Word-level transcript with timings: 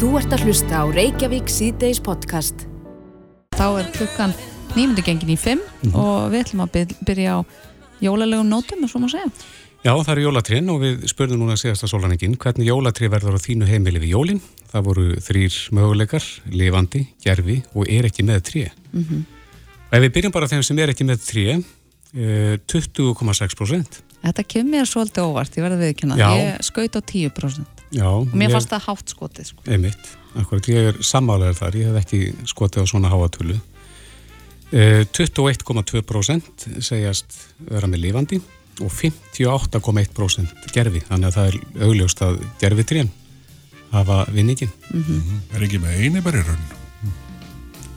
Þú 0.00 0.10
ert 0.16 0.32
að 0.32 0.44
hlusta 0.48 0.80
á 0.80 0.84
Reykjavík 0.88 1.50
síðdeis 1.52 1.98
podcast. 2.00 2.64
Þá 3.56 3.66
er 3.82 3.88
klukkan 3.92 4.32
nýmundu 4.72 5.02
gengin 5.04 5.28
í 5.34 5.36
5 5.38 5.60
Mhm. 5.84 5.94
og 5.94 6.30
við 6.32 6.44
ætlum 6.44 6.62
að 6.64 6.70
byr- 6.72 6.96
byrja 7.04 7.30
á 7.36 7.38
jólalegum 8.00 8.48
nótum, 8.48 8.88
svo 8.88 9.00
má 9.00 9.08
segja. 9.10 9.30
Já, 9.84 9.92
það 9.96 10.08
eru 10.12 10.22
jólatrinn 10.32 10.68
og 10.70 10.80
við 10.80 11.04
spurðum 11.08 11.38
núna 11.40 11.56
síðasta 11.56 11.88
sólaningin 11.88 12.36
hvernig 12.36 12.66
jólatri 12.68 13.08
verður 13.08 13.36
á 13.36 13.40
þínu 13.40 13.66
heimili 13.66 13.98
við 14.00 14.12
jólin. 14.16 14.40
Það 14.72 14.84
voru 14.84 15.16
þrýr 15.16 15.70
möguleikar, 15.72 16.24
lifandi, 16.50 17.06
gerfi 17.24 17.62
og 17.74 17.86
er 17.88 18.04
ekki 18.04 18.24
með 18.24 18.40
tré. 18.42 18.70
Mhm. 18.94 19.24
Ef 19.92 20.00
við 20.02 20.12
byrjum 20.12 20.32
bara 20.32 20.46
þeim 20.46 20.62
sem 20.64 20.78
er 20.78 20.88
ekki 20.88 21.04
með 21.04 21.18
tré, 21.26 21.64
eh, 22.16 22.56
20,6%. 22.66 24.02
Þetta 24.24 24.44
kemur 24.46 24.70
mér 24.70 24.86
svolítið 24.86 25.24
óvart, 25.24 25.56
ég 25.56 25.64
verði 25.64 25.76
að 25.76 25.94
viðkynna. 25.94 26.16
Ég 26.16 26.58
skaut 26.62 26.92
á 26.96 27.00
10%. 27.00 27.66
Já, 27.90 28.06
Og 28.06 28.34
mér 28.38 28.52
fannst 28.54 28.70
það 28.70 28.84
hátt 28.86 29.10
skotið, 29.14 29.48
sko. 29.50 29.64
Einmitt, 29.66 30.10
akkurat, 30.38 30.68
ég 30.70 30.90
er 30.92 31.00
sammálaður 31.02 31.58
þar, 31.58 31.78
ég 31.80 31.90
hef 31.90 31.98
ekki 32.04 32.20
skotið 32.52 32.84
á 32.84 32.90
svona 32.92 33.10
háatölu. 33.10 33.56
Eh, 34.70 35.02
21,2% 35.10 36.68
segjast 36.86 37.34
vera 37.66 37.88
með 37.90 38.04
lifandi 38.04 38.38
og 38.80 38.92
58,1% 38.94 40.70
gerfi, 40.72 41.02
þannig 41.08 41.26
að 41.32 41.38
það 41.40 41.48
er 41.50 41.88
augljóst 41.88 42.22
að 42.22 42.38
gerfi 42.62 42.84
trén 42.86 43.10
hafa 43.90 44.20
vinningin 44.30 44.70
Er 45.54 45.64
ekki 45.66 45.80
með 45.82 45.98
eini 46.04 46.22
bara 46.22 46.38
í 46.38 46.46
raun? 46.46 46.68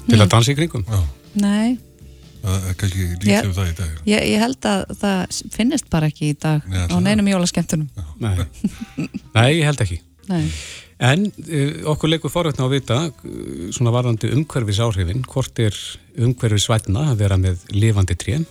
til 0.09 0.19
að 0.19 0.31
dansa 0.33 0.51
í 0.51 0.55
kringum. 0.57 0.83
Já, 0.89 0.99
Nei, 1.39 1.77
kannski 2.43 3.03
Ég- 3.03 3.19
lítið 3.23 3.49
um 3.49 3.53
það 3.57 3.69
í 3.71 3.75
dag. 3.77 3.91
ég, 4.09 4.23
ég 4.33 4.39
held 4.43 4.67
að 4.69 4.95
það 5.01 5.41
finnist 5.55 5.89
bara 5.93 6.09
ekki 6.11 6.31
í 6.33 6.37
dag 6.39 6.65
Nei, 6.69 6.87
á 6.91 6.95
neinum 6.99 7.29
jólaskemmtunum. 7.31 7.89
Nei. 8.19 8.35
Nei, 9.37 9.49
ég 9.59 9.67
held 9.69 9.83
ekki. 9.85 9.99
Nei. 10.29 10.43
En 11.03 11.25
uh, 11.27 11.71
okkur 11.93 12.11
leikur 12.11 12.31
forveitna 12.31 12.63
á 12.63 12.67
að 12.69 12.75
vita, 12.77 12.99
uh, 13.11 13.69
svona 13.75 13.91
varðandi 13.95 14.31
umhverfis 14.35 14.79
áhrifin, 14.83 15.23
hvort 15.27 15.59
er 15.63 15.75
umhverfis 16.19 16.69
vætna 16.71 17.09
að 17.11 17.23
vera 17.25 17.39
með 17.41 17.63
lifandi 17.75 18.15
trén 18.19 18.45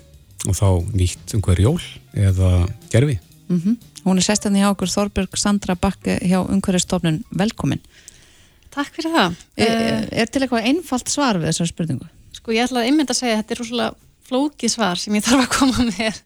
og 0.48 0.56
þá 0.58 0.66
nýtt 0.96 1.36
umhverfi 1.38 1.68
jól 1.68 1.80
eða 2.16 2.52
gerfi. 2.92 3.18
Mm 3.52 3.76
Hún 4.02 4.18
er 4.18 4.24
sestan 4.26 4.56
í 4.58 4.64
okkur 4.66 4.90
Þorbjörg 4.90 5.36
Sandra 5.38 5.76
Bakke 5.78 6.16
hjá 6.26 6.40
Umhverfistofnun 6.42 7.20
velkomin. 7.38 7.78
Takk 8.74 8.96
fyrir 8.96 9.12
það. 9.14 9.36
Er, 9.62 10.08
er 10.10 10.26
til 10.32 10.42
eitthvað 10.42 10.66
einfalt 10.72 11.12
svar 11.12 11.38
við 11.38 11.52
þessar 11.52 11.70
spurningu? 11.70 12.08
Sko 12.36 12.54
ég 12.54 12.64
ætla 12.66 12.82
að 12.82 12.90
einmitt 12.90 13.12
að 13.12 13.20
segja 13.20 13.36
að 13.36 13.42
þetta 13.42 13.54
er 13.54 13.62
rosalega 13.62 14.10
flókið 14.32 14.72
svar 14.72 15.00
sem 15.00 15.14
ég 15.18 15.24
þarf 15.26 15.44
að 15.44 15.52
koma 15.58 15.86
með. 15.90 16.18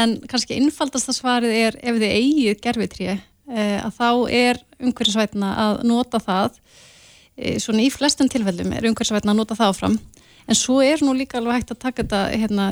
En 0.00 0.16
kannski 0.30 0.58
einfaldasta 0.58 1.14
svarið 1.16 1.54
er 1.58 1.78
ef 1.82 2.00
þið 2.00 2.16
eigið 2.18 2.60
gerfitré 2.64 3.14
uh, 3.18 3.78
að 3.84 3.94
þá 3.98 4.10
er 4.30 4.60
umhverfisvætna 4.80 5.54
að 5.66 5.84
nota 5.90 6.20
það 6.22 6.58
uh, 6.58 7.56
svona 7.62 7.84
í 7.84 7.92
flestum 7.92 8.30
tilfellum 8.32 8.72
er 8.72 8.88
umhverfisvætna 8.88 9.34
að 9.34 9.42
nota 9.42 9.58
það 9.58 9.74
áfram. 9.74 9.98
En 10.44 10.58
svo 10.58 10.82
er 10.84 11.00
nú 11.00 11.14
líka 11.16 11.38
alveg 11.40 11.62
hægt 11.62 11.70
að 11.72 11.80
taka 11.86 12.02
þetta 12.02 12.18
hérna, 12.36 12.64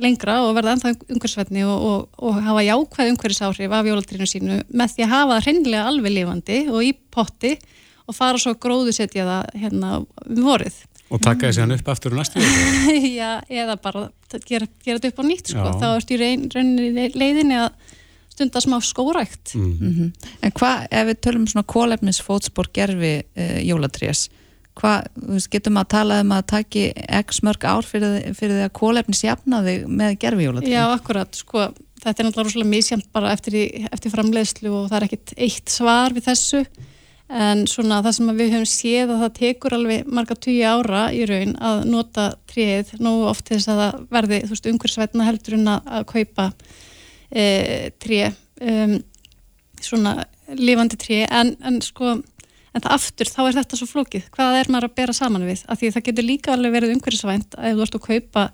lengra 0.00 0.38
og 0.46 0.54
verða 0.56 0.76
ennþá 0.76 0.94
umhverfisvætni 0.96 1.64
og, 1.68 1.82
og, 1.88 2.06
og 2.24 2.38
hafa 2.46 2.62
jákvæð 2.64 3.10
umhverfisáhrif 3.12 3.74
af 3.76 3.90
jólatrínu 3.90 4.28
sínu 4.28 4.62
með 4.72 4.94
því 4.94 5.04
að 5.04 5.12
hafa 5.12 5.34
það 5.34 5.44
hreinlega 5.44 5.90
alveg 5.90 6.14
lifandi 6.14 6.62
og 6.72 6.86
í 6.86 6.94
potti 7.12 7.52
og 8.08 8.16
fara 8.16 8.40
svo 8.40 8.54
gróðusetja 8.56 9.26
það 9.28 9.60
hérna 9.60 9.90
um 10.00 10.40
vorið 10.46 10.80
Og 11.08 11.20
taka 11.24 11.48
þessi 11.48 11.62
hann 11.64 11.72
upp 11.72 11.88
aftur 11.88 12.12
og 12.12 12.20
næstu. 12.20 12.42
Já, 13.20 13.38
eða 13.48 13.78
bara 13.80 14.08
gera, 14.44 14.68
gera 14.84 14.98
þetta 14.98 15.12
upp 15.12 15.22
á 15.22 15.24
nýtt 15.24 15.52
sko. 15.54 15.62
Já. 15.64 15.78
þá 15.80 15.86
ertu 15.94 16.16
í 16.16 16.20
reyn, 16.20 16.48
rauninni 16.52 17.06
leiðinni 17.16 17.56
að 17.62 17.94
stunda 18.38 18.62
smá 18.62 18.78
skórækt 18.84 19.54
Mm. 19.58 20.12
En 20.44 20.52
hvað, 20.52 20.84
ef 20.92 21.06
við 21.08 21.20
tölum 21.24 21.46
svona 21.48 21.66
kólefnisfótspor 21.66 22.68
gerfi 22.76 23.14
uh, 23.24 23.56
jólatrés, 23.64 24.28
hvað, 24.78 25.08
getum 25.50 25.80
að 25.80 25.88
tala 25.96 26.20
um 26.22 26.34
að 26.36 26.44
taki 26.52 26.84
x 27.18 27.40
mörg 27.46 27.64
ár 27.66 27.88
fyrir, 27.88 28.28
fyrir 28.38 28.60
því 28.60 28.66
að 28.68 28.76
kólefnis 28.78 29.24
jafna 29.24 29.62
þig 29.66 29.88
með 29.88 30.14
gerfi 30.22 30.46
jólatrés? 30.46 30.74
Já, 30.76 30.84
akkurat, 30.92 31.40
sko, 31.40 31.64
þetta 32.04 32.14
er 32.22 32.28
náttúrulega 32.28 32.50
rosalega 32.50 32.74
misjæmt 32.76 33.08
bara 33.16 33.32
eftir, 33.34 33.58
í, 33.58 33.64
eftir 33.90 34.14
framleiðslu 34.14 34.70
og 34.70 34.86
það 34.92 35.00
er 35.00 35.08
ekkit 35.08 35.34
eitt 35.48 35.74
svar 35.74 36.14
við 36.14 36.28
þessu 36.28 36.62
en 37.28 37.66
svona 37.68 38.00
það 38.04 38.14
sem 38.16 38.30
við 38.38 38.54
höfum 38.54 38.70
séð 38.70 39.12
að 39.12 39.22
það 39.24 39.34
tekur 39.36 39.76
alveg 39.76 40.06
marga 40.08 40.36
tugi 40.38 40.62
ára 40.64 41.02
í 41.12 41.26
raun 41.28 41.54
að 41.60 41.82
nota 41.92 42.30
tríð 42.48 42.94
nógu 43.04 43.26
oft 43.28 43.50
þess 43.50 43.68
að 43.68 43.82
það 43.82 44.00
verði, 44.16 44.40
þú 44.46 44.54
veist, 44.54 44.70
umhverfisvætna 44.72 45.28
heldur 45.28 45.58
en 45.58 45.70
að, 45.74 46.06
kaupa 46.08 46.48
e, 47.28 47.44
tríð 48.00 48.38
um, 48.64 48.96
svona 49.84 50.16
lifandi 50.56 50.96
tríð 51.00 51.26
en, 51.28 51.54
en 51.68 51.80
sko 51.84 52.16
en 52.16 52.84
það 52.84 52.94
aftur, 52.94 53.30
þá 53.32 53.40
er 53.44 53.56
þetta 53.58 53.78
svo 53.80 53.88
flókið. 53.90 54.26
Hvað 54.34 54.58
er 54.60 54.72
maður 54.72 54.88
að 54.88 54.96
bera 55.00 55.14
saman 55.16 55.46
við, 55.48 55.62
af 55.68 55.80
því 55.80 55.92
það 55.94 56.06
getur 56.08 56.26
líka 56.26 56.54
alveg 56.54 56.74
verið 56.76 56.94
umhverfisvænt 56.96 57.56
að 57.58 57.70
ef 57.70 57.78
þú 57.78 57.86
ert 57.86 57.98
að 57.98 58.04
kaupa 58.08 58.44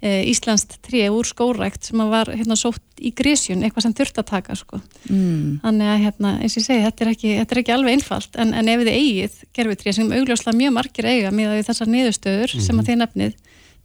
e, 0.00 0.12
íslenskt 0.30 0.78
tré 0.86 1.06
úr 1.12 1.28
skórækt 1.28 1.88
sem 1.88 2.02
var 2.10 2.30
hérna 2.32 2.56
sótt 2.58 2.82
í 3.00 3.12
grísjun, 3.16 3.64
eitthvað 3.64 3.86
sem 3.86 3.96
þurft 3.96 4.20
að 4.22 4.28
taka 4.30 4.56
sko. 4.58 4.80
Mm. 5.08 5.58
þannig 5.64 5.92
að 5.92 6.04
hérna, 6.04 6.34
eins 6.40 6.56
og 6.56 6.62
ég 6.62 6.68
segi, 6.68 6.84
þetta 6.86 7.04
er 7.04 7.12
ekki, 7.12 7.32
þetta 7.40 7.56
er 7.56 7.62
ekki 7.62 7.74
alveg 7.76 7.96
einfalt, 7.96 8.38
en, 8.42 8.54
en 8.56 8.70
ef 8.72 8.84
þið 8.84 8.92
eigið 8.92 9.40
gerfitré 9.58 9.96
sem 9.96 10.14
augljóslega 10.18 10.60
mjög 10.60 10.76
margir 10.78 11.10
eiga 11.10 11.32
með 11.34 11.58
þessar 11.68 11.92
niðurstöður 11.92 12.54
sem 12.68 12.80
að 12.80 12.92
þið 12.92 13.02
nefnið 13.02 13.34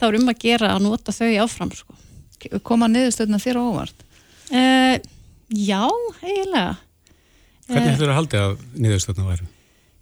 þá 0.02 0.08
er 0.10 0.20
um 0.20 0.32
að 0.32 0.40
gera 0.42 0.76
að 0.76 0.86
nota 0.88 1.16
þau 1.16 1.32
áfram 1.46 1.74
sko. 1.78 1.98
Koma 2.66 2.88
niðurstöðna 2.90 3.42
þér 3.42 3.60
á 3.60 3.64
óvart? 3.70 4.08
e, 4.50 4.62
Já, 5.52 5.84
eiginlega 6.24 6.78
Hvernig 7.72 7.92
Eh, 7.92 7.96
ætlar 7.96 8.12
að 8.12 8.18
haldi 8.18 8.40
að 8.40 8.54
niðurstöðna 8.84 9.26
væru? 9.28 9.50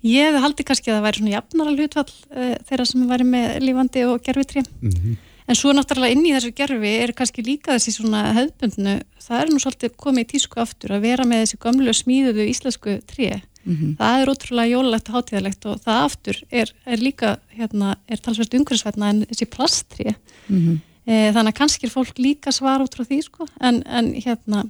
Ég 0.10 0.38
haldið 0.40 0.68
kannski 0.70 0.92
að 0.92 0.96
það 0.96 1.06
væri 1.06 1.20
svona 1.20 1.34
jafnara 1.34 1.74
hlutfall 1.76 2.12
uh, 2.32 2.54
þeirra 2.70 2.86
sem 2.88 3.10
væri 3.10 3.26
með 3.28 3.48
lífandi 3.66 4.06
og 4.08 4.22
gerfitrí 4.24 4.64
Mm 4.80 5.18
En 5.50 5.58
svo 5.58 5.72
náttúrulega 5.74 6.14
inn 6.14 6.28
í 6.30 6.34
þessu 6.36 6.52
gerfi 6.54 6.90
er 7.02 7.14
kannski 7.18 7.42
líka 7.42 7.74
þessi 7.74 7.96
svona 7.96 8.20
hefðbundnu, 8.38 9.00
það 9.26 9.40
er 9.40 9.50
nú 9.50 9.62
svolítið 9.64 9.96
komið 9.98 10.26
í 10.26 10.30
tísku 10.36 10.60
aftur 10.62 10.94
að 10.94 11.08
vera 11.08 11.26
með 11.26 11.42
þessi 11.44 11.58
gömlu 11.64 11.96
smíðuðu 11.98 12.46
íslensku 12.52 13.00
tré. 13.10 13.40
Mm 13.66 13.96
Það 14.00 14.22
er 14.22 14.30
ótrúlega 14.32 14.72
jólulegt 14.72 15.10
og 15.10 15.16
hátíðalegt 15.16 15.66
og 15.66 15.82
það 15.84 16.04
aftur 16.06 16.38
er, 16.52 16.70
er 16.86 17.02
líka, 17.02 17.40
hérna, 17.50 17.98
er 18.08 18.18
talsvært 18.18 18.54
umhverfisvætna 18.54 19.10
en 19.10 19.26
þessi 19.26 19.50
plasttré. 19.50 20.16
-hmm. 20.48 20.80
E, 21.10 21.32
þannig 21.34 21.54
að 21.54 21.58
kannski 21.58 21.88
er 21.88 21.92
fólk 21.92 22.20
líka 22.22 22.52
svar 22.52 22.82
út 22.82 22.94
frá 22.94 23.04
því, 23.04 23.24
sko, 23.26 23.48
en, 23.60 23.82
en 23.88 24.14
hérna... 24.14 24.70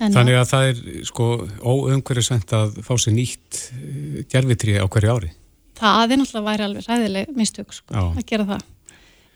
En, 0.00 0.12
Þannig 0.12 0.38
að 0.40 0.48
það 0.48 0.68
er 0.68 1.04
sko 1.04 1.24
óumhverfisvænt 1.60 2.52
að 2.56 2.78
fá 2.80 2.94
sér 2.96 3.12
nýtt 3.12 3.72
gerfitri 4.32 4.78
á 4.80 4.88
hverju 4.88 5.12
ári. 5.12 5.30
Það 5.76 6.12
er 6.14 6.18
náttúrulega 6.18 6.48
væri 6.48 6.64
alveg 6.64 6.86
ræðileg 6.88 7.34
mistök, 7.36 7.74
sko, 7.76 7.92
Já. 7.92 8.04
að 8.16 8.24
gera 8.30 8.46
það. 8.54 8.62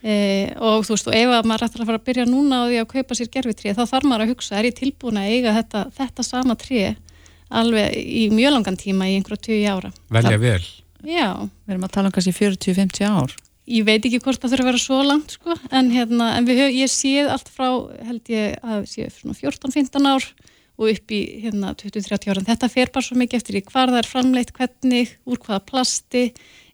E, 0.03 0.15
og 0.63 0.85
þú 0.87 0.95
veist, 0.95 1.09
og 1.11 1.17
ef 1.19 1.33
að 1.35 1.47
maður 1.51 1.65
ætlar 1.67 1.83
að 1.83 1.89
fara 1.91 1.99
að 1.99 2.07
byrja 2.07 2.27
núna 2.31 2.61
á 2.63 2.65
því 2.69 2.77
að 2.83 2.91
kaupa 2.93 3.17
sér 3.19 3.31
gerfitré, 3.35 3.73
þá 3.75 3.83
þarf 3.91 4.07
maður 4.07 4.25
að 4.27 4.33
hugsa, 4.35 4.59
er 4.61 4.69
ég 4.69 4.77
tilbúin 4.79 5.19
að 5.19 5.31
eiga 5.35 5.55
þetta, 5.57 5.85
þetta 5.99 6.27
sama 6.29 6.55
tré 6.61 6.83
alveg 7.49 7.97
í 7.99 8.29
mjög 8.35 8.55
langan 8.59 8.77
tíma 8.79 9.09
í 9.09 9.17
einhverju 9.19 9.41
tíu 9.49 9.59
ára. 9.73 9.91
Velja 10.13 10.39
vel. 10.39 10.63
Já, 11.07 11.29
Við 11.65 11.73
erum 11.75 11.87
að 11.89 11.95
tala 11.95 12.11
um 12.11 12.15
kannski 12.15 12.35
40-50 12.37 13.07
ár. 13.09 13.35
ég 13.69 13.85
veit 13.85 14.05
ekki 14.07 14.21
hvort 14.25 14.41
það 14.41 14.55
þurfa 14.55 14.65
að 14.65 14.69
vera 14.71 14.81
svo 14.83 14.99
langt, 15.05 15.35
sko, 15.37 15.57
en, 15.71 15.91
hérna, 15.93 16.31
en 16.39 16.47
við 16.49 16.63
höf, 16.63 16.71
ég 16.79 16.89
séð 16.93 17.27
allt 17.35 17.51
frá, 17.53 17.69
held 18.07 18.31
ég 18.33 18.55
að 18.65 18.87
séð 18.89 19.11
svona 19.19 19.37
14-15 19.37 20.09
ár 20.09 20.25
og 20.79 20.89
upp 20.95 21.11
í 21.13 21.21
hérna 21.43 21.75
20-30 21.75 22.31
ára. 22.31 22.39
En 22.41 22.49
Þetta 22.49 22.71
fer 22.71 22.91
bara 22.95 23.05
svo 23.05 23.19
mikið 23.19 23.41
eftir 23.43 23.59
í 23.59 23.65
hvar 23.67 23.91
það 23.91 23.99
er 24.01 24.09
framleitt, 24.09 24.53
hvernig, 24.57 25.13
úr 25.27 25.41
hvaða 25.43 25.61
plasti, 25.69 26.25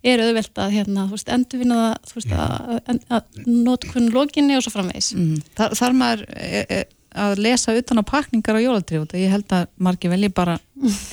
er 0.05 0.21
auðvelt 0.21 0.61
að 0.61 0.75
hérna, 0.77 1.07
þú 1.09 1.17
veist, 1.17 1.31
endurvinna 1.33 1.79
það, 1.81 1.95
þú 2.09 2.19
veist, 2.19 2.35
að, 2.37 2.75
að, 2.77 3.01
að 3.17 3.49
notkun 3.65 4.11
lokinni 4.13 4.59
og 4.59 4.65
svo 4.65 4.75
framvegis. 4.75 5.11
Mm. 5.17 5.41
Þar, 5.57 5.77
þar 5.81 5.97
maður 6.01 6.25
e, 6.35 6.63
e, 6.63 6.81
að 7.25 7.43
lesa 7.47 7.75
utan 7.79 8.03
á 8.03 8.05
pakningar 8.11 8.59
á 8.59 8.65
jólatrið 8.65 9.17
ég 9.23 9.33
held 9.33 9.57
að 9.57 9.67
margir 9.87 10.13
velji 10.13 10.31
bara 10.35 10.59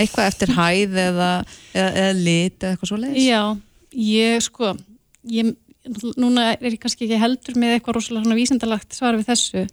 eitthvað 0.02 0.28
eftir 0.28 0.54
hæð 0.60 0.98
eða, 1.08 1.32
eða, 1.74 1.92
eða 2.04 2.16
lit 2.20 2.58
eða 2.60 2.74
eitthvað 2.74 2.92
svo 2.92 3.02
leiðis. 3.02 3.28
Já, 3.28 3.42
ég 4.08 4.48
sko, 4.48 4.74
ég, 5.32 5.54
núna 6.20 6.52
er 6.58 6.74
ég 6.74 6.82
kannski 6.82 7.08
ekki 7.08 7.22
heldur 7.22 7.62
með 7.62 7.78
eitthvað 7.78 8.00
rosalega 8.00 8.28
svona 8.28 8.40
vísindalagt 8.40 8.98
svar 8.98 9.20
við 9.20 9.32
þessu, 9.32 9.68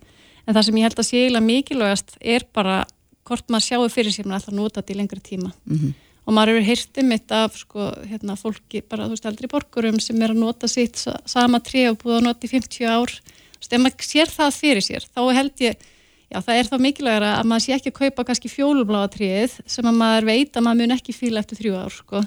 en 0.46 0.54
það 0.54 0.68
sem 0.68 0.78
ég 0.78 0.88
held 0.88 1.02
að 1.02 1.10
sé 1.10 1.24
eiginlega 1.24 1.48
mikilvægast 1.48 2.20
er 2.22 2.46
bara 2.54 2.82
hvort 3.28 3.50
maður 3.52 3.66
sjáu 3.66 3.88
fyrir 3.92 4.14
sér 4.14 4.28
maður 4.28 4.54
að 4.54 4.60
nota 4.62 4.80
þetta 4.80 4.94
í 4.94 5.00
lengri 5.02 5.24
tíma. 5.24 5.50
Mm 5.68 5.96
og 6.28 6.34
maður 6.36 6.58
heyrt 6.66 6.98
um 7.00 7.12
þetta 7.14 7.38
af 7.46 7.54
sko, 7.56 7.86
hérna, 8.10 8.34
fólki, 8.36 8.82
bara 8.84 9.06
þú 9.08 9.14
veist, 9.16 9.28
eldri 9.30 9.48
borgurum 9.48 9.96
sem 10.04 10.20
er 10.20 10.34
að 10.34 10.42
nota 10.42 10.68
sitt 10.68 11.00
sa- 11.00 11.16
sama 11.24 11.60
tré 11.64 11.86
og 11.88 11.96
búið 12.02 12.18
að 12.18 12.26
nota 12.26 12.44
í 12.44 12.50
50 12.52 12.84
ár. 12.84 13.14
Þú 13.56 13.62
veist, 13.62 13.72
ef 13.72 13.80
maður 13.80 14.10
sér 14.10 14.34
það 14.34 14.58
fyrir 14.58 14.84
sér 14.84 15.06
þá 15.08 15.22
held 15.38 15.64
ég, 15.64 15.88
já 16.28 16.38
það 16.44 16.58
er 16.60 16.68
þá 16.68 16.76
mikilvægara 16.84 17.30
að 17.38 17.48
maður 17.48 17.64
sé 17.64 17.72
ekki 17.78 17.92
að 17.94 17.98
kaupa 18.02 18.26
kannski 18.28 18.52
fjólubláa 18.52 19.08
tréð 19.08 19.56
sem 19.66 19.88
að 19.88 19.98
maður 20.04 20.28
veit 20.28 20.52
að 20.52 20.66
maður 20.68 20.80
mun 20.84 20.96
ekki 20.98 21.16
fíla 21.16 21.40
eftir 21.40 21.62
þrjú 21.62 21.74
ár 21.80 21.96
sko. 21.96 22.22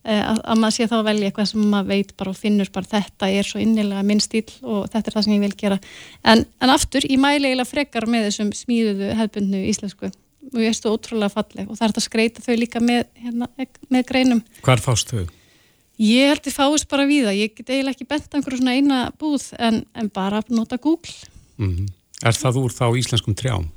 Eh, 0.00 0.22
að, 0.24 0.38
að 0.46 0.56
maður 0.62 0.76
sé 0.78 0.86
þá 0.88 0.96
velja 1.10 1.26
eitthvað 1.28 1.50
sem 1.50 1.66
maður 1.74 1.90
veit 1.90 2.14
bara 2.16 2.30
og 2.30 2.38
finnur 2.38 2.70
bara 2.72 2.86
þetta 2.94 3.28
er 3.36 3.44
svo 3.50 3.58
innilega 3.60 4.06
minn 4.06 4.22
stíl 4.22 4.46
og 4.62 4.86
þetta 4.88 5.10
er 5.10 5.16
það 5.18 5.26
sem 5.26 5.34
ég 5.34 5.42
vil 5.44 5.56
gera. 5.60 5.76
En, 6.24 6.46
en 6.62 6.70
aftur, 6.72 7.04
ég 7.04 7.20
mæli 7.20 7.50
eiginlega 7.50 7.68
frekar 7.68 8.06
með 8.08 8.30
þessum 8.30 8.54
smíðuðu 8.56 9.10
hefbundnu 9.18 9.66
íslensku 9.68 10.08
og 10.50 10.62
ég 10.62 10.76
þú 10.76 10.94
ótrúlega 10.96 11.34
falleg 11.34 11.68
og 11.68 11.76
það 11.76 11.84
er 11.84 11.92
þetta 11.92 12.02
að 12.02 12.08
skreita 12.08 12.44
þau 12.46 12.56
líka 12.58 12.82
með, 12.84 13.04
hérna, 13.20 13.50
með 13.92 14.06
greinum 14.08 14.42
Hvar 14.64 14.82
fást 14.82 15.12
þau? 15.12 15.26
Ég 16.00 16.30
held 16.32 16.46
að 16.48 16.56
fáist 16.56 16.88
bara 16.88 17.04
við 17.04 17.26
það, 17.28 17.38
ég 17.42 17.56
get 17.58 17.72
eiginlega 17.74 17.96
ekki 17.98 18.08
bent 18.08 18.36
einhverju 18.36 18.60
svona 18.62 18.76
eina 18.78 19.00
búð 19.20 19.50
en, 19.60 19.82
en 19.92 20.08
bara 20.08 20.40
nota 20.48 20.80
Google. 20.80 21.12
Mm 21.60 21.90
Er 22.20 22.36
það 22.36 22.58
úr 22.60 22.72
þá 22.72 22.86
íslenskum 23.00 23.36
trjám? 23.36 23.68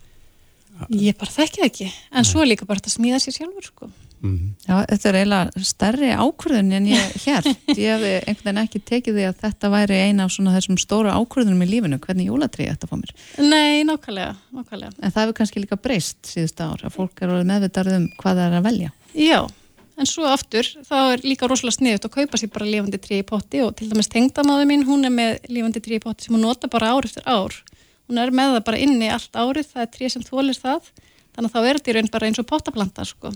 Ég 0.89 1.19
bara 1.19 1.31
þekki 1.31 1.61
það 1.61 1.69
ekki, 1.69 1.91
en 2.11 2.27
svo 2.27 2.43
er 2.43 2.51
líka 2.51 2.67
bara 2.69 2.83
að 2.83 2.95
smíða 2.95 3.21
sér 3.23 3.37
sjálfur 3.37 3.69
sko. 3.69 3.91
Mm 4.23 4.53
Já, 4.63 4.77
þetta 4.87 5.09
er 5.09 5.15
eiginlega 5.19 5.61
stærri 5.67 6.09
ákvörðun 6.15 6.69
en 6.77 6.85
ég 6.87 7.15
hér. 7.25 7.47
Ég 7.75 7.89
hef 7.91 8.03
einhvern 8.29 8.45
veginn 8.45 8.61
ekki 8.61 8.79
tekið 8.79 9.17
því 9.17 9.25
að 9.27 9.41
þetta 9.41 9.71
væri 9.73 9.97
eina 10.07 10.27
af 10.27 10.31
svona 10.31 10.53
þessum 10.55 10.77
stóru 10.79 11.11
ákvörðunum 11.11 11.65
í 11.65 11.67
lífinu, 11.67 11.99
hvernig 12.05 12.29
jólatrið 12.29 12.69
þetta 12.71 12.87
fór 12.87 13.01
mér. 13.01 13.11
Nei, 13.43 13.83
nákvæmlega, 13.89 14.37
nákvæmlega. 14.55 14.93
En 15.01 15.11
það 15.11 15.25
hefur 15.25 15.37
kannski 15.41 15.65
líka 15.65 15.79
breyst 15.83 16.31
síðust 16.31 16.63
ár, 16.63 16.79
að 16.79 16.95
fólk 16.95 17.19
er 17.19 17.33
orðið 17.35 17.51
meðvitað 17.51 17.91
um 17.97 18.07
hvað 18.21 18.39
það 18.39 18.47
er 18.47 18.57
að 18.61 18.69
velja. 18.69 18.93
Já, 19.19 19.39
en 19.99 20.09
svo 20.13 20.31
aftur, 20.31 20.71
þá 20.87 20.97
er 21.01 21.27
líka 21.27 21.51
rosalega 21.51 21.77
sniðut 21.81 22.07
að 22.07 22.15
kaupa 22.15 22.39
sér 22.39 22.53
bara 22.55 22.71
lifandi 22.71 23.03
trí 23.03 23.19
í 23.19 23.27
potti 23.27 23.65
og 23.65 23.75
til 23.75 23.91
dæmis 23.91 24.11
tengdamáðu 24.13 24.69
mín, 24.71 24.87
hún 24.87 25.03
er 25.03 25.13
með 25.13 25.51
lifandi 25.51 25.83
trí 25.83 25.99
í 25.99 26.03
potti 26.03 26.29
sem 26.29 26.37
hún 26.37 26.47
nota 26.47 26.71
bara 26.71 26.95
ár 26.95 27.09
eftir 27.09 27.27
ár. 27.27 27.59
Hún 28.09 28.19
er 28.19 28.33
með 28.35 28.57
það 28.57 28.65
bara 28.69 28.83
inni 28.83 29.09
allt 29.13 29.39
árið, 29.39 29.69
það 29.71 29.85
er 29.85 29.91
trí 29.93 30.11
sem 30.11 30.25
þólir 30.25 30.59
það, 30.59 30.91
þannig 31.35 31.49
að 31.49 31.53
þá 31.53 31.59
er 31.63 31.79
þetta 31.79 31.91
í 31.91 31.97
raun 31.97 32.11
bara 32.13 32.29
eins 32.29 32.41
og 32.41 32.49
pottaplanta, 32.49 33.05
sko. 33.07 33.33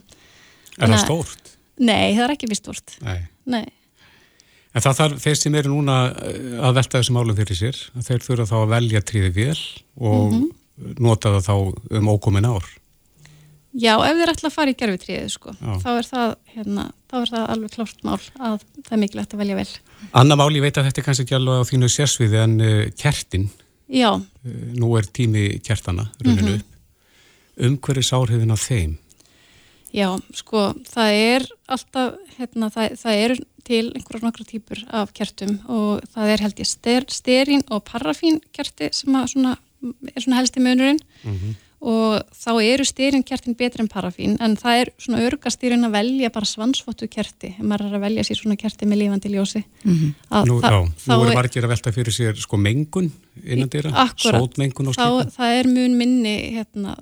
Er 0.77 0.91
það 0.91 1.03
stórt? 1.05 1.53
Nei, 1.77 2.15
það 2.17 2.23
er 2.25 2.33
ekki 2.35 2.49
vist 2.51 2.65
stort. 2.65 2.97
Nei. 3.05 3.19
Nei. 3.49 3.65
En 4.75 4.83
það 4.83 4.97
þarf, 4.99 5.21
þeir 5.23 5.37
sem 5.39 5.55
eru 5.57 5.71
núna 5.73 5.93
eh, 6.21 6.57
að 6.61 6.75
velta 6.77 6.99
þessum 6.99 7.17
málum 7.17 7.37
fyrir 7.37 7.57
sér, 7.57 7.79
þeir 8.05 8.25
þurfa 8.25 8.49
þá 8.49 8.57
að 8.59 8.73
velja 8.75 9.03
tríði 9.09 9.31
vel 9.33 9.61
og 9.97 10.35
nota 11.01 11.31
það 11.37 11.47
þá 11.47 11.95
um 11.97 12.11
ókomin 12.13 12.49
ár. 12.49 12.67
Já, 13.77 13.93
ef 14.01 14.17
þeir 14.17 14.31
ætla 14.31 14.49
að 14.49 14.55
fara 14.55 14.73
í 14.73 14.77
gerfitriðið, 14.77 15.27
sko, 15.33 15.53
þá 15.57 15.89
er, 15.91 16.07
það, 16.07 16.31
hérna, 16.53 16.85
þá 17.11 17.15
er 17.19 17.31
það 17.33 17.43
alveg 17.53 17.73
klárt 17.75 18.05
mál 18.07 18.15
að 18.17 18.55
það 18.79 18.93
er 18.95 19.01
mikilvægt 19.03 19.35
að 19.35 19.41
velja 19.43 19.57
vel. 19.59 19.67
Anna 20.17 20.37
mál, 20.39 20.49
ég 20.55 20.65
veit 20.65 20.79
að 20.79 20.87
þetta 20.87 21.01
er 21.01 21.05
kannski 21.05 21.25
ekki 21.27 21.37
alveg 21.37 21.61
á 21.61 21.69
þínu 21.69 21.89
sérsviði 21.93 22.39
en 22.41 22.55
uh, 22.57 22.79
kertin, 22.97 23.45
Já, 23.87 24.11
uh, 24.15 24.55
nú 24.75 24.93
er 24.99 25.07
tími 25.07 25.59
kertana 25.63 26.09
runinu 26.23 26.57
upp, 26.59 26.79
umhverjus 27.69 28.13
áhrifin 28.13 28.51
af 28.51 28.63
þeim. 28.67 28.97
já, 29.95 30.09
sko, 30.35 30.73
það 30.87 31.19
er 31.21 31.45
alltaf, 31.67 32.17
hérna, 32.37 32.71
það, 32.73 32.97
það 33.01 33.21
eru 33.25 33.37
til 33.67 33.85
einhverjar 33.91 34.23
nokkra 34.23 34.47
típur 34.47 34.81
af 34.95 35.13
kertum 35.15 35.57
og 35.67 36.03
það 36.13 36.33
er 36.33 36.43
held 36.45 36.59
ég 36.61 36.69
ster, 36.69 37.07
sterín 37.11 37.63
og 37.67 37.83
parafín 37.87 38.39
kerti 38.55 38.91
sem 38.95 39.15
svona, 39.27 39.55
er 40.13 40.23
svona 40.23 40.39
helsti 40.39 40.63
munurinn 40.63 41.01
og 41.81 42.23
þá 42.33 42.51
eru 42.63 42.85
sterín 42.87 43.21
kertin 43.27 43.53
betri 43.57 43.83
en 43.83 43.87
parafín 43.91 44.37
en 44.41 44.55
það 44.57 44.79
er 44.81 44.89
svona 44.97 45.19
örgastýrin 45.27 45.85
að 45.85 45.91
velja 45.93 46.31
bara 46.33 46.45
svansvottu 46.49 47.05
kerti, 47.07 47.51
ef 47.53 47.59
maður 47.61 47.91
er 47.91 47.97
að 47.99 48.05
velja 48.07 48.23
sér 48.25 48.39
svona 48.41 48.57
kerti 48.57 48.87
með 48.89 49.01
lífandi 49.03 49.29
ljósi. 49.35 49.61
Að 50.31 50.47
Nú, 50.49 50.55
það- 50.63 50.73
já, 50.73 50.79
þá 51.05 51.11
nú 51.13 51.27
er- 51.29 51.35
margir 51.37 51.63
að 51.67 51.73
velta 51.75 51.93
fyrir 51.93 52.13
sér 52.17 52.35
sko 52.41 52.57
mengun 52.57 53.11
innan 53.45 53.69
dýra, 53.69 53.91
sótmengun 54.17 54.87
og 54.89 54.95
þá, 54.95 55.05
slíka. 55.05 55.35
það 55.37 55.59
er 55.59 55.67
mun 55.67 55.97
minni 55.97 56.35
hérna, 56.57 56.95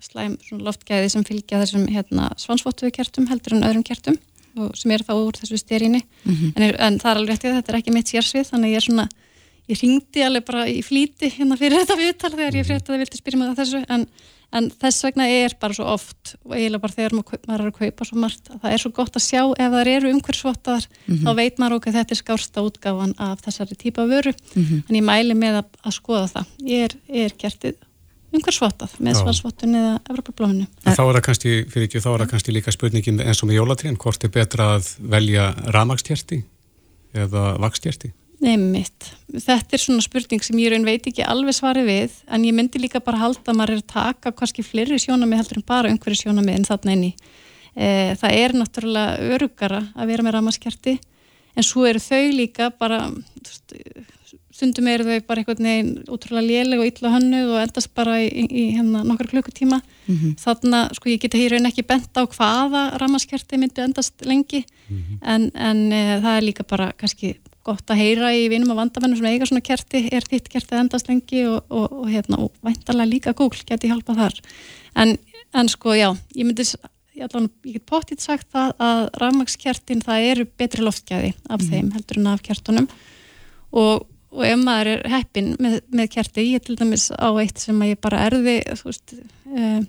slæm 0.00 0.38
svona 0.40 0.64
loftgæði 0.64 1.10
sem 1.10 1.24
fylgja 1.24 1.60
þessum 1.60 1.86
hérna, 1.92 2.30
svansvottuðu 2.40 2.92
kertum 2.96 3.26
heldur 3.28 3.52
en 3.56 3.62
öðrum 3.68 3.84
kertum 3.84 4.16
og 4.56 4.72
sem 4.76 4.90
eru 4.90 5.04
þá 5.04 5.12
úr 5.20 5.32
þessu 5.36 5.58
styrinni 5.60 6.02
en, 6.24 6.62
er, 6.62 6.76
en 6.80 6.98
það 6.98 7.10
er 7.10 7.16
alveg 7.20 7.30
réttið 7.34 7.50
að 7.52 7.56
þetta 7.60 7.72
er 7.74 7.78
ekki 7.82 7.92
mitt 7.92 8.06
sérsvið 8.08 8.48
þannig 8.48 8.64
að 8.64 8.72
ég 8.72 8.76
er 8.80 8.86
svona, 8.86 9.08
ég 9.70 9.82
ringdi 9.82 10.24
alveg 10.24 10.46
bara 10.46 10.64
í 10.70 10.80
flýti 10.84 11.30
hérna 11.34 11.58
fyrir 11.58 11.82
þetta 11.82 11.98
viðtal 12.00 12.32
þegar 12.34 12.58
ég 12.58 12.66
frétti 12.68 12.86
að 12.86 12.94
það 12.94 13.04
vildi 13.04 13.20
spyrja 13.20 13.40
mig 13.40 13.52
að 13.52 13.60
þessu 13.62 13.80
en, 13.96 14.04
en 14.56 14.68
þess 14.82 15.06
vegna 15.06 15.26
er 15.32 15.56
bara 15.62 15.76
svo 15.78 15.88
oft 15.94 16.34
og 16.44 16.54
eiginlega 16.54 16.84
bara 16.84 16.96
þegar 16.96 17.16
maður, 17.18 17.40
maður 17.48 17.64
er 17.64 17.72
að 17.72 17.80
kaupa 17.80 18.08
svo 18.08 18.20
margt 18.22 18.52
að 18.52 18.60
það 18.62 18.76
er 18.76 18.84
svo 18.84 18.92
gott 19.00 19.18
að 19.18 19.26
sjá 19.26 19.42
ef 19.42 19.74
það 19.74 19.90
eru 19.94 20.12
umhverfsvottaðar 20.14 20.88
þá 21.24 21.30
veit 21.40 21.58
maður 21.62 21.78
okkur 21.80 21.96
þetta 21.98 22.16
er 22.16 22.22
skársta 22.22 22.64
útgáfan 22.66 23.16
af 23.26 23.42
þessari 23.46 23.80
típa 23.80 24.06
vöru 24.06 24.34
en 24.54 25.00
ég 25.00 25.04
mæli 25.06 25.34
með 25.34 25.60
að, 25.62 25.76
að 25.82 25.98
skoða 25.98 26.30
það. 26.36 26.54
Ég 26.70 26.86
er, 26.86 26.96
er 27.26 27.36
kertið 27.42 27.82
umhverfsvottað 28.36 28.96
með 29.00 29.14
Já. 29.14 29.20
svansvottun 29.22 29.76
eða 29.78 29.92
Evropablónu 30.10 30.66
þá 30.84 31.02
er 31.02 31.16
það 31.16 31.24
kannski, 31.28 31.54
fyrir 31.72 31.88
ekki, 31.88 32.02
þá 32.02 32.08
er 32.12 32.22
það 32.22 32.30
kannski 32.32 32.54
líka 32.54 32.74
spurningin 32.74 33.22
eins 33.22 33.42
og 33.42 33.50
með 33.50 33.60
jólatrén, 33.60 33.98
hvort 34.02 34.26
er 34.26 34.32
betra 34.34 34.68
að 34.76 34.90
velja 35.14 35.46
ramagstjerti 35.74 36.42
eða 37.16 37.44
vakstjerti? 37.62 38.12
Nei 38.44 38.56
mitt, 38.60 39.06
þetta 39.32 39.76
er 39.76 39.80
svona 39.80 40.04
spurning 40.04 40.42
sem 40.44 40.58
ég 40.60 40.68
raun 40.72 40.84
veit 40.84 41.06
ekki 41.08 41.24
alveg 41.24 41.56
svari 41.56 41.86
við 41.86 42.18
en 42.28 42.44
ég 42.44 42.52
myndi 42.56 42.82
líka 42.82 43.00
bara 43.04 43.22
halda 43.22 43.48
að 43.48 43.56
maður 43.56 43.78
er 43.78 43.80
að 43.80 43.92
taka 43.94 44.32
kannski 44.36 44.64
fleiri 44.66 44.98
sjónamið 45.00 45.40
heldur 45.40 45.60
en 45.62 45.66
bara 45.70 45.92
umhverju 45.94 46.20
sjónamið 46.20 46.58
en 46.58 46.68
þarna 46.68 46.96
inni. 46.98 47.12
E, 47.72 47.88
það 48.20 48.36
er 48.42 48.56
náttúrulega 48.60 49.32
örugara 49.36 49.80
að 49.96 50.12
vera 50.12 50.26
með 50.26 50.36
ramaskerti 50.36 50.98
en 51.56 51.64
svo 51.64 51.86
eru 51.88 52.02
þau 52.04 52.22
líka 52.36 52.68
bara 52.76 53.06
stundum 54.56 54.92
eru 54.92 55.08
þau 55.08 55.24
bara 55.28 55.40
einhvern 55.40 55.70
veginn 55.70 55.90
útrúlega 56.12 56.44
léleg 56.50 56.84
og 56.84 56.92
illa 56.92 57.16
hönnuð 57.16 57.56
og 57.56 57.64
endast 57.64 57.92
bara 57.96 58.20
í, 58.20 58.28
í, 58.44 58.68
hérna 58.76 59.00
nokkar 59.04 59.32
klukkutíma. 59.32 59.80
Þarna, 60.44 60.86
sko 60.96 61.08
ég 61.12 61.24
geti 61.24 61.40
í 61.40 61.50
raun 61.52 61.68
ekki 61.68 61.88
bent 61.88 62.12
á 62.20 62.24
hvaða 62.24 62.86
ramaskerti 63.00 63.60
myndi 63.60 63.84
endast 63.84 64.28
lengi 64.28 64.64
en, 65.24 65.50
en 65.52 65.84
e, 65.88 66.06
það 66.20 66.32
er 66.34 66.50
líka 66.52 66.68
bara 66.68 66.92
kannski 66.96 67.38
gott 67.66 67.92
að 67.92 68.00
heyra 68.00 68.32
í 68.36 68.46
vinum 68.52 68.72
og 68.74 68.80
vandamennum 68.80 69.18
sem 69.18 69.28
eiga 69.30 69.48
svona 69.48 69.64
kerti, 69.64 70.04
er 70.14 70.26
þitt 70.26 70.50
kerti 70.52 70.78
endast 70.78 71.10
lengi 71.10 71.44
og, 71.50 71.64
og, 71.68 71.86
og, 72.02 72.10
hérna, 72.10 72.40
og 72.46 72.52
væntalega 72.66 73.10
líka 73.10 73.34
Google 73.36 73.66
geti 73.66 73.90
hjálpað 73.90 74.22
þar. 74.22 74.36
En, 75.02 75.16
en 75.56 75.70
sko 75.72 75.96
já, 75.96 76.08
ég 76.36 76.48
myndi 76.48 76.66
ég, 77.16 77.24
allan, 77.26 77.48
ég 77.66 77.78
get 77.78 77.86
pottitt 77.88 78.24
sagt 78.24 78.48
það 78.54 78.74
að 78.82 79.02
rafmagskertin 79.22 80.04
það 80.04 80.28
eru 80.32 80.46
betri 80.58 80.84
loftgæði 80.84 81.32
af 81.52 81.64
þeim 81.64 81.90
heldur 81.96 82.20
en 82.20 82.30
af 82.32 82.44
kertunum. 82.46 82.88
Og, 83.76 84.06
og 84.36 84.44
ef 84.46 84.60
maður 84.60 84.92
er 84.94 85.16
heppin 85.16 85.54
með, 85.62 85.80
með 85.92 86.10
kerti, 86.16 86.46
ég 86.52 86.64
til 86.64 86.78
dæmis 86.78 87.08
á 87.12 87.28
eitt 87.40 87.60
sem 87.62 87.82
að 87.82 87.94
ég 87.94 88.02
bara 88.04 88.24
erði 88.28 88.58
þú 88.72 88.90
veist, 88.90 89.16
uh, 89.52 89.80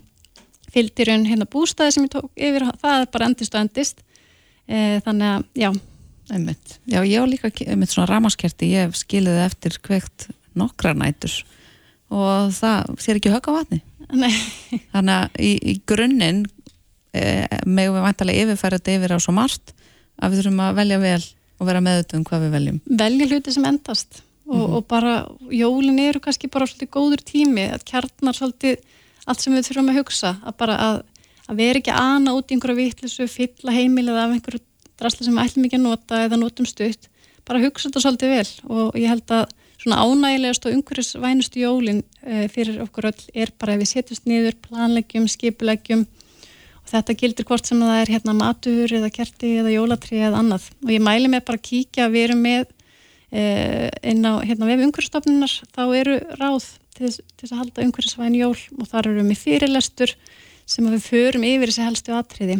fylgdirun 0.74 1.28
hérna 1.28 1.48
bústæði 1.50 1.96
sem 1.96 2.08
ég 2.08 2.16
tók 2.16 2.32
yfir, 2.36 2.68
það 2.82 3.04
er 3.04 3.12
bara 3.14 3.30
endist 3.32 3.56
og 3.56 3.64
endist. 3.64 4.04
Uh, 4.68 4.98
þannig 5.06 5.30
að 5.32 5.46
já, 5.64 5.70
Einmitt. 6.34 6.80
Já, 6.90 7.00
ég 7.08 7.24
á 7.24 7.26
líka 7.30 7.52
einmitt 7.66 7.94
svona 7.94 8.10
ramaskerti, 8.10 8.74
ég 8.74 8.88
hef 8.88 9.00
skilið 9.00 9.40
eftir 9.46 9.78
kveikt 9.84 10.28
nokkra 10.58 10.94
nætur 10.98 11.34
og 12.12 12.54
það 12.56 12.94
sér 13.04 13.20
ekki 13.20 13.32
högg 13.32 13.50
á 13.52 13.58
vatni. 13.58 13.82
nei 14.16 14.32
Þannig 14.94 15.14
að 15.16 15.42
í, 15.44 15.52
í 15.60 15.74
grunninn 15.88 16.46
e, 17.16 17.48
megum 17.66 17.98
við 17.98 18.06
vantarlega 18.06 18.46
yfirfæra 18.46 18.80
þetta 18.80 18.96
yfir 18.98 19.16
á 19.16 19.20
svo 19.24 19.36
margt 19.36 19.74
að 20.18 20.34
við 20.34 20.42
þurfum 20.42 20.64
að 20.66 20.80
velja 20.82 21.02
vel 21.04 21.26
og 21.58 21.70
vera 21.70 21.84
meðutum 21.84 22.24
hvað 22.28 22.46
við 22.46 22.56
veljum. 22.56 22.80
velja 23.02 23.28
hluti 23.32 23.54
sem 23.54 23.68
endast 23.68 24.22
og, 24.48 24.64
og 24.78 24.88
bara 24.90 25.18
jólin 25.52 26.00
eru 26.04 26.22
kannski 26.24 26.50
bara 26.52 26.68
svolítið 26.70 26.94
góður 26.96 27.24
tími 27.28 27.68
að 27.74 27.86
kjarnar 27.88 28.38
svolítið 28.38 28.80
allt 29.28 29.44
sem 29.44 29.56
við 29.56 29.68
þurfum 29.68 29.92
að 29.92 30.00
hugsa 30.02 30.34
að 30.48 30.58
bara 30.62 30.80
að, 30.84 31.02
að 31.48 31.62
vera 31.62 31.82
ekki 31.82 31.94
að 31.94 32.12
ana 32.16 32.36
út 32.38 32.48
í 32.48 32.56
einhverju 32.56 32.80
vitlisu, 32.80 33.28
fylla 33.32 33.76
heimilið 33.76 34.22
af 34.22 34.36
einhverju 34.38 34.64
drasli 35.00 35.28
sem 35.28 35.38
við 35.38 35.46
ætlum 35.46 35.68
ekki 35.68 35.80
að 35.80 35.86
nota 35.86 36.20
eða 36.26 36.40
notum 36.42 36.68
stutt, 36.70 37.10
bara 37.48 37.64
hugsa 37.64 37.90
þetta 37.90 38.04
svolítið 38.04 38.34
vel. 38.36 38.52
Og 38.74 39.00
ég 39.00 39.12
held 39.12 39.34
að 39.34 39.50
svona 39.78 40.00
ánægilegast 40.04 40.68
og 40.68 40.78
umhverjusvænustu 40.78 41.62
jólin 41.62 42.02
uh, 42.26 42.46
fyrir 42.52 42.82
okkur 42.86 43.12
öll 43.12 43.28
er 43.34 43.54
bara 43.60 43.76
ef 43.76 43.84
við 43.84 43.92
setjumst 43.94 44.30
niður, 44.30 44.58
planleggjum, 44.66 45.28
skipuleggjum. 45.32 46.08
Og 46.82 46.90
þetta 46.94 47.18
gildir 47.20 47.48
hvort 47.48 47.68
sem 47.68 47.84
það 47.84 48.02
er 48.02 48.14
hérna 48.16 48.36
matur 48.38 48.96
eða 49.00 49.12
kerti 49.14 49.58
eða 49.62 49.76
jólatri 49.76 50.24
eða 50.24 50.42
annað. 50.42 50.72
Og 50.86 50.96
ég 50.96 51.04
mæli 51.04 51.30
með 51.32 51.46
bara 51.50 51.62
að 51.62 51.68
kíkja 51.70 52.10
við 52.14 52.30
erum 52.30 52.44
með 52.48 52.66
eh, 53.32 53.88
inn 54.08 54.24
á 54.26 54.40
hérna 54.42 54.70
vef 54.70 54.84
umhverfstofnunar 54.88 55.56
þá 55.76 55.84
eru 56.00 56.18
ráð 56.40 56.72
til, 56.98 57.12
til 57.12 57.50
að 57.52 57.60
halda 57.62 57.86
umhverfisvæn 57.86 58.38
jól 58.38 58.56
og 58.56 58.90
þar 58.90 59.12
eru 59.12 59.22
við 59.22 59.30
með 59.32 59.44
fyrirlestur 59.44 60.16
sem 60.68 60.88
að 60.88 60.98
við 60.98 61.08
förum 61.12 61.48
yfir 61.48 61.72
þessi 61.72 61.86
helstu 61.86 62.16
atriði 62.16 62.58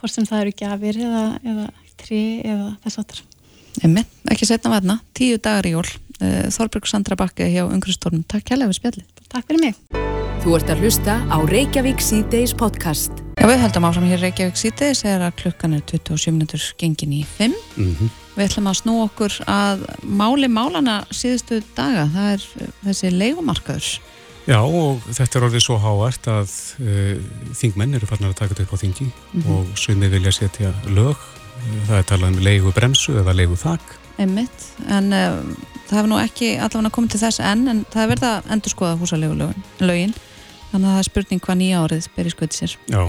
hvort 0.00 0.14
sem 0.14 0.28
það 0.28 0.44
eru 0.44 0.56
gjafir 0.62 1.00
eða, 1.06 1.24
eða 1.44 1.66
tri 2.00 2.22
eða 2.44 2.70
þess 2.84 3.24
Einmitt, 3.80 4.10
ekki 4.28 4.48
setna 4.48 4.72
vatna, 4.72 4.98
tíu 5.14 5.38
dagar 5.38 5.68
í 5.68 5.76
jól. 5.76 5.86
E, 6.18 6.50
Þorbjörg 6.52 6.90
Sandra 6.90 7.16
Bakke 7.16 7.46
hjá 7.48 7.62
Umhverfstórnum. 7.68 8.26
Takk 8.28 8.50
hérlega 8.50 8.72
við 8.72 8.80
spjallið. 8.80 9.26
Takk 9.30 9.46
fyrir 9.46 9.62
mig 9.62 10.00
Þú 10.40 10.54
ert 10.56 10.70
að 10.72 10.82
hlusta 10.82 11.14
á 11.28 11.36
Reykjavík 11.44 12.00
C-Days 12.00 12.54
podcast. 12.56 13.12
Já, 13.36 13.44
við 13.44 13.58
höldum 13.60 13.84
áfram 13.84 14.06
hér 14.08 14.22
Reykjavík 14.24 14.56
síðdeis 14.56 15.02
er 15.04 15.20
að 15.20 15.34
klukkan 15.42 15.76
er 15.76 15.82
27 15.84 16.32
minútur 16.32 16.64
gengin 16.80 17.12
í 17.12 17.20
5. 17.36 17.52
Mm 17.76 18.10
Við 18.38 18.46
ætlum 18.46 18.70
að 18.70 18.78
snú 18.78 18.94
okkur 19.04 19.34
að 19.50 19.82
máli 20.06 20.48
málana 20.48 21.02
síðustu 21.12 21.58
daga. 21.76 22.06
Það 22.14 22.28
er 22.32 22.46
eh, 22.62 22.70
þessi 22.86 23.10
leigumarkaður. 23.12 23.88
Já 24.48 24.58
og 24.64 25.02
þetta 25.04 25.38
er 25.38 25.46
orðið 25.46 25.64
svo 25.64 25.76
hávært 25.80 26.28
að 26.32 26.52
uh, 26.80 27.18
þingmenn 27.58 27.98
eru 27.98 28.08
farnar 28.08 28.32
að 28.32 28.38
taka 28.40 28.54
þetta 28.54 28.64
upp 28.66 28.72
á 28.72 28.82
þingi 28.82 29.08
og 29.52 29.74
sumið 29.78 30.16
vilja 30.16 30.32
setja 30.32 30.70
lög, 30.88 31.18
það 31.88 31.98
er 31.98 32.06
talað 32.08 32.32
um 32.32 32.40
leigu 32.46 32.72
bremsu 32.76 33.18
eða 33.20 33.36
leigu 33.36 33.58
þak. 33.60 33.96
Einmitt, 34.20 34.64
en 34.88 35.12
uh, 35.16 35.36
það 35.88 35.98
hefur 35.98 36.10
nú 36.10 36.18
ekki 36.22 36.50
allavega 36.56 36.94
komið 36.96 37.14
til 37.14 37.22
þess 37.24 37.44
enn, 37.52 37.68
en 37.72 37.84
það 37.92 38.02
er 38.02 38.12
verið 38.14 38.28
að 38.30 38.50
endur 38.56 38.74
skoða 38.74 38.98
húsalegu 39.00 39.50
lögin 39.84 40.16
þannig 40.70 40.86
að 40.86 40.92
það 40.92 41.00
er 41.00 41.08
spurning 41.08 41.44
hvað 41.44 41.60
nýja 41.60 41.84
árið 41.84 42.08
ber 42.16 42.28
í 42.30 42.34
skoði 42.34 42.58
sér. 42.58 42.76
Já, 42.90 43.02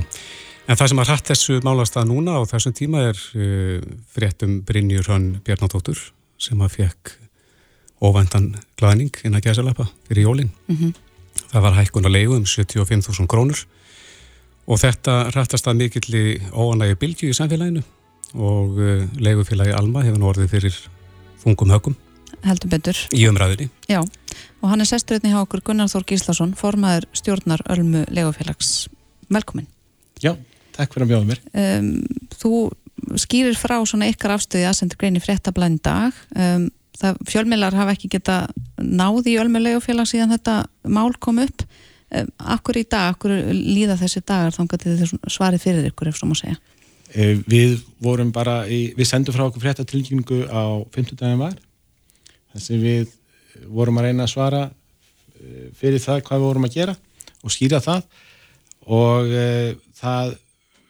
en 0.68 0.80
það 0.80 0.92
sem 0.92 1.02
að 1.04 1.12
hrætt 1.12 1.32
þessu 1.32 1.60
málast 1.66 2.00
að 2.00 2.10
núna 2.12 2.38
á 2.38 2.42
þessum 2.50 2.76
tíma 2.78 3.06
er 3.12 3.22
uh, 3.38 3.78
fréttum 4.12 4.60
Brynjur 4.68 5.08
Hrann 5.08 5.32
Bjarnadóttur 5.46 6.10
sem 6.42 6.60
að 6.64 6.78
fekk 6.80 7.16
óvæntan 8.02 8.56
glæðning 8.82 9.14
inn 9.26 9.38
að 9.38 9.48
gæsalappa 9.48 9.86
fyrir 10.08 10.26
jólinn. 10.26 10.54
Mm 10.68 10.78
-hmm. 10.78 10.94
Það 11.52 11.66
var 11.66 11.78
hækkun 11.80 12.08
að 12.08 12.16
leiðu 12.16 12.38
um 12.40 12.46
75.000 12.48 13.30
krónur 13.32 13.64
og 14.72 14.80
þetta 14.80 15.18
rættast 15.36 15.68
að 15.68 15.82
mikilli 15.82 16.24
óanægi 16.54 17.00
bylgi 17.02 17.32
í 17.32 17.36
samfélaginu 17.36 17.84
og 18.40 18.80
uh, 18.80 19.04
leigufélagi 19.20 19.76
Alma 19.76 20.06
hefur 20.06 20.22
nú 20.22 20.30
orðið 20.32 20.54
fyrir 20.54 20.78
þungum 21.42 21.74
högum. 21.76 21.98
Heldur 22.46 22.72
betur. 22.72 22.98
Í 23.14 23.26
umræðinni. 23.30 23.68
Já, 23.92 24.00
og 24.62 24.72
hann 24.72 24.82
er 24.82 24.90
sesturinn 24.90 25.28
í 25.30 25.34
hákur 25.34 25.62
Gunnar 25.66 25.92
Þór 25.92 26.06
Gíslason, 26.10 26.56
formaður 26.58 27.10
stjórnar 27.18 27.64
Ölmu 27.74 28.06
leigufélags. 28.10 28.88
Velkomin. 29.32 29.68
Já, 30.24 30.34
takk 30.78 30.96
fyrir 30.96 31.08
að 31.08 31.12
bjóða 31.12 31.30
mér. 31.30 31.42
Um, 31.52 31.92
þú 32.40 32.54
skýrir 33.20 33.58
frá 33.60 33.76
svona 33.86 34.10
ykkar 34.12 34.38
afstöði 34.38 34.70
aðsendur 34.70 35.02
grein 35.02 35.20
í 35.20 35.24
fréttablaðin 35.24 35.82
dag. 35.84 36.18
Um, 36.36 36.70
það 37.00 37.22
fjölmiðlar 37.30 37.78
hafa 37.78 37.96
ekki 37.96 38.12
geta 38.16 38.42
náði 38.82 39.36
í 39.36 39.40
Ölmu 39.42 39.62
leigufélag 39.62 40.10
síðan 40.10 40.36
þetta 40.36 40.58
mál 40.92 41.12
kom 41.20 41.42
upp. 41.44 41.66
Um, 42.12 42.28
akkur 42.52 42.82
í 42.82 42.84
dag, 42.84 43.14
akkur 43.14 43.32
líða 43.56 43.96
þessi 44.02 44.20
dagar 44.28 44.52
þannig 44.52 44.76
að 44.76 45.00
þið 45.00 45.32
svarið 45.32 45.64
fyrir 45.64 45.88
ykkur 45.88 46.12
ef 46.12 46.20
svo 46.20 46.28
má 46.28 46.36
segja. 46.36 46.58
Við 47.48 47.80
vorum 48.04 48.32
bara, 48.36 48.62
í, 48.68 48.92
við 48.96 49.08
sendum 49.08 49.36
frá 49.36 49.46
okkur 49.48 49.64
fréttatilkynningu 49.64 50.46
á 50.48 50.84
50 50.96 51.20
daginn 51.20 51.40
var 51.40 51.58
þess 52.52 52.72
að 52.72 52.86
við 52.86 53.16
vorum 53.72 54.00
að 54.00 54.08
reyna 54.08 54.28
að 54.28 54.32
svara 54.32 54.62
fyrir 55.78 56.04
það 56.04 56.24
hvað 56.28 56.42
við 56.42 56.48
vorum 56.48 56.68
að 56.68 56.78
gera 56.78 56.96
og 57.42 57.54
skýra 57.54 57.82
það 57.84 58.06
og 58.92 59.32
uh, 59.32 59.72
það 59.98 60.36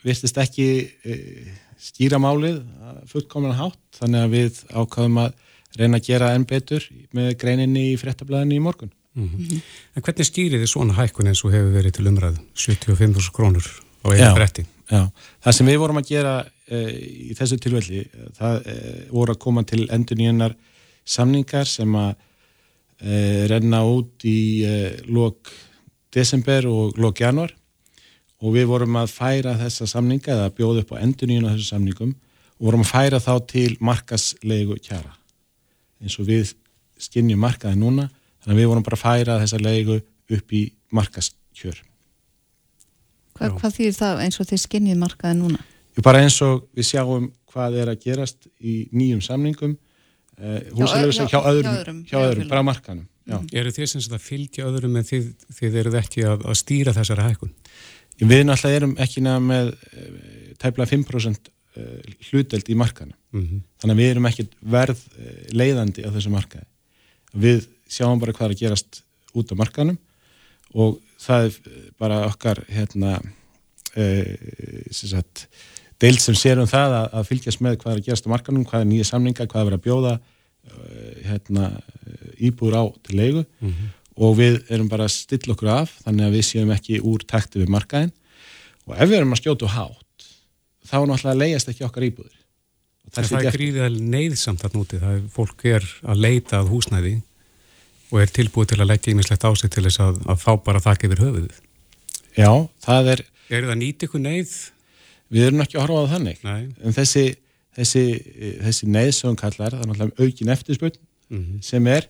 virtist 0.05 0.39
ekki 0.41 0.67
uh, 1.05 1.53
skýra 1.81 2.19
málið 2.21 2.61
fullkomlega 3.09 3.59
hátt 3.59 4.01
þannig 4.01 4.25
að 4.25 4.35
við 4.35 4.59
ákvaðum 4.69 5.21
að 5.23 5.39
reyna 5.79 5.99
að 5.99 6.07
gera 6.09 6.33
enn 6.35 6.47
betur 6.47 6.87
með 7.15 7.35
greininni 7.41 7.91
í 7.91 7.99
fréttablaðinni 7.99 8.57
í 8.57 8.63
morgun. 8.63 8.91
Mm 9.15 9.27
-hmm. 9.27 9.61
En 9.95 10.03
hvernig 10.03 10.27
skýrið 10.27 10.63
þið 10.63 10.71
svona 10.71 10.95
hækkun 10.95 11.27
eins 11.27 11.43
og 11.43 11.51
hefur 11.51 11.73
verið 11.75 11.97
til 11.97 12.07
umræðu 12.07 12.39
75.000 12.55 13.31
krónur 13.35 13.67
á 14.03 14.07
einu 14.11 14.35
bretti? 14.35 14.65
Já, 14.91 15.11
það 15.43 15.55
sem 15.55 15.67
við 15.67 15.77
vorum 15.79 15.99
að 16.01 16.07
gera 16.07 16.33
uh, 16.43 16.91
í 17.31 17.35
þessu 17.35 17.57
tilvelli, 17.59 18.05
það 18.35 18.55
uh, 18.67 18.99
voru 19.11 19.31
að 19.35 19.39
koma 19.39 19.63
til 19.63 19.87
endur 19.91 20.17
nýjunar 20.19 20.55
samningar 21.05 21.67
sem 21.67 21.95
að 21.95 22.11
uh, 22.15 23.47
renna 23.51 23.83
út 23.87 24.25
í 24.27 24.63
lok 25.07 25.51
desember 26.11 26.67
og 26.67 26.99
lok 26.99 27.19
januar 27.19 27.55
og 28.41 28.55
við 28.55 28.67
vorum 28.67 28.95
að 28.95 29.13
færa 29.13 29.55
þessa 29.59 29.87
samninga 29.87 30.33
eða 30.33 30.51
bjóða 30.55 30.83
upp 30.83 30.91
á 30.95 31.01
endur 31.03 31.27
nýjuna 31.27 31.55
þessu 31.55 31.71
samningum 31.71 32.15
og 32.59 32.67
vorum 32.67 32.83
að 32.83 32.91
færa 32.91 33.19
þá 33.19 33.33
til 33.47 33.77
markaslegu 33.79 34.75
kjara 34.83 35.15
eins 36.01 36.17
og 36.19 36.27
við 36.27 36.55
skinnjum 37.01 37.41
markaði 37.41 37.79
núna 37.81 38.09
þannig 38.41 38.55
að 38.55 38.61
við 38.61 38.69
vorum 38.71 38.85
bara 38.85 38.99
að 38.99 39.05
færa 39.05 39.39
þessa 39.41 39.61
leigu 39.61 40.01
upp 40.31 40.53
í 40.53 40.63
markaskjör 40.91 41.81
Hva, 43.37 43.51
hvað 43.57 43.77
þýr 43.77 43.93
það 43.97 44.23
eins 44.25 44.41
og 44.41 44.49
þið 44.49 44.63
skinnið 44.65 44.99
markaði 45.01 45.37
núna? 45.39 45.61
Jú, 45.95 46.03
bara 46.05 46.21
eins 46.23 46.37
og 46.45 46.67
við 46.77 46.87
sjáum 46.91 47.29
hvað 47.51 47.77
er 47.81 47.91
að 47.91 48.03
gerast 48.05 48.49
í 48.59 48.75
nýjum 48.95 49.21
samningum 49.25 49.73
uh, 49.75 50.59
húsalöfus 50.77 51.21
hjá, 51.23 51.31
hjá 51.31 51.39
öðrum, 51.39 51.71
hjá 51.71 51.79
öðrum, 51.79 52.03
hjá 52.09 52.17
öðrum 52.19 52.51
bara 52.51 52.65
markanum. 52.65 53.07
Mm. 53.29 53.47
Eru 53.61 53.71
þið 53.73 53.89
sem 53.91 54.05
að 54.15 54.23
fylgja 54.25 54.67
öðrum 54.67 54.95
en 54.99 55.07
þið, 55.07 55.25
þið 55.57 55.79
eruð 55.81 55.97
ekki 56.01 56.23
að, 56.27 56.45
að 56.49 56.59
stýra 56.59 56.93
þessari 56.95 57.25
hækkun? 57.27 57.51
Við 58.21 58.43
náttúrulega 58.45 58.79
erum 58.81 58.95
ekki 59.01 59.23
nefn 59.25 59.49
með 59.49 59.69
tæplega 60.61 60.91
5% 60.91 61.51
uh, 61.51 62.15
hluteld 62.29 62.69
í 62.69 62.77
markanum. 62.77 63.17
Mm 63.33 63.45
-hmm. 63.45 63.61
Þannig 63.81 63.95
að 63.95 64.01
við 64.01 64.11
erum 64.13 64.29
ekki 64.29 64.47
verð 64.61 65.03
leiðandi 65.57 66.05
á 66.05 66.09
þessu 66.13 66.31
markaði. 66.33 66.67
Við 67.33 67.67
sjáum 67.91 68.21
bara 68.21 68.35
hvað 68.35 68.49
er 68.49 68.55
að 68.55 68.63
gerast 68.63 69.01
út 69.33 69.51
á 69.51 69.55
markanum 69.57 69.97
og 70.71 70.99
það 71.21 71.47
er 71.47 71.79
bara 71.99 72.19
okkar 72.27 72.61
hérna 72.71 73.15
e, 73.95 74.05
sagt, 74.93 75.47
deild 76.01 76.21
sem 76.23 76.37
sér 76.37 76.61
um 76.61 76.69
það 76.69 76.97
að, 76.99 77.07
að 77.19 77.31
fylgjast 77.31 77.63
með 77.63 77.79
hvað 77.81 77.93
er 77.93 78.01
að 78.01 78.07
gerast 78.09 78.29
á 78.29 78.33
markanum, 78.33 78.67
hvað 78.67 78.85
er 78.85 78.89
nýja 78.91 79.09
samninga, 79.11 79.47
hvað 79.51 79.71
er 79.71 79.77
að 79.77 79.83
bjóða 79.87 80.13
hérna, 81.25 81.71
íbúður 82.41 82.77
á 82.77 82.83
til 83.05 83.17
leigu 83.17 83.43
mm 83.43 83.69
-hmm. 83.69 83.89
og 84.15 84.37
við 84.37 84.59
erum 84.69 84.89
bara 84.89 85.05
að 85.05 85.15
stilla 85.15 85.53
okkur 85.53 85.69
af 85.69 85.93
þannig 86.05 86.25
að 86.25 86.35
við 86.35 86.45
séum 86.45 86.71
ekki 86.71 87.01
úr 87.01 87.25
takti 87.25 87.59
við 87.59 87.69
markaðin 87.69 88.11
og 88.85 88.95
ef 88.95 89.09
við 89.09 89.17
erum 89.17 89.33
að 89.33 89.41
skjóta 89.41 89.67
hátt 89.67 90.27
þá 90.85 90.97
náttúrulega 91.05 91.41
leiðast 91.41 91.69
ekki 91.69 91.85
okkar 91.85 92.03
íbúður 92.03 92.37
Það, 93.11 93.27
það 93.27 93.45
er 93.45 93.55
gríðið 93.57 93.97
neyðsamt 94.13 94.63
að 94.63 94.75
núti, 94.77 94.99
það 95.01 95.17
er 95.17 95.23
fólk 95.33 95.65
er 95.67 95.87
að 96.07 96.21
leita 96.23 96.61
að 96.61 96.69
húsnæði 96.71 97.15
og 98.11 98.21
er 98.21 98.31
tilbúið 98.31 98.71
til 98.71 98.79
að 98.79 98.89
leggja 98.91 99.11
einmislegt 99.11 99.43
á 99.43 99.51
sig 99.59 99.71
til 99.71 99.83
þess 99.87 100.03
að, 100.03 100.21
að 100.31 100.39
fá 100.39 100.51
bara 100.63 100.83
þakk 100.83 101.07
yfir 101.07 101.23
höfuðið. 101.25 101.57
Já, 102.37 102.51
það 102.85 103.11
er... 103.15 103.23
Er 103.51 103.67
það 103.67 103.79
nýtt 103.81 104.05
ykkur 104.07 104.23
neyð? 104.23 104.53
Við 105.31 105.47
erum 105.47 105.63
ekki 105.63 105.77
að 105.77 105.83
horfa 105.85 106.03
á 106.07 106.11
þannig. 106.13 106.43
Nei. 106.47 106.61
En 106.79 106.95
þessi, 106.95 107.25
þessi, 107.75 108.03
þessi 108.63 108.91
neyð 108.95 109.11
sem 109.17 109.27
hún 109.27 109.39
kallar, 109.39 109.75
það 109.75 109.83
er 109.83 109.91
náttúrulega 109.91 110.27
aukin 110.27 110.53
eftirspurn 110.55 110.99
mm 111.01 111.41
-hmm. 111.41 111.61
sem 111.67 111.87
er 111.87 112.07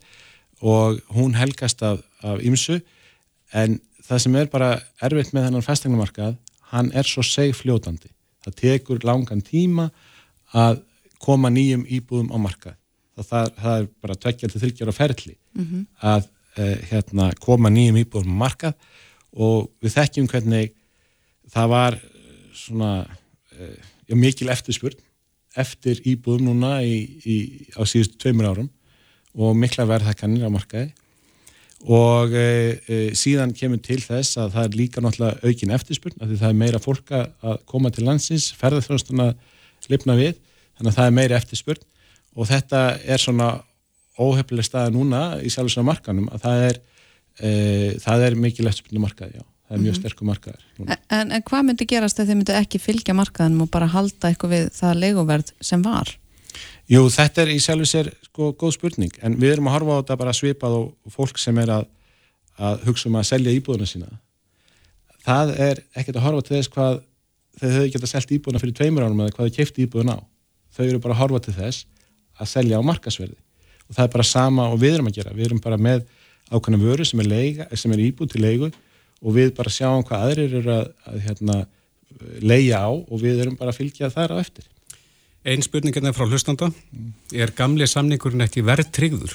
og 0.61 1.01
hún 1.17 1.33
helgast 1.33 1.81
af, 1.81 2.01
af 2.21 2.37
ymsu 2.45 2.77
en 3.53 3.79
það 4.05 4.21
sem 4.21 4.35
er 4.35 4.45
bara 4.53 4.71
erfitt 5.01 5.33
með 5.33 5.47
þennan 5.47 5.65
fastegnumarkað, 5.65 6.37
hann 6.71 6.91
er 6.93 7.03
svo 7.03 7.23
segfljótandi. 7.25 8.09
Það 8.45 8.55
tekur 8.55 9.03
langan 9.03 9.41
tíma 9.41 9.89
að 10.53 10.81
koma 11.21 11.51
nýjum 11.53 11.85
íbúðum 11.85 12.31
á 12.33 12.37
markað. 12.41 12.77
Það, 13.21 13.49
það, 13.57 13.73
er 13.77 13.87
bara 14.01 14.17
tveggjar 14.17 14.51
til 14.51 14.61
þryggjar 14.63 14.89
á 14.89 14.93
ferli 14.97 15.35
mm 15.35 15.65
-hmm. 15.65 15.81
að 16.01 16.27
uh, 16.57 16.77
hérna, 16.89 17.31
koma 17.39 17.69
nýjum 17.69 17.99
íbúðum 18.01 18.33
á 18.33 18.41
markað 18.47 18.73
og 19.31 19.69
við 19.83 19.95
þekkjum 19.97 20.29
hvernig 20.31 20.73
það 21.51 21.67
var 21.71 21.99
svona 22.55 22.91
uh, 23.05 23.77
já, 24.07 24.15
mikil 24.15 24.49
eftirspurn 24.49 24.97
eftir 25.59 26.01
íbúðum 26.07 26.51
núna 26.51 26.79
í, 26.83 26.97
í, 27.27 27.37
á 27.75 27.83
síðustu 27.83 28.17
tveimur 28.17 28.49
árum 28.51 28.69
og 29.35 29.55
mikla 29.55 29.87
verðhækkanir 29.87 30.47
á 30.47 30.51
markaði 30.51 30.91
og 31.81 32.35
uh, 32.35 33.09
síðan 33.17 33.55
kemur 33.57 33.81
til 33.83 33.99
þess 34.03 34.37
að 34.39 34.55
það 34.55 34.67
er 34.67 34.77
líka 34.79 35.03
náttúrulega 35.03 35.41
aukin 35.47 35.75
eftirspurn 35.75 36.21
af 36.21 36.29
því 36.29 36.39
það 36.43 36.53
er 36.53 36.61
meira 36.63 36.83
fólk 36.83 37.11
að 37.11 37.59
koma 37.65 37.91
til 37.91 38.05
landsins 38.07 38.51
ferðarþjóðstuna 38.59 39.33
lifna 39.91 40.15
við 40.19 40.37
þannig 40.81 40.95
að 40.95 40.97
það 40.97 41.09
er 41.09 41.17
meira 41.17 41.37
eftirspurn 41.37 41.83
og 42.35 42.49
þetta 42.49 42.81
er 43.05 43.21
svona 43.21 43.51
óhefnileg 44.21 44.65
staða 44.65 44.93
núna 44.93 45.21
í 45.41 45.51
sjálfsögna 45.53 45.87
markanum 45.87 46.29
að 46.33 46.45
það 46.45 46.65
er, 46.67 46.79
e, 47.37 47.51
það 48.01 48.25
er 48.27 48.37
mikil 48.39 48.67
eftirspurnu 48.67 49.03
markað, 49.03 49.35
já, 49.37 49.43
það 49.67 49.77
er 49.77 49.83
mjög 49.83 49.93
-hmm. 49.93 49.99
sterkur 50.01 50.29
markaðar. 50.29 50.65
En, 51.09 51.31
en 51.31 51.45
hvað 51.47 51.67
myndi 51.67 51.87
gerast 51.89 52.19
ef 52.19 52.27
þið 52.27 52.39
myndi 52.39 52.57
ekki 52.57 52.81
fylgja 52.81 53.15
markaðanum 53.17 53.67
og 53.67 53.71
bara 53.71 53.87
halda 53.91 54.31
eitthvað 54.31 54.55
við 54.55 54.65
það 54.75 54.99
legoverð 55.05 55.53
sem 55.61 55.85
var? 55.85 56.17
Jú, 56.91 57.05
þetta 57.09 57.45
er 57.45 57.53
í 57.53 57.59
sjálfsögna 57.63 58.17
sko 58.31 58.51
góð 58.55 58.75
spurning, 58.77 59.15
en 59.21 59.37
við 59.39 59.57
erum 59.57 59.67
að 59.67 59.77
horfa 59.77 59.95
á 59.95 59.99
þetta 60.01 60.19
bara 60.23 60.33
svipað 60.33 60.75
og 60.77 61.11
fólk 61.11 61.39
sem 61.39 61.57
er 61.59 61.69
að, 61.69 61.87
að 62.57 62.83
hugsa 62.87 63.09
um 63.09 63.17
að 63.19 63.27
selja 63.27 63.55
íbúðuna 63.55 63.87
sína. 63.87 64.11
Það 65.21 65.55
er 65.59 65.81
ekkert 65.95 66.17
að 66.17 66.25
horfa 66.25 66.45
til 66.47 66.55
þess 66.57 66.71
hvað 66.71 67.01
þau 67.59 67.67
hefur 67.67 67.89
gett 67.91 68.05
að 68.05 68.13
selja 68.13 68.37
íbúðuna 68.37 68.61
fyrir 68.63 68.77
tveimur 68.79 69.05
ánum 69.05 69.23
eða 69.25 69.35
hvað 69.35 69.49
þau 69.49 69.57
kefti 69.57 69.85
íbúðuna 69.85 70.15
á. 70.15 70.21
Þau 70.75 70.85
eru 70.87 71.01
bara 71.03 71.15
að 71.15 71.21
horfa 71.23 71.43
til 71.45 71.55
þess 71.57 71.85
að 72.41 72.51
selja 72.53 72.79
á 72.79 72.83
markasverði 72.85 73.37
og 73.91 73.97
það 73.97 74.05
er 74.05 74.13
bara 74.15 74.27
sama 74.27 74.69
og 74.71 74.79
við 74.79 74.95
erum 74.95 75.09
að 75.11 75.17
gera. 75.19 75.35
Við 75.35 75.49
erum 75.49 75.61
bara 75.63 75.77
með 75.81 76.05
ákvæmna 76.51 76.79
vöru 76.79 77.05
sem 77.07 77.21
er, 77.23 77.27
leiga, 77.27 77.67
sem 77.75 77.91
er 77.91 78.03
íbúð 78.05 78.33
til 78.33 78.43
leigu 78.45 78.69
og 79.21 79.35
við 79.35 79.53
bara 79.57 79.73
sjáum 79.73 80.05
hvað 80.07 80.25
aðrir 80.27 80.55
eru 80.61 80.73
að, 80.73 80.85
að 81.07 81.17
hérna, 81.27 81.57
leia 82.39 82.81
á 82.87 82.91
og 82.91 83.17
við 83.19 83.43
erum 83.43 83.57
bara 83.59 83.73
að 83.73 83.81
fylgja 83.81 84.11
þar 84.13 84.35
á 84.35 84.41
eftir. 84.41 84.67
Einn 85.43 85.63
spurningin 85.65 86.07
er 86.07 86.15
frá 86.15 86.27
hlustanda. 86.29 86.69
Er 87.33 87.53
gamli 87.57 87.87
samningurinn 87.89 88.45
ekki 88.45 88.63
verðtryggður? 88.65 89.33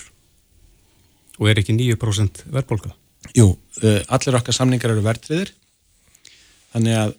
Og 1.36 1.50
er 1.50 1.60
ekki 1.60 1.74
9% 1.76 2.46
verðbólka? 2.48 2.94
Jú, 3.36 3.50
allir 3.82 4.38
okkar 4.38 4.54
samningar 4.56 4.94
eru 4.94 5.04
verðtryggður 5.04 5.52
þannig 6.72 6.98
að 7.00 7.14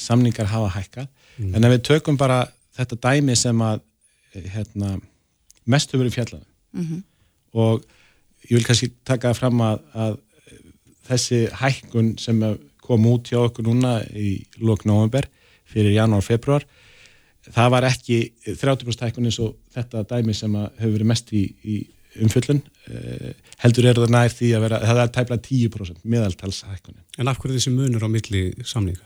samningar 0.00 0.48
hafa 0.50 0.70
hækkað. 0.78 1.10
Mm. 1.34 1.54
en 1.56 1.66
ef 1.66 1.72
við 1.72 1.80
tökum 1.88 2.18
bara 2.18 2.44
þetta 2.74 3.00
dæmi 3.08 3.36
sem 3.38 3.60
að 3.64 3.82
hérna, 4.34 4.96
mest 5.70 5.92
hefur 5.92 6.04
verið 6.04 6.16
fjallan 6.18 6.44
mm 6.74 6.84
-hmm. 6.84 7.02
og 7.52 7.84
ég 8.48 8.56
vil 8.58 8.64
kannski 8.64 8.90
taka 9.04 9.34
fram 9.34 9.60
að, 9.60 9.80
að 9.94 10.16
þessi 11.08 11.48
hækkun 11.52 12.18
sem 12.18 12.42
kom 12.84 13.06
út 13.06 13.28
hjá 13.30 13.38
okkur 13.44 13.64
núna 13.64 14.00
í 14.12 14.44
lók 14.60 14.84
november 14.84 15.28
fyrir 15.64 15.94
janúar 15.94 16.18
og 16.18 16.24
februar 16.24 16.66
það 17.52 17.70
var 17.70 17.86
ekki 17.88 18.32
30% 18.46 19.06
hækkun 19.06 19.28
eins 19.28 19.38
og 19.38 19.56
þetta 19.74 20.04
dæmi 20.08 20.34
sem 20.34 20.54
hefur 20.54 20.96
verið 20.96 21.10
mest 21.10 21.32
í, 21.32 21.44
í 21.64 21.86
umfjöllun 22.22 22.60
uh, 22.62 23.32
heldur 23.62 23.88
er 23.88 23.98
það 23.98 24.14
nær 24.14 24.32
því 24.32 24.50
að 24.56 24.64
vera 24.66 24.80
það 24.84 25.02
er 25.02 25.12
tæplega 25.16 25.42
10% 25.48 26.06
meðaltalshækkunin 26.14 27.02
En 27.18 27.30
af 27.30 27.40
hverju 27.40 27.58
þessi 27.58 27.72
munur 27.74 28.06
á 28.06 28.08
milli 28.10 28.44
samninga? 28.66 29.04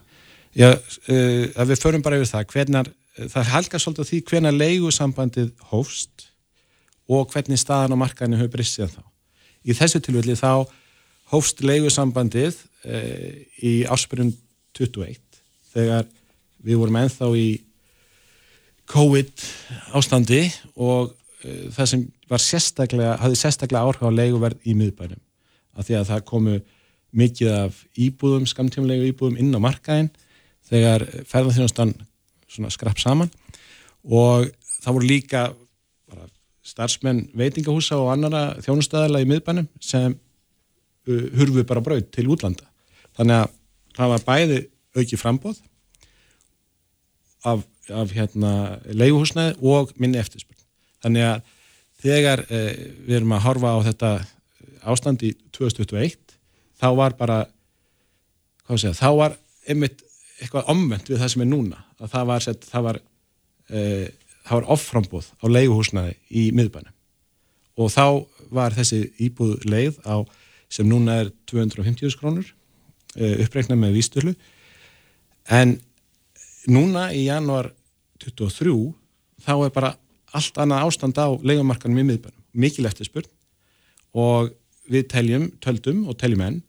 Já, 0.57 0.73
uh, 0.75 1.45
að 1.55 1.73
við 1.73 1.83
förum 1.83 2.05
bara 2.05 2.19
yfir 2.19 2.31
það 2.33 2.53
hvenar, 2.55 2.91
það 3.27 3.53
helga 3.53 3.81
svolítið 3.83 4.11
því 4.11 4.19
hvenar 4.31 4.57
leigusambandið 4.57 5.53
hófst 5.73 6.29
og 7.09 7.31
hvernig 7.33 7.61
staðan 7.61 7.97
á 7.97 8.03
markaðinu 8.03 8.39
hefur 8.41 8.55
brist 8.57 8.77
síðan 8.77 8.99
þá. 8.99 9.05
Í 9.65 9.77
þessu 9.77 10.01
tilfelli 10.05 10.37
þá 10.39 10.53
hófst 11.33 11.63
leigusambandið 11.65 12.59
uh, 12.59 13.31
í 13.65 13.73
áspyrjum 13.89 14.33
21 14.79 15.19
þegar 15.73 16.07
við 16.65 16.81
vorum 16.81 17.01
enþá 17.01 17.31
í 17.39 17.49
COVID 18.89 19.47
ástandi 19.99 20.45
og 20.77 21.13
uh, 21.13 21.65
það 21.75 21.91
sem 21.93 22.05
var 22.29 22.45
sérstaklega, 22.45 23.17
hafði 23.23 23.41
sérstaklega 23.41 23.85
áhrif 23.89 24.05
á 24.05 24.11
leiguverð 24.13 24.69
í 24.69 24.77
miðbænum 24.77 25.21
af 25.79 25.89
því 25.89 25.99
að 25.99 26.11
það 26.13 26.27
komu 26.29 26.59
mikið 27.19 27.53
af 27.55 27.77
íbúðum, 27.97 28.45
skamtímanlegu 28.49 29.09
íbúðum 29.13 29.39
inn 29.41 29.55
á 29.57 29.61
markaðin 29.65 30.11
þegar 30.69 31.07
ferðarþjónustan 32.49 32.75
skrapp 32.75 32.99
saman 32.99 33.31
og 34.05 34.49
það 34.83 34.95
voru 34.97 35.09
líka 35.09 35.43
starfsmenn 36.69 37.29
veitingahúsa 37.37 37.97
og 37.97 38.13
annara 38.13 38.59
þjónustæðala 38.65 39.23
í 39.23 39.29
miðbænum 39.29 39.69
sem 39.81 40.15
uh, 40.15 41.25
hurfu 41.39 41.65
bara 41.65 41.83
brauð 41.85 42.09
til 42.13 42.29
útlanda. 42.29 42.67
Þannig 43.17 43.43
að 43.43 43.55
það 43.97 44.13
var 44.13 44.25
bæði 44.27 44.59
auki 44.99 45.19
frambóð 45.19 45.61
af, 47.49 47.65
af 47.89 48.13
hérna, 48.13 48.53
leiguhúsnaði 48.93 49.57
og 49.63 49.95
minni 49.97 50.21
eftirspurn. 50.21 50.61
Þannig 51.05 51.29
að 51.31 51.55
þegar 52.05 52.45
uh, 52.47 52.73
við 53.07 53.21
erum 53.21 53.37
að 53.37 53.47
horfa 53.49 53.75
á 53.75 53.79
þetta 53.89 54.13
ástand 54.89 55.25
í 55.27 55.33
2021 55.57 56.19
þá 56.79 56.89
var 56.95 57.17
bara 57.19 57.43
segja, 58.69 58.95
þá 58.95 59.11
var 59.17 59.39
einmitt 59.69 60.05
eitthvað 60.39 60.69
omvend 60.71 61.09
við 61.09 61.19
það 61.23 61.33
sem 61.33 61.43
er 61.43 61.51
núna 61.51 61.88
að 61.99 62.13
það 62.15 62.29
var, 62.31 62.45
set, 62.45 62.69
það 62.69 62.87
var 62.89 63.01
uh, 63.01 64.07
það 64.49 64.55
var 64.55 64.69
offrambóð 64.75 65.33
á 65.43 65.45
leiguhúsnaði 65.51 66.15
í 66.31 66.49
miðbænum. 66.57 66.95
Og 67.79 67.91
þá 67.95 68.05
var 68.55 68.75
þessi 68.75 69.05
íbúð 69.23 69.59
leið 69.69 69.99
á 70.09 70.25
sem 70.73 70.89
núna 70.89 71.21
er 71.23 71.33
250 71.49 72.17
krónur 72.21 72.55
uppreiknað 73.19 73.81
með 73.81 73.95
výstölu 73.97 74.35
en 75.49 75.79
núna 76.69 77.09
í 77.17 77.25
januar 77.27 77.71
23 78.21 78.75
þá 79.45 79.53
er 79.57 79.73
bara 79.75 79.95
allt 80.37 80.61
annað 80.61 80.85
ástand 80.89 81.19
á 81.19 81.29
leigumarkanum 81.41 82.03
í 82.03 82.07
miðbænum, 82.11 82.45
mikil 82.53 82.87
eftir 82.89 83.09
spurn 83.09 83.31
og 84.13 84.53
við 84.89 85.09
teljum, 85.13 85.49
töldum 85.63 86.05
og 86.09 86.19
teljum 86.21 86.45
enn 86.45 86.61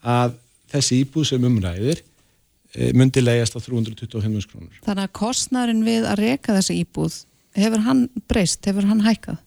að 0.00 0.38
þessi 0.72 1.02
íbúð 1.04 1.28
sem 1.30 1.46
umræðir 1.48 2.02
myndi 2.74 3.22
leiðast 3.22 3.56
á 3.56 3.60
325 3.62 4.48
krónur. 4.50 4.78
Þannig 4.84 5.08
að 5.08 5.12
kostnærin 5.18 5.82
við 5.86 6.06
að 6.10 6.22
reyka 6.24 6.56
þessi 6.56 6.78
íbúð, 6.82 7.18
hefur 7.58 7.84
hann 7.86 8.06
breyst, 8.30 8.64
hefur 8.66 8.88
hann 8.90 9.04
hækkað? 9.04 9.38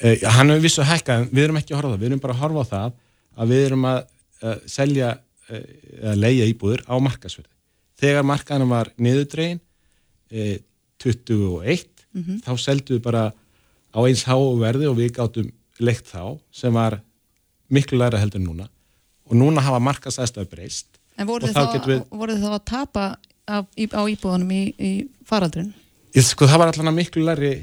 Eh, 0.00 0.24
hann 0.24 0.52
hefur 0.52 0.64
vissu 0.64 0.86
hækkað, 0.86 1.28
við 1.32 1.48
erum 1.48 1.60
ekki 1.60 1.74
að 1.74 1.82
horfa 1.82 1.94
það, 1.94 2.00
við 2.02 2.10
erum 2.10 2.22
bara 2.24 2.36
að 2.36 2.42
horfa 2.44 2.64
á 2.64 2.70
það 2.72 2.96
að 3.36 3.52
við 3.52 3.66
erum 3.66 3.88
að 3.90 3.98
uh, 4.42 4.56
selja, 4.72 5.10
uh, 5.50 5.66
að 6.12 6.22
leiða 6.22 6.48
íbúður 6.52 6.84
á 6.88 6.94
markasverði. 7.04 7.52
Þegar 8.00 8.28
markanum 8.28 8.72
var 8.72 8.92
niðurdregin 8.96 9.60
uh, 9.60 10.56
21, 11.04 11.84
mm 12.16 12.22
-hmm. 12.22 12.40
þá 12.44 12.52
seldum 12.56 12.96
við 12.96 13.04
bara 13.04 13.24
á 13.96 13.98
eins 14.04 14.24
háverði 14.28 14.88
og 14.88 14.96
við 14.96 15.12
gáttum 15.16 15.52
leikt 15.80 16.08
þá 16.08 16.38
sem 16.52 16.72
var 16.72 17.00
miklu 17.68 17.98
læra 17.98 18.20
heldur 18.20 18.40
núna 18.40 18.68
og 19.26 19.34
núna 19.36 19.64
hafa 19.64 19.80
markasæðstöðu 19.82 20.48
breyst 20.50 21.00
En 21.16 21.28
voru 21.28 21.48
þið 21.48 21.56
þá, 21.56 21.88
við... 21.88 22.36
þá 22.42 22.50
að 22.52 22.64
tapa 22.68 23.06
á, 23.46 23.56
á 23.62 24.02
íbúðunum 24.10 24.52
í, 24.52 24.62
í 24.76 24.92
faraldrun? 25.28 25.72
Ég 26.16 26.26
sko 26.26 26.48
það 26.48 26.62
var 26.62 26.72
allavega 26.72 26.96
miklu 26.96 27.24
læri 27.26 27.54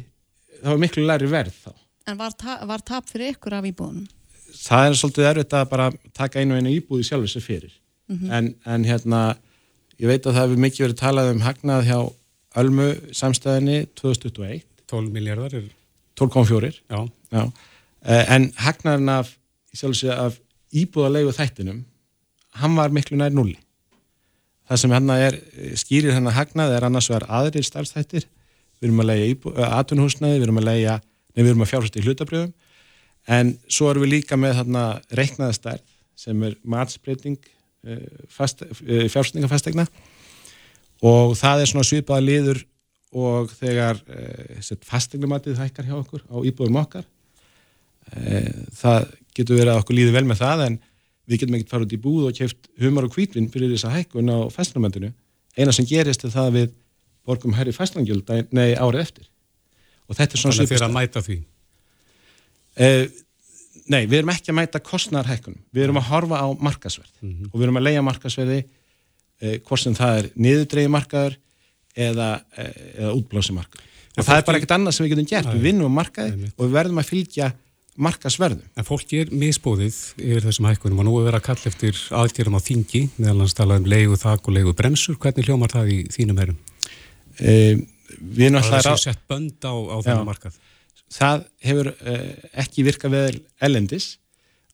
það 0.60 0.70
var 0.72 0.82
miklu 0.84 1.06
læri 1.08 1.30
verð 1.32 1.56
þá 1.66 1.72
En 2.12 2.20
var, 2.20 2.34
ta 2.36 2.58
var 2.68 2.82
tap 2.84 3.08
fyrir 3.08 3.36
ykkur 3.36 3.56
af 3.60 3.68
íbúðunum? 3.70 4.10
Það 4.54 4.88
er 4.88 4.98
svolítið 5.00 5.30
erfitt 5.30 5.56
að 5.58 5.70
bara 5.72 5.88
taka 6.16 6.42
einu 6.42 6.56
og 6.56 6.62
einu 6.62 6.74
íbúði 6.74 7.08
sjálfur 7.08 7.32
sér 7.32 7.46
fyrir 7.46 7.72
mm 8.10 8.18
-hmm. 8.18 8.34
en, 8.38 8.56
en 8.66 8.86
hérna 8.86 9.22
ég 10.00 10.08
veit 10.08 10.26
að 10.26 10.34
það 10.34 10.42
hefur 10.44 10.64
mikið 10.66 10.86
verið 10.86 11.00
talað 11.00 11.32
um 11.32 11.42
hagnað 11.42 11.88
hjá 11.88 12.00
Ölmu 12.54 12.88
samstæðinni 13.18 13.88
2021 13.98 14.62
12 14.86 15.12
miljardar 15.12 15.54
12,4 16.22 16.74
Já. 16.90 17.10
Já. 17.32 17.52
Eh, 18.06 18.36
en 18.36 18.54
hagnaðin 18.56 19.10
af, 19.10 19.38
af 20.18 20.40
íbúðalegu 20.74 21.32
þættinum 21.32 21.86
hann 22.60 22.76
var 22.78 22.94
miklu 22.94 23.18
nær 23.20 23.34
nulli. 23.34 23.58
Það 24.70 24.80
sem 24.80 24.94
hann 24.96 25.14
er, 25.16 25.38
skýrir 25.80 26.16
hann 26.16 26.30
að 26.30 26.38
hagnað 26.38 26.76
er 26.78 26.86
annars 26.88 27.10
vegar 27.12 27.26
aðrir 27.40 27.66
starfstættir, 27.68 28.28
við 28.80 28.90
erum 28.90 29.02
að 29.04 29.10
leiða 29.12 29.72
atunhúsnaði, 29.80 30.40
við 30.40 30.48
erum 30.48 30.62
að 30.62 30.70
leiða, 30.70 31.00
nefnum 31.34 31.48
við 31.48 31.52
erum 31.54 31.66
að 31.66 31.72
fjárhast 31.74 31.98
í 32.00 32.04
hlutabrjöfum, 32.06 32.54
en 33.38 33.54
svo 33.72 33.90
erum 33.92 34.06
við 34.06 34.14
líka 34.18 34.40
með 34.40 34.58
þarna 34.62 34.86
reiknaðastærð 35.20 35.90
sem 36.24 36.44
er 36.46 36.58
matsbreyting 36.64 37.40
eh, 37.88 37.98
eh, 37.98 39.08
fjárhastningafastegna 39.12 39.88
og 41.04 41.34
það 41.40 41.64
er 41.64 41.72
svona 41.72 41.88
svipaða 41.88 42.26
liður 42.26 42.62
og 43.14 43.52
þegar 43.60 44.00
eh, 44.08 44.72
fastegnumatið 44.88 45.60
hækkar 45.62 45.90
hjá 45.90 45.98
okkur 46.00 46.24
á 46.30 46.38
íbúðum 46.44 46.82
okkar 46.84 47.10
það 48.76 49.06
getur 49.34 49.58
verið 49.58 49.72
að 49.72 49.78
okkur 49.80 49.96
líði 49.96 50.14
vel 50.14 50.26
með 50.28 50.42
það 50.44 50.64
en 50.66 50.74
við 51.28 51.44
getum 51.44 51.58
ekkert 51.58 51.74
fara 51.74 51.88
út 51.88 51.96
í 51.96 52.02
búð 52.04 52.30
og 52.30 52.38
kæft 52.38 52.70
humar 52.84 53.08
og 53.08 53.14
kvítvinn 53.16 53.52
fyrir 53.54 53.72
þessa 53.74 53.94
hækkun 53.94 54.32
á 54.32 54.38
fæstunamöndinu 54.54 55.14
eina 55.58 55.72
sem 55.76 55.88
gerist 55.88 56.26
er 56.26 56.34
það 56.34 56.50
að 56.50 56.58
við 56.58 56.72
borgum 57.24 57.56
herri 57.56 57.74
fæstunangjöld 57.76 58.32
nei 58.52 58.74
árið 58.76 59.04
eftir. 59.06 59.28
Og 60.10 60.18
þetta 60.18 60.36
er 60.36 60.42
svona 60.42 60.58
Þannig 60.58 60.82
að 60.82 60.88
að 60.90 60.98
mæta 60.98 61.24
því? 61.24 61.38
Eh, 62.74 63.06
Nei, 63.92 64.06
við 64.08 64.22
erum 64.22 64.32
ekki 64.32 64.52
að 64.52 64.58
mæta 64.62 64.80
kostnarhækkunum, 64.84 65.60
við 65.76 65.86
erum 65.88 65.98
að 66.00 66.06
horfa 66.08 66.40
á 66.40 66.48
markasverð 66.56 67.16
mm 67.20 67.32
-hmm. 67.32 67.50
og 67.52 67.56
við 67.58 67.66
erum 67.66 67.80
að 67.80 67.86
leia 67.88 68.04
markasverði 68.06 68.60
eh, 68.64 69.58
hvort 69.60 69.82
sem 69.82 69.96
það 69.98 70.20
er 70.20 70.30
niðurdreiði 70.36 70.92
markaður 70.94 71.36
eða, 71.96 72.30
eh, 72.56 72.72
eða 73.02 73.12
útblási 73.18 73.56
markaður. 73.58 73.90
Og 74.14 74.24
það 74.24 74.38
er 74.38 74.46
bara 74.48 74.58
ekkert 74.58 74.76
annað 74.78 74.96
sem 74.96 75.06
við 75.06 75.12
getum 75.16 75.30
gert, 75.34 75.52
við 75.52 75.68
vinnum 75.68 75.92
á 75.92 75.98
markaði 76.00 76.52
og 76.56 76.64
við 76.64 76.76
verðum 76.78 77.02
að 77.02 77.10
fylgja 77.10 77.50
markasverðum. 78.02 78.64
En 78.78 78.88
fólki 78.88 79.22
er 79.24 79.32
misbóðið 79.36 79.98
yfir 80.18 80.46
þessum 80.48 80.68
hækkunum 80.70 81.02
og 81.04 81.08
nú 81.08 81.16
er 81.20 81.28
verið 81.28 81.40
að 81.40 81.46
kalla 81.48 81.72
eftir 81.72 82.00
aðgjörum 82.20 82.58
á 82.58 82.62
þingi 82.66 83.02
meðal 83.18 83.44
hans 83.44 83.58
talað 83.58 83.84
um 83.84 83.90
leigu 83.94 84.20
þak 84.20 84.50
og 84.50 84.58
leigu 84.58 84.74
bremsur. 84.78 85.18
Hvernig 85.22 85.48
hljómar 85.50 85.74
það 85.74 85.94
í 85.94 86.00
þínum 86.14 86.42
erum? 86.44 86.58
E, 87.38 87.54
við 88.18 88.46
erum 88.48 88.60
alltaf... 88.62 88.84
Það 88.88 88.92
er 88.96 89.04
sett 89.06 89.24
bönd 89.30 89.70
á, 89.70 89.74
á 89.74 89.98
þennan 90.08 90.30
markað. 90.30 90.60
Það 91.14 91.46
hefur 91.68 91.92
uh, 91.94 92.28
ekki 92.64 92.88
virkað 92.88 93.14
vel 93.14 93.40
ellendis 93.62 94.10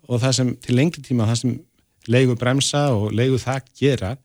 og 0.08 0.24
það 0.24 0.36
sem 0.40 0.56
til 0.64 0.78
lengri 0.80 1.04
tíma 1.04 1.28
það 1.28 1.42
sem 1.42 1.56
leigu 2.10 2.36
bremsa 2.40 2.88
og 2.96 3.12
leigu 3.14 3.40
þak 3.42 3.72
gera 3.78 4.16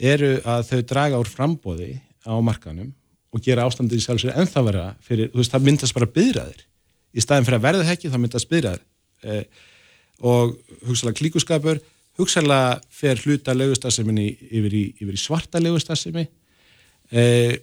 eru 0.00 0.36
að 0.48 0.66
þau 0.68 0.80
draga 0.92 1.20
úr 1.20 1.28
frambóði 1.28 1.94
á 2.28 2.36
markanum 2.44 2.92
og 3.30 3.44
gera 3.44 3.64
ástandið 3.68 4.00
í 4.00 4.04
sjálfsögur 4.04 4.36
en 4.36 4.48
það 4.50 4.66
vera 4.68 4.84
fyrir, 5.04 5.30
þú 5.32 5.40
veist, 5.40 5.54
það 5.54 5.66
myndast 5.66 5.96
bara 5.96 6.10
byðraðir 6.10 6.66
í 7.14 7.24
staðin 7.24 7.46
fyrir 7.46 7.60
að 7.60 7.66
verða 7.68 7.88
hekki 7.88 8.10
þá 8.12 8.18
myndi 8.18 8.38
að 8.38 8.44
spyrja 8.46 8.74
eh, 9.26 9.44
og 10.20 10.54
hugsalega 10.86 11.18
klíkuskapur 11.20 11.80
hugsalega 12.20 12.80
fer 12.92 13.20
hluta 13.24 13.54
lögustasseminni 13.56 14.28
yfir, 14.50 14.76
yfir 15.00 15.16
í 15.16 15.20
svarta 15.20 15.62
lögustassemmi 15.62 16.26
eh, 17.10 17.56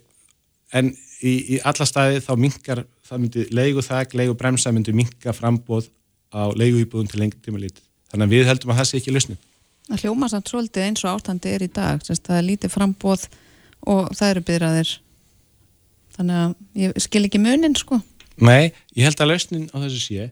en 0.75 0.91
í, 1.21 1.33
í 1.57 1.59
alla 1.65 1.87
staði 1.87 2.21
þá 2.25 2.31
minkar 2.39 2.83
það 3.07 3.23
myndi 3.23 3.45
leigu 3.55 3.83
þak, 3.85 4.15
leigu 4.19 4.35
bremsa 4.37 4.73
myndi 4.75 4.95
minka 4.95 5.33
frambóð 5.35 5.89
á 6.33 6.51
leigu 6.57 6.81
íbúðum 6.83 7.07
til 7.07 7.21
lengur 7.21 7.39
tíma 7.43 7.61
lítið. 7.61 7.83
Þannig 8.11 8.27
að 8.27 8.33
við 8.35 8.49
heldum 8.51 8.73
að 8.73 8.79
það 8.81 8.89
sé 8.89 8.99
ekki 8.99 9.13
lausnum. 9.15 9.39
Það 9.87 10.03
hljóma 10.03 10.29
samt 10.31 10.51
svolítið 10.51 10.87
eins 10.87 11.03
og 11.05 11.13
áttandi 11.13 11.53
er 11.53 11.63
í 11.63 11.69
dag, 11.71 12.03
það 12.03 12.33
er 12.35 12.47
lítið 12.49 12.73
frambóð 12.73 13.27
og 13.87 14.09
það 14.17 14.33
eru 14.33 14.43
byrjaðir 14.49 14.93
þannig 16.17 16.41
að 16.41 16.81
ég 16.81 17.03
skil 17.05 17.23
ekki 17.27 17.41
munin 17.41 17.77
sko 17.77 18.01
Nei, 18.37 18.73
ég 18.93 19.07
held 19.07 19.21
að 19.23 19.31
lausnin 19.31 19.69
á 19.73 19.77
þessu 19.81 20.01
sé 20.03 20.27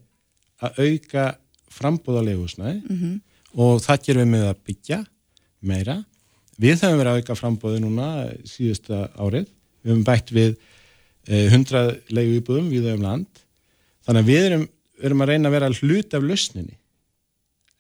að 0.64 0.80
auka 0.86 1.26
frambúða 1.74 2.22
leifusnæði 2.28 2.76
mm 2.78 2.98
-hmm. 3.00 3.16
og 3.58 3.82
það 3.84 4.04
gerum 4.06 4.22
við 4.24 4.32
með 4.32 4.46
að 4.50 4.62
byggja 4.70 5.00
meira. 5.66 5.98
Við 6.62 6.84
höfum 6.84 7.02
verið 7.02 7.12
að 7.12 7.20
auka 7.20 7.36
frambúði 7.36 7.82
núna 7.84 8.08
síðusta 8.48 9.10
árið. 9.18 9.50
Við 9.84 9.92
höfum 9.92 10.06
bætt 10.08 10.32
við 10.32 10.56
eh, 11.28 11.52
100 11.52 12.00
leifu 12.10 12.40
íbúðum 12.40 12.70
við 12.70 12.90
höfum 12.90 13.04
land. 13.04 13.44
Þannig 14.06 14.22
að 14.22 14.30
við 14.30 14.48
erum, 14.50 14.68
erum 15.02 15.22
að 15.22 15.32
reyna 15.32 15.50
að 15.50 15.56
vera 15.58 15.70
hlut 15.82 16.14
af 16.14 16.24
lausninni 16.24 16.78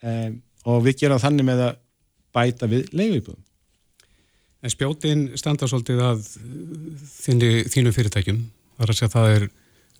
um, 0.01 0.41
og 0.65 0.85
við 0.85 0.97
gerum 1.03 1.21
þannig 1.21 1.45
með 1.45 1.61
að 1.69 1.75
bæta 2.33 2.67
við 2.67 2.89
leifu 2.91 3.21
íbúðum. 3.21 3.43
En 4.65 4.73
spjótin 4.73 5.27
standa 5.37 5.67
svolítið 5.69 6.01
að 6.01 6.23
þínu, 7.21 7.49
þínu 7.69 7.91
fyrirtækjum. 7.93 8.39
Það 8.75 8.85
er 8.85 8.91
að 8.91 8.97
segja 8.97 9.11
að 9.11 9.15
það 9.15 9.35
er 9.35 9.47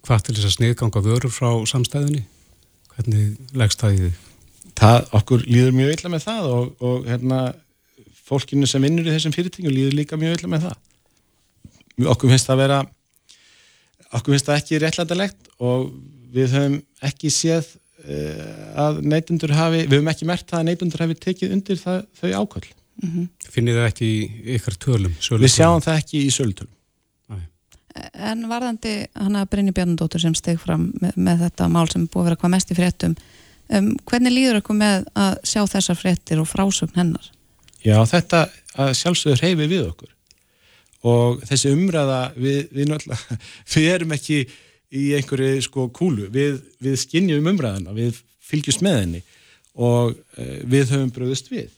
hvað 0.06 0.26
til 0.26 0.36
þess 0.38 0.50
að 0.50 0.56
sniðganga 0.60 1.04
vörur 1.06 1.34
frá 1.34 1.50
samstæðinni? 1.70 2.24
Hvernig 2.96 3.54
leggst 3.58 3.82
það 3.82 3.96
í 3.96 4.02
þig? 4.04 4.20
Það, 4.76 4.98
okkur 5.20 5.46
líður 5.48 5.78
mjög 5.78 5.94
illa 5.96 6.12
með 6.12 6.26
það 6.26 6.50
og, 6.52 6.68
og 6.84 7.08
hérna, 7.10 7.40
fólkinu 8.26 8.68
sem 8.70 8.84
vinnur 8.84 9.08
í 9.08 9.14
þessum 9.14 9.36
fyrirtingum 9.36 9.74
líður 9.74 9.98
líka 10.00 10.20
mjög 10.20 10.40
illa 10.40 10.52
með 10.52 10.68
það. 10.68 10.78
Okkur 12.12 12.34
finnst 12.34 12.50
það 12.50 12.56
að 12.56 12.62
vera, 12.64 12.80
okkur 14.12 14.36
finnst 14.36 14.50
það 14.50 14.62
ekki 14.62 14.82
réttlætilegt 14.84 15.52
og 15.64 15.90
við 16.36 16.56
höfum 16.58 16.80
ekki 17.08 17.32
séð 17.32 17.70
uh, 18.04 18.88
að 18.88 19.04
neytundur 19.08 19.56
hafi, 19.56 19.86
við 19.86 20.00
höfum 20.00 20.12
ekki 20.12 20.30
mert 20.30 20.50
það 20.50 20.64
að 20.64 20.70
neytundur 20.72 21.06
hafi 21.06 21.20
tekið 21.28 21.56
undir 21.56 21.80
það, 21.80 22.02
þau 22.20 22.30
ákvöld. 22.42 22.72
Mm 23.04 23.12
-hmm. 23.12 23.52
Finnir 23.52 23.80
það 23.80 23.90
ekki 23.92 24.08
í 24.08 24.56
ykkar 24.56 24.80
tölum? 24.80 25.16
Við 25.20 25.52
sjáum 25.52 25.84
það 25.84 26.02
ekki 26.02 26.24
í 26.24 26.32
sölutölum. 26.32 26.75
En 27.96 28.44
varðandi 28.52 29.06
hana 29.16 29.46
Brynni 29.48 29.72
Bjarnadóttur 29.76 30.20
sem 30.20 30.36
steg 30.36 30.60
fram 30.60 30.90
með, 31.00 31.16
með 31.16 31.46
þetta 31.46 31.70
mál 31.72 31.86
sem 31.92 32.08
búið 32.08 32.22
að 32.22 32.30
vera 32.30 32.40
hvað 32.42 32.54
mest 32.56 32.74
í 32.74 32.78
fréttum 32.78 33.16
um, 33.72 33.94
hvernig 34.10 34.34
líður 34.36 34.60
ykkur 34.60 34.78
með 34.80 35.08
að 35.20 35.38
sjá 35.48 35.62
þessar 35.72 36.00
fréttir 36.00 36.42
og 36.42 36.50
frásögn 36.50 37.00
hennar? 37.00 37.32
Já, 37.86 37.98
þetta 38.10 38.48
að 38.82 38.92
sjálfsögur 39.00 39.44
heifi 39.46 39.70
við 39.70 39.88
okkur. 39.88 40.12
Og 41.06 41.42
þessi 41.46 41.72
umræða 41.76 42.20
við, 42.34 42.60
við, 42.74 42.90
náttúrulega, 42.90 43.40
við 43.76 43.90
erum 43.94 44.16
ekki 44.16 44.40
í 44.96 45.06
einhverju 45.18 45.66
sko 45.68 45.88
kúlu. 45.94 46.30
Við, 46.34 46.60
við 46.82 47.00
skinnjum 47.04 47.52
umræðana, 47.54 47.96
við 47.96 48.20
fylgjumst 48.46 48.84
með 48.86 49.00
henni 49.02 49.24
og 49.76 50.16
uh, 50.16 50.60
við 50.66 50.96
höfum 50.96 51.12
bröðust 51.14 51.52
við. 51.54 51.72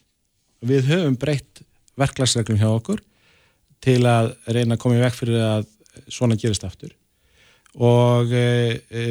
Við 0.65 0.89
höfum 0.89 1.17
breytt 1.19 1.63
verklagsreglum 1.97 2.59
hjá 2.61 2.69
okkur 2.71 3.01
til 3.83 4.01
að 4.09 4.31
reyna 4.49 4.75
að 4.75 4.81
koma 4.81 4.97
í 4.97 5.01
vekk 5.03 5.19
fyrir 5.19 5.43
að 5.43 5.67
svona 6.11 6.37
gerist 6.39 6.65
aftur. 6.67 6.93
Og 7.77 8.31
e, 8.33 8.81
e, 8.89 9.03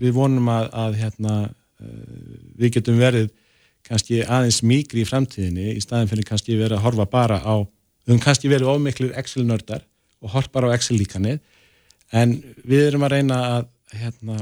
við 0.00 0.12
vonum 0.16 0.48
að, 0.52 0.68
að 0.84 0.98
hérna, 1.00 1.36
e, 1.80 1.88
við 2.60 2.76
getum 2.78 3.00
verið 3.00 3.30
kannski 3.84 4.22
aðeins 4.24 4.62
mýgri 4.64 5.04
í 5.04 5.08
framtíðinni 5.08 5.74
í 5.76 5.82
staðin 5.84 6.10
fyrir 6.10 6.28
kannski 6.28 6.56
verið 6.56 6.78
að 6.78 6.86
horfa 6.86 7.06
bara 7.10 7.40
á 7.44 7.54
við 8.04 8.14
höfum 8.14 8.22
kannski 8.24 8.50
verið 8.52 8.70
ofmiklir 8.72 9.16
Excel-nördar 9.20 9.84
og 10.24 10.32
horfa 10.32 10.52
bara 10.56 10.72
á 10.72 10.76
Excel-líkanið 10.76 11.40
en 12.16 12.36
við 12.64 12.88
erum 12.88 13.04
að 13.04 13.16
reyna 13.16 13.40
að 13.50 13.66
hérna, 13.94 14.38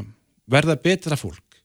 verða 0.50 0.76
betra 0.80 1.18
fólk. 1.18 1.58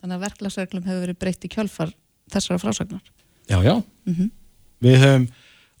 Þannig 0.00 0.18
að 0.18 0.24
verklagsreglum 0.26 0.86
hefur 0.88 1.04
verið 1.06 1.20
breytt 1.22 1.46
í 1.46 1.50
kjölfar 1.52 1.94
þessara 2.32 2.60
frásagnar. 2.60 3.04
Já, 3.48 3.58
já. 3.62 3.74
Mm 4.04 4.14
-hmm. 4.14 4.30
við 4.80 4.98
höfum 5.00 5.26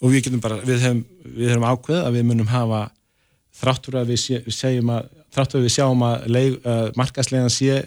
og 0.04 0.12
við 0.12 0.26
getum 0.26 0.42
bara, 0.44 0.60
við 0.60 0.82
höfum, 0.84 1.02
við 1.24 1.52
höfum 1.54 1.66
ákveð 1.70 2.00
að 2.04 2.16
við 2.18 2.26
munum 2.28 2.48
hafa 2.50 2.80
þráttur 3.56 3.96
að 4.02 4.10
við, 4.12 4.24
segjum 4.52 4.90
að 4.92 5.06
þráttur 5.32 5.60
að 5.60 5.64
við 5.64 5.74
sjáum 5.78 6.02
að, 6.04 6.26
að 6.68 6.90
markaslegan 6.98 7.52
sé 7.52 7.78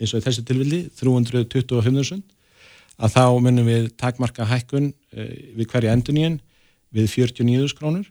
eins 0.00 0.14
og 0.14 0.22
í 0.22 0.24
þessu 0.24 0.44
tilvilli 0.48 0.80
325.000 0.96 2.22
að 2.94 3.14
þá 3.14 3.24
munum 3.44 3.68
við 3.68 3.90
takmarka 4.00 4.46
hækkun 4.48 4.88
uh, 4.90 5.30
við 5.58 5.68
hverja 5.70 5.94
enduníun 5.94 6.38
við 6.94 7.10
49.000 7.10 7.76
krónur. 7.78 8.08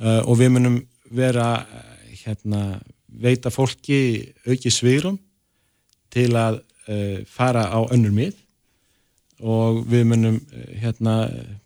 Uh, 0.00 0.22
og 0.24 0.38
við 0.40 0.52
munum 0.54 0.78
vera 1.14 1.48
uh, 1.60 1.88
hérna, 2.24 2.78
veita 3.06 3.52
fólki 3.52 4.32
auki 4.48 4.72
svirum 4.72 5.18
til 6.14 6.30
að 6.38 6.62
fara 7.32 7.62
á 7.72 7.80
önnur 7.94 8.12
mið 8.12 8.34
og 9.42 9.82
við 9.90 10.04
munum 10.10 10.36
eh, 10.52 10.74
hérna 10.84 11.16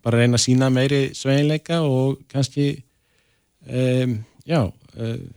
bara 0.03 0.23
reyna 0.23 0.39
að 0.39 0.45
sína 0.45 0.69
meiri 0.73 1.09
sveinleika 1.17 1.81
og 1.85 2.21
kannski 2.31 2.71
um, 3.67 4.15
já 4.47 4.61
um, 4.65 5.27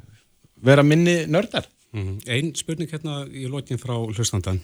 vera 0.62 0.82
minni 0.82 1.26
nördar 1.26 1.66
mm 1.92 2.02
-hmm. 2.02 2.20
Einn 2.26 2.54
spurning 2.54 2.90
hérna 2.90 3.26
í 3.26 3.48
lókin 3.48 3.78
frá 3.78 3.94
hlustandan 4.16 4.60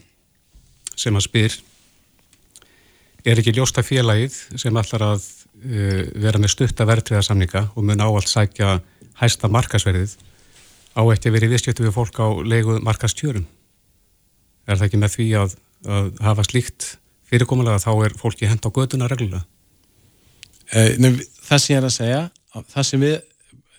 sem 0.96 1.16
að 1.16 1.20
spyr 1.20 1.52
er 3.24 3.38
ekki 3.38 3.52
ljósta 3.52 3.82
félagið 3.82 4.58
sem 4.58 4.76
ætlar 4.76 5.02
að 5.02 5.22
uh, 5.64 6.04
vera 6.14 6.38
með 6.38 6.48
stutta 6.48 6.86
verðtriðarsamninga 6.86 7.68
og 7.74 7.84
mun 7.84 8.00
áallt 8.00 8.28
sækja 8.28 8.80
hæsta 9.14 9.48
markasverðið 9.48 10.16
á 10.96 11.02
eftir 11.12 11.30
að 11.30 11.34
vera 11.34 11.46
í 11.46 11.52
viðskjötu 11.52 11.84
við 11.84 11.94
fólk 11.94 12.16
á 12.18 12.28
leigu 12.42 12.80
markastjörum 12.80 13.46
er 14.66 14.76
það 14.76 14.86
ekki 14.86 15.00
með 15.02 15.14
því 15.16 15.28
að, 15.42 15.54
að 15.86 16.10
hafa 16.20 16.44
slíkt 16.44 16.98
fyrirkomulega 17.28 17.80
þá 17.82 17.92
er 18.06 18.16
fólki 18.18 18.48
hend 18.48 18.64
á 18.64 18.70
göduna 18.70 19.08
reglulega? 19.10 19.44
Eh, 20.72 20.96
nefn, 21.00 21.20
það 21.48 21.62
sem 21.64 21.74
ég 21.74 21.80
er 21.80 21.88
að 21.88 21.94
segja, 21.96 22.22
það 22.72 22.86
sem 22.90 23.04
við, 23.04 23.18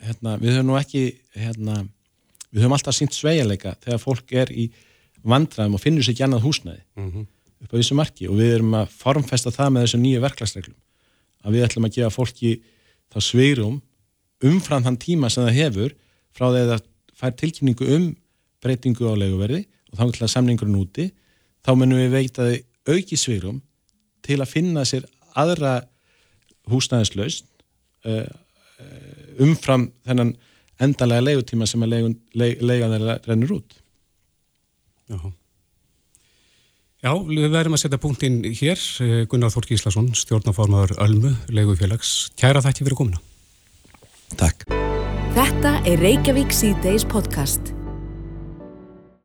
hérna, 0.06 0.36
við 0.42 0.56
höfum 0.56 0.70
nú 0.70 0.78
ekki, 0.80 1.04
hérna, 1.38 1.82
við 2.50 2.64
höfum 2.64 2.78
alltaf 2.78 2.98
sínt 2.98 3.18
sveiginleika 3.18 3.76
þegar 3.84 4.02
fólk 4.02 4.34
er 4.34 4.54
í 4.54 4.70
vandraðum 5.28 5.78
og 5.78 5.84
finnur 5.84 6.06
sér 6.06 6.16
ekki 6.16 6.26
annað 6.26 6.46
húsnæði 6.48 6.82
mm 6.96 7.10
-hmm. 7.12 7.26
upp 7.64 7.74
á 7.74 7.78
þessu 7.78 7.98
marki 8.00 8.30
og 8.30 8.40
við 8.40 8.54
erum 8.56 8.74
að 8.74 8.94
formfesta 8.96 9.52
það 9.52 9.74
með 9.74 9.86
þessu 9.86 10.00
nýju 10.00 10.22
verklagsreglum 10.24 10.80
að 11.44 11.54
við 11.54 11.66
ætlum 11.66 11.86
að 11.86 11.96
gefa 11.96 12.16
fólki 12.16 12.52
þá 13.10 13.20
sveirum 13.22 13.82
umfram 14.44 14.84
þann 14.84 14.98
tíma 14.98 15.30
sem 15.30 15.44
það 15.44 15.60
hefur 15.60 15.96
frá 16.32 16.46
því 16.50 16.62
að 16.64 16.72
það 16.72 16.82
fær 17.20 17.36
tilkynningu 17.36 17.90
um 17.96 18.06
breytingu 18.64 19.12
á 19.12 19.14
leguverði 19.20 19.66
og 19.92 20.00
þá 20.00 20.04
ætla 20.08 20.28
samningurinn 20.28 20.80
úti 20.80 21.12
þá 21.66 21.76
munum 21.76 22.00
við 22.00 22.12
veita 22.16 22.48
auki 22.88 23.18
svirum 23.20 23.62
til 24.26 24.40
að 24.40 24.52
finna 24.54 24.86
sér 24.88 25.08
aðra 25.40 25.80
húsnæðislaust 26.70 27.48
uh, 28.06 28.30
umfram 29.42 29.90
þennan 30.08 30.36
endalega 30.80 31.26
leigutíma 31.26 31.68
sem 31.68 31.84
að 31.84 31.96
leigan 32.36 32.96
þeirra 32.96 33.20
rennur 33.28 33.58
út. 33.60 33.76
Já. 35.10 35.20
Já, 37.00 37.14
við 37.16 37.48
verðum 37.48 37.78
að 37.78 37.84
setja 37.86 38.00
punktinn 38.04 38.42
hér. 38.44 38.82
Eh, 39.06 39.24
Gunnar 39.32 39.54
Þór 39.54 39.70
Gíslason, 39.70 40.12
stjórnaformaður 40.20 40.98
Ölmu, 41.00 41.32
leigufélags. 41.48 42.28
Kæra 42.40 42.64
þætti 42.66 42.84
fyrir 42.84 43.00
komuna. 43.00 43.24
Takk. 44.36 44.68
Þetta 45.40 45.78
er 45.88 46.04
Reykjavík 46.04 46.52
C-Days 46.52 47.08
podcast. 47.08 47.79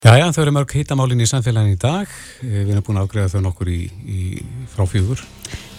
Jæja, 0.05 0.27
þau 0.37 0.43
eru 0.43 0.53
mörg 0.53 0.73
hittamálinn 0.77 1.25
í 1.25 1.27
samfélagin 1.29 1.79
í 1.79 1.81
dag. 1.81 2.11
Eh, 2.45 2.59
við 2.67 2.75
erum 2.75 2.85
búin 2.85 2.99
að 3.01 3.07
ágreða 3.07 3.31
þau 3.33 3.45
nokkur 3.47 3.71
í, 3.73 3.79
í 4.05 4.25
fráfjögur. 4.75 5.23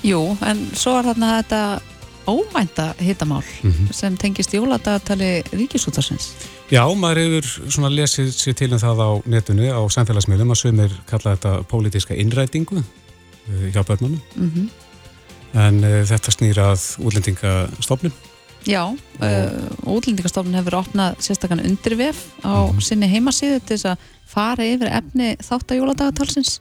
Jú, 0.02 0.22
en 0.42 0.64
svo 0.74 0.96
er 0.98 1.12
þarna 1.12 1.30
þetta 1.44 1.60
ómænta 2.26 2.88
hittamál 2.98 3.44
mm 3.46 3.72
-hmm. 3.72 3.94
sem 3.94 4.18
tengist 4.18 4.54
jóladatali 4.54 5.44
ríkisútarsins. 5.54 6.32
Já, 6.74 6.82
maður 6.96 7.22
hefur 7.22 7.70
svona 7.70 7.94
lesið 7.94 8.34
sér 8.34 8.54
til 8.58 8.74
um 8.74 8.80
það 8.82 8.98
á 9.06 9.10
netinu, 9.30 9.70
á 9.70 9.82
samfélagsmiðlum 9.94 10.52
að 10.52 10.62
sögumir 10.62 10.92
kalla 11.06 11.36
þetta 11.36 11.64
pólitíska 11.70 12.16
innrætingu 12.16 12.82
eh, 12.82 13.70
hjá 13.74 13.84
börnunum. 13.86 14.22
Mm 14.36 14.52
-hmm. 14.52 14.70
En 15.54 15.84
uh, 15.84 16.04
þetta 16.04 16.32
snýrað 16.32 16.98
útlendingastofnum. 17.00 18.12
Já, 18.66 18.82
uh, 18.90 19.90
útlendingastofnun 19.96 20.58
hefur 20.58 20.80
opnað 20.82 21.20
sérstakann 21.22 21.64
undirvef 21.66 22.26
á 22.42 22.66
mm 22.66 22.82
sinni 22.82 23.08
heimasíðu 23.10 23.62
til 23.62 23.78
þess 23.78 23.92
að 23.94 24.12
fara 24.26 24.66
yfir 24.66 24.90
efni 24.90 25.36
þáttajóladagartalsins 25.46 26.60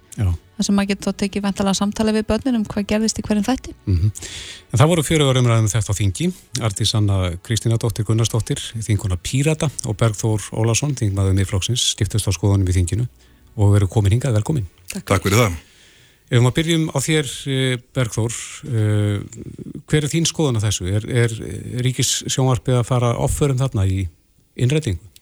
þar 0.54 0.66
sem 0.66 0.76
maður 0.76 0.90
getur 0.92 1.10
þá 1.10 1.20
tekið 1.22 1.44
vantala 1.44 1.74
samtali 1.74 2.14
við 2.14 2.26
börnir 2.28 2.56
um 2.58 2.64
hvað 2.68 2.86
gerðist 2.92 3.18
í 3.18 3.24
hverjum 3.26 3.46
þætti. 3.46 3.74
Mm 3.86 3.96
-hmm. 3.98 4.24
En 4.70 4.78
það 4.78 4.90
voru 4.92 5.02
fjöruður 5.02 5.40
umræðum 5.40 5.68
þetta 5.72 5.90
á 5.90 5.98
þingi. 5.98 6.30
Artís 6.60 6.94
Anna 6.94 7.18
Kristína 7.42 7.78
Dóttir 7.78 8.06
Gunnarsdóttir 8.06 8.62
þinguna 8.78 9.18
Pírata 9.18 9.70
og 9.84 9.96
Bergþór 9.98 10.50
Ólason 10.52 10.94
þingmaður 10.94 11.38
miðflóksins, 11.40 11.90
skiptast 11.94 12.28
á 12.28 12.32
skoðunum 12.32 12.68
í 12.68 12.76
þinginu 12.76 13.08
og 13.56 13.72
veru 13.74 13.88
komin 13.88 14.12
hingað, 14.12 14.38
velkomin. 14.38 14.66
Takk, 14.92 15.06
Takk 15.06 15.22
fyrir 15.26 15.38
það. 15.38 15.58
Ef 16.30 16.40
maður 16.40 16.56
byrjum 16.56 16.84
á 16.94 16.98
þér 17.04 17.26
eh, 17.46 17.76
Bergþór 17.94 18.32
uh, 18.64 19.18
hver 19.94 20.08
er 20.08 20.10
þín 20.10 20.26
skoðun 20.26 20.58
á 20.58 20.66
þessu? 20.66 20.90
Er, 20.90 21.04
er 21.06 21.34
Ríkis 21.84 22.24
sjónvarpið 22.26 22.80
að 22.80 22.86
fara 22.88 23.16
offörum 23.22 23.60
þarna 23.60 23.86
í 23.86 24.06
innrætingu? 24.58 25.12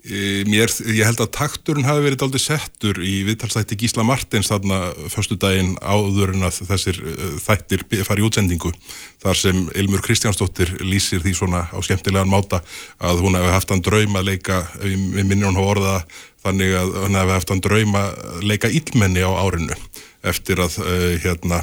E, 0.00 0.46
mér, 0.48 0.72
ég 0.88 1.04
held 1.04 1.20
að 1.20 1.32
takturinn 1.36 1.84
hafi 1.84 2.06
verið 2.06 2.22
aldrei 2.24 2.40
settur 2.40 3.00
í 3.04 3.18
viðtalsætti 3.26 3.76
Gísla 3.82 4.04
Martins 4.06 4.48
þarna 4.48 4.78
förstu 5.12 5.36
daginn 5.36 5.74
áður 5.84 6.32
en 6.32 6.46
að 6.48 6.62
þessir 6.70 7.00
e, 7.04 7.16
þættir 7.44 7.84
fari 8.08 8.24
útsendingu 8.24 8.72
þar 9.20 9.36
sem 9.36 9.60
Ilmur 9.76 10.00
Kristjánsdóttir 10.06 10.72
lýsir 10.80 11.20
því 11.20 11.34
svona 11.36 11.66
á 11.68 11.78
skemmtilegan 11.84 12.32
máta 12.32 12.62
að 12.96 13.20
hún 13.26 13.36
hefði 13.36 13.52
haft 13.52 13.74
hann 13.74 13.84
draum 13.84 14.16
að 14.16 14.30
leika 14.30 14.62
við 14.80 15.20
minnum 15.20 15.52
hún 15.52 15.64
orða 15.66 15.98
þannig 16.46 16.78
að 16.80 16.96
hún 17.02 17.20
hefði 17.20 17.36
haft 17.36 17.52
hann 17.52 17.64
draum 17.68 18.00
að 18.00 18.24
leika 18.48 18.72
ílmenni 18.72 19.26
á 19.26 19.32
árinu 19.36 19.76
eftir 20.24 20.64
að 20.64 20.80
uh, 20.80 21.12
hérna 21.20 21.60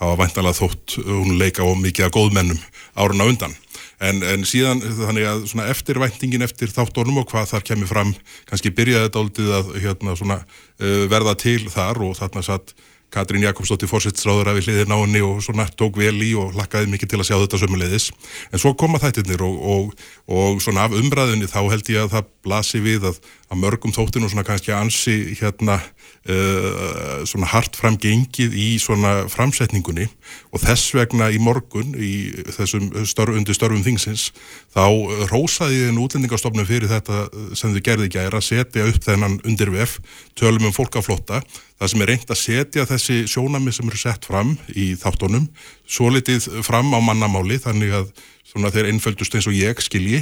hafa 0.00 0.20
væntalega 0.24 0.58
þótt 0.58 0.98
hún 1.04 1.36
leika 1.40 1.66
og 1.66 1.78
mikið 1.80 2.08
að 2.08 2.14
góðmennum 2.16 2.62
árun 2.96 3.24
á 3.24 3.30
undan 3.30 3.58
En, 4.00 4.22
en 4.24 4.46
síðan 4.48 4.80
þannig 4.80 5.26
að 5.28 5.42
svona 5.50 5.66
eftirvæntingin 5.68 6.44
eftir 6.46 6.70
þáttónum 6.72 7.20
og 7.20 7.26
hvað 7.28 7.50
þar 7.50 7.66
kemur 7.68 7.90
fram 7.90 8.14
kannski 8.48 8.72
byrjaði 8.72 9.10
þetta 9.10 9.20
aldrei 9.20 9.50
að 9.58 9.74
hérna, 9.82 10.14
svona, 10.16 10.38
uh, 10.80 11.02
verða 11.12 11.34
til 11.42 11.66
þar 11.68 12.00
og 12.06 12.16
þarna 12.16 12.44
satt 12.46 12.72
Katrín 13.10 13.42
Jakobsdóttir 13.42 13.90
fórsettsráður 13.90 14.52
af 14.52 14.60
í 14.60 14.62
hliðir 14.62 14.88
náinni 14.88 15.20
og 15.26 15.40
svona 15.42 15.66
tók 15.74 15.98
vel 15.98 16.14
í 16.22 16.30
og 16.38 16.54
lakkaði 16.54 16.92
mikið 16.92 17.10
til 17.10 17.18
að 17.18 17.26
sjá 17.26 17.36
þetta 17.40 17.58
sömulegðis. 17.58 18.06
En 18.54 18.62
svo 18.62 18.70
koma 18.78 19.00
þættirnir 19.02 19.42
og, 19.42 19.56
og, 19.74 20.04
og 20.30 20.60
svona 20.62 20.86
af 20.86 20.94
umræðinni 20.94 21.50
þá 21.50 21.58
held 21.72 21.90
ég 21.90 22.04
að 22.04 22.12
það 22.14 22.28
blasi 22.46 22.82
við 22.84 23.08
að, 23.10 23.18
að 23.50 23.62
mörgum 23.64 23.96
þóttinu 23.96 24.30
svona 24.30 24.46
kannski 24.46 24.76
ansi 24.76 25.16
hérna 25.40 25.80
uh, 26.28 27.22
svona 27.28 27.48
hart 27.52 27.78
framgengið 27.78 28.56
í 28.56 28.68
svona 28.82 29.26
framsetningunni 29.30 30.08
og 30.50 30.62
þess 30.64 30.94
vegna 30.96 31.30
í 31.32 31.40
morgun 31.42 31.94
í 31.96 32.12
þessum 32.56 32.90
störf, 33.08 33.36
undir 33.38 33.56
störfum 33.56 33.84
þingsins 33.86 34.30
þá 34.74 34.84
rósaði 35.30 35.86
þið 35.86 36.02
útlendingarstofnum 36.04 36.68
fyrir 36.68 36.90
þetta 36.90 37.24
sem 37.56 37.72
þau 37.74 37.82
gerði 37.86 38.10
ekki 38.10 38.24
að 38.26 38.38
setja 38.44 38.88
upp 38.90 39.00
þennan 39.06 39.38
undir 39.48 39.72
VF 39.72 39.98
tölum 40.38 40.68
um 40.68 40.76
fólkaflotta 40.76 41.40
það 41.80 41.92
sem 41.92 42.04
er 42.04 42.12
reynd 42.12 42.34
að 42.34 42.42
setja 42.42 42.88
þessi 42.88 43.22
sjónami 43.30 43.72
sem 43.72 43.88
eru 43.88 44.00
sett 44.00 44.28
fram 44.28 44.56
í 44.74 44.92
þáttunum 45.00 45.48
svo 45.88 46.10
litið 46.12 46.50
fram 46.66 46.92
á 46.92 47.00
mannamáli 47.00 47.60
þannig 47.62 47.96
að 48.02 48.12
svona 48.50 48.72
þeir 48.74 48.90
einföldust 48.90 49.34
eins 49.36 49.48
og 49.48 49.56
ég 49.56 49.80
skilji 49.82 50.20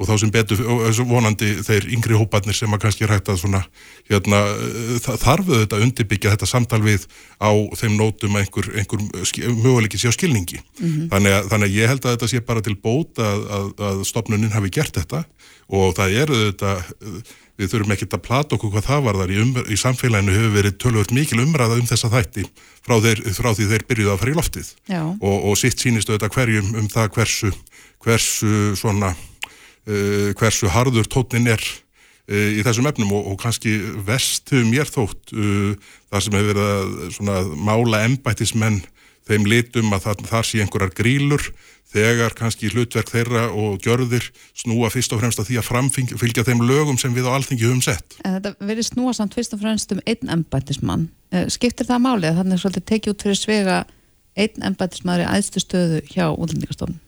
og 0.00 0.08
þá 0.08 0.14
sem 0.22 0.32
betur 0.32 0.62
vonandi 1.10 1.50
þeir 1.66 1.88
yngri 1.92 2.16
hópanir 2.16 2.56
sem 2.56 2.72
að 2.72 2.80
kannski 2.86 3.08
rætta 3.08 3.36
svona 3.36 3.60
hérna, 4.08 4.40
þarfuðu 5.04 5.60
þetta 5.64 5.80
undirbyggja 5.84 6.32
þetta 6.34 6.48
samtal 6.48 6.80
við 6.84 7.04
á 7.36 7.52
þeim 7.76 7.98
nótum 7.98 8.38
að 8.38 8.46
einhver, 8.46 8.70
einhver 8.80 9.04
möguleiki 9.60 10.00
sé 10.00 10.08
á 10.08 10.16
skilningi. 10.16 10.62
Mm 10.80 10.88
-hmm. 10.88 11.10
þannig, 11.12 11.36
að, 11.36 11.50
þannig 11.52 11.68
að 11.68 11.76
ég 11.76 11.92
held 11.92 12.04
að 12.06 12.16
þetta 12.16 12.30
sé 12.32 12.40
bara 12.40 12.64
til 12.64 12.76
bót 12.80 13.20
að, 13.20 13.46
að, 13.58 13.68
að 13.90 14.02
stopnuninn 14.08 14.56
hafi 14.56 14.72
gert 14.72 14.96
þetta 14.96 15.24
og 15.70 15.94
það 15.94 16.16
eru 16.24 16.38
þetta, 16.48 16.74
við 17.60 17.72
þurfum 17.74 17.94
ekki 17.94 18.08
að 18.08 18.24
plata 18.24 18.56
okkur 18.56 18.72
hvað 18.74 18.88
það 18.88 19.02
var 19.06 19.18
þar 19.20 19.32
í, 19.34 19.40
um, 19.44 19.52
í 19.68 19.76
samfélaginu 19.78 20.36
hefur 20.36 20.54
verið 20.56 20.78
tölvöld 20.82 21.12
mikil 21.14 21.42
umræða 21.44 21.78
um 21.78 21.88
þessa 21.90 22.10
þætti 22.10 22.46
frá, 22.80 22.96
þeir, 23.04 23.20
frá 23.36 23.50
því 23.52 23.68
þeir 23.74 23.84
byrjuði 23.90 24.14
að 24.14 24.22
fara 24.22 24.32
í 24.32 24.38
loftið 24.38 24.70
og, 24.96 25.36
og 25.36 25.58
sitt 25.60 25.82
sínistu 25.82 26.16
þetta 26.16 26.32
hverjum 26.32 26.72
um 26.80 26.88
það 26.90 27.12
hversu, 27.18 27.52
hversu 28.00 28.54
svona 28.80 29.12
uh, 29.88 30.30
hversu 30.38 30.70
harður 30.72 31.08
tónin 31.10 31.50
er 31.52 31.60
uh, 31.62 32.50
í 32.58 32.62
þessum 32.66 32.88
efnum 32.90 33.12
og, 33.16 33.32
og 33.32 33.40
kannski 33.42 33.76
vest 34.06 34.52
hefur 34.52 34.68
mér 34.70 34.90
þótt 34.90 35.34
uh, 35.34 35.74
það 36.10 36.24
sem 36.26 36.38
hefur 36.38 36.54
verið 36.54 37.34
að 37.34 37.52
mála 37.68 38.04
embættismenn 38.08 38.80
þeim 39.30 39.46
litum 39.46 39.92
að 39.94 40.08
það, 40.08 40.24
þar 40.30 40.48
sé 40.48 40.62
einhverjar 40.62 40.96
grílur 40.96 41.44
þegar 41.90 42.34
kannski 42.38 42.70
hlutverk 42.70 43.10
þeirra 43.10 43.48
og 43.50 43.80
gjörðir 43.82 44.28
snúa 44.58 44.90
fyrst 44.94 45.14
og 45.14 45.22
fremst 45.22 45.40
að 45.42 45.50
því 45.50 45.58
að 45.60 45.66
framfylgja 45.66 46.46
þeim 46.46 46.62
lögum 46.66 46.98
sem 47.02 47.14
við 47.14 47.26
á 47.26 47.34
alltingi 47.34 47.66
höfum 47.66 47.82
sett. 47.82 48.14
En 48.22 48.36
þetta 48.36 48.68
verið 48.68 48.86
snúa 48.86 49.14
samt 49.16 49.34
fyrst 49.34 49.56
og 49.56 49.62
fremst 49.62 49.94
um 49.94 50.02
einn 50.06 50.30
embættismann. 50.36 51.08
Skiptir 51.50 51.88
það 51.90 52.04
málið 52.06 52.30
að 52.30 52.38
þannig 52.40 52.62
svolítið 52.62 52.86
tekið 52.92 53.14
út 53.14 53.26
fyrir 53.26 53.40
svega 53.40 53.78
einn 54.38 54.66
embættismæður 54.70 55.26
í 55.26 55.30
æðstu 55.34 55.64
stöðu 55.64 56.02
hjá 56.12 56.26
útlendingastofnun? 56.30 57.00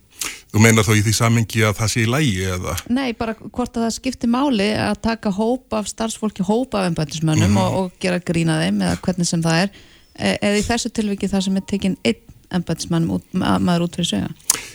Þú 0.52 0.60
meina 0.60 0.84
þá 0.84 0.92
í 0.94 1.04
því 1.06 1.14
samengi 1.16 1.62
að 1.64 1.78
það 1.78 1.92
sé 1.92 2.02
í 2.02 2.10
lægi 2.12 2.42
eða? 2.56 2.74
Nei, 2.92 3.14
bara 3.16 3.34
hvort 3.40 3.76
að 3.76 3.86
það 3.86 3.94
skiptir 3.96 4.32
máli 4.32 4.68
að 4.76 4.98
taka 5.08 5.32
hópa 5.32 5.80
af 5.80 5.88
starfsfólki, 5.88 6.44
hópa 6.44 6.82
af 6.82 6.90
embætismönnum 6.90 7.50
mm 7.50 7.56
-hmm. 7.56 7.62
og, 7.62 7.78
og 7.92 8.02
gera 8.02 8.20
grína 8.20 8.60
þeim 8.60 8.82
eða 8.82 8.98
hvernig 9.06 9.28
sem 9.28 9.42
það 9.42 9.62
er 9.62 9.70
e, 10.18 10.36
eða 10.42 10.58
í 10.58 10.66
þessu 10.68 10.92
tilviki 10.92 11.28
það 11.28 11.44
sem 11.46 11.56
er 11.56 11.66
tekinn 11.66 11.96
einn 12.04 12.28
embætismann 12.52 13.08
út, 13.10 13.24
maður 13.32 13.86
út 13.88 13.96
fyrir 13.96 14.10
sögja 14.10 14.28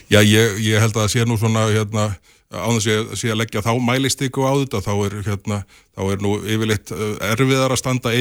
Já, 0.09 0.21
ég, 0.23 0.57
ég 0.63 0.81
held 0.81 0.95
að 0.95 1.03
það 1.03 1.13
sé 1.13 1.25
nú 1.27 1.37
svona 1.37 1.67
hérna 1.69 2.09
á 2.47 2.67
þess 2.71 2.87
að 2.87 3.15
sé 3.19 3.31
að 3.31 3.39
leggja 3.41 3.63
þá 3.63 3.73
mælistyku 3.83 4.45
á 4.47 4.55
þetta 4.55 4.79
þá 4.85 4.93
er, 5.03 5.15
hérna, 5.25 5.57
þá 5.97 6.01
er 6.13 6.21
nú 6.23 6.31
yfirleitt 6.47 6.93
uh, 6.95 7.17
erfiðar 7.33 7.75
að 7.75 7.81
standa 7.81 8.13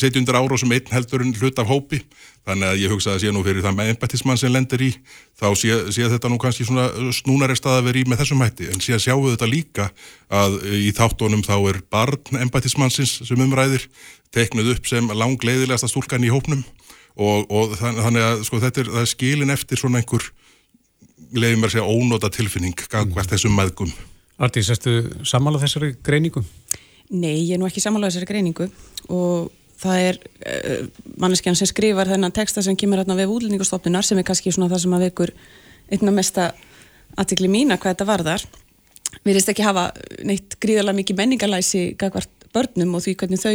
setja 0.00 0.22
undir 0.22 0.38
ára 0.40 0.56
sem 0.56 0.72
einn 0.72 0.94
heldur 0.94 1.24
en 1.24 1.34
hlut 1.36 1.60
af 1.60 1.68
hópi 1.68 2.00
þannig 2.46 2.68
að 2.70 2.80
ég 2.84 2.92
hugsa 2.94 3.14
að 3.14 3.22
sé 3.24 3.32
nú 3.34 3.42
fyrir 3.46 3.64
það 3.64 3.76
með 3.78 3.90
embættismann 3.94 4.38
sem 4.40 4.52
lendir 4.54 4.84
í 4.86 4.90
þá 5.38 5.46
sé, 5.58 5.78
sé 5.94 6.08
þetta 6.12 6.30
nú 6.30 6.38
kannski 6.42 6.66
svona 6.68 6.86
snúnari 7.16 7.56
stað 7.58 7.80
að 7.80 7.88
vera 7.88 8.00
í 8.00 8.06
með 8.06 8.22
þessum 8.22 8.44
hætti 8.44 8.70
en 8.70 8.82
sé 8.84 8.94
að 8.96 9.04
sjáu 9.08 9.26
þetta 9.26 9.50
líka 9.50 9.88
að 10.30 10.58
í 10.78 10.92
þáttónum 10.96 11.44
þá 11.46 11.56
er 11.72 11.80
barn 11.90 12.40
embættismannsins 12.46 13.18
sem 13.26 13.42
umræðir 13.42 13.88
teknuð 14.34 14.76
upp 14.76 14.90
sem 14.90 15.10
langleiðilegasta 15.10 15.90
stúlkan 15.90 16.26
í 16.26 16.32
hópnum 16.32 16.62
og, 17.16 17.46
og 17.50 17.76
þannig 17.80 18.22
að 18.22 18.44
sko, 18.46 18.60
þetta 18.62 18.84
er, 18.84 18.92
er 19.02 19.10
skilin 19.10 19.54
eftir 19.54 19.80
svona 19.80 20.02
einhver 20.02 20.30
leiði 21.34 21.58
mér 21.58 21.70
að 21.70 21.76
segja 21.76 21.88
ónóta 21.90 22.30
tilfinning 22.32 22.86
gangvært 22.92 23.32
þessum 23.32 23.56
maðgum. 23.56 23.92
Artís, 24.36 24.68
erstu 24.72 24.98
samála 25.26 25.60
þessari 25.62 25.94
greiningu? 26.04 26.42
Nei, 27.10 27.46
ég 27.46 27.56
er 27.56 27.62
nú 27.62 27.68
ekki 27.68 27.82
samála 27.82 28.10
þessari 28.10 28.28
greiningu 28.28 28.68
og 29.08 29.48
það 29.80 30.04
er 30.08 30.20
uh, 30.20 30.86
manneskjan 31.20 31.58
sem 31.58 31.70
skrifar 31.70 32.10
þennan 32.10 32.34
texta 32.36 32.64
sem 32.64 32.76
kemur 32.78 33.02
hérna 33.02 33.18
við 33.18 33.34
útlendingastofnunar 33.34 34.06
sem 34.06 34.20
er 34.20 34.26
kannski 34.28 34.54
svona 34.54 34.70
það 34.72 34.84
sem 34.84 34.96
að 34.96 35.06
vekur 35.08 35.34
einna 35.92 36.14
mesta 36.14 36.50
aðtikli 37.16 37.50
mína 37.50 37.78
hvað 37.80 37.94
þetta 37.94 38.08
varðar. 38.08 38.46
Við 39.24 39.36
reist 39.36 39.50
ekki 39.52 39.64
hafa 39.66 39.90
neitt 40.26 40.58
gríðarlega 40.62 41.00
mikið 41.00 41.20
menningalæsi 41.20 41.84
gangvært 42.00 42.48
börnum 42.54 42.96
og 42.96 43.04
því 43.04 43.16
hvernig 43.20 43.42
þau 43.42 43.54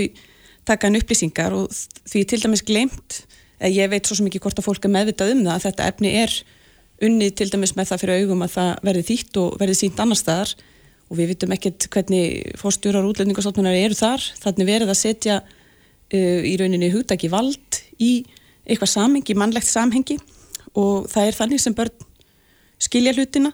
taka 0.67 0.88
hann 0.88 0.97
upplýsingar 0.99 1.55
og 1.57 1.69
því 2.10 2.23
til 2.29 2.41
dæmis 2.43 2.63
glemt, 2.65 3.21
ég 3.65 3.89
veit 3.91 4.07
svo 4.07 4.25
mikið 4.25 4.43
hvort 4.45 4.60
að 4.62 4.67
fólk 4.67 4.86
er 4.86 4.93
meðvitað 4.93 5.36
um 5.36 5.45
það 5.45 5.55
að 5.55 5.65
þetta 5.67 5.88
efni 5.91 6.12
er 6.21 6.36
unnið 7.05 7.34
til 7.39 7.49
dæmis 7.49 7.73
með 7.77 7.91
það 7.91 8.03
fyrir 8.03 8.21
augum 8.21 8.43
að 8.45 8.53
það 8.55 8.71
verði 8.88 9.07
þýtt 9.10 9.39
og 9.41 9.55
verði 9.62 9.77
sínt 9.79 10.01
annar 10.03 10.19
staðar 10.19 10.53
og 11.10 11.17
við 11.19 11.31
vitum 11.34 11.55
ekkert 11.55 11.88
hvernig 11.91 12.57
fórstjórar 12.62 13.07
útlendingarstofnunar 13.10 13.77
eru 13.77 13.97
þar 13.97 14.27
þannig 14.43 14.69
verið 14.69 14.93
að 14.93 14.99
setja 15.01 15.39
uh, 16.13 16.41
í 16.47 16.54
rauninni 16.60 16.91
hugdagi 16.93 17.32
vald 17.32 17.82
í 18.02 18.21
eitthvað 18.65 18.93
samhengi, 18.93 19.36
mannlegt 19.38 19.69
samhengi. 19.69 20.19
Og 20.80 21.10
það 21.12 21.28
er 21.28 21.38
þannig 21.39 21.63
sem 21.63 21.76
börn 21.76 22.08
skilja 22.82 23.15
hlutina. 23.17 23.52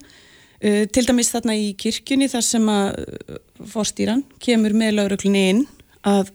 Uh, 0.57 0.85
til 0.89 1.05
dæmis 1.05 1.31
þarna 1.33 1.57
í 1.57 1.71
kirkjunni 1.77 2.29
þar 2.31 2.45
sem 2.45 2.69
að 2.73 3.01
uh, 3.01 3.41
fórstýran 3.69 4.25
kemur 4.43 4.73
með 4.77 4.97
lauruglunni 4.97 5.43
inn 5.53 5.65
að 6.07 6.31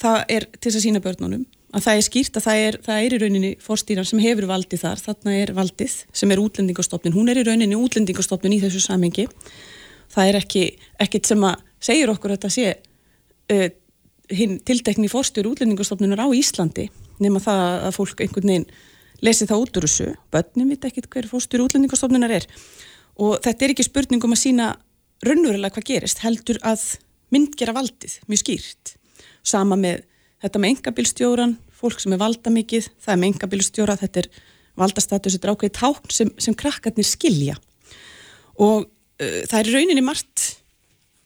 það 0.00 0.22
er 0.34 0.48
til 0.56 0.70
þess 0.70 0.80
að 0.80 0.86
sína 0.88 1.02
börnunum 1.04 1.44
að 1.74 1.84
það 1.86 1.98
er 1.98 2.04
skýrt 2.06 2.38
að 2.38 2.44
það 2.44 2.64
er, 2.64 2.76
það 2.86 3.04
er 3.04 3.14
í 3.14 3.20
rauninni 3.22 3.52
fórstýran 3.62 4.06
sem 4.06 4.20
hefur 4.22 4.46
valdið 4.50 4.82
þar, 4.84 5.00
þarna 5.02 5.36
er 5.40 5.52
valdið 5.56 5.94
sem 6.14 6.34
er 6.34 6.42
útlendingastofnun, 6.42 7.14
hún 7.16 7.30
er 7.30 7.40
í 7.40 7.46
rauninni 7.46 7.78
útlendingastofnun 7.78 8.54
í 8.54 8.60
þessu 8.62 8.82
samengi 8.84 9.26
það 10.14 10.30
er 10.30 10.38
ekki, 10.38 10.64
ekkit 11.02 11.30
sem 11.30 11.46
að 11.46 11.64
segir 11.84 12.12
okkur 12.12 12.34
að 12.34 12.38
þetta 12.38 12.52
sé 12.54 12.68
uh, 12.74 13.66
hinn 14.32 14.58
tiltekni 14.64 15.10
fórstjóru 15.12 15.52
útlendingastofnunar 15.52 16.24
á 16.24 16.28
Íslandi 16.32 16.88
nema 17.22 17.42
það 17.42 17.64
að 17.88 17.96
fólk 17.98 18.22
einhvern 18.24 18.50
veginn 18.50 18.68
lesi 19.24 19.48
það 19.48 19.64
út 19.64 19.78
úr 19.78 19.86
þessu, 19.86 20.08
börnum 20.32 20.72
veit 20.72 20.86
ekki 20.88 21.04
hver 21.08 21.28
fórstjóru 21.30 21.68
útlendingastofnunar 21.68 22.34
er. 22.34 22.46
Og 23.20 23.38
þetta 23.44 23.64
er 23.64 23.74
ekki 23.74 23.86
spurning 23.86 24.24
um 24.26 24.34
að 24.34 24.42
sína 24.42 24.72
raunverulega 25.24 25.76
hvað 25.76 25.88
gerist, 25.92 26.24
heldur 26.24 26.58
að 26.66 26.82
myndgera 27.34 27.74
valdið, 27.76 28.18
mjög 28.28 28.42
skýrt. 28.42 28.96
Sama 29.46 29.78
með 29.80 30.02
þetta 30.44 30.60
með 30.60 30.74
engabilstjóran, 30.74 31.54
fólk 31.74 32.02
sem 32.02 32.14
er 32.16 32.20
valda 32.20 32.52
mikið, 32.52 32.90
það 33.02 33.14
er 33.14 33.20
með 33.20 33.32
engabilstjóra, 33.32 33.96
þetta 34.02 34.24
er 34.24 34.28
valdastatus, 34.80 35.36
þetta 35.36 35.48
er 35.48 35.54
ákveðið 35.54 35.76
tákn 35.78 36.14
sem, 36.14 36.32
sem 36.42 36.58
krakkarnir 36.58 37.08
skilja. 37.08 37.56
Og 38.60 38.84
uh, 38.84 39.40
það 39.48 39.58
er 39.60 39.72
rauninni 39.72 40.04
margt 40.04 40.50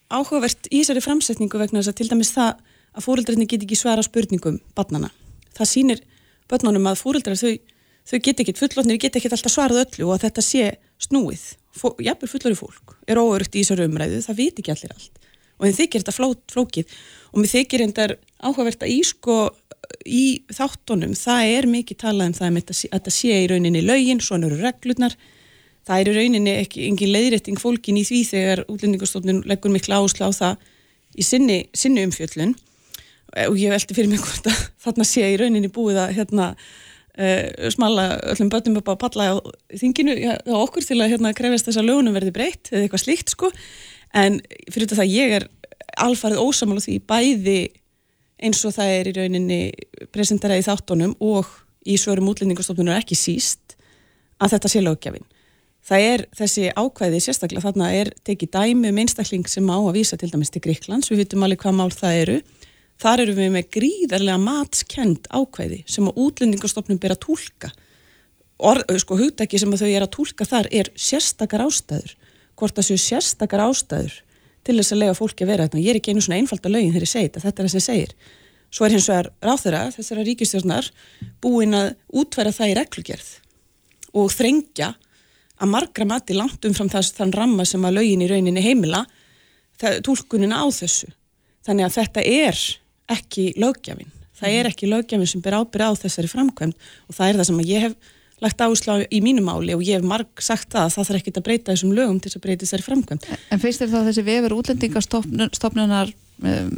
áhugavert 0.09 0.71
í 0.71 0.81
þessari 0.81 1.05
framsetningu 1.05 1.61
vegna 1.61 1.83
þess 1.83 1.93
að 1.93 1.99
til 2.01 2.11
dæmis 2.13 2.33
það 2.37 2.63
að 2.99 3.07
fóröldræðinni 3.07 3.49
get 3.51 3.65
ekki 3.65 3.79
svara 3.79 4.05
spurningum 4.05 4.59
barnana. 4.77 5.13
Það 5.57 5.73
sýnir 5.73 6.03
börnunum 6.51 6.91
að 6.91 7.01
fóröldræðar 7.03 7.41
þau, 7.41 7.79
þau 8.11 8.19
get 8.27 8.43
ekki, 8.43 8.57
fullotnir 8.59 9.01
get 9.01 9.17
ekki 9.19 9.31
alltaf 9.31 9.55
svarað 9.55 9.85
öllu 9.85 10.09
og 10.09 10.17
að 10.17 10.27
þetta 10.27 10.45
sé 10.45 10.69
snúið. 11.07 11.47
Jafnveg 11.79 12.31
fullori 12.33 12.59
fólk 12.59 12.97
er 13.07 13.21
óörugt 13.23 13.55
í 13.55 13.63
þessari 13.63 13.87
umræðu, 13.87 14.19
það 14.25 14.39
veit 14.41 14.59
ekki 14.59 14.75
allir 14.75 14.95
allt 14.97 15.19
og 15.59 15.67
þeim 15.67 15.77
þykir 15.79 16.05
þetta 16.05 16.15
fló, 16.15 16.29
flókið 16.53 16.93
og 17.33 17.41
mér 17.43 17.53
þykir 17.53 17.85
endar 17.85 18.15
áhugavert 18.39 18.85
að 18.87 18.95
í 18.95 19.01
sko 19.07 19.39
í 20.07 20.25
þáttunum, 20.55 21.15
það 21.19 21.53
er 21.57 21.69
mikið 21.71 22.01
talað 22.05 22.31
um 22.31 22.37
það 22.39 22.61
að 22.61 22.83
þetta 22.85 23.15
sé 23.15 23.41
í 23.43 23.49
rauninni 23.51 23.83
lögin, 23.85 24.23
svona 24.23 24.49
eru 24.49 24.61
reglurnar 24.63 25.17
það 25.89 26.01
er 26.01 26.11
í 26.11 26.17
rauninni 26.19 26.55
ekki 26.63 26.87
engin 26.89 27.13
leiðrætting 27.15 27.61
fólkin 27.61 27.99
í 27.99 28.05
því 28.07 28.23
þegar 28.31 28.65
útlendingarstofnun 28.69 29.45
leggur 29.49 29.73
miklu 29.75 29.97
áherslu 29.97 30.29
á 30.29 30.33
það 30.37 30.67
í 31.19 31.27
sinni, 31.27 31.59
sinni 31.75 32.05
umfjöllun 32.07 32.55
og 33.49 33.59
ég 33.61 33.73
veldi 33.73 33.97
fyrir 33.97 34.11
mig 34.11 34.23
hvort 34.25 34.49
að 34.49 34.61
þarna 34.85 35.07
sé 35.09 35.27
í 35.29 35.37
rauninni 35.41 35.71
búið 35.73 36.01
að 36.05 36.14
hérna 36.19 36.49
uh, 36.55 37.69
smala 37.75 38.09
öllum 38.33 38.53
börnum 38.53 38.81
upp 38.81 38.93
á 38.93 39.03
palla 39.05 39.29
á 39.31 39.35
þinginu 39.77 40.17
á 40.33 40.57
okkur 40.57 40.87
til 40.87 41.01
að 41.03 41.14
hérna 41.14 41.35
krefast 41.37 41.69
þess 41.69 41.83
að 41.83 41.91
lögunum 41.91 42.17
verði 42.17 42.35
breytt 42.37 42.73
eða 42.73 42.87
eitthvað 42.87 43.05
slíkt 43.05 43.35
sko 43.35 43.53
en 44.17 44.41
fyrir 44.73 44.88
þetta 44.88 45.05
að 45.05 45.14
ég 45.14 45.37
er 45.41 45.49
alfarið 45.99 46.43
ósamála 46.43 46.85
því 46.85 46.99
bæði 47.09 47.61
eins 48.38 48.61
og 48.67 48.75
það 48.77 48.93
er 48.95 49.11
í 49.11 49.17
rauninni 49.17 49.62
presentaraði 50.14 50.67
þáttunum 50.69 51.17
og 51.25 51.49
í 51.88 51.97
svörum 51.99 52.31
útlendingastofnunar 52.31 53.03
ekki 53.03 53.19
síst 53.19 53.77
að 54.38 54.55
þetta 54.55 54.71
sé 54.71 54.83
lögjafinn. 54.85 55.27
Það 55.88 56.05
er 56.05 56.25
þessi 56.37 56.64
ákvæði 56.77 57.21
sérstaklega 57.25 57.64
þarna 57.64 57.88
er 57.97 58.11
tekið 58.27 58.51
dæmi 58.55 58.91
um 58.93 59.01
einstakling 59.03 59.49
sem 59.49 59.71
á 59.73 59.79
að 59.79 59.95
vísa 59.97 60.19
til 60.21 60.29
dæmis 60.31 60.53
til 60.53 60.62
Gríklands, 60.62 61.09
við 61.11 61.25
vitum 61.25 61.47
alveg 61.47 61.62
hvað 61.62 61.79
mál 61.79 61.91
það 61.95 62.19
eru. 62.23 62.37
Þar 62.99 63.25
eru 63.25 63.35
við 63.39 63.53
með 63.55 63.69
gríðarlega 63.77 64.39
matskend 64.43 65.29
ákvæði 65.31 65.85
sem 65.87 66.09
að 66.11 66.23
útlendingastofnun 66.25 66.99
ber 67.03 67.15
að 67.15 67.23
tólka. 67.29 67.71
Sko 68.99 69.19
hugdæki 69.21 69.61
sem 69.61 69.71
að 69.71 69.85
þau 69.85 69.91
er 69.93 70.07
að 70.07 70.15
tólka 70.17 70.47
þar 70.49 70.71
er 70.75 70.91
sérstakar 70.99 71.63
ástæður. 71.63 72.17
Hvort 72.59 72.75
það 72.75 72.89
séu 72.89 73.03
sérstakar 73.05 73.63
ástæður 73.69 74.17
til 74.69 74.77
þess 74.77 74.93
að 74.93 75.03
lega 75.03 75.17
fólki 75.17 75.45
að 75.47 75.53
vera 75.53 75.67
þetta 75.67 75.81
ég 75.81 75.91
er 75.93 75.99
ekki 76.01 76.13
einu 76.13 76.25
svona 76.25 76.39
einfalda 76.43 76.73
lögin 76.73 76.93
þegar 76.93 77.07
ég 77.07 77.13
segi 77.13 77.29
þetta, 77.29 77.43
þetta 77.47 77.63
er 77.63 77.69
það 77.69 77.75
sem 77.75 77.85
segir 77.87 78.15
svo 78.69 78.85
er 78.85 78.95
hins 78.95 79.09
vegar 79.09 79.29
ráþurra 79.49 79.83
þessara 79.95 80.25
ríkistjórnar 80.29 80.89
búin 81.45 81.77
að 81.79 81.93
útværa 82.21 82.53
það 82.53 82.73
í 82.73 82.75
reglugerð 82.77 83.31
og 84.19 84.35
þrengja 84.35 84.91
að 85.59 85.73
margra 85.73 86.09
mati 86.09 86.37
langt 86.37 86.69
umfram 86.69 86.91
þess 86.93 87.17
þann 87.17 87.33
ramma 87.37 87.65
sem 87.69 87.87
að 87.89 87.97
lögin 88.01 88.25
í 88.27 88.29
rauninni 88.31 88.65
heimila 88.65 89.07
tólkunina 89.81 90.61
á 90.61 90.67
þessu 90.69 91.09
þannig 91.65 91.89
að 91.89 91.97
þetta 91.97 92.27
er 92.29 92.63
ekki 93.12 93.51
lögjafin 93.61 94.12
það 94.38 94.61
er 94.61 94.71
ekki 94.71 94.90
lögjafin 94.90 95.31
sem 95.31 95.42
ber 95.44 95.59
ábyrð 95.59 95.90
á 95.90 96.01
þessari 96.05 96.31
framkvæmd 96.31 96.77
og 97.09 97.16
það 97.16 97.29
er 97.29 97.40
það 97.40 97.51
sem 97.51 97.61
að 97.62 97.73
ég 97.73 97.87
hef 97.88 98.14
lagt 98.42 98.62
áslá 98.62 99.01
í 99.11 99.21
mínu 99.23 99.42
máli 99.42 99.75
og 99.75 99.83
ég 99.83 99.99
hef 99.99 100.07
marg 100.07 100.42
sagt 100.44 100.71
það 100.75 100.85
að 100.85 100.92
það 100.94 101.09
þarf 101.09 101.21
ekki 101.21 101.33
að 101.35 101.47
breyta 101.49 101.75
þessum 101.75 101.94
lögum 101.97 102.21
til 102.21 102.31
þess 102.31 102.38
að 102.38 102.44
breyta 102.44 102.66
þessari 102.66 102.87
framkvæmd. 102.87 103.27
En 103.51 103.62
finnst 103.62 103.83
þér 103.83 103.90
þá 103.90 103.99
þessi 104.09 104.25
vefur 104.29 104.55
útlendingastofnunar 104.59 106.12
um, 106.47 106.77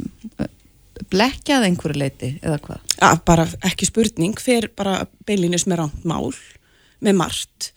blekkjað 1.11 1.67
einhverju 1.67 2.01
leiti 2.01 2.31
eða 2.41 2.57
hvað? 2.65 2.81
Ja, 2.97 3.11
bara 3.29 3.45
ekki 3.69 3.89
spurning, 3.89 4.41
fer 4.41 4.71
bara 4.77 5.03
beilinus 5.27 5.67
með 5.69 5.83
ránt 5.83 6.09
mál, 6.09 6.33
með 7.01 7.19
margt 7.21 7.71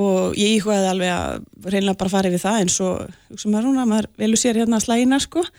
og 0.00 0.34
ég 0.34 0.58
íhugaði 0.58 0.88
alveg 0.90 1.12
að 1.14 1.44
reynilega 1.70 2.00
bara 2.00 2.12
fara 2.12 2.30
yfir 2.30 2.42
það 2.42 2.60
eins 2.64 2.78
og 2.82 3.38
sem 3.38 3.52
maður 3.54 3.68
núna, 3.70 3.84
maður 3.86 4.08
velu 4.18 4.38
sér 4.40 4.58
hérna 4.58 4.80
slægina 4.82 5.20
sko, 5.22 5.44
en 5.44 5.52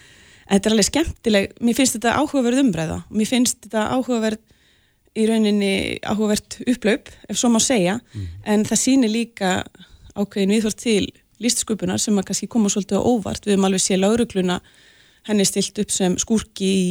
þetta 0.49 0.69
er 0.69 0.75
alveg 0.75 0.89
skemmtileg, 0.89 1.55
mér 1.61 1.77
finnst 1.77 1.97
þetta 1.97 2.17
áhugaverð 2.21 2.61
umræða 2.63 2.99
og 3.03 3.17
mér 3.17 3.29
finnst 3.29 3.63
þetta 3.65 3.87
áhugaverð 3.95 4.43
í 5.15 5.25
rauninni 5.29 5.73
áhugavert 6.03 6.59
upplaup, 6.67 7.11
ef 7.29 7.39
svo 7.39 7.49
má 7.53 7.61
segja, 7.63 7.99
mm. 8.13 8.25
en 8.51 8.65
það 8.67 8.81
sýnir 8.81 9.13
líka 9.13 9.51
ákveðin 10.15 10.55
viðhvort 10.55 10.81
til 10.81 11.05
lístsköpunar 11.43 11.99
sem 11.99 12.15
að 12.19 12.29
kannski 12.29 12.49
koma 12.51 12.71
svolítið 12.71 12.99
á 12.99 13.07
óvart. 13.07 13.45
Við 13.45 13.55
höfum 13.55 13.67
alveg 13.67 13.83
séð 13.83 14.01
laurugluna 14.03 14.59
henni 15.27 15.45
stilt 15.47 15.79
upp 15.83 15.91
sem 15.91 16.15
skúrki 16.21 16.67
í, 16.67 16.87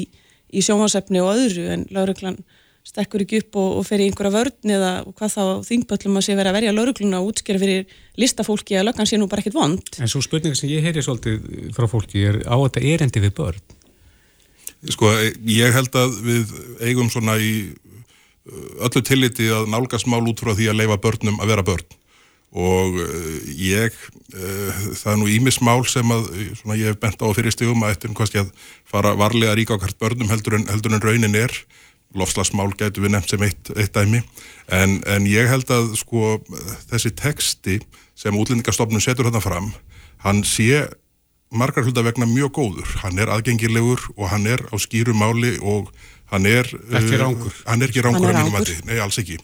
í 0.52 0.64
sjónvarsefni 0.64 1.22
og 1.22 1.32
öðru 1.36 1.68
en 1.72 1.86
lauruglan 1.94 2.40
stekkur 2.84 3.24
ekki 3.24 3.40
upp 3.42 3.58
og, 3.60 3.70
og 3.80 3.86
fer 3.88 4.02
í 4.02 4.08
einhverja 4.10 4.34
vörn 4.34 4.74
eða 4.76 4.90
hvað 5.16 5.32
þá 5.34 5.44
þingböllum 5.68 6.18
að 6.20 6.26
sé 6.26 6.36
vera 6.36 6.52
að 6.52 6.58
verja 6.58 6.74
laurugluna 6.76 7.22
og 7.22 7.30
útskjara 7.32 7.62
fyrir 7.62 7.96
listafólki 8.20 8.76
að 8.76 8.90
löggan 8.90 9.08
sé 9.08 9.20
nú 9.20 9.28
bara 9.30 9.44
ekkit 9.44 9.56
vond. 9.56 9.94
En 9.98 10.10
svo 10.10 10.20
spurninga 10.24 10.58
sem 10.58 10.72
ég 10.72 10.84
heyri 10.84 11.04
svolítið 11.04 11.72
frá 11.76 11.88
fólki 11.90 12.26
er 12.28 12.42
á 12.44 12.56
þetta 12.66 12.84
erendi 12.92 13.24
við 13.24 13.34
börn? 13.40 13.64
Sko, 14.92 15.08
ég 15.48 15.72
held 15.72 15.96
að 15.96 16.18
við 16.26 16.54
eigum 16.84 17.08
svona 17.08 17.38
í 17.40 17.72
öllu 18.84 19.00
tilliti 19.00 19.48
að 19.48 19.70
nálgast 19.72 20.08
mál 20.10 20.24
út 20.28 20.42
frá 20.44 20.52
því 20.52 20.68
að 20.68 20.82
leifa 20.82 21.00
börnum 21.00 21.40
að 21.40 21.54
vera 21.54 21.64
börn 21.64 22.00
og 22.54 22.98
eh, 23.02 23.38
ég, 23.66 23.94
eh, 24.36 24.82
það 24.94 25.08
er 25.10 25.16
nú 25.18 25.30
ímismál 25.32 25.80
sem 25.90 26.12
að, 26.14 26.28
svona 26.60 26.76
ég 26.78 26.92
hef 26.92 27.00
bent 27.02 27.24
á 27.24 27.26
fyrir 27.34 27.54
stegum 27.54 27.82
að 27.82 27.96
eftir 27.96 28.12
kannski 28.14 28.44
að 28.44 28.52
fara 28.86 29.16
varlega 29.18 29.56
ríka 29.58 29.74
okkar 29.74 29.96
börnum 29.98 30.30
heldur 30.30 30.60
en, 30.60 30.68
heldur 30.70 30.94
en 30.94 31.02
raunin 31.02 31.34
er, 31.40 31.56
lofslagsmál 32.18 32.70
getur 32.78 33.04
við 33.04 33.14
nefnt 33.14 33.34
sem 33.34 33.44
eitt, 33.46 33.70
eitt 33.76 33.94
dæmi, 33.94 34.22
en, 34.72 35.00
en 35.10 35.28
ég 35.28 35.50
held 35.50 35.70
að 35.74 35.94
sko 36.00 36.38
þessi 36.90 37.14
teksti 37.18 37.80
sem 38.18 38.36
útlendingastofnun 38.38 39.02
setur 39.02 39.28
hérna 39.28 39.42
fram, 39.42 39.72
hann 40.24 40.44
sé 40.46 40.84
margar 41.54 41.86
hluta 41.86 42.02
vegna 42.04 42.26
mjög 42.26 42.54
góður, 42.58 42.90
hann 43.02 43.18
er 43.22 43.30
aðgengilegur 43.34 44.02
og 44.16 44.28
hann 44.32 44.46
er 44.50 44.64
á 44.70 44.76
skýru 44.80 45.14
máli 45.16 45.54
og 45.62 45.90
hann 46.32 46.46
er 46.50 46.66
ekki 46.66 47.18
rángur, 47.20 47.52
uh, 47.52 47.64
hann 47.68 47.84
er 47.84 47.92
ekki 47.92 48.04
rángur 48.04 48.30
að 48.30 48.38
mínum 48.40 48.58
að 48.58 48.72
nei 48.88 48.96
alls 49.02 49.20
ekki. 49.20 49.38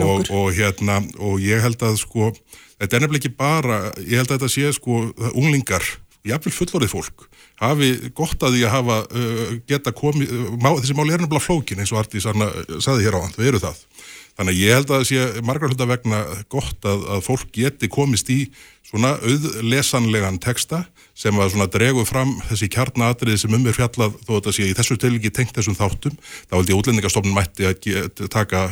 Og, 0.00 0.30
og 0.32 0.48
hérna 0.56 0.98
og 1.22 1.42
ég 1.42 1.62
held 1.62 1.82
að 1.86 2.00
sko 2.02 2.32
þetta 2.80 2.96
er 2.96 3.04
nefnilega 3.04 3.20
ekki 3.22 3.34
bara, 3.38 3.82
ég 4.00 4.18
held 4.18 4.32
að 4.32 4.40
þetta 4.40 4.52
sé 4.54 4.72
sko 4.78 5.04
unglingar, 5.30 5.86
jáfnvel 6.26 6.54
fullorðið 6.56 6.94
fólk 6.96 7.28
hafi 7.60 7.90
gott 8.16 8.42
að 8.42 8.56
því 8.56 8.64
að 8.66 8.74
hafa 8.76 8.98
uh, 9.04 9.44
geta 9.70 9.92
komið, 9.96 10.32
má, 10.56 10.72
þessi 10.80 10.96
máli 10.98 11.14
er 11.14 11.22
nefnilega 11.22 11.44
flókin 11.44 11.82
eins 11.82 11.92
og 11.94 12.02
Artís 12.02 12.26
Anna 12.30 12.48
saði 12.82 13.06
hér 13.06 13.18
á 13.18 13.22
hann, 13.22 13.34
þau 13.36 13.44
eru 13.44 13.62
það. 13.62 13.84
Þannig 14.32 14.54
að 14.54 14.62
ég 14.62 14.76
held 14.78 14.88
að 14.88 14.94
það 14.96 15.08
sé 15.10 15.44
margar 15.44 15.72
hluta 15.72 15.88
vegna 15.90 16.20
gott 16.52 16.88
að, 16.88 17.02
að 17.12 17.24
fólk 17.26 17.50
geti 17.52 17.90
komist 17.92 18.30
í 18.32 18.38
svona 18.86 19.14
auðlesanlegan 19.22 20.38
teksta 20.42 20.82
sem 21.16 21.36
að 21.40 21.54
svona 21.54 21.68
dregu 21.72 22.04
fram 22.08 22.34
þessi 22.48 22.68
kjarnatriði 22.72 23.40
sem 23.42 23.54
um 23.56 23.66
er 23.68 23.76
fjallað 23.76 24.16
þó 24.24 24.30
að 24.32 24.38
þetta 24.38 24.54
sé 24.56 24.68
í 24.68 24.76
þessu 24.76 24.96
tilviki 25.00 25.32
tengt 25.34 25.52
þessum 25.56 25.76
þáttum 25.78 26.16
þá 26.18 26.56
held 26.56 26.72
ég 26.72 26.80
útlendingastofnun 26.80 27.36
mætti 27.36 27.68
að 27.68 27.76
get, 27.84 28.22
taka 28.32 28.64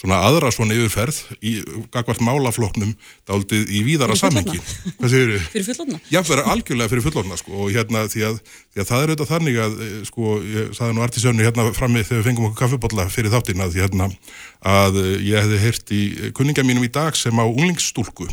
svona 0.00 0.20
aðra 0.24 0.50
svona 0.54 0.76
yfirferð 0.76 1.18
í 1.44 1.54
gagvart 1.92 2.22
málafloknum 2.24 2.92
þá 3.28 3.32
held 3.34 3.54
ég 3.54 3.72
í 3.76 3.82
víðara 3.84 4.16
samhengi. 4.16 4.60
Fyrir 5.00 5.66
fullorna? 5.66 6.00
Já, 6.12 6.22
fyrir 6.24 6.48
algjörlega 6.48 6.92
fyrir 6.92 7.04
fullorna 7.04 7.38
sko 7.40 7.66
og 7.66 7.72
hérna 7.74 8.06
því 8.10 8.26
að, 8.30 8.38
því 8.72 8.82
að 8.82 8.90
það 8.90 9.04
er 9.04 9.12
auðvitað 9.12 9.32
þannig 9.34 9.60
að 9.64 9.80
eh, 9.86 9.96
sko, 10.08 10.36
ég 10.56 10.70
saði 10.78 10.96
nú 10.96 11.04
artisönnu 11.04 11.46
hérna 11.46 11.66
frammi 11.76 12.04
þegar 12.04 12.22
við 12.22 12.30
fengum 12.30 12.48
okkur 12.48 12.62
kaffibotla 12.64 13.08
fyrir 13.12 13.34
þáttina 13.34 13.68
því 13.70 13.84
hérna 13.84 14.08
að 14.72 15.02
eh, 15.04 15.16
ég 15.28 15.44
hefði 15.44 15.64
heyrt 15.66 15.94
í 15.96 16.02
kunninga 16.36 16.64
mínum 16.64 16.86
í 16.86 16.92
dag 16.92 17.18
sem 17.18 17.36
á 17.36 17.44
unglingsstúlku 17.44 18.30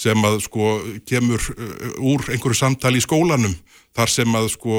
sem 0.00 0.24
að 0.24 0.40
sko 0.46 0.72
kemur 1.08 1.44
uh, 1.52 2.12
úr 2.12 2.30
einhverju 2.32 2.60
samtali 2.62 3.00
í 3.00 3.04
skólanum 3.04 3.56
þar 3.96 4.12
sem 4.12 4.38
að 4.38 4.52
sko 4.54 4.76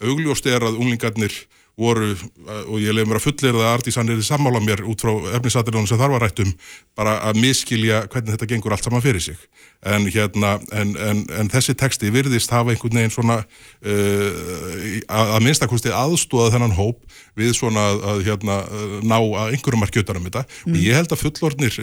augljóst 0.00 0.46
er 0.48 0.64
að 0.64 0.78
unglingarnir 0.80 1.34
voru, 1.80 2.12
uh, 2.12 2.62
og 2.68 2.76
ég 2.82 2.94
lef 2.96 3.08
mér 3.08 3.20
að 3.20 3.26
fullir 3.26 3.56
það 3.56 3.64
að 3.64 3.72
Artísan 3.72 4.12
er 4.12 4.22
sammála 4.26 4.62
mér 4.64 4.84
út 4.88 5.04
frá 5.04 5.12
efnisatriðunum 5.38 5.88
sem 5.90 6.00
þar 6.00 6.14
var 6.14 6.26
rættum, 6.26 6.52
bara 6.98 7.18
að 7.30 7.40
miskilja 7.40 8.04
hvernig 8.12 8.36
þetta 8.36 8.50
gengur 8.52 8.76
allt 8.76 8.86
saman 8.86 9.04
fyrir 9.04 9.24
sig 9.24 9.40
en, 9.80 10.04
hérna, 10.12 10.58
en, 10.76 10.92
en, 11.00 11.22
en 11.40 11.48
þessi 11.48 11.72
teksti 11.78 12.10
virðist 12.12 12.52
hafa 12.52 12.74
einhvern 12.74 12.98
veginn 13.00 13.14
svona 13.14 13.38
uh, 13.40 14.40
að, 15.08 15.32
að 15.38 15.46
minnstakosti 15.46 15.92
aðstóða 15.94 16.52
þennan 16.56 16.76
hóp 16.76 17.00
við 17.38 17.54
svona 17.56 17.86
að 18.12 18.24
hérna, 18.26 18.58
ná 19.00 19.16
að 19.16 19.54
einhverjum 19.54 19.80
markjötar 19.80 20.20
um 20.20 20.26
þetta 20.28 20.44
mm. 20.44 20.74
og 20.74 20.84
ég 20.84 20.98
held 20.98 21.14
að 21.14 21.22
fullornir 21.22 21.78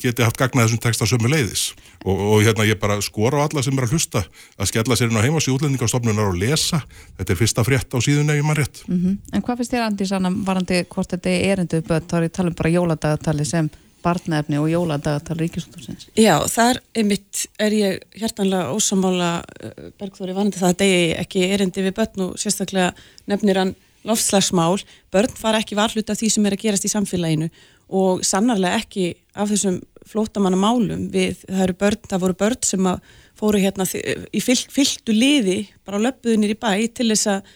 geti 0.00 0.24
haft 0.24 0.40
gagnað 0.40 0.70
þessum 0.70 0.82
teksta 0.86 1.08
sömu 1.10 1.30
leiðis 1.32 1.68
og, 2.06 2.14
og 2.16 2.46
hérna 2.46 2.66
ég 2.68 2.80
bara 2.80 2.96
skora 3.04 3.42
á 3.42 3.46
alla 3.46 3.64
sem 3.64 3.76
er 3.76 3.86
að 3.86 3.96
hlusta 3.96 4.24
að 4.56 4.70
skella 4.70 4.96
sér 4.96 5.12
inn 5.12 5.20
á 5.20 5.26
heimasíðu 5.26 5.58
útlendingastofnunar 5.58 6.30
og 6.30 6.40
lesa, 6.40 6.80
þetta 7.18 7.34
er 7.34 7.40
fyrsta 7.40 7.66
frétt 7.66 7.92
á 7.92 7.98
síðun 8.00 8.32
ef 8.32 8.40
ég 8.40 8.46
mann 8.46 8.58
rétt. 8.58 8.82
Mm 8.86 8.98
-hmm. 9.02 9.18
En 9.34 9.42
hvað 9.42 9.60
finnst 9.60 9.74
þér 9.74 9.86
Andi 9.86 10.06
sann 10.06 10.28
að 10.28 10.38
varandi 10.46 10.84
hvort 10.92 11.10
þetta 11.14 11.32
er 11.32 11.56
erindu 11.56 11.82
börn, 11.86 12.06
þá 12.06 12.16
er 12.18 12.28
ég 12.28 12.36
tala 12.36 12.52
um 12.52 12.58
bara 12.58 12.74
jóladagatali 12.76 13.46
sem 13.48 13.70
barnefni 14.06 14.58
og 14.60 14.68
jóladagatal 14.70 15.38
ríkisútursins. 15.40 16.06
Já, 16.18 16.36
þar 16.50 16.80
einmitt 16.96 17.46
er 17.62 17.74
ég 17.74 18.04
hjertanlega 18.14 18.74
ósamála 18.76 19.30
uh, 19.42 19.88
Bergþóri 19.98 20.36
vanandi 20.36 20.60
það 20.60 20.74
að 20.74 20.78
degi 20.84 21.08
ekki 21.22 21.44
erindi 21.56 21.84
við 21.88 21.96
börn 21.98 22.24
og 22.28 22.38
sérstaklega 22.40 22.92
nefnir 23.30 23.60
hann 23.62 23.74
lofslagsmál. 24.06 24.78
Börn 25.14 25.34
fara 25.34 25.62
ekki 25.62 25.78
varlut 25.78 26.12
af 26.12 26.20
því 26.20 26.30
sem 26.36 26.46
er 26.46 26.56
að 26.56 26.62
gerast 26.62 26.86
í 26.86 26.92
samfélaginu 26.92 27.50
og 27.96 28.22
sannarlega 28.26 28.82
ekki 28.82 29.10
af 29.34 29.50
þessum 29.50 29.80
flótamanna 30.06 30.58
málum 30.58 31.08
við, 31.10 31.42
það, 31.50 31.74
börn, 31.80 32.02
það 32.06 32.22
voru 32.22 32.38
börn 32.44 32.66
sem 32.66 32.90
fóru 33.36 33.60
hérna 33.60 33.86
í 33.86 34.40
fylltu 34.42 35.14
liði 35.14 35.64
bara 35.86 36.00
löpuðinir 36.02 36.54
í 36.54 36.58
bæ 36.58 36.70
til 36.94 37.10
þess 37.10 37.30
að 37.34 37.54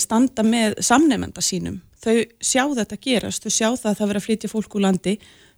standa 0.00 0.42
með 0.46 0.78
samnefnda 0.80 1.42
sínum. 1.44 1.82
Þau 2.00 2.22
sjá 2.40 2.62
þetta 2.78 2.96
gerast, 3.04 3.44
þau 3.44 3.52
sjá 3.52 3.66
það 3.74 3.90
að 3.90 3.98
það 3.98 4.08
verið 4.08 4.20
að 4.20 4.26
flytja 4.28 4.50
fólk 4.52 4.76
úr 4.78 4.84
landi 4.86 5.14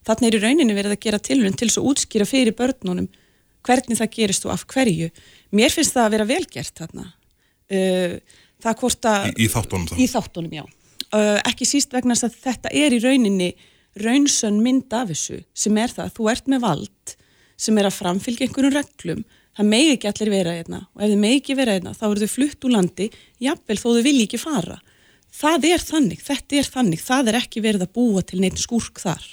Þannig 0.07 0.31
er 0.31 0.37
í 0.37 0.43
rauninni 0.45 0.77
verið 0.77 0.95
að 0.95 1.03
gera 1.05 1.21
tilvönd 1.21 1.59
til 1.61 1.69
þess 1.69 1.81
að 1.81 1.89
útskýra 1.91 2.27
fyrir 2.29 2.57
börnunum 2.57 3.09
hvernig 3.67 3.99
það 3.99 4.13
gerist 4.15 4.47
og 4.49 4.55
af 4.55 4.63
hverju. 4.71 5.11
Mér 5.53 5.75
finnst 5.75 5.97
það 5.97 6.07
að 6.07 6.15
vera 6.15 6.29
velgert 6.31 6.81
þarna. 6.81 7.09
Uh, 7.71 8.15
það 8.65 8.79
hvort 8.81 9.09
að... 9.11 9.27
Í, 9.35 9.35
í 9.45 9.51
þáttunum 9.53 9.91
þá? 9.91 9.97
Í 10.01 10.07
þáttunum, 10.11 10.55
já. 10.57 10.65
Uh, 11.11 11.37
ekki 11.51 11.69
síst 11.69 11.93
vegna 11.93 12.17
að 12.17 12.39
þetta 12.41 12.73
er 12.81 12.97
í 12.97 13.03
rauninni 13.03 13.51
raunsön 14.01 14.63
mynd 14.65 14.95
af 14.97 15.11
þessu 15.11 15.43
sem 15.53 15.77
er 15.83 15.93
það 15.93 16.07
að 16.07 16.17
þú 16.17 16.31
ert 16.33 16.49
með 16.49 16.65
vald 16.65 17.15
sem 17.61 17.77
er 17.77 17.91
að 17.91 17.99
framfylgja 17.99 18.49
einhvern 18.49 18.73
reglum. 18.73 19.25
Það 19.61 19.69
megi 19.69 19.91
ekki 19.93 20.09
allir 20.09 20.33
vera 20.33 20.53
einna 20.57 20.79
og 20.89 21.03
ef 21.05 21.11
þið 21.11 21.19
megi 21.21 21.41
ekki 21.43 21.59
vera 21.59 21.77
einna 21.77 21.93
þá 21.93 22.07
eru 22.09 22.23
þau 22.23 22.33
flutt 22.33 22.65
úr 22.65 22.73
landi, 22.73 23.11
jafnvel 23.45 23.77
þó 23.77 23.89
þau 23.91 24.05
vilji 24.07 24.25
ekki 24.25 24.41
fara. 24.41 24.79
Það 25.41 25.67
er 25.69 25.85
þannig, 25.85 26.23
þetta 26.25 26.57
er 26.57 26.71
þannig, 26.75 27.03
það 27.05 27.29
er 27.31 27.39
ekki 27.43 27.63
verið 27.63 27.85
að 27.85 27.93
búa 27.99 28.23
til 28.25 28.41
neitt 28.41 28.59
skúrk 28.59 29.03
þar 29.03 29.27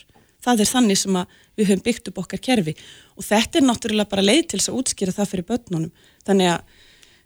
það 0.48 0.64
er 0.64 0.72
þannig 0.72 1.00
sem 1.02 1.22
við 1.58 1.72
höfum 1.72 1.86
byggt 1.86 2.12
upp 2.12 2.20
okkar 2.24 2.44
kerfi 2.50 2.74
og 3.18 3.26
þetta 3.26 3.60
er 3.60 3.68
náttúrulega 3.68 4.12
bara 4.12 4.26
leið 4.26 4.44
til 4.52 4.60
þess 4.60 4.72
að 4.72 4.82
útskýra 4.82 5.16
það 5.16 5.32
fyrir 5.34 5.48
börnunum 5.54 6.12
þannig 6.28 6.54
að 6.56 6.84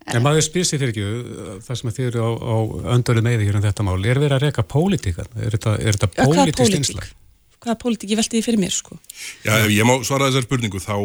En 0.10 0.24
maður 0.26 0.42
spyr 0.42 0.64
sér 0.66 0.80
fyrir 0.82 0.96
ekki, 0.96 1.58
það 1.62 1.78
sem 1.78 1.92
þið 1.94 2.06
eru 2.08 2.22
á, 2.26 2.30
á 2.42 2.58
öndölu 2.96 3.22
meði 3.22 3.46
hér 3.46 3.60
um 3.60 3.62
þetta 3.62 3.84
mál, 3.86 4.00
er 4.02 4.18
verið 4.18 4.34
að 4.34 4.46
reyka 4.48 4.64
pólitíkan? 4.66 5.30
Er 5.38 5.54
þetta, 5.54 5.76
þetta 5.78 6.08
pólitist 6.18 6.78
einslag? 6.80 7.12
Hvaða 7.62 7.78
pólitíki 7.82 8.18
velti 8.18 8.38
því 8.38 8.42
fyrir 8.46 8.62
mér 8.62 8.74
sko. 8.74 8.98
Já, 9.46 9.54
ef 9.60 9.70
ég 9.70 9.86
má 9.86 9.94
svara 10.08 10.30
þessar 10.30 10.48
spurningu 10.48 10.82
þá 10.82 10.96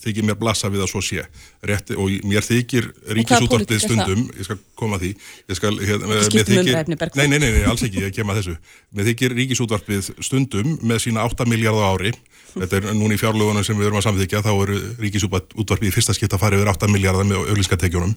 þykir 0.00 0.26
mér 0.26 0.38
blassa 0.40 0.70
við 0.72 0.86
að 0.86 0.92
svo 0.94 1.02
sé. 1.04 1.26
Rétt, 1.66 1.92
og 1.92 2.12
mér 2.24 2.46
þykir 2.46 2.88
ríkisútvarpið 3.18 3.82
stundum, 3.84 4.22
ég 4.32 4.48
skal 4.48 4.58
koma 4.80 5.00
því 5.02 5.12
ég 5.12 5.58
skal, 5.58 5.74
hér, 5.76 6.06
mér 6.08 6.48
þykir 6.48 6.72
nei, 7.20 7.26
nei, 7.28 7.36
nei, 7.36 7.50
nei, 7.50 7.66
alls 7.68 7.84
ekki, 7.84 8.06
ég 8.06 8.16
kem 8.16 8.32
að 8.32 8.40
þessu. 8.40 8.56
Mér 8.96 9.10
þykir 9.10 9.36
ríkisútvarpið 9.42 10.10
stundum 10.24 10.78
með 10.82 11.04
sína 11.04 11.26
8 11.28 11.48
miljardar 11.50 11.92
ári. 11.92 12.14
Þetta 12.56 12.78
er 12.78 12.86
núni 12.96 13.18
í 13.18 13.20
fjárlugunum 13.20 13.64
sem 13.66 13.76
við 13.76 13.90
erum 13.90 14.00
að 14.00 14.06
samþykja 14.06 14.40
þá 14.46 14.52
eru 14.54 14.76
ríkisútvarpið 15.02 15.90
í 15.90 15.92
fyrsta 15.92 16.14
skipt 16.16 16.32
að 16.32 16.40
fara 16.40 16.56
yfir 16.56 16.70
8 16.72 16.88
miljardar 16.88 17.28
með 17.28 17.50
auðlískatekjunum 17.52 18.14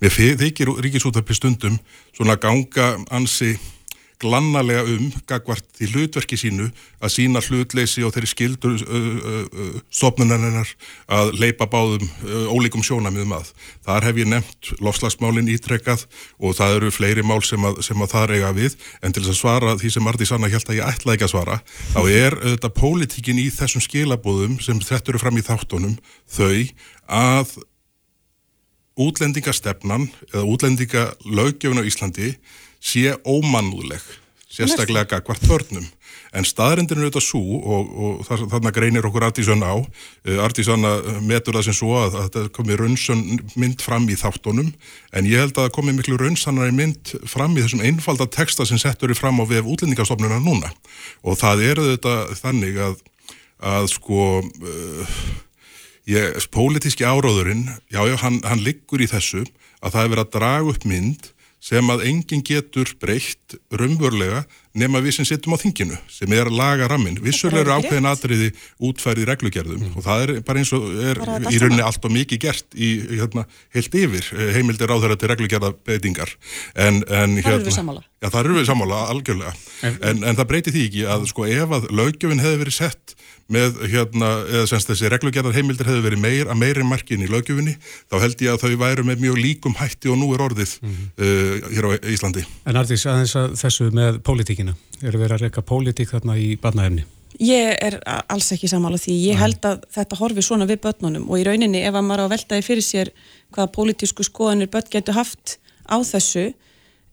mér 0.00 0.14
þykir 0.40 0.72
ríkisútvarpið 0.86 1.38
stundum 1.38 1.76
svona 2.16 2.36
ganga 2.40 2.94
ansi 3.14 3.54
glannalega 4.22 4.84
um 4.88 5.10
gagvart 5.28 5.64
því 5.76 5.88
hlutverki 5.92 6.38
sínu 6.38 6.68
að 7.02 7.12
sína 7.12 7.42
hlutleysi 7.44 8.04
og 8.06 8.14
þeirri 8.14 8.30
skildur 8.30 8.76
stofnunarinnar 9.92 10.70
að 11.12 11.32
leipa 11.40 11.66
báðum 11.70 12.06
ólíkum 12.52 12.84
sjónamiðum 12.86 13.34
að. 13.36 13.50
Þar 13.86 14.08
hef 14.08 14.22
ég 14.22 14.30
nefnt 14.30 14.72
lofslagsmálinn 14.84 15.50
ítrekkað 15.54 16.06
og 16.38 16.56
það 16.58 16.78
eru 16.78 16.94
fleiri 16.94 17.26
mál 17.26 17.42
sem 17.44 17.66
að, 17.66 17.82
sem 17.86 18.00
að 18.00 18.14
það 18.14 18.26
reyga 18.32 18.54
við 18.56 18.78
en 19.02 19.12
til 19.12 19.24
þess 19.24 19.34
að 19.34 19.40
svara 19.42 19.76
því 19.80 19.92
sem 19.96 20.06
Marti 20.06 20.28
Sanna 20.28 20.50
held 20.52 20.70
að 20.70 20.80
ég 20.80 20.88
ætla 20.88 21.16
ekki 21.16 21.28
að 21.28 21.34
svara 21.34 21.60
þá 21.92 22.00
er 22.08 22.38
þetta 22.40 22.74
pólitíkin 22.78 23.42
í 23.42 23.50
þessum 23.54 23.84
skilabóðum 23.84 24.58
sem 24.64 24.80
þetta 24.82 25.14
eru 25.14 25.22
fram 25.22 25.38
í 25.40 25.46
þáttunum 25.46 25.96
þau 26.30 26.52
að 27.04 27.56
útlendingastefnan 28.94 30.06
eða 30.30 30.44
útlendingalöggefin 30.54 31.82
á 31.82 31.88
Íslandi 31.88 32.34
sé 32.84 33.14
ómannúðleg 33.24 34.04
sérstaklega 34.54 35.20
hvart 35.24 35.46
börnum. 35.48 35.86
En 36.34 36.46
staðrindin 36.46 36.98
er 36.98 37.06
auðvitað 37.06 37.24
svo 37.28 37.58
og, 37.62 37.90
og 37.94 38.48
þarna 38.50 38.72
greinir 38.74 39.06
okkur 39.06 39.26
Artísson 39.28 39.62
á 39.62 39.74
eh, 40.26 40.40
Artísson 40.42 40.82
metur 41.26 41.54
það 41.54 41.68
sem 41.68 41.76
svo 41.78 41.94
að, 42.00 42.16
að 42.18 42.28
það 42.34 42.48
komi 42.56 42.78
raunsan 42.78 43.22
mynd 43.58 43.82
fram 43.82 44.08
í 44.10 44.18
þáttunum. 44.18 44.72
En 45.14 45.30
ég 45.30 45.42
held 45.42 45.54
að 45.54 45.68
það 45.68 45.74
komi 45.78 45.94
miklu 45.94 46.18
raunsanari 46.18 46.74
mynd 46.74 47.14
fram 47.30 47.54
í 47.54 47.62
þessum 47.62 47.84
einfalda 47.86 48.26
texta 48.34 48.66
sem 48.66 48.80
settur 48.82 49.14
í 49.14 49.18
fram 49.18 49.38
á 49.42 49.44
vef 49.46 49.70
útlendingastofnuna 49.74 50.40
núna. 50.42 50.72
Og 51.22 51.38
það 51.38 51.66
er 51.70 51.82
auðvitað 51.82 52.34
þannig 52.42 52.80
að, 52.88 52.96
að 53.74 53.90
sko 53.94 54.24
uh, 54.42 55.18
ég, 56.10 56.48
pólitíski 56.54 57.06
áróðurinn 57.06 57.68
já 57.94 58.02
já, 58.10 58.16
hann, 58.26 58.42
hann 58.46 58.62
liggur 58.66 59.02
í 59.02 59.10
þessu 59.10 59.44
að 59.84 59.94
það 59.94 60.02
er 60.02 60.12
verið 60.14 60.26
að 60.26 60.34
draga 60.38 60.74
upp 60.74 60.88
mynd 60.88 61.30
sem 61.64 61.88
að 61.88 62.04
enginn 62.10 62.44
getur 62.44 62.90
breytt 63.00 63.56
rumvörlega 63.72 64.42
nema 64.76 65.00
við 65.00 65.18
sem 65.18 65.28
sittum 65.28 65.54
á 65.54 65.58
þinginu 65.62 65.96
sem 66.10 66.32
er 66.34 66.50
að 66.50 66.58
laga 66.58 66.88
rammin. 66.90 67.16
Vissulega 67.22 67.62
eru 67.62 67.76
ákveðin 67.78 68.08
atriði 68.10 68.48
útfærið 68.84 69.28
reglugerðum 69.30 69.84
mm. 69.84 69.92
og 69.94 70.04
það 70.04 70.24
er 70.24 70.32
bara 70.44 70.60
eins 70.60 70.72
og 70.76 70.88
er 70.98 71.20
í 71.22 71.60
rauninni 71.62 71.84
allt 71.86 72.04
og 72.04 72.14
mikið 72.14 72.42
gert 72.42 72.76
í, 72.76 72.90
í 72.98 73.20
hérna, 73.20 73.46
heilt 73.74 73.96
yfir 74.00 74.30
eh, 74.34 74.50
heimildir 74.58 74.92
á 74.92 74.96
þeirra 74.98 75.18
til 75.20 75.30
reglugerðabeitingar. 75.32 76.34
En, 76.74 77.00
en, 77.06 77.38
það 77.38 77.52
eru 77.54 77.62
við 77.62 77.70
hérna- 77.70 77.78
sammála. 77.78 78.04
Já, 78.18 78.28
það 78.28 78.40
eru 78.42 78.58
við 78.58 78.68
sammála, 78.70 79.00
algjörlega. 79.14 79.54
En, 79.84 80.22
en 80.24 80.40
það 80.40 80.50
breyti 80.50 80.74
því 80.74 80.84
ekki 80.88 81.06
að 81.14 81.28
sko 81.30 81.48
ef 81.48 81.74
að 81.78 81.88
lögjöfin 81.94 82.44
hefði 82.44 82.60
verið 82.64 82.78
sett 82.82 83.16
með 83.52 83.80
hérna, 83.92 84.30
eða 84.48 84.68
semst 84.70 84.88
þessi 84.88 85.10
reglugjörðar 85.12 85.56
heimildir 85.56 85.88
hefur 85.88 86.04
verið 86.06 86.22
meir 86.22 86.50
að 86.50 86.60
meiri 86.62 86.84
markin 86.88 87.24
í 87.24 87.28
lögjöfinni, 87.28 87.74
þá 88.08 88.16
held 88.22 88.44
ég 88.44 88.54
að 88.54 88.62
þau 88.64 88.78
væru 88.80 89.04
með 89.04 89.24
mjög 89.24 89.40
líkum 89.40 89.76
hætti 89.78 90.12
og 90.12 90.16
nú 90.20 90.30
er 90.34 90.44
orðið 90.46 90.78
mm 90.80 90.94
-hmm. 90.94 91.10
uh, 91.18 91.68
hér 91.74 91.84
á 91.84 91.90
Íslandi. 92.14 92.46
En 92.64 92.76
Ardís, 92.80 93.04
aðeins 93.06 93.36
að 93.36 93.56
þessu 93.60 93.90
með 93.92 94.22
pólitíkina, 94.24 94.74
eru 95.02 95.18
verið 95.18 95.36
að 95.36 95.44
reyka 95.44 95.62
pólitík 95.62 96.08
þarna 96.08 96.38
í 96.38 96.56
barnaefni? 96.56 97.04
Ég 97.42 97.76
er 97.82 97.98
alls 98.30 98.52
ekki 98.54 98.68
samála 98.70 98.96
því, 98.96 99.14
ég 99.32 99.38
held 99.38 99.64
að 99.66 99.82
þetta 99.90 100.16
horfi 100.16 100.42
svona 100.42 100.68
við 100.70 100.80
börnunum 100.86 101.26
og 101.28 101.40
í 101.40 101.44
rauninni 101.44 101.82
ef 101.82 101.94
að 101.94 102.06
maður 102.06 102.30
á 102.30 102.32
veltaði 102.32 102.62
fyrir 102.62 102.82
sér 102.86 103.10
hvaða 103.50 103.72
pólitísku 103.74 104.22
skoðanir 104.22 104.70
börn 104.70 104.86
getur 104.88 105.14
haft 105.14 105.58
á 105.90 105.98
þessu, 105.98 106.54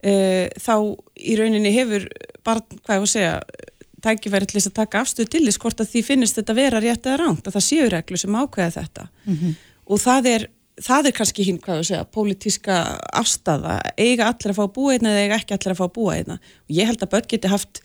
uh, 0.06 0.48
þá 0.62 0.76
í 1.18 1.36
rauninni 1.36 1.74
hefur 1.74 2.08
barn, 2.46 2.62
hvað 2.86 2.96
ég 2.96 3.02
voru 3.02 3.10
að 3.10 3.16
segja, 3.16 3.42
tækifæri 4.06 4.48
til 4.50 4.58
þess 4.58 4.72
að 4.72 4.80
taka 4.80 5.04
afstöðu 5.04 5.32
til 5.34 5.44
þess 5.46 5.62
hvort 5.62 5.84
að 5.84 5.92
því 5.92 6.02
finnist 6.08 6.40
þetta 6.40 6.56
vera 6.58 6.82
rétt 6.84 7.08
eða 7.08 7.20
ránt 7.22 7.48
að 7.48 7.58
það 7.58 7.68
séu 7.68 7.90
reglu 7.92 8.20
sem 8.20 8.38
ákveða 8.38 8.76
þetta. 8.78 9.08
Mm 9.26 9.38
-hmm. 9.38 9.56
og 9.86 10.02
það 10.02 10.30
er, 10.32 10.48
það 10.82 11.10
er 11.10 11.18
kannski 11.20 11.48
hinn 11.48 11.60
hvað 11.62 11.82
þú 11.82 11.88
segja, 11.90 12.06
pólitíska 12.16 12.78
afstafa, 13.14 13.80
eiga 13.98 14.30
allir 14.32 14.54
að 14.54 14.60
fá 14.60 14.66
búa 14.74 14.94
einna 14.94 15.14
eða 15.14 15.24
eiga 15.26 15.40
ekki 15.42 15.58
allir 15.58 15.76
að 15.76 15.82
fá 15.82 15.88
búa 15.94 16.16
einna? 16.16 16.40
Og 16.70 16.72
ég 16.78 16.88
held 16.88 17.04
að 17.04 17.12
börn 17.14 17.30
geti 17.30 17.48
haft 17.48 17.82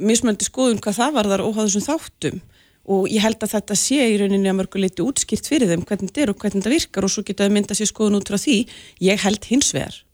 mismöndi 0.00 0.44
skoðun 0.44 0.80
hvað 0.80 1.00
það 1.00 1.12
var 1.12 1.26
þar 1.26 1.44
og 1.44 1.54
hvað 1.54 1.68
þessum 1.68 1.88
þáttum. 1.88 2.40
Og 2.88 3.08
ég 3.12 3.20
held 3.20 3.42
að 3.42 3.52
þetta 3.52 3.74
sé 3.76 4.00
í 4.00 4.16
rauninni 4.16 4.48
að 4.48 4.58
mörguleiti 4.62 5.04
útskýrt 5.04 5.44
fyrir 5.44 5.68
þeim 5.68 5.84
hvernig 5.84 6.08
þetta 6.08 6.22
er 6.22 6.30
og 6.30 6.38
hvernig 6.40 6.62
þetta 6.62 6.72
virkar 6.72 7.04
og 7.04 7.10
svo 7.12 7.22
geta 7.22 7.44
þau 7.44 7.52
mynda 7.52 7.74
sér 7.74 7.90
skoðun 7.90 8.16
út 8.16 8.30
frá 8.30 8.38
því. 8.40 8.64
Ég 9.04 9.20
held 9.20 9.44
hins 9.44 9.74
vegar 9.76 10.07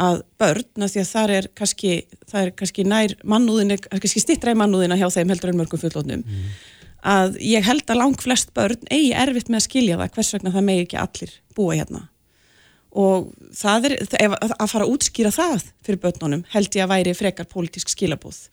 að 0.00 0.22
börn, 0.40 0.86
því 0.86 1.02
að 1.02 1.10
það 1.10 1.32
er 1.36 1.48
kannski, 1.58 1.96
það 2.30 2.44
er 2.46 2.52
kannski 2.56 2.84
nær 2.88 3.14
mannúðin, 3.28 3.74
kannski 3.90 4.22
stittra 4.22 4.54
í 4.54 4.58
mannúðina 4.58 4.96
hjá 4.96 5.08
þeim 5.12 5.32
heldur 5.34 5.52
en 5.52 5.58
mörgum 5.60 5.82
fullotnum 5.82 6.22
mm. 6.24 6.54
að 7.12 7.36
ég 7.44 7.66
held 7.66 7.84
að 7.92 8.00
lang 8.00 8.16
flest 8.22 8.54
börn 8.56 8.80
eigi 8.88 9.12
erfitt 9.12 9.52
með 9.52 9.60
að 9.60 9.66
skilja 9.66 10.00
það 10.00 10.16
hvers 10.16 10.32
vegna 10.36 10.54
það 10.54 10.66
megi 10.70 10.86
ekki 10.86 11.00
allir 11.02 11.36
búa 11.56 11.76
hérna. 11.76 12.06
Og 12.92 13.30
það 13.56 13.88
er, 13.88 13.96
að 14.32 14.68
fara 14.68 14.84
að 14.84 14.92
útskýra 14.92 15.32
það 15.32 15.66
fyrir 15.84 16.00
börnunum 16.00 16.44
held 16.52 16.76
ég 16.76 16.84
að 16.84 16.92
væri 16.92 17.16
frekar 17.16 17.48
pólitísk 17.48 17.92
skilabóð 17.92 18.46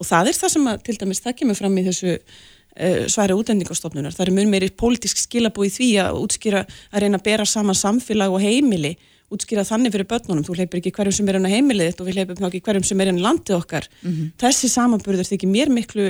og 0.00 0.08
það 0.08 0.30
er 0.30 0.38
það 0.38 0.52
sem 0.54 0.68
að 0.70 0.82
til 0.86 0.98
dæmis 1.00 1.22
það 1.22 1.38
kemur 1.40 1.58
fram 1.58 1.76
í 1.78 1.84
þessu 1.86 2.12
uh, 2.16 3.04
sværi 3.12 3.36
útlendingastofnunar, 3.36 4.14
það 4.16 4.26
er 4.26 4.36
mjög 4.38 4.52
meiri 4.54 4.70
pólitísk 4.82 5.20
skilabóð 5.20 5.68
í 5.68 5.72
því 5.76 5.90
að 6.06 6.20
útskýra 6.22 6.62
að 6.64 7.04
reyna 7.04 7.20
að 7.20 7.26
bera 7.28 7.48
saman 7.48 7.78
samfélag 7.78 8.32
og 8.32 8.42
heimili 8.42 8.94
útskýra 9.32 9.64
þannig 9.66 9.94
fyrir 9.94 10.08
börnunum, 10.10 10.44
þú 10.46 10.56
hleypir 10.58 10.80
ekki 10.80 10.92
hverjum 10.96 11.16
sem 11.16 11.28
er 11.28 11.38
hann 11.38 11.48
á 11.48 11.54
heimilið 11.54 12.00
og 12.00 12.08
við 12.08 12.18
hleypum 12.18 12.48
ekki 12.48 12.62
hverjum 12.66 12.86
sem 12.86 13.02
er 13.02 13.12
í 13.12 13.16
landið 13.22 13.56
okkar 13.58 13.88
mm 13.88 14.10
-hmm. 14.10 14.32
þessi 14.42 14.68
samanburður 14.72 15.30
þykir 15.30 15.48
mér 15.48 15.72
miklu 15.72 16.06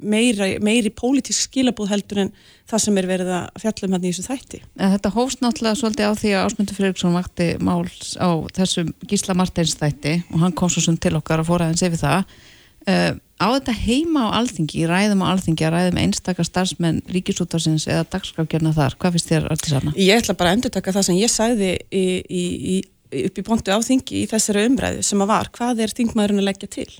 meira, 0.00 0.46
meiri 0.60 0.90
pólitísk 0.90 1.50
skilabúð 1.50 1.90
heldur 1.90 2.18
en 2.24 2.32
það 2.70 2.84
sem 2.84 2.98
er 2.98 3.06
verið 3.06 3.32
að 3.34 3.44
fjallum 3.62 3.92
hann 3.92 4.04
í 4.04 4.12
þessu 4.12 4.28
þætti. 4.28 4.62
En 4.78 4.92
þetta 4.94 5.14
hófst 5.16 5.42
náttúrulega 5.42 5.80
svolítið 5.80 6.06
á 6.06 6.14
því 6.14 6.30
að 6.34 6.44
Ásmundur 6.46 6.78
Friðriksson 6.78 7.18
vakti 7.18 7.48
máls 7.60 8.14
á 8.16 8.30
þessum 8.54 8.94
Gísla 9.06 9.34
Martins 9.34 9.74
þætti 9.74 10.22
og 10.30 10.38
hann 10.40 10.52
kom 10.52 10.70
svo 10.70 10.82
sem 10.82 10.96
til 10.96 11.16
okkar 11.18 11.42
að 11.42 11.50
fóra 11.50 11.66
aðeins 11.66 11.82
yfir 11.82 11.98
það 11.98 12.24
uh, 12.88 13.12
á 13.40 13.46
þetta 13.56 13.74
heima 13.74 14.26
á 14.28 14.36
alþingi, 14.40 14.84
ræðum 14.88 15.24
á 15.24 15.30
alþingi 15.32 15.66
að 15.66 15.74
ræðum 15.76 16.00
einstakar 16.02 16.48
starfsmenn 16.48 17.00
ríkisútarsins 17.10 17.86
eða 17.88 18.06
dagskrafgjörna 18.12 18.74
þar, 18.76 18.96
hvað 19.00 19.16
finnst 19.16 19.32
þér 19.32 19.48
allir 19.54 19.72
sanna? 19.72 19.94
Ég 19.96 20.20
ætla 20.20 20.36
bara 20.36 20.52
að 20.52 20.58
endur 20.58 20.74
taka 20.76 20.94
það 20.96 21.08
sem 21.08 21.20
ég 21.20 21.32
sæði 21.32 21.72
í, 21.88 22.04
í, 22.20 22.44
í, 22.74 22.76
upp 23.24 23.40
í 23.40 23.46
pontu 23.46 23.72
á 23.72 23.78
þingi 23.84 24.22
í 24.22 24.28
þessari 24.30 24.66
umræðu 24.68 25.06
sem 25.06 25.24
að 25.24 25.32
var, 25.32 25.50
hvað 25.56 25.82
er 25.86 25.96
þingmaðurinn 25.96 26.44
að 26.44 26.50
leggja 26.50 26.70
til? 26.76 26.90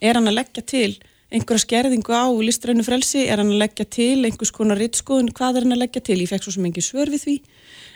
Er 0.00 0.18
hann 0.18 0.30
að 0.30 0.38
leggja 0.40 0.64
til 0.74 0.92
einhverja 1.28 1.60
skerðingu 1.60 2.14
á 2.16 2.24
listrænu 2.40 2.84
frelsi, 2.86 3.26
er 3.28 3.42
hann 3.42 3.52
að 3.52 3.60
leggja 3.60 3.84
til 3.84 4.24
einhvers 4.24 4.52
konar 4.54 4.78
rittskoðun, 4.80 5.28
hvað 5.36 5.58
er 5.58 5.66
hann 5.66 5.76
að 5.76 5.82
leggja 5.82 6.04
til? 6.06 6.22
Ég 6.22 6.30
fekk 6.30 6.46
svo 6.46 6.54
sem 6.54 6.68
engin 6.70 6.86
svör 6.86 7.12
við 7.12 7.26
því 7.26 7.34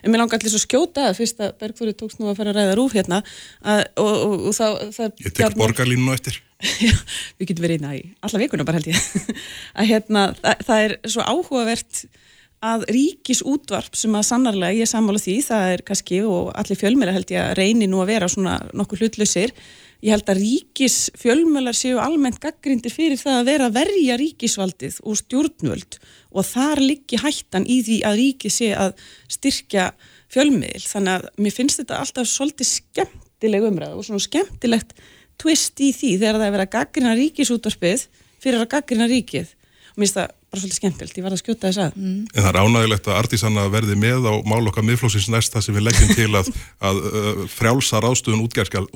en 0.03 0.11
mér 0.11 0.23
langar 0.23 0.41
allir 0.41 0.53
svo 0.53 0.61
skjóta 0.63 1.09
að 1.09 1.19
fyrst 1.21 1.43
að 1.43 1.55
Bergþóri 1.63 1.95
tókst 1.97 2.21
nú 2.21 2.31
að 2.31 2.41
fara 2.41 2.53
að 2.53 2.59
ræða 2.59 2.77
rúf 2.79 2.97
hérna 2.97 3.21
að, 3.23 3.85
og, 4.03 4.13
og, 4.13 4.35
og 4.51 4.57
það, 4.57 4.79
það 4.97 5.23
Ég 5.23 5.37
tek 5.39 5.59
borgarlínu 5.59 6.15
eftir 6.15 6.39
við 7.39 7.49
getum 7.51 7.65
verið 7.67 7.87
í 7.89 8.03
alla 8.23 8.43
vikuna 8.43 8.67
bara 8.67 8.81
held 8.81 8.93
ég. 8.93 9.39
Að 9.79 9.89
hérna, 9.91 10.27
það, 10.41 10.67
það 10.69 10.85
er 10.87 10.99
svo 11.15 11.27
áhugavert 11.27 12.05
að 12.63 12.85
ríkis 12.95 13.41
útvarp 13.43 13.97
sem 13.99 14.13
að 14.15 14.29
sannarlega 14.29 14.85
ég 14.85 14.91
sammála 14.91 15.19
því, 15.19 15.39
það 15.49 15.71
er 15.73 15.81
kannski 15.87 16.21
og 16.23 16.53
allir 16.55 16.79
fjölmjölar 16.79 17.17
held 17.17 17.33
ég 17.35 17.43
að 17.43 17.57
reyni 17.59 17.89
nú 17.91 18.03
að 18.05 18.13
vera 18.13 18.29
svona 18.31 18.61
nokkuð 18.71 19.03
hlutlausir. 19.03 19.51
Ég 20.03 20.15
held 20.15 20.31
að 20.31 20.41
ríkis 20.43 20.99
fjölmjölar 21.19 21.77
séu 21.79 21.99
almennt 22.03 22.39
gaggrindir 22.43 22.95
fyrir 22.95 23.19
það 23.19 23.41
að 23.41 23.51
vera 23.51 23.69
að 23.69 23.77
verja 23.81 24.19
ríkisvaldið 24.19 25.01
og 25.03 25.19
stjórnvöld 25.19 25.99
og 26.33 26.47
þar 26.47 26.83
liggi 26.83 27.19
hættan 27.23 27.67
í 27.67 27.81
því 27.87 27.99
að 28.07 28.19
ríki 28.19 28.51
sé 28.51 28.73
að 28.79 28.95
styrkja 29.31 29.91
fjölmjöl 30.33 30.83
þannig 30.87 31.19
að 31.19 31.29
mér 31.45 31.55
finnst 31.55 31.83
þetta 31.83 32.01
alltaf 32.03 32.31
svolítið 32.31 32.71
skemmtileg 32.71 33.69
umræð 33.69 33.99
og 33.99 34.07
svona 34.07 34.27
skemmtilegt 34.27 34.95
twist 35.43 35.83
í 35.83 35.91
því 35.97 36.13
þegar 36.21 36.39
það 36.39 36.47
er 36.47 36.55
verið 36.57 36.69
að 36.69 36.77
gaggrina 36.77 37.17
ríkisútvarpið 37.19 38.07
fyrir 38.43 38.63
að 38.63 38.71
gaggrina 38.77 39.11
ríkið. 39.11 39.51
Og 39.93 40.01
mér 40.01 40.07
finnst 40.07 40.17
það 40.21 40.31
bara 40.53 40.61
svolítið 40.61 40.77
skemmtilt, 40.77 41.17
ég 41.17 41.25
var 41.25 41.33
að 41.33 41.41
skjóta 41.41 41.69
þess 41.69 41.81
að. 41.81 41.95
Mm. 41.97 42.17
En 42.29 42.45
það 42.45 42.49
er 42.51 42.57
ánægilegt 42.61 43.07
að 43.09 43.19
Artísanna 43.23 43.63
verði 43.73 43.95
með 43.97 44.27
á 44.29 44.35
mál 44.45 44.69
okkar 44.69 44.85
miðflóksins 44.85 45.29
næst 45.33 45.55
það 45.55 45.65
sem 45.65 45.77
við 45.79 45.85
leggjum 45.87 46.11
til 46.19 46.27
að, 46.37 46.51
að 46.89 46.99
uh, 47.09 47.31
frjálsa 47.49 48.01
ráðstöðun 48.05 48.43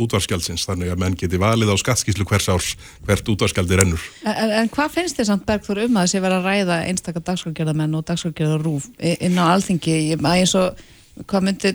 útvarskjaldsins 0.05 0.67
þannig 0.69 0.93
að 0.93 1.01
menn 1.01 1.17
geti 1.17 1.41
valið 1.41 1.73
á 1.73 1.77
skattskíslu 1.81 2.27
hvers 2.29 2.51
árs 2.53 2.75
hvert 3.09 3.31
útvarskjaldi 3.33 3.79
rennur. 3.81 4.05
En, 4.29 4.53
en 4.61 4.69
hvað 4.75 4.99
finnst 4.99 5.17
þér 5.17 5.31
samt 5.31 5.47
Bergþór 5.49 5.81
um 5.87 5.97
að 5.97 6.11
þessi 6.11 6.23
vera 6.27 6.43
að 6.43 6.51
ræða 6.51 6.79
einstakar 6.91 7.25
dagskrafgerðamenn 7.31 7.97
og 7.97 8.05
dagskrafgerðarúf 8.13 8.91
inn 9.17 9.41
á 9.41 9.45
alþingi, 9.49 9.97
eins 10.21 10.57
og 10.61 10.85
hvað 11.25 11.49
myndi, 11.49 11.73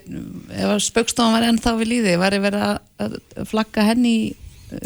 ef 0.62 0.78
spökstofan 0.86 1.34
var 1.34 1.48
ennþá 1.50 1.74
við 1.80 1.94
líði, 1.96 2.18
var 2.22 2.38
ég 2.38 2.46
verið 2.46 2.68
að 3.02 3.18
flagga 3.50 3.88
henni 3.90 4.16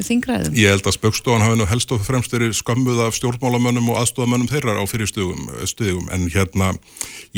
þingræðum? 0.05 0.55
Ég 0.57 0.73
held 0.73 0.87
að 0.89 0.95
spökstofan 0.97 1.43
hafi 1.45 1.59
nú 1.59 1.67
helst 1.69 1.91
og 1.93 2.01
fremst 2.05 2.33
verið 2.33 2.55
skömmuð 2.57 3.01
af 3.05 3.17
stjórnmálamönnum 3.17 3.91
og 3.93 3.99
aðstofamönnum 4.01 4.49
þeirra 4.49 4.77
á 4.81 4.83
fyrir 4.89 5.09
stöðum 5.09 6.09
en 6.13 6.27
hérna 6.33 6.71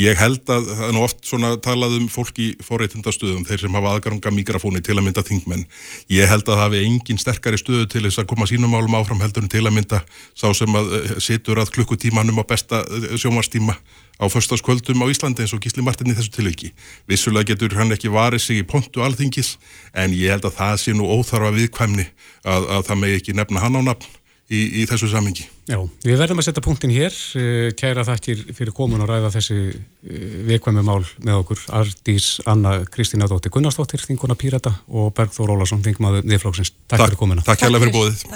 ég 0.00 0.18
held 0.18 0.48
að 0.48 0.70
það 0.70 0.84
er 0.88 0.96
nú 0.96 1.04
oft 1.04 1.22
svona 1.28 1.52
talað 1.62 1.98
um 1.98 2.08
fólk 2.12 2.40
í 2.40 2.48
forreitindastöðum 2.64 3.44
þeir 3.48 3.64
sem 3.64 3.78
hafa 3.78 3.94
aðgaranga 3.96 4.34
mikrofóni 4.34 4.82
til 4.84 4.96
að 4.96 5.06
mynda 5.08 5.24
þingmenn. 5.26 5.66
Ég 6.12 6.30
held 6.30 6.46
að 6.46 6.54
það 6.54 6.64
hafi 6.64 6.82
engin 6.86 7.20
sterkari 7.20 7.60
stöðu 7.60 7.88
til 7.92 8.04
þess 8.06 8.22
að 8.22 8.30
koma 8.32 8.48
sínum 8.50 8.76
álum 8.78 8.98
áfram 8.98 9.22
heldur 9.22 9.44
en 9.44 9.52
til 9.52 9.64
að 9.66 9.76
mynda 9.76 10.02
sá 10.32 10.48
sem 10.56 10.78
að 10.78 10.92
eh, 10.98 11.16
situr 11.22 11.60
að 11.60 11.72
klukkutímanum 11.76 12.40
á 12.40 12.44
besta 12.48 12.84
eh, 12.86 13.16
sjómarstíma 13.20 13.76
á 14.18 14.24
förstaskvöldum 14.26 15.02
á 15.02 15.06
Íslandi 15.06 15.44
eins 15.44 15.54
og 15.54 15.62
Gísli 15.62 15.82
Martin 15.86 16.10
í 16.10 16.16
þessu 16.18 16.34
tilviki. 16.34 16.72
Vissulega 17.08 17.54
getur 17.54 17.78
hann 17.78 17.94
ekki 17.94 18.10
varið 18.12 18.42
sig 18.42 18.62
í 18.62 18.66
pontu 18.66 19.02
alþingis 19.06 19.56
en 19.94 20.14
ég 20.16 20.34
held 20.34 20.48
að 20.50 20.58
það 20.58 20.78
sé 20.82 20.94
nú 20.94 21.06
óþarfa 21.06 21.54
viðkvæmni 21.56 22.06
að, 22.44 22.70
að 22.78 22.88
það 22.90 23.02
megi 23.04 23.20
ekki 23.22 23.36
nefna 23.38 23.62
hann 23.64 23.78
á 23.78 23.82
nafn 23.92 24.18
í, 24.48 24.82
í 24.82 24.86
þessu 24.88 25.10
samingi. 25.12 25.46
Já, 25.68 25.78
við 26.04 26.18
verðum 26.20 26.40
að 26.40 26.48
setja 26.48 26.64
punktin 26.64 26.92
hér. 26.94 27.14
Eh, 27.38 27.70
kæra 27.78 28.04
þakkir 28.08 28.42
fyrir 28.56 28.74
komun 28.76 29.04
og 29.04 29.10
ræða 29.10 29.32
þessi 29.36 29.58
eh, 29.68 30.36
viðkvæmi 30.48 30.84
mál 30.86 31.04
með 31.24 31.40
okkur. 31.42 31.64
Ardís 31.80 32.30
Anna 32.48 32.78
Kristína 32.88 33.28
Dóttir 33.30 33.52
Gunnarsdóttir, 33.54 34.04
þinguna 34.08 34.38
Pírata 34.40 34.74
og 34.88 35.12
Bergþór 35.18 35.54
Ólason, 35.56 35.84
þingmaður 35.84 36.28
niðurflóksins. 36.28 36.72
Takk, 36.86 36.96
Takk 36.96 37.08
fyrir 37.10 37.22
komuna. 37.24 37.44
Takk 37.46 37.66
bóðið. 37.94 38.28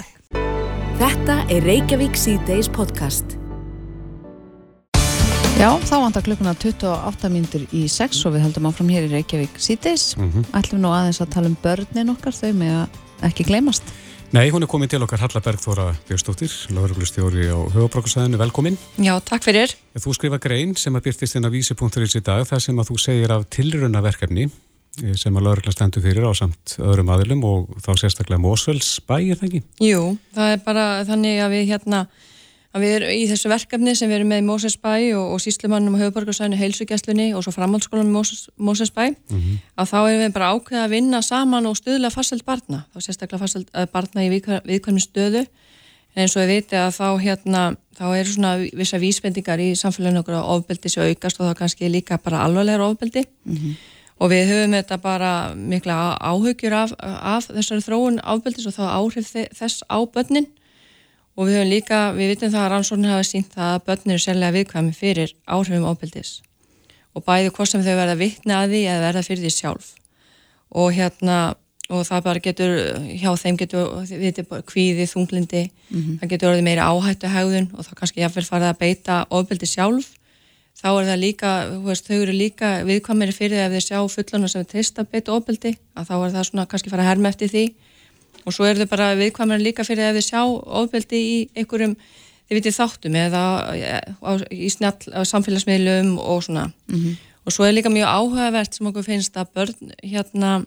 Þetta 1.01 1.39
er 1.51 1.65
Reykjavík 1.65 2.19
C-Days 2.19 2.69
podcast. 2.71 3.42
Já, 5.63 5.69
þá 5.79 5.93
vantar 6.03 6.23
klukkuna 6.25 6.51
28 6.59 7.29
mínutur 7.31 7.61
í 7.71 7.85
6 7.87 8.17
og 8.27 8.33
við 8.33 8.41
höldum 8.43 8.65
áfram 8.67 8.89
hér 8.91 9.05
í 9.05 9.11
Reykjavík 9.13 9.53
síðdeis. 9.63 10.09
Mm 10.17 10.31
-hmm. 10.31 10.47
Ætlum 10.59 10.81
nú 10.83 10.89
aðeins 10.91 11.21
að 11.23 11.29
tala 11.31 11.47
um 11.47 11.55
börnin 11.63 12.09
okkar, 12.11 12.35
þau 12.35 12.51
með 12.51 12.73
að 12.81 12.89
ekki 13.29 13.45
gleymast. 13.47 13.83
Nei, 14.35 14.51
hún 14.51 14.63
er 14.63 14.67
komin 14.67 14.89
til 14.89 14.99
okkar 14.99 15.23
Halla 15.23 15.39
Bergþóra 15.39 15.95
Björnstóttir, 16.09 16.51
lauruglustjóri 16.67 17.47
á 17.47 17.59
höfabrókusæðinu, 17.71 18.37
velkomin. 18.37 18.77
Já, 18.99 19.15
takk 19.23 19.43
fyrir. 19.43 19.71
Þú 19.95 20.13
skrifa 20.13 20.37
grein 20.37 20.75
sem 20.75 20.95
að 20.95 21.03
byrtist 21.03 21.35
inn 21.35 21.47
á 21.47 21.55
vísi.is 21.55 22.15
í 22.15 22.19
dag, 22.19 22.43
þar 22.43 22.59
sem 22.59 22.75
að 22.75 22.87
þú 22.91 22.99
segir 22.99 23.31
af 23.31 23.47
tilrunnaverkefni 23.47 24.49
eh, 25.03 25.15
sem 25.15 25.31
að 25.31 25.43
laurugla 25.47 25.71
stendur 25.71 26.03
fyrir 26.03 26.27
á 26.27 26.35
samt 26.35 26.75
öðrum 26.75 27.07
aðilum 27.07 27.43
og 27.43 27.71
þá 27.79 27.95
sérstaklega 28.03 28.41
Mósfells 28.41 28.99
bæ, 29.07 29.31
er 29.31 29.39
það 29.39 29.47
ekki? 29.47 29.63
Jú, 29.79 30.17
það 30.35 30.51
er 30.51 30.59
bara 30.65 31.05
þannig 31.07 31.39
að 31.39 31.51
við 31.55 31.67
hérna 31.71 32.07
að 32.73 32.81
við 32.83 32.95
erum 32.97 33.09
í 33.13 33.25
þessu 33.29 33.49
verkefni 33.51 33.95
sem 33.95 34.09
við 34.09 34.19
erum 34.19 34.31
með 34.33 34.41
í 34.41 34.45
Mósesbæ 34.47 34.93
og, 35.17 35.25
og 35.35 35.41
síslumannum 35.43 35.97
og 35.97 36.01
höfuborgarsæðinu 36.01 36.57
heilsugjastlunni 36.57 37.27
og 37.37 37.43
svo 37.45 37.53
framhaldsskólanum 37.53 38.15
Mósesbæ 38.57 39.05
mm 39.09 39.15
-hmm. 39.29 39.59
að 39.77 39.89
þá 39.91 39.99
erum 40.09 40.23
við 40.23 40.33
bara 40.33 40.51
ákveða 40.53 40.83
að 40.85 40.93
vinna 40.95 41.21
saman 41.21 41.65
og 41.65 41.77
stuðla 41.77 42.09
fastselt 42.09 42.45
barna, 42.45 42.85
þá 42.93 42.97
sérstaklega 43.01 43.39
fastselt 43.39 43.69
barna 43.93 44.25
í 44.25 44.29
viðkvæmni 44.29 45.01
stöðu 45.01 45.45
en 46.15 46.21
eins 46.21 46.35
og 46.35 46.43
við 46.43 46.51
veitum 46.53 46.79
að 46.79 46.95
þá 46.97 47.07
hérna 47.21 47.61
þá 47.97 48.05
eru 48.17 48.29
svona 48.29 48.53
vissa 48.77 48.99
vísbendingar 49.01 49.61
í 49.61 49.73
samfélaginu 49.77 50.21
okkur 50.21 50.37
að 50.37 50.49
ofbeldi 50.55 50.89
sér 50.89 51.09
aukast 51.09 51.39
og 51.39 51.49
þá 51.49 51.59
kannski 51.61 51.89
líka 51.89 52.19
bara 52.21 52.43
alvarlegar 52.45 52.85
ofbeldi 52.85 53.25
mm 53.25 53.55
-hmm. 53.55 53.73
og 54.19 54.29
við 54.29 54.49
höfum 54.51 54.75
þetta 54.77 54.97
bara 54.97 55.55
mikla 55.55 56.17
áhugjur 56.21 56.73
af, 56.73 56.93
af 56.99 57.47
þessari 57.47 57.81
þróun 57.81 58.19
ofbeldis 58.23 58.67
og 58.67 58.73
þá 58.73 58.83
áhrif 58.97 59.33
þess 59.53 59.83
á 59.89 59.97
börnin 60.05 60.47
og 61.33 61.47
við 61.47 61.57
höfum 61.57 61.71
líka, 61.71 61.99
við 62.13 62.33
vitum 62.33 62.53
það 62.53 62.65
að 62.65 62.71
rannsóknir 62.73 63.13
hafa 63.13 63.25
sínt 63.27 63.53
það 63.55 63.73
að 63.73 63.83
börnir 63.87 64.15
eru 64.15 64.23
sérlega 64.23 64.55
viðkvæmi 64.57 64.93
fyrir 64.97 65.33
áhrifum 65.45 65.89
ábyldis 65.89 66.31
og 67.13 67.25
bæði 67.25 67.51
hvort 67.53 67.69
sem 67.69 67.83
þau 67.85 67.93
verða 67.97 68.15
vittna 68.17 68.61
að 68.63 68.73
því 68.73 68.81
eða 68.89 69.03
verða 69.07 69.25
fyrir 69.27 69.43
því 69.43 69.51
sjálf. 69.53 69.91
Og 70.73 70.95
hérna 70.95 71.37
og 71.93 72.05
það 72.07 72.25
bara 72.25 72.41
getur, 72.41 72.73
hjá 73.19 73.29
þeim 73.37 73.57
getur 73.59 73.89
við 74.07 74.21
veitum 74.23 74.49
bara 74.49 74.65
kvíði, 74.65 75.05
þunglindi 75.11 75.63
mm 75.67 75.99
-hmm. 75.99 76.19
það 76.21 76.29
getur 76.33 76.49
orðið 76.49 76.67
meira 76.67 76.89
áhættu 76.89 77.29
hegðun 77.29 77.69
og 77.73 77.85
þá 77.85 77.93
kannski 77.99 78.21
jáfnvel 78.23 78.45
farið 78.47 78.69
að 78.69 78.79
beita 78.79 79.25
ábyldi 79.29 79.67
sjálf. 79.67 80.07
Þá 80.73 80.89
er 80.89 81.05
það 81.05 81.19
líka, 81.19 81.49
veist, 81.85 82.07
þau 82.07 82.21
eru 82.21 82.33
líka 82.33 82.69
viðkvæmiri 82.87 83.31
fyrir 83.31 83.57
því 83.57 83.65
ef 83.65 83.71
þeir 83.73 83.85
sjá 83.87 83.99
fullana 84.09 84.47
sem 84.47 84.61
er 84.61 84.71
trist 84.71 84.99
að 84.99 85.11
beita 85.11 85.35
ábyldi 85.35 85.77
að 85.93 86.07
þá 86.07 86.15
er 86.17 86.31
það 86.33 86.47
svona 86.49 86.65
kannski 86.65 86.89
farið 86.89 87.03
að 87.03 87.09
herma 87.11 87.29
eftir 87.29 87.49
því 87.49 87.65
og 88.43 88.55
svo 88.55 88.67
eru 88.67 88.83
þau 88.83 88.91
bara 88.91 89.13
viðkvæmur 89.19 89.61
líka 89.63 89.85
fyrir 89.87 90.09
að 90.09 90.19
við 90.19 90.27
sjá 90.27 90.41
ofbeldi 90.43 91.19
í 91.19 91.35
einhverjum 91.55 91.95
þið 92.47 92.57
vitið 92.57 92.77
þáttum 92.77 93.17
eða 93.19 93.43
á, 94.19 94.31
í 94.51 94.69
snjall 94.71 95.25
samfélagsmiðlum 95.29 96.17
og 96.19 96.43
svona. 96.45 96.65
Mm 96.91 96.99
-hmm. 96.99 97.15
og 97.45 97.55
svo 97.55 97.65
er 97.65 97.73
líka 97.73 97.89
mjög 97.89 98.07
áhugavert 98.07 98.75
sem 98.75 98.87
okkur 98.87 99.03
finnst 99.03 99.37
að 99.37 99.53
börn 99.55 99.93
hérna, 100.03 100.65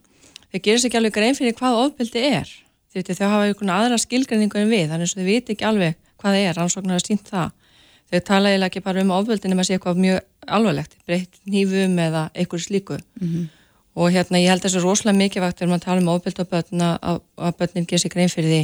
þau 0.52 0.60
gerir 0.62 0.80
sér 0.80 0.88
ekki 0.88 0.98
alveg 0.98 1.14
grein 1.14 1.34
fyrir 1.34 1.54
hvað 1.54 1.80
ofbeldi 1.84 2.20
er. 2.20 2.48
Þau 2.92 2.98
vitið 3.00 3.18
þau 3.18 3.28
hafa 3.28 3.46
einhvern 3.46 3.70
aðra 3.70 3.98
skilgræningu 3.98 4.58
en 4.58 4.70
við 4.70 4.88
þannig 4.90 5.12
að 5.12 5.16
þau 5.16 5.24
viti 5.24 5.52
ekki 5.52 5.64
alveg 5.64 5.94
hvað 6.16 6.32
það 6.32 6.42
er. 6.48 6.54
Rannsóknar 6.56 6.96
að 6.96 7.06
sínt 7.06 7.28
það. 7.28 7.50
Þau 8.10 8.20
tala 8.20 8.48
eiginlega 8.48 8.66
ekki 8.70 8.80
bara 8.80 9.00
um 9.02 9.10
ofbeldi 9.10 9.48
nema 9.48 9.60
að 9.60 9.66
sé 9.66 9.74
eitthvað 9.74 9.96
mjög 10.00 10.20
alvarlegt. 10.46 10.96
Breytt 11.06 11.34
nýfum 11.44 11.98
eða 11.98 12.30
einhverju 12.34 12.64
slíku. 12.64 12.98
Mm 13.20 13.28
-hmm 13.28 13.46
og 13.96 14.12
hérna 14.12 14.40
ég 14.42 14.52
held 14.52 14.64
þessu 14.64 14.82
rosalega 14.84 15.16
mikilvægt 15.18 15.60
þegar 15.60 15.72
maður 15.72 15.84
tala 15.86 16.02
um 16.02 16.10
ofbild 16.12 16.40
og 16.42 16.48
börn 16.52 16.86
að, 16.86 17.20
að 17.48 17.58
börnin 17.60 17.88
ger 17.88 18.02
sér 18.02 18.12
grein 18.12 18.32
fyrir 18.32 18.52
því 18.52 18.62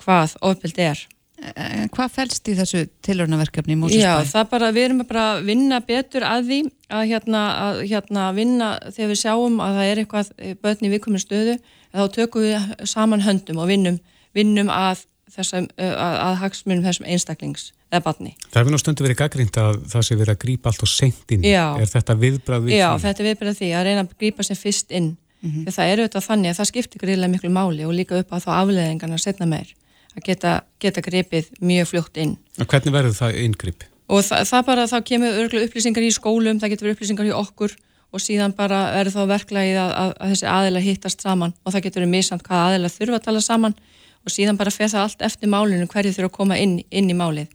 hvað 0.00 0.36
ofbild 0.50 0.80
er. 0.80 1.02
En 1.40 1.88
hvað 1.92 2.12
fælst 2.12 2.48
í 2.52 2.54
þessu 2.58 2.82
tilhörnaverkefni? 3.04 3.76
Já, 3.96 4.20
það 4.28 4.48
bara, 4.50 4.70
við 4.76 4.86
erum 4.88 5.04
bara 5.08 5.26
að 5.34 5.46
vinna 5.48 5.78
betur 5.84 6.24
að 6.28 6.50
því 6.50 6.58
að 6.92 7.04
hérna, 7.14 7.44
að 7.64 7.80
hérna 7.88 8.24
vinna 8.36 8.70
þegar 8.90 9.12
við 9.12 9.20
sjáum 9.22 9.62
að 9.64 9.78
það 9.78 9.92
er 9.92 10.02
eitthvað 10.02 10.32
börn 10.64 10.84
í 10.84 10.92
viðkominu 10.92 11.22
stöðu, 11.22 11.54
þá 11.96 12.02
tökum 12.16 12.44
við 12.44 12.74
saman 12.92 13.24
höndum 13.24 13.62
og 13.62 13.70
vinnum, 13.72 13.96
vinnum 14.36 14.72
að 14.72 15.06
þessum, 15.34 15.66
að, 15.78 16.14
að 16.26 16.36
hagsmunum 16.42 16.84
þessum 16.84 17.08
einstaklings 17.10 17.70
eða 17.90 18.02
barni. 18.06 18.34
Það 18.50 18.60
hefur 18.60 18.74
nú 18.74 18.80
stundu 18.80 19.06
verið 19.06 19.18
gaggrínt 19.20 19.58
að 19.60 19.80
það 19.90 20.06
sé 20.06 20.18
verið 20.20 20.34
að 20.34 20.40
grípa 20.44 20.70
allt 20.70 21.34
inn. 21.34 21.44
Já. 21.46 21.66
Er 21.80 21.90
þetta 21.90 22.16
viðbrað 22.20 22.64
við 22.66 22.74
Já, 22.74 22.76
því? 22.76 22.80
Já, 22.80 23.02
þetta 23.04 23.22
er 23.22 23.28
viðbrað 23.30 23.58
því 23.60 23.70
að 23.74 23.84
reyna 23.88 24.04
að 24.04 24.16
grípa 24.22 24.46
sér 24.46 24.60
fyrst 24.60 24.94
inn. 24.94 25.10
Mm 25.40 25.50
-hmm. 25.50 25.72
Það 25.72 25.90
er 25.90 26.00
auðvitað 26.00 26.26
þannig 26.28 26.50
að 26.50 26.58
það 26.58 26.70
skiptir 26.70 27.00
gríðilega 27.00 27.32
miklu 27.32 27.50
máli 27.50 27.84
og 27.86 27.94
líka 27.96 28.18
upp 28.20 28.32
á 28.34 28.36
þá 28.44 28.50
afleðingarna 28.60 29.18
setna 29.18 29.46
meir 29.46 29.74
að 30.16 30.24
geta, 30.26 30.62
geta 30.80 31.00
gripið 31.00 31.50
mjög 31.60 31.86
fljótt 31.88 32.16
inn. 32.20 32.36
Og 32.58 32.66
hvernig 32.66 32.92
verður 32.92 33.16
það 33.16 33.38
inngrip? 33.44 33.86
Og 34.10 34.24
það, 34.26 34.42
það 34.50 34.66
bara, 34.66 34.86
þá 34.90 34.98
kemur 35.06 35.38
örglu 35.40 35.62
upplýsingar 35.64 36.04
í 36.04 36.10
skólum, 36.10 36.60
það 36.60 36.72
getur 36.74 36.86
verið 36.88 36.96
upplýsingar 36.98 37.30
í 37.30 37.36
okkur 37.36 37.76
og 38.10 38.22
síðan 38.22 38.54
bara 38.58 38.80
verður 38.96 39.14
þá 39.14 39.22
verklagið 39.30 39.78
að, 39.78 39.92
að, 39.94 40.12
að 40.18 40.32
þessi 40.34 40.48
aðila 40.50 40.82
hittast 40.82 41.24
saman 41.24 41.54
og 41.62 41.74
það 41.74 41.84
getur 41.86 42.02
verið 42.02 42.14
misant 42.16 42.44
hvað 42.46 42.64
aðila 42.66 42.90
þurfa 42.90 43.20
að 43.20 43.26
tala 43.28 43.42
saman 43.44 43.76
og 44.24 44.34
síðan 44.34 44.58
bara 44.60 44.72
fer 44.74 44.90
það 44.92 45.06
allt 45.06 45.24
eftir 45.30 45.52
málinu 45.52 45.88
hverju 45.90 46.14
þurfa 46.16 46.30
að 46.30 46.36
koma 46.36 46.58
inn, 46.60 46.80
inn 46.90 47.10
í 47.10 47.16
málið 47.16 47.48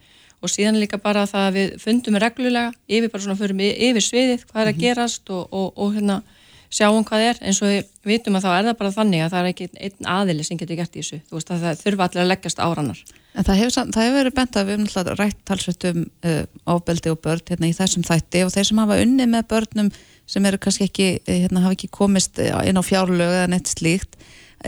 og 0.44 0.52
síðan 0.52 0.80
líka 0.82 1.00
bara 1.02 1.26
það 1.30 1.48
að 1.48 1.58
við 1.58 1.76
fundum 1.82 2.18
reglulega 2.22 2.72
yfir 2.88 3.12
bara 3.12 3.24
svona 3.24 3.40
fyrir 3.40 3.62
yfir 3.90 4.04
sviðið 4.04 4.48
hvað 4.50 4.62
er 4.62 4.72
að 4.72 4.76
mhm. 4.76 4.82
gerast 4.84 5.32
og, 5.34 5.46
og, 5.52 5.70
og 5.76 5.96
hérna 5.96 6.22
sjáum 6.76 7.06
hvað 7.08 7.28
er 7.30 7.42
eins 7.46 7.62
og 7.64 7.72
við 7.72 7.92
vitum 8.10 8.38
að 8.38 8.46
þá 8.46 8.50
er 8.54 8.66
það 8.68 8.80
bara 8.80 8.96
þannig 8.96 9.24
að 9.24 9.34
það 9.34 9.42
er 9.42 9.52
ekki 9.52 9.68
einn 9.88 10.10
aðili 10.16 10.46
sem 10.46 10.60
getur 10.60 10.80
gert 10.80 10.96
í 10.96 11.04
þessu, 11.04 11.20
þú 11.30 11.38
veist 11.38 11.52
að 11.54 11.64
það 11.66 11.84
þurfa 11.84 12.08
allir 12.08 12.24
að 12.24 12.32
leggjast 12.32 12.62
áranar. 12.64 13.02
En 13.36 13.46
það 13.48 13.60
hefur, 13.62 13.76
það 13.76 14.06
hefur 14.06 14.18
verið 14.20 14.36
bent 14.40 14.58
að 14.58 14.68
við 14.70 14.82
hefum 14.82 15.20
rætt 15.20 15.40
talsveit 15.48 15.88
um 15.90 16.02
uh, 16.04 16.42
ofbeldi 16.76 17.12
og 17.12 17.22
börn 17.24 17.46
hérna 17.52 17.70
í 17.70 17.76
þessum 17.76 18.06
þætti 18.08 18.44
og 18.46 18.54
þeir 18.54 18.70
sem 18.70 18.82
hafa 18.82 19.00
unni 19.04 19.28
með 19.30 19.48
börnum 19.52 19.92
sem 20.26 20.50
eru 20.50 20.60
kannski 20.62 20.88
ekki, 20.90 21.10
uh, 21.22 21.34
hérna 21.46 21.64
hafa 21.66 21.78
ekki 21.78 21.92
komist 21.96 22.42
uh, 22.44 22.62
inn 22.68 22.80
á 22.80 22.84
fjárlögu 22.86 23.40
eða 23.42 23.52
neitt 23.52 23.72
slíkt 23.72 24.18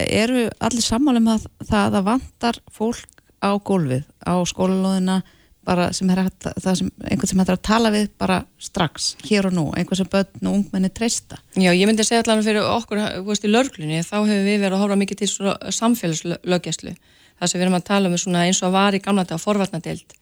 eru 0.06 0.46
allir 0.64 0.86
sammálum 0.86 1.32
að 1.34 1.48
það 1.68 1.98
að 2.00 2.08
vantar 2.12 2.62
fólk 2.74 3.24
á 3.42 3.52
gólfið, 3.58 4.06
á 4.26 4.36
skólalóðina 4.50 5.22
bara 5.68 5.90
sem 5.92 6.10
er 6.14 6.22
hægt, 6.24 6.48
það 6.64 6.78
sem 6.80 6.90
einhvern 7.04 7.30
sem 7.30 7.42
hægt 7.42 7.52
að 7.52 7.64
tala 7.68 7.90
við 7.92 8.06
bara 8.22 8.38
strax, 8.62 9.10
hér 9.28 9.50
og 9.50 9.56
nú 9.58 9.66
einhvern 9.76 10.00
sem 10.00 10.10
börn 10.12 10.48
og 10.48 10.56
ungmenni 10.62 10.90
treysta. 10.96 11.42
Já, 11.60 11.74
ég 11.76 11.90
myndi 11.90 12.06
að 12.06 12.12
segja 12.12 12.24
allavega 12.24 12.48
fyrir 12.48 12.70
okkur 12.72 13.02
þú 13.04 13.26
veist, 13.28 13.48
í 13.48 13.52
lörglunni, 13.52 14.00
þá 14.08 14.16
hefur 14.22 14.48
við 14.48 14.62
verið 14.64 14.78
að 14.78 14.84
hóra 14.86 15.00
mikið 15.02 15.24
til 15.24 15.30
samfélagslöggjæslu 15.76 16.96
það 17.38 17.52
sem 17.52 17.60
við 17.60 17.66
erum 17.68 17.78
að 17.78 17.88
tala 17.90 18.10
um 18.10 18.40
eins 18.42 18.64
og 18.64 18.74
var 18.74 18.96
í 18.96 19.02
gamla 19.04 19.26
þetta 19.26 19.42
forvarnadeild. 19.44 20.16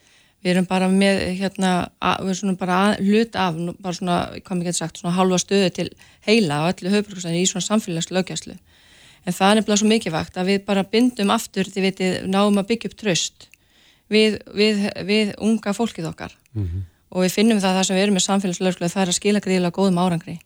Við 0.46 0.52
erum 0.52 0.68
bara 0.70 0.88
með, 0.92 1.22
hérna, 1.40 1.72
að, 2.04 2.26
við 2.28 2.42
erum 2.44 2.58
bara 2.60 2.80
að, 2.82 3.00
hlut 3.08 3.38
af, 3.40 3.62
bara 3.82 3.98
svona, 3.98 4.18
hvað 4.46 4.60
mér 4.60 4.68
getur 4.70 4.82
sagt 4.84 5.00
svona 5.02 5.16
halva 5.16 5.40
stöðu 5.42 5.72
til 5.74 5.88
heila 6.28 6.60
á 6.62 6.70
öllu 6.70 6.92
höfbruksæðinu 6.94 7.42
í 7.42 7.48
svona 7.50 7.66
samfélagslöggjæslu 7.70 8.58
en 9.26 9.34
það 9.34 9.52
er 9.52 9.60
nefnilega 9.60 9.82
svo 9.82 9.90
mikilvægt 9.90 10.38
að 10.38 10.50
við 10.52 10.66
bara 10.66 10.84
bindum 10.84 11.34
aftur, 11.34 11.70
þið 11.70 11.88
veitir, 11.88 12.18
náum 12.30 12.58
að 12.62 12.68
byggja 12.72 12.92
upp 12.92 12.98
tröst 13.00 13.48
við, 14.12 14.40
við, 14.54 14.84
við 15.06 15.34
unga 15.42 15.74
fólkið 15.74 16.10
okkar 16.12 16.36
mm 16.54 16.64
-hmm. 16.66 16.84
og 17.10 17.26
við 17.26 17.32
finnum 17.38 17.62
það 17.62 17.72
að 17.72 17.78
það 17.80 17.88
sem 17.88 17.96
við 17.96 18.04
erum 18.04 18.18
með 18.20 18.28
samfélagslöfslu 18.28 18.90
það 18.90 19.02
er 19.02 19.14
að 19.14 19.20
skila 19.20 19.46
gríðilega 19.46 19.78
góðum 19.78 20.02
árangri 20.02 20.40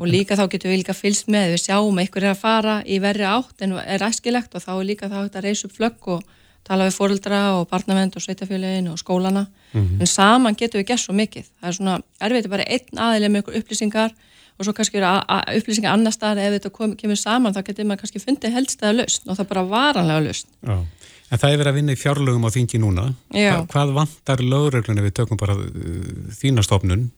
og 0.00 0.08
líka 0.08 0.36
þá 0.36 0.48
getum 0.48 0.70
við 0.72 0.80
líka 0.80 0.96
fylst 0.96 1.28
með 1.28 1.54
við 1.54 1.64
sjáum 1.66 1.98
að 1.98 2.02
einhver 2.04 2.24
er 2.24 2.34
að 2.34 2.40
fara 2.40 2.76
í 2.86 2.98
verri 2.98 3.26
átt 3.28 3.62
en 3.62 3.72
er 3.84 4.02
æskilegt 4.02 4.54
og 4.54 4.62
þá 4.64 4.72
er 4.78 4.86
líka 4.88 5.08
þá 5.12 5.18
að 5.28 5.42
reysa 5.44 5.68
upp 5.68 5.76
flögg 5.76 6.08
og 6.08 6.22
tala 6.64 6.86
við 6.88 6.96
fóröldra 6.96 7.40
og 7.58 7.68
barnavend 7.68 8.16
og 8.16 8.22
sveitafélagin 8.24 8.88
og 8.92 8.98
skólana 8.98 9.46
mm 9.72 9.80
-hmm. 9.80 10.00
en 10.00 10.06
saman 10.06 10.54
getum 10.54 10.80
við 10.80 10.86
gert 10.86 11.00
svo 11.00 11.14
mikið 11.14 11.46
það 11.60 11.68
er 11.68 11.72
svona 11.72 12.00
erfiðt 12.20 12.48
bara 12.48 12.64
einn 12.64 12.98
aðileg 12.98 13.30
með 13.30 13.40
ykkur 13.42 13.58
upplýsingar 13.58 14.10
og 14.60 14.66
svo 14.66 14.74
kannski 14.76 15.00
eru 15.00 15.08
upplýsingar 15.56 15.94
annar 15.96 16.12
staðar 16.12 16.42
ef 16.44 16.58
þetta 16.58 16.72
kom, 16.74 16.92
kemur 16.98 17.16
saman 17.16 17.54
þá 17.56 17.62
getur 17.70 17.88
maður 17.88 18.02
kannski 18.04 18.20
fundið 18.20 18.56
helstæða 18.58 18.96
lausn 18.98 19.32
og 19.32 19.38
það 19.38 19.48
bara 19.54 19.62
varanlega 19.70 20.24
lausn. 20.26 20.50
Já, 20.68 20.76
en 21.30 21.40
það 21.40 21.54
er 21.54 21.62
verið 21.62 21.70
að 21.70 21.78
vinna 21.78 21.96
í 21.96 22.00
fjárlögum 22.00 22.44
á 22.44 22.50
þingi 22.52 22.82
núna. 22.82 23.06
Hva, 23.32 23.56
hvað 23.72 23.94
vantar 23.96 24.44
lögreglunni 24.44 25.06
við 25.06 25.16
tökum 25.22 25.40
bara 25.40 25.56
uh, 25.56 26.12
þína 26.36 26.66
stofnun 26.66 27.08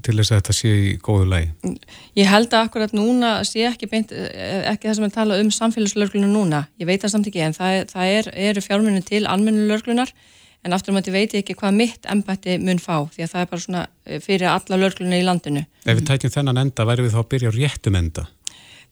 til 0.00 0.16
þess 0.16 0.32
að 0.32 0.38
þetta 0.38 0.54
sé 0.56 0.72
í 0.72 0.92
góðu 1.04 1.28
lægi? 1.28 1.72
Ég 2.16 2.30
held 2.32 2.54
að 2.56 2.68
akkurat 2.70 2.94
núna 2.96 3.34
sé 3.44 3.66
ekki 3.68 3.90
beint, 3.92 4.14
eh, 4.16 4.62
ekki 4.70 4.88
það 4.88 4.96
sem 4.96 5.08
er 5.10 5.16
talað 5.18 5.42
um 5.44 5.50
samfélagslörglunum 5.52 6.32
núna, 6.32 6.62
ég 6.80 6.88
veit 6.88 7.02
það 7.02 7.12
samt 7.12 7.28
ekki 7.28 7.42
en 7.44 7.56
það, 7.58 7.82
það 7.92 8.12
er, 8.16 8.30
eru 8.48 8.62
fjármunni 8.64 9.04
til 9.04 9.26
almennu 9.28 9.66
lörglunar 9.68 10.14
en 10.62 10.76
aftur 10.76 10.94
að 10.94 11.10
ég 11.10 11.16
veit 11.16 11.34
ekki 11.40 11.56
hvað 11.58 11.78
mitt 11.78 12.06
embætti 12.10 12.58
mun 12.62 12.80
fá 12.82 13.08
því 13.10 13.24
að 13.24 13.32
það 13.32 13.44
er 13.44 13.50
bara 13.50 13.64
svona 13.64 13.82
eh, 14.06 14.20
fyrir 14.22 14.50
alla 14.52 14.78
lörgluna 14.78 15.18
í 15.18 15.24
landinu. 15.26 15.64
Ef 15.82 15.98
við 15.98 16.06
tækjum 16.10 16.34
þennan 16.36 16.62
enda, 16.62 16.86
væri 16.86 17.06
við 17.06 17.16
þá 17.16 17.20
að 17.22 17.28
byrja 17.34 17.50
á 17.50 17.56
réttum 17.56 17.98
enda? 17.98 18.28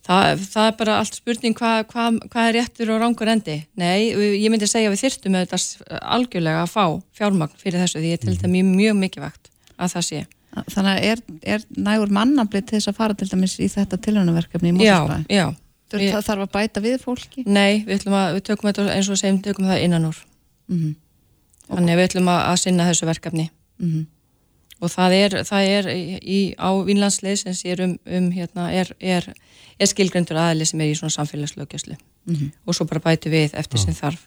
Það, 0.00 0.42
það 0.48 0.66
er 0.66 0.76
bara 0.80 0.96
allt 0.96 1.16
spurning 1.18 1.56
hvað 1.58 1.78
hva, 1.92 2.06
hva 2.32 2.44
er 2.48 2.56
réttur 2.56 2.90
og 2.94 3.02
rángur 3.02 3.30
endi. 3.30 3.58
Nei, 3.78 4.10
ég 4.40 4.48
myndi 4.50 4.66
segja 4.70 4.88
að 4.88 4.96
við 4.96 5.02
þyrstum 5.04 5.36
með 5.36 5.46
þetta 5.46 6.00
algjörlega 6.16 6.62
að 6.64 6.72
fá 6.72 6.84
fjármagn 7.18 7.58
fyrir 7.60 7.84
þessu 7.84 8.00
því 8.00 8.12
ég 8.14 8.22
til 8.22 8.32
þetta 8.32 8.48
mhm. 8.48 8.54
mjög, 8.56 8.78
mjög 8.80 9.00
mikilvægt 9.04 9.50
að 9.76 9.92
það 9.94 10.06
sé. 10.08 10.22
Þannig 10.50 10.90
að 10.90 11.04
er, 11.06 11.20
er 11.54 11.66
nægur 11.78 12.14
mannablið 12.14 12.64
til 12.66 12.78
þess 12.78 12.90
að 12.90 12.96
fara 12.96 13.16
til 13.18 13.28
dæmis 13.30 13.58
í 13.60 13.68
þetta 13.70 14.00
tilhörnaverkefni 14.06 14.72
í 14.72 14.74
Mósusbæði? 14.78 15.28
Já, 15.30 15.44
já. 15.44 15.46
Það 15.90 16.26
þarf 16.26 16.46
að 16.46 16.50
bæta 16.56 16.82
við 16.82 16.96
fólki? 17.02 17.44
Nei, 17.46 17.84
við, 17.86 18.08
að, 18.08 18.34
við 18.38 18.42
tökum 18.48 18.70
þetta 18.70 18.88
eins 18.96 19.10
og 19.10 19.20
segjum, 19.20 19.38
tökum 19.44 19.68
það 19.70 19.84
innan 19.84 20.08
úr. 20.10 20.18
Mm 20.70 20.80
-hmm. 20.80 20.98
Þannig 21.70 21.94
að 21.94 22.00
við 22.00 22.08
ætlum 22.08 22.30
að, 22.32 22.40
að 22.50 22.56
sinna 22.64 22.88
þessu 22.88 23.06
verkefni. 23.06 23.50
Mm 23.80 23.92
-hmm. 23.92 24.06
Og 24.80 24.90
það 24.90 25.14
er, 25.14 25.34
það 25.44 25.70
er 25.76 25.88
í, 26.24 26.40
á 26.56 26.70
Vínlandsleið 26.84 27.36
sem 27.42 27.54
sér 27.54 27.82
um, 27.84 27.98
um 28.06 28.30
hérna, 28.32 28.70
er, 28.72 28.94
er, 29.00 29.26
er 29.78 29.86
skilgrendur 29.90 30.40
aðli 30.40 30.64
sem 30.64 30.80
er 30.80 30.92
í 30.92 30.96
svona 30.96 31.12
samfélagslöggjastlu. 31.12 31.96
Mm 32.24 32.34
-hmm. 32.34 32.50
Og 32.66 32.74
svo 32.74 32.86
bara 32.86 33.00
bætu 33.00 33.30
við 33.30 33.54
eftir 33.54 33.78
sem 33.78 33.94
þarf. 33.94 34.24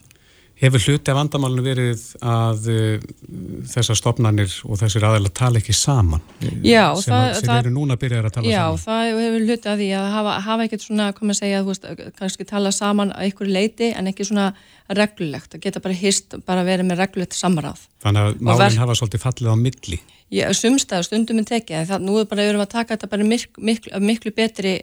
Hefur 0.63 0.79
hluti 0.79 1.11
af 1.11 1.17
vandamálinu 1.17 1.63
verið 1.65 2.03
að 2.23 2.67
uh, 2.71 3.07
þessar 3.67 3.97
stopnarnir 3.99 4.53
og 4.63 4.79
þessir 4.79 5.03
aðeins 5.03 5.33
tala 5.35 5.59
ekki 5.59 5.75
saman 5.75 6.23
já, 6.63 6.93
sem, 6.95 7.11
það, 7.11 7.23
að, 7.23 7.33
sem 7.39 7.49
það, 7.49 7.57
eru 7.57 7.73
núna 7.75 7.97
að 7.97 8.03
byrja 8.05 8.21
að 8.21 8.35
tala 8.37 8.53
já, 8.53 8.61
saman? 8.61 8.77
Já, 8.77 8.83
það 8.85 9.23
hefur 9.25 9.47
hluti 9.47 9.71
að 9.73 9.83
því 9.83 9.89
að 9.99 10.07
hafa, 10.13 10.37
hafa 10.47 10.67
ekkert 10.69 10.85
svona, 10.85 11.09
komið 11.17 11.35
að 11.35 11.39
segja, 11.41 11.65
veist, 11.67 11.89
kannski 12.21 12.47
tala 12.47 12.71
saman 12.75 13.11
að 13.11 13.33
ykkur 13.33 13.51
leiti 13.51 13.91
en 13.91 14.07
ekki 14.13 14.29
svona 14.29 14.47
reglulegt, 14.93 15.57
að 15.57 15.67
geta 15.67 15.83
bara 15.83 15.99
hýst, 15.99 16.39
bara 16.47 16.63
verið 16.67 16.87
með 16.87 17.03
reglulegt 17.03 17.35
samráð. 17.35 17.83
Þannig 18.03 18.29
að 18.29 18.41
málinn 18.43 18.63
ver... 18.63 18.81
hafa 18.85 18.97
svolítið 18.99 19.23
fallið 19.23 19.51
á 19.51 19.57
milli? 19.59 19.99
Já, 20.33 20.47
sumstað, 20.57 21.05
stundum 21.09 21.43
en 21.43 21.47
tekið, 21.47 21.81
en 21.81 21.89
það, 21.91 22.07
nú 22.07 22.17
er 22.21 22.27
bara, 22.31 22.43
við 22.43 22.53
erum 22.53 22.63
að 22.63 22.71
taka 22.73 22.95
þetta 22.95 23.11
bara 23.11 23.27
miklu, 23.27 23.63
miklu, 23.69 23.99
miklu 24.03 24.33
betri 24.35 24.77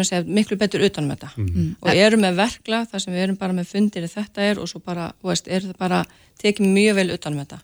Segja, 0.00 0.24
miklu 0.24 0.56
betur 0.56 0.80
utanum 0.80 1.10
þetta 1.12 1.28
mm 1.36 1.46
-hmm. 1.46 1.74
og 1.80 1.88
erum 1.94 2.20
með 2.24 2.38
verkla 2.38 2.86
þar 2.88 3.00
sem 3.00 3.12
við 3.12 3.22
erum 3.22 3.36
bara 3.36 3.52
með 3.52 3.66
fundir 3.68 4.08
þetta 4.08 4.42
er 4.42 4.58
og 4.58 4.68
svo 4.68 4.80
bara, 4.80 5.12
veist, 5.22 5.48
er 5.48 5.60
það 5.60 5.76
bara 5.78 6.04
tekið 6.40 6.66
mjög 6.66 6.94
vel 6.94 7.10
utanum 7.10 7.44
þetta 7.44 7.60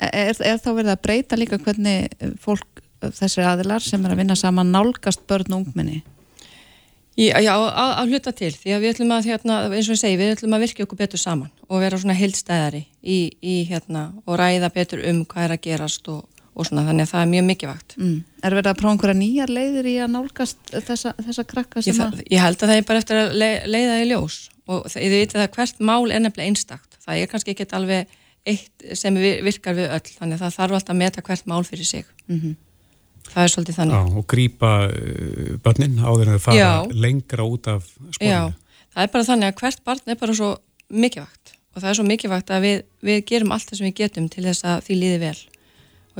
Er, 0.00 0.32
er 0.40 0.56
þá 0.56 0.70
verið 0.72 0.94
að 0.94 1.02
breyta 1.04 1.36
líka 1.36 1.58
hvernig 1.60 2.08
fólk, 2.40 2.80
þessi 3.00 3.44
aðilar 3.44 3.84
sem 3.84 4.04
er 4.04 4.14
að 4.14 4.22
vinna 4.22 4.36
saman 4.38 4.72
nálgast 4.72 5.26
börn 5.28 5.52
og 5.52 5.66
ungminni? 5.66 6.00
Já, 7.18 7.36
já 7.42 7.52
að, 7.52 7.90
að 8.00 8.12
hluta 8.14 8.32
til 8.32 8.52
því 8.54 8.72
að 8.72 8.80
við 8.80 8.92
ætlum 8.94 9.12
að, 9.12 9.26
hérna, 9.28 9.56
eins 9.68 9.88
og 9.90 9.96
ég 9.96 10.00
segi, 10.00 10.16
við 10.16 10.32
ætlum 10.36 10.56
að 10.56 10.64
virka 10.64 10.86
okkur 10.86 11.00
betur 11.02 11.20
saman 11.20 11.50
og 11.68 11.82
vera 11.82 11.98
svona 12.00 12.16
heilstæðari 12.16 12.86
í, 13.02 13.18
í 13.44 13.56
hérna 13.68 14.06
og 14.24 14.38
ræða 14.40 14.70
betur 14.72 15.02
um 15.10 15.24
hvað 15.28 15.48
er 15.48 15.54
að 15.56 15.64
gerast 15.66 16.08
og 16.08 16.39
og 16.60 16.68
svona 16.68 16.84
þannig 16.86 17.08
að 17.08 17.12
það 17.14 17.24
er 17.24 17.32
mjög 17.34 17.48
mikilvægt 17.48 17.96
mm. 17.98 18.18
Er 18.40 18.56
verið 18.56 18.70
að 18.70 18.78
prófa 18.80 18.94
einhverja 18.94 19.18
nýjar 19.20 19.50
leiðir 19.52 19.88
í 19.90 19.96
að 20.00 20.12
nálgast 20.14 20.70
þessa, 20.72 21.12
þessa 21.18 21.44
krakka 21.44 21.82
sem 21.84 21.98
að... 22.00 22.22
Ég 22.32 22.40
held 22.40 22.56
að 22.56 22.70
það 22.70 22.78
er 22.78 22.86
bara 22.88 23.02
eftir 23.02 23.20
að 23.20 23.34
leiða 23.68 23.98
í 24.00 24.06
ljós 24.08 24.38
og 24.70 24.86
þið 24.92 25.14
veitir 25.16 25.42
að 25.42 25.52
hvert 25.56 25.82
mál 25.82 26.10
er 26.10 26.22
nefnilega 26.22 26.52
einstakt 26.52 26.98
það 27.04 27.20
er 27.20 27.30
kannski 27.30 27.54
ekki 27.54 27.68
alveg 27.76 28.16
eitt 28.48 28.88
sem 28.96 29.16
virkar 29.16 29.76
við 29.76 29.92
öll 29.92 30.16
þannig 30.16 30.38
að 30.38 30.42
það 30.44 30.56
þarf 30.56 30.78
alltaf 30.78 30.94
að 30.94 31.00
meta 31.02 31.24
hvert 31.26 31.48
mál 31.50 31.62
fyrir 31.66 31.88
sig 31.88 32.06
mm 32.26 32.40
-hmm. 32.40 32.54
það 33.28 33.42
er 33.42 33.52
svolítið 33.54 33.78
þannig 33.78 33.94
Já, 33.94 34.18
og 34.18 34.26
grýpa 34.26 34.72
uh, 34.88 35.56
börnin 35.64 35.98
áður 35.98 36.26
en 36.26 36.38
þau 36.38 36.44
fara 36.46 36.56
Já. 36.56 36.72
lengra 36.92 37.44
út 37.44 37.66
af 37.68 37.84
spórinu 37.84 38.30
Já, 38.30 38.52
það 38.94 39.02
er 39.02 39.12
bara 39.12 39.28
þannig 39.30 39.48
að 39.48 39.60
hvert 39.60 39.84
barn 39.84 40.00
er 40.06 40.20
bara 40.20 40.34
svo 40.34 40.50
mikilvægt 40.88 41.54
og 41.74 41.82
það 41.82 41.90
er 41.90 41.94
svo 41.94 42.04
mikilvægt 42.04 42.50
að 42.50 42.60
við, 42.60 42.82
við 43.02 43.24
gerum 43.26 43.52
allt 43.52 43.68
það 43.68 43.78
sem 43.78 43.86
við 43.86 44.00
getum 44.02 44.28
til 44.28 44.44
þess 44.44 44.64
að 44.64 44.84
því 44.86 44.94
líði 45.02 45.18
vel 45.18 45.38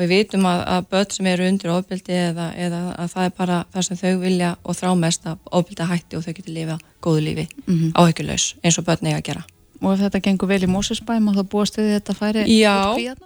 og 0.00 0.06
við 0.06 0.12
vitum 0.14 0.46
að, 0.48 0.62
að 0.72 0.88
börn 0.94 1.12
sem 1.12 1.28
eru 1.28 1.46
undir 1.50 1.72
ofbeldi 1.74 2.16
eða, 2.16 2.46
eða 2.56 2.80
að 2.96 3.12
það 3.12 3.26
er 3.26 3.36
bara 3.36 3.60
það 3.74 3.86
sem 3.86 4.00
þau 4.00 4.12
vilja 4.22 4.50
og 4.64 4.78
þrá 4.78 4.90
mest 4.96 5.28
að 5.28 5.38
ofbelda 5.58 5.88
hætti 5.90 6.16
og 6.16 6.24
þau 6.24 6.32
getur 6.32 6.56
lifa 6.56 6.76
góðu 7.04 7.24
lífi 7.26 7.46
mm 7.50 7.74
-hmm. 7.74 7.92
áhyggjulaus 8.00 8.46
eins 8.64 8.78
og 8.78 8.86
börn 8.88 9.06
eiga 9.06 9.18
að 9.18 9.28
gera. 9.28 9.44
Og 9.80 9.92
ef 9.92 10.00
þetta 10.00 10.20
gengur 10.20 10.48
vel 10.48 10.62
í 10.64 10.72
Mósusbæm 10.72 11.28
og 11.28 11.36
þá 11.36 11.44
búast 11.52 11.76
þið 11.76 11.94
þetta 11.94 12.14
færi 12.14 12.44
já, 12.48 12.76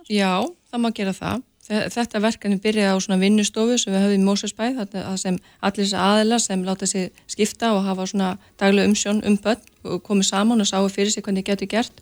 já, 0.08 0.32
það 0.70 0.80
má 0.80 0.90
gera 0.94 1.12
það. 1.12 1.42
Þetta 1.64 2.20
verkefni 2.20 2.58
byrjaði 2.60 2.92
á 2.92 2.98
svona 3.00 3.20
vinnustofu 3.20 3.78
sem 3.78 3.94
við 3.94 4.02
höfum 4.04 4.20
í 4.20 4.24
Mósusbæð 4.24 4.82
það 4.92 5.16
sem 5.16 5.38
allir 5.60 5.86
þessi 5.86 5.96
aðila 5.96 6.38
sem 6.38 6.64
láta 6.64 6.86
sig 6.86 7.12
skipta 7.26 7.72
og 7.72 7.84
hafa 7.84 8.06
svona 8.06 8.36
daglega 8.60 8.88
umsjón 8.88 9.24
um 9.24 9.38
börn 9.38 9.62
og 9.84 10.02
komið 10.02 10.26
saman 10.28 10.60
og 10.60 10.66
sáu 10.66 10.88
fyrir 10.88 11.10
sig 11.10 11.24
hvernig 11.24 11.44
getur 11.44 11.66
gert 11.66 11.92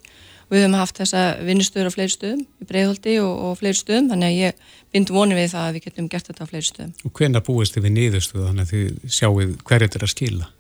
Við 0.52 0.66
höfum 0.66 0.74
haft 0.76 0.98
þessa 1.00 1.20
vinnustöður 1.40 1.88
á 1.88 1.92
fleiri 1.94 2.12
stöðum, 2.12 2.40
í 2.60 2.66
Breiðholti 2.68 3.14
og, 3.22 3.30
og 3.40 3.54
fleiri 3.56 3.78
stöðum, 3.78 4.10
þannig 4.12 4.28
að 4.28 4.40
ég 4.42 4.66
bind 4.92 5.12
vonið 5.14 5.38
við 5.40 5.46
það 5.54 5.68
að 5.68 5.76
við 5.78 5.86
getum 5.86 6.08
gert 6.12 6.28
þetta 6.28 6.44
á 6.44 6.50
fleiri 6.50 6.66
stöðum. 6.68 6.90
Og 7.08 7.14
hvenna 7.16 7.40
búist 7.46 7.78
þið 7.78 7.86
við 7.86 7.94
niðurstöðu 7.96 8.48
þannig 8.50 8.66
að 8.66 8.74
þið 8.74 9.14
sjáuð 9.16 9.54
hverju 9.64 9.86
þetta 9.86 9.98
er 9.98 10.04
að 10.04 10.12
skila? 10.12 10.50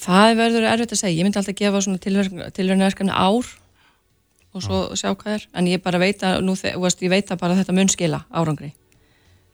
Það 0.00 0.34
verður 0.40 0.66
erfitt 0.72 0.94
að 0.96 1.02
segja. 1.04 1.14
Ég 1.20 1.28
myndi 1.28 1.38
alltaf 1.38 1.58
gefa 1.60 1.84
svona 1.84 2.02
tilverðinverkefni 2.02 3.14
ár 3.14 3.54
og 4.50 4.64
svo 4.64 4.78
ah. 4.88 4.94
sjá 4.98 5.12
hvað 5.14 5.36
er, 5.36 5.46
en 5.54 5.70
ég 5.70 5.82
bara 5.84 6.00
veit 6.02 6.24
að, 6.26 6.40
nú, 6.42 6.56
veist, 6.58 7.02
ég 7.04 7.12
veit 7.12 7.30
að 7.30 7.38
bara 7.42 7.58
þetta 7.58 7.74
mun 7.76 7.90
skila 7.92 8.24
árangri, 8.34 8.72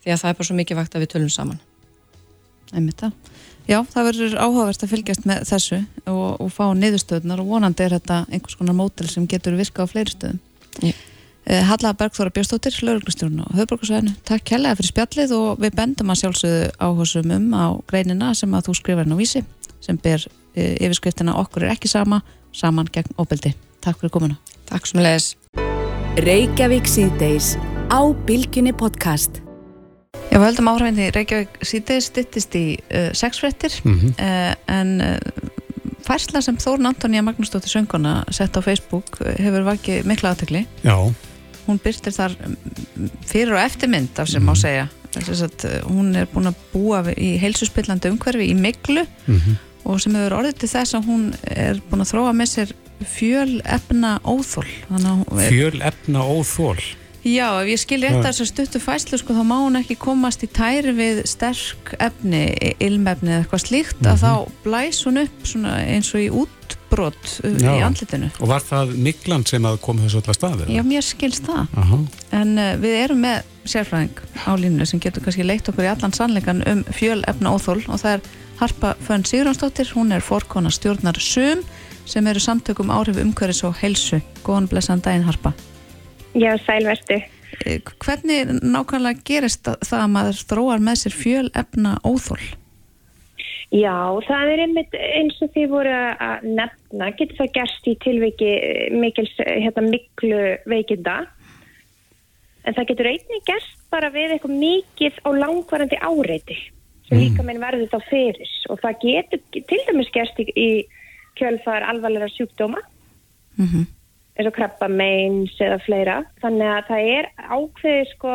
því 0.00 0.14
að 0.14 0.22
það 0.22 0.30
er 0.30 0.38
bara 0.38 0.48
svo 0.48 0.56
mikið 0.56 0.80
vakt 0.80 0.96
að 0.96 1.04
við 1.04 1.10
tölum 1.12 1.32
saman. 1.32 1.60
Einmitt 2.72 3.04
það. 3.04 3.34
Já, 3.66 3.80
það 3.90 4.08
verður 4.10 4.38
áhugavert 4.38 4.84
að 4.84 4.92
fylgjast 4.92 5.26
með 5.26 5.42
þessu 5.48 5.80
og, 6.06 6.40
og 6.44 6.50
fá 6.54 6.64
niðurstöðunar 6.78 7.42
og 7.42 7.50
vonandi 7.50 7.86
er 7.86 7.96
þetta 7.96 8.22
einhvers 8.30 8.58
konar 8.58 8.78
mótel 8.78 9.08
sem 9.10 9.26
getur 9.26 9.58
virkað 9.58 9.90
á 9.90 9.92
fleiri 9.92 10.14
stöðum. 10.14 10.40
Yeah. 10.84 11.04
Halla 11.46 11.92
Bergþóra 11.94 12.32
Björnstóttir, 12.34 12.74
lauruglustjórn 12.82 13.38
og 13.44 13.52
höfbrukarsvæðinu, 13.54 14.16
takk 14.26 14.42
kærlega 14.50 14.74
fyrir 14.80 14.90
spjallið 14.90 15.34
og 15.36 15.60
við 15.62 15.76
bendum 15.78 16.10
að 16.10 16.18
sjálfsögðu 16.24 16.64
áhersum 16.82 17.34
um 17.36 17.46
á 17.54 17.66
greinina 17.86 18.32
sem 18.34 18.50
að 18.50 18.66
þú 18.66 18.74
skrifar 18.80 19.06
á 19.06 19.14
vísi 19.14 19.44
sem 19.78 19.98
ber 20.02 20.26
e, 20.56 20.74
yfirskriftina 20.82 21.38
okkur 21.38 21.68
er 21.68 21.76
ekki 21.76 21.90
sama, 21.90 22.18
saman 22.50 22.90
gegn 22.90 23.14
óbeldi. 23.14 23.54
Takk 23.78 24.02
fyrir 24.02 24.14
komuna. 24.18 24.40
Takk 24.66 24.90
sem 24.90 25.02
leðis. 25.02 25.36
Já, 30.30 30.40
við 30.40 30.44
höldum 30.50 30.68
áhrafinni 30.68 31.06
Reykjavík 31.14 31.54
síðdeið 31.64 32.00
stittist 32.04 32.56
í 32.58 32.64
uh, 32.90 33.08
sexfrettir 33.16 33.72
mm 33.84 33.94
-hmm. 34.00 34.16
uh, 34.20 34.54
en 34.68 34.90
uh, 35.00 35.16
færsla 36.06 36.42
sem 36.44 36.58
Þórn 36.60 36.90
Antoníja 36.90 37.22
Magnúsdóttir 37.24 37.72
sönguna 37.72 38.24
sett 38.30 38.56
á 38.58 38.60
Facebook 38.60 39.20
uh, 39.20 39.32
hefur 39.38 39.64
vakið 39.70 40.06
mikla 40.06 40.34
aðtökli. 40.34 40.66
Hún 41.66 41.80
byrstir 41.82 42.12
þar 42.12 42.36
mm, 42.36 43.10
fyrir 43.26 43.54
og 43.54 43.62
eftirmynd 43.62 44.18
af 44.18 44.28
sem 44.28 44.42
mm 44.42 44.48
-hmm. 44.48 44.52
má 44.52 44.60
segja. 44.60 44.88
Að, 45.16 45.64
uh, 45.64 45.88
hún 45.88 46.16
er 46.16 46.26
búin 46.26 46.50
að 46.52 46.60
búa 46.72 47.02
í 47.16 47.38
heilsuspillandi 47.38 48.10
umhverfi 48.10 48.50
í 48.50 48.54
miklu 48.54 49.06
mm 49.26 49.40
-hmm. 49.40 49.56
og 49.84 50.00
sem 50.00 50.14
hefur 50.14 50.38
orðið 50.38 50.58
til 50.58 50.68
þess 50.68 50.94
að 50.94 51.06
hún 51.06 51.34
er 51.44 51.80
búin 51.90 52.02
að 52.02 52.12
þróa 52.12 52.32
með 52.32 52.46
sér 52.46 52.72
fjöl 53.04 53.60
efna 53.64 54.20
óþól. 54.24 54.68
Fjöl 55.48 55.80
efna 55.82 56.20
óþól? 56.24 56.80
Já, 57.26 57.46
ef 57.58 57.70
ég 57.72 57.80
skil 57.82 57.98
rétt 58.04 58.20
að 58.20 58.28
þessar 58.28 58.48
stuttu 58.52 58.80
fæslu 58.82 59.18
sko, 59.18 59.34
þá 59.34 59.42
má 59.48 59.56
hún 59.58 59.78
ekki 59.80 59.96
komast 59.98 60.44
í 60.46 60.48
tæri 60.50 60.92
við 60.94 61.24
sterk 61.26 61.96
efni, 61.98 62.44
ilmefni 62.78 63.32
eða 63.32 63.40
eitthvað 63.42 63.64
slíkt, 63.64 63.98
mm 63.98 64.06
-hmm. 64.06 64.12
að 64.12 64.16
mhm. 64.16 64.22
þá 64.22 64.62
blæs 64.62 65.00
hún 65.06 65.22
upp 65.24 65.48
eins 65.72 66.12
og 66.14 66.22
í 66.22 66.28
útbrott 66.30 67.32
uh, 67.42 67.58
í 67.58 67.82
andlitinu. 67.82 68.30
Og 68.38 68.48
var 68.52 68.62
það 68.62 68.94
Mikland 69.08 69.50
sem 69.50 69.66
að 69.66 69.80
kom 69.82 69.98
þessu 69.98 70.22
allar 70.22 70.38
staði? 70.38 70.70
Já, 70.70 70.82
mér 70.86 71.02
skilst 71.02 71.50
það. 71.50 71.66
-huh. 71.74 72.06
En 72.30 72.58
uh, 72.58 72.72
við 72.78 72.98
erum 73.02 73.22
með 73.26 73.42
sérfræðing 73.66 74.22
á 74.46 74.52
línu 74.54 74.86
sem 74.86 75.00
getur 75.00 75.22
kannski 75.22 75.42
leitt 75.42 75.68
okkur 75.68 75.84
í 75.84 75.90
allan 75.90 76.14
sannleikan 76.14 76.62
um 76.66 76.84
fjöl 76.94 77.24
efna 77.26 77.50
óþól 77.50 77.82
og 77.88 77.98
það 77.98 78.12
er 78.12 78.20
Harpa 78.56 78.94
Fönn 79.02 79.26
Sigurðansdóttir, 79.26 79.90
hún 79.92 80.12
er 80.12 80.22
forkona 80.22 80.70
stjórnar 80.70 81.18
SUM 81.20 81.64
sem 82.06 82.26
eru 82.26 82.40
samtökum 82.40 82.90
áhrif 82.94 83.18
umhverfis 83.18 83.64
og 83.64 83.74
helsu. 83.82 84.20
Góðan 84.44 84.68
blessan 84.70 85.02
daginn 85.02 85.26
Harpa. 85.26 85.52
Já, 86.36 86.52
sælverstu. 86.66 87.20
Eh, 87.64 87.80
hvernig 88.04 88.60
nákvæmlega 88.60 89.24
gerist 89.24 89.64
það 89.64 90.00
að 90.02 90.12
maður 90.12 90.40
þróar 90.50 90.82
með 90.84 91.02
sér 91.02 91.14
fjöl 91.16 91.46
efna 91.56 91.96
óþól? 92.04 92.42
Já, 93.74 93.96
það 94.28 94.50
er 94.52 94.62
einmitt 94.62 94.92
eins 94.94 95.38
og 95.42 95.50
því 95.54 95.64
voru 95.70 95.94
að 95.94 96.44
nefna, 96.44 97.08
getur 97.18 97.40
það 97.40 97.54
gerst 97.56 97.88
í 97.88 97.94
tilviki 98.04 98.50
eh, 98.52 98.92
mikils, 98.94 99.32
hérna, 99.40 99.86
miklu 99.88 100.42
veikinda 100.70 101.16
en 102.66 102.76
það 102.76 102.88
getur 102.92 103.10
einnig 103.10 103.46
gerst 103.48 103.74
bara 103.90 104.10
við 104.14 104.36
eitthvað 104.36 104.60
mikið 104.60 105.18
á 105.26 105.28
langvarandi 105.40 105.98
áreiti 106.02 106.58
sem 107.08 107.22
líka 107.22 107.46
minn 107.46 107.62
verður 107.62 107.90
þá 107.90 108.10
fyrir 108.10 108.54
og 108.70 108.82
það 108.82 109.02
getur 109.02 109.42
til 109.56 109.80
dæmis 109.88 110.12
gerst 110.14 110.40
í, 110.42 110.46
í 110.50 110.68
kjölfar 111.38 111.86
alvarlega 111.90 112.30
sjúkdóma 112.34 112.82
Mm 113.56 113.66
-hmm. 113.66 113.84
Eins 114.36 114.50
og 114.50 114.56
krabba 114.56 114.88
meins 114.92 115.54
eða 115.62 115.80
fleira 115.84 116.16
þannig 116.42 116.72
að 116.72 116.88
það 116.90 117.10
er 117.16 117.28
ákveði 117.48 118.08
sko 118.12 118.34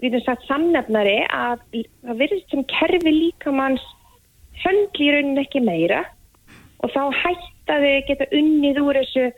við 0.00 0.14
erum 0.14 0.24
sagt 0.24 0.46
samnefnari 0.48 1.18
að 1.28 1.60
það 1.74 2.22
virðist 2.22 2.54
sem 2.54 2.64
kerfi 2.72 3.12
líkamanns 3.14 3.84
höndli 4.64 5.06
í 5.06 5.12
rauninni 5.14 5.44
ekki 5.44 5.62
meira 5.64 6.02
og 6.80 6.92
þá 6.94 7.02
hættaði 7.22 7.94
geta 8.08 8.28
unnið 8.36 8.82
úr 8.82 9.00
þessu 9.02 9.28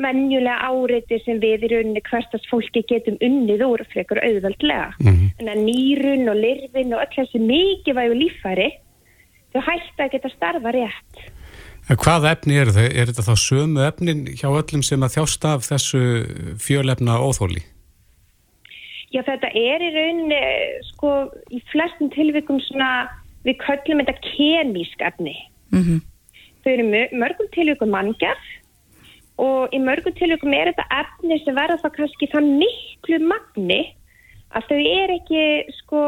menjulega 0.00 0.70
áreiti 0.70 1.18
sem 1.24 1.40
við 1.42 1.66
í 1.66 1.72
rauninni 1.74 2.02
hverstast 2.06 2.46
fólki 2.50 2.84
getum 2.88 3.18
unnið 3.24 3.64
úr 3.66 3.82
frekar 3.92 4.22
auðvöldlega. 4.24 4.94
Mhm. 5.00 5.26
En 5.40 5.50
að 5.52 5.64
nýrun 5.66 6.30
og 6.30 6.36
lirfin 6.36 6.94
og 6.94 7.02
öll 7.04 7.14
þessi 7.16 7.40
mikið 7.40 7.98
vægu 7.98 8.16
líffæri 8.22 8.70
þau 9.52 9.60
hætta 9.66 10.04
að 10.04 10.12
geta 10.12 10.30
starfa 10.36 10.72
rétt. 10.72 11.16
En 11.90 11.98
hvað 11.98 12.28
efni 12.30 12.58
eru 12.60 12.70
þau? 12.70 12.86
Er 12.86 13.08
þetta 13.10 13.26
þá 13.26 13.34
sömu 13.42 13.82
efnin 13.82 14.22
hjá 14.38 14.46
öllum 14.46 14.82
sem 14.86 15.02
að 15.02 15.16
þjást 15.16 15.46
af 15.50 15.64
þessu 15.66 16.02
fjölefna 16.62 17.16
óþóli? 17.18 17.64
Já, 19.10 19.24
þetta 19.26 19.48
er 19.58 19.82
í 19.82 19.88
rauninni, 19.96 20.42
sko, 20.92 21.14
í 21.50 21.58
flestum 21.72 22.12
tilvikum 22.14 22.60
svona, 22.62 23.08
við 23.42 23.58
köllum 23.64 24.04
þetta 24.04 24.14
kemísk 24.28 25.02
efni. 25.10 25.34
Mm 25.74 26.00
Þau 26.60 26.72
eru 26.74 26.84
mö- 26.92 27.14
mörgum 27.16 27.46
tilvikum 27.56 27.88
manngjaf 27.88 28.40
og 29.40 29.72
í 29.72 29.78
mörgum 29.80 30.12
tilvikum 30.12 30.52
er 30.52 30.68
þetta 30.68 30.84
efni 30.92 31.38
sem 31.40 31.56
verða 31.56 31.78
það 31.80 31.94
kannski 31.94 32.28
það 32.28 32.50
miklu 32.60 33.18
magni 33.24 33.78
að 34.52 34.66
þau 34.68 34.76
er 34.76 35.14
ekki, 35.14 35.44
sko, 35.78 36.02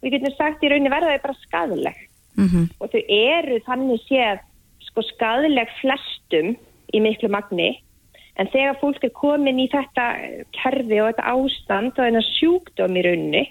við 0.00 0.16
getum 0.16 0.34
sagt 0.38 0.64
í 0.64 0.70
rauninni 0.72 0.88
verða 0.94 1.12
þau 1.12 1.22
bara 1.26 1.36
skadaleg 1.42 1.98
-hmm. 2.38 2.64
og 2.80 2.90
þau 2.94 3.02
eru 3.12 3.60
þannig 3.68 4.00
séð 4.08 4.40
sko 4.94 5.04
skadaleg 5.10 5.72
flestum 5.80 6.54
í 6.94 7.02
miklu 7.02 7.28
magni 7.34 7.72
en 8.38 8.48
þegar 8.54 8.78
fólk 8.80 9.02
er 9.04 9.12
komin 9.14 9.60
í 9.62 9.68
þetta 9.70 10.06
kerfi 10.54 11.02
og 11.02 11.10
þetta 11.10 11.34
ástand 11.34 11.92
og 11.98 12.00
þennan 12.00 12.26
sjúkdóm 12.30 12.98
í 12.98 13.04
rauninni 13.06 13.44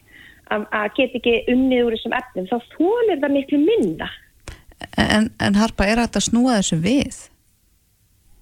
að, 0.52 0.66
geta 0.96 1.20
ekki 1.20 1.36
unnið 1.52 1.86
úr 1.86 1.98
þessum 1.98 2.18
efnum 2.18 2.50
þá 2.50 2.58
þólir 2.76 3.22
það 3.22 3.36
miklu 3.38 3.62
minna 3.64 4.10
en, 4.98 5.30
en 5.40 5.60
Harpa, 5.60 5.88
er 5.88 6.02
þetta 6.04 6.20
að 6.20 6.28
snúa 6.28 6.60
þessu 6.60 6.80
við? 6.84 7.20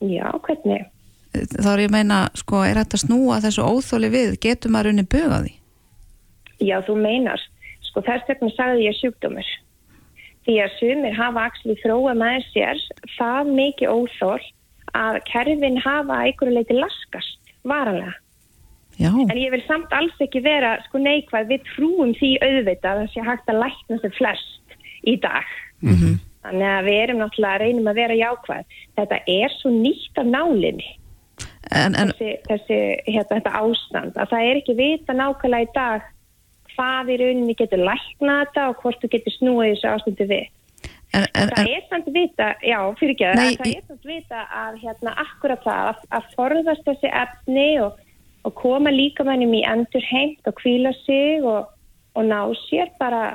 Já, 0.02 0.28
hvernig? 0.45 0.88
Þá 1.32 1.70
er 1.72 1.84
ég 1.86 1.91
að 1.91 1.95
meina, 1.95 2.20
sko, 2.36 2.62
er 2.68 2.80
þetta 2.82 2.97
að 2.97 3.04
snúa 3.06 3.39
þessu 3.43 3.66
óþóli 3.66 4.12
við? 4.12 4.38
Getur 4.43 4.74
maður 4.74 4.91
unni 4.91 5.06
því? 5.08 5.54
Já, 6.62 6.78
þú 6.86 6.97
meinar. 7.02 7.41
Sko 7.88 8.04
þess 8.06 8.28
vegna 8.30 8.52
sagði 8.56 8.88
ég 8.88 8.97
sjúkdómur. 8.99 9.47
Því 10.48 10.58
að 10.64 10.78
sumir 10.80 11.14
hafa 11.18 11.46
axli 11.50 11.76
þróa 11.84 12.16
með 12.18 12.48
sér 12.50 12.82
það 13.18 13.52
mikið 13.60 13.94
óþól 13.94 14.42
að 14.98 15.20
kerfin 15.30 15.78
hafa 15.84 16.18
einhverju 16.26 16.56
leiti 16.56 16.78
laskast 16.78 17.54
varanlega. 17.68 18.16
Já. 19.00 19.10
En 19.14 19.38
ég 19.38 19.54
vil 19.54 19.62
samt 19.68 19.94
alls 19.96 20.18
ekki 20.22 20.42
vera 20.46 20.76
sko 20.88 21.00
neikvæð, 21.02 21.48
við 21.50 21.62
trúum 21.70 22.12
því 22.18 22.32
auðvitað 22.44 23.04
að 23.04 23.14
sé 23.14 23.24
hægt 23.26 23.50
að 23.50 23.62
lækna 23.64 24.02
sem 24.02 24.18
flest 24.18 24.76
í 25.08 25.16
dag. 25.22 25.56
Mm 25.86 26.20
Þannig 26.42 26.66
að 26.66 26.88
við 26.88 26.96
erum 26.98 27.20
náttúrulega 27.22 27.54
að 27.54 27.62
reynum 27.62 27.88
að 27.92 27.98
vera 28.02 28.16
jákvæð. 28.18 28.78
Þetta 28.98 29.18
er 29.30 29.52
svo 29.60 29.70
nýtt 29.70 30.16
af 30.18 30.26
nálinni, 30.26 30.88
En, 31.72 31.94
en, 31.96 32.10
þessi, 32.12 32.32
þessi 32.50 32.78
hérna, 33.06 33.38
þetta 33.38 33.52
ástand, 33.62 34.18
að 34.20 34.32
það 34.34 34.48
er 34.48 34.60
ekki 34.60 34.74
vita 34.80 35.16
nákvæmlega 35.16 35.68
í 35.68 35.70
dag 35.76 36.08
hvað 36.72 37.11
í 37.13 37.19
rauninni 37.22 37.55
getur 37.59 37.84
lækna 37.86 38.41
þetta 38.43 38.67
og 38.72 38.82
hvort 38.84 39.01
þú 39.01 39.11
getur 39.15 39.36
snúið 39.38 39.74
þessu 39.74 39.89
ástandi 39.91 40.28
við. 40.30 40.45
en, 41.11 41.26
en, 41.36 41.51
Það 41.51 41.74
er 41.74 41.84
samt 41.89 42.07
vita, 42.15 42.47
já, 42.63 42.78
fyrir 42.99 43.15
ekki 43.15 43.34
Nei, 43.39 43.57
það 43.59 43.74
er 43.74 43.84
samt 43.89 44.07
vita 44.07 44.45
að 44.61 44.80
hérna 44.86 45.15
akkurat 45.26 45.65
það, 45.65 45.89
að, 45.91 46.05
að 46.17 46.30
forðast 46.38 46.88
þessi 46.88 47.11
efni 47.24 47.67
og, 47.84 47.99
og 48.47 48.55
koma 48.61 48.93
líkamannum 48.95 49.57
í 49.57 49.65
endurheimt 49.67 50.47
og 50.47 50.55
kvíla 50.61 50.93
sig 51.01 51.43
og, 51.43 51.74
og 52.15 52.30
ná 52.30 52.39
sér 52.67 52.93
bara 53.01 53.26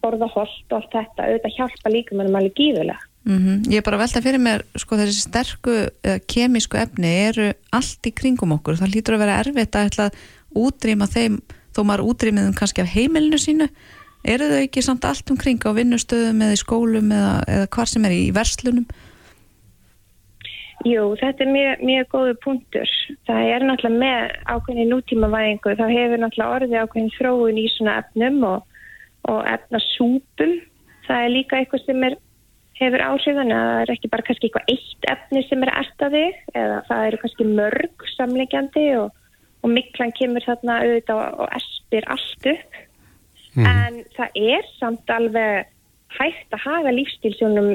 borða 0.00 0.30
holt 0.32 0.72
og 0.72 0.80
allt 0.80 0.96
þetta, 0.96 1.28
auðvitað 1.28 1.58
hjálpa 1.58 1.92
líkamannum 1.92 2.40
alveg 2.40 2.56
gífulega. 2.56 2.98
mm 3.26 3.68
ég 3.68 3.78
er 3.82 3.84
bara 3.84 4.00
að 4.00 4.04
velta 4.06 4.24
fyrir 4.24 4.40
mér, 4.40 4.64
sko, 4.78 4.96
þessi 4.96 5.20
sterku 5.26 5.76
uh, 5.84 6.18
kemísku 6.32 6.80
efni 6.80 7.12
eru 7.28 7.52
allt 7.70 8.08
í 8.08 8.16
kringum 8.16 8.56
okkur. 8.56 8.80
Það 8.80 8.94
lítur 8.94 9.18
að 9.18 9.24
vera 9.26 9.38
erfitt 9.44 9.76
að 9.76 9.88
ætla 9.90 10.08
að 10.08 10.20
útrýma 10.56 11.08
þeim, 11.10 11.40
þó 11.76 11.82
maður 11.84 12.08
útrýmið 12.10 12.48
þeim 12.48 12.58
kannski 12.58 12.84
af 12.84 12.92
heimilinu 12.94 13.40
sínu. 13.40 13.68
Eru 14.26 14.48
þau 14.50 14.62
ekki 14.64 14.82
samt 14.82 15.04
allt 15.06 15.28
um 15.30 15.38
kring 15.38 15.62
á 15.62 15.70
vinnustöðum 15.76 16.40
eða 16.42 16.56
í 16.56 16.62
skólum 16.62 17.12
eða, 17.14 17.34
eða 17.46 17.68
hvar 17.76 17.90
sem 17.92 18.08
er 18.08 18.16
í 18.16 18.24
verslunum? 18.34 18.88
Jú, 20.84 21.04
þetta 21.18 21.44
er 21.46 21.50
mjög, 21.50 21.82
mjög 21.88 22.08
góðu 22.12 22.34
punktur. 22.44 22.90
Það 23.26 23.50
er 23.54 23.64
náttúrulega 23.64 24.02
með 24.02 24.34
ákveðinni 24.52 24.86
nútímavæðingu, 24.90 25.74
þá 25.78 25.84
hefur 25.88 26.20
náttúrulega 26.22 26.56
orðið 26.56 26.76
ákveðin 26.82 27.14
þróun 27.16 27.60
í 27.62 27.66
svona 27.72 27.96
efnum 28.02 28.38
og, 28.50 28.82
og 29.32 29.40
efnasúpum. 29.50 30.54
Það 31.06 31.24
er 31.24 31.32
líka 31.32 31.60
eitthvað 31.60 31.84
sem 31.86 32.06
er, 32.06 32.18
hefur 32.78 33.04
áhrif, 33.06 33.38
þannig 33.40 33.56
að 33.56 33.70
það 33.70 33.82
er 33.82 33.94
ekki 33.94 34.12
bara 34.12 34.26
kannski 34.28 34.50
eitthvað 34.50 34.74
eitt 34.74 35.08
efni 35.14 35.44
sem 35.46 35.64
er 35.64 35.72
erta 35.80 36.10
þig, 36.12 36.42
eða 36.62 36.78
það 36.90 37.06
eru 37.08 37.22
kannski 37.22 37.48
mörg 37.50 38.06
samlegjandi 38.12 38.86
og, 39.00 39.22
og 39.66 39.72
miklan 39.74 40.14
kemur 40.14 40.44
þarna 40.46 40.80
auðvitað 40.84 41.22
og, 41.42 41.48
espir 41.58 42.06
allt 42.12 42.50
upp. 42.52 42.82
En 43.56 44.02
það 44.14 44.38
er 44.52 44.66
samt 44.76 45.10
alveg 45.10 45.70
hægt 46.16 46.54
að 46.54 46.62
hafa 46.62 46.92
lífstílsjónum 46.92 47.70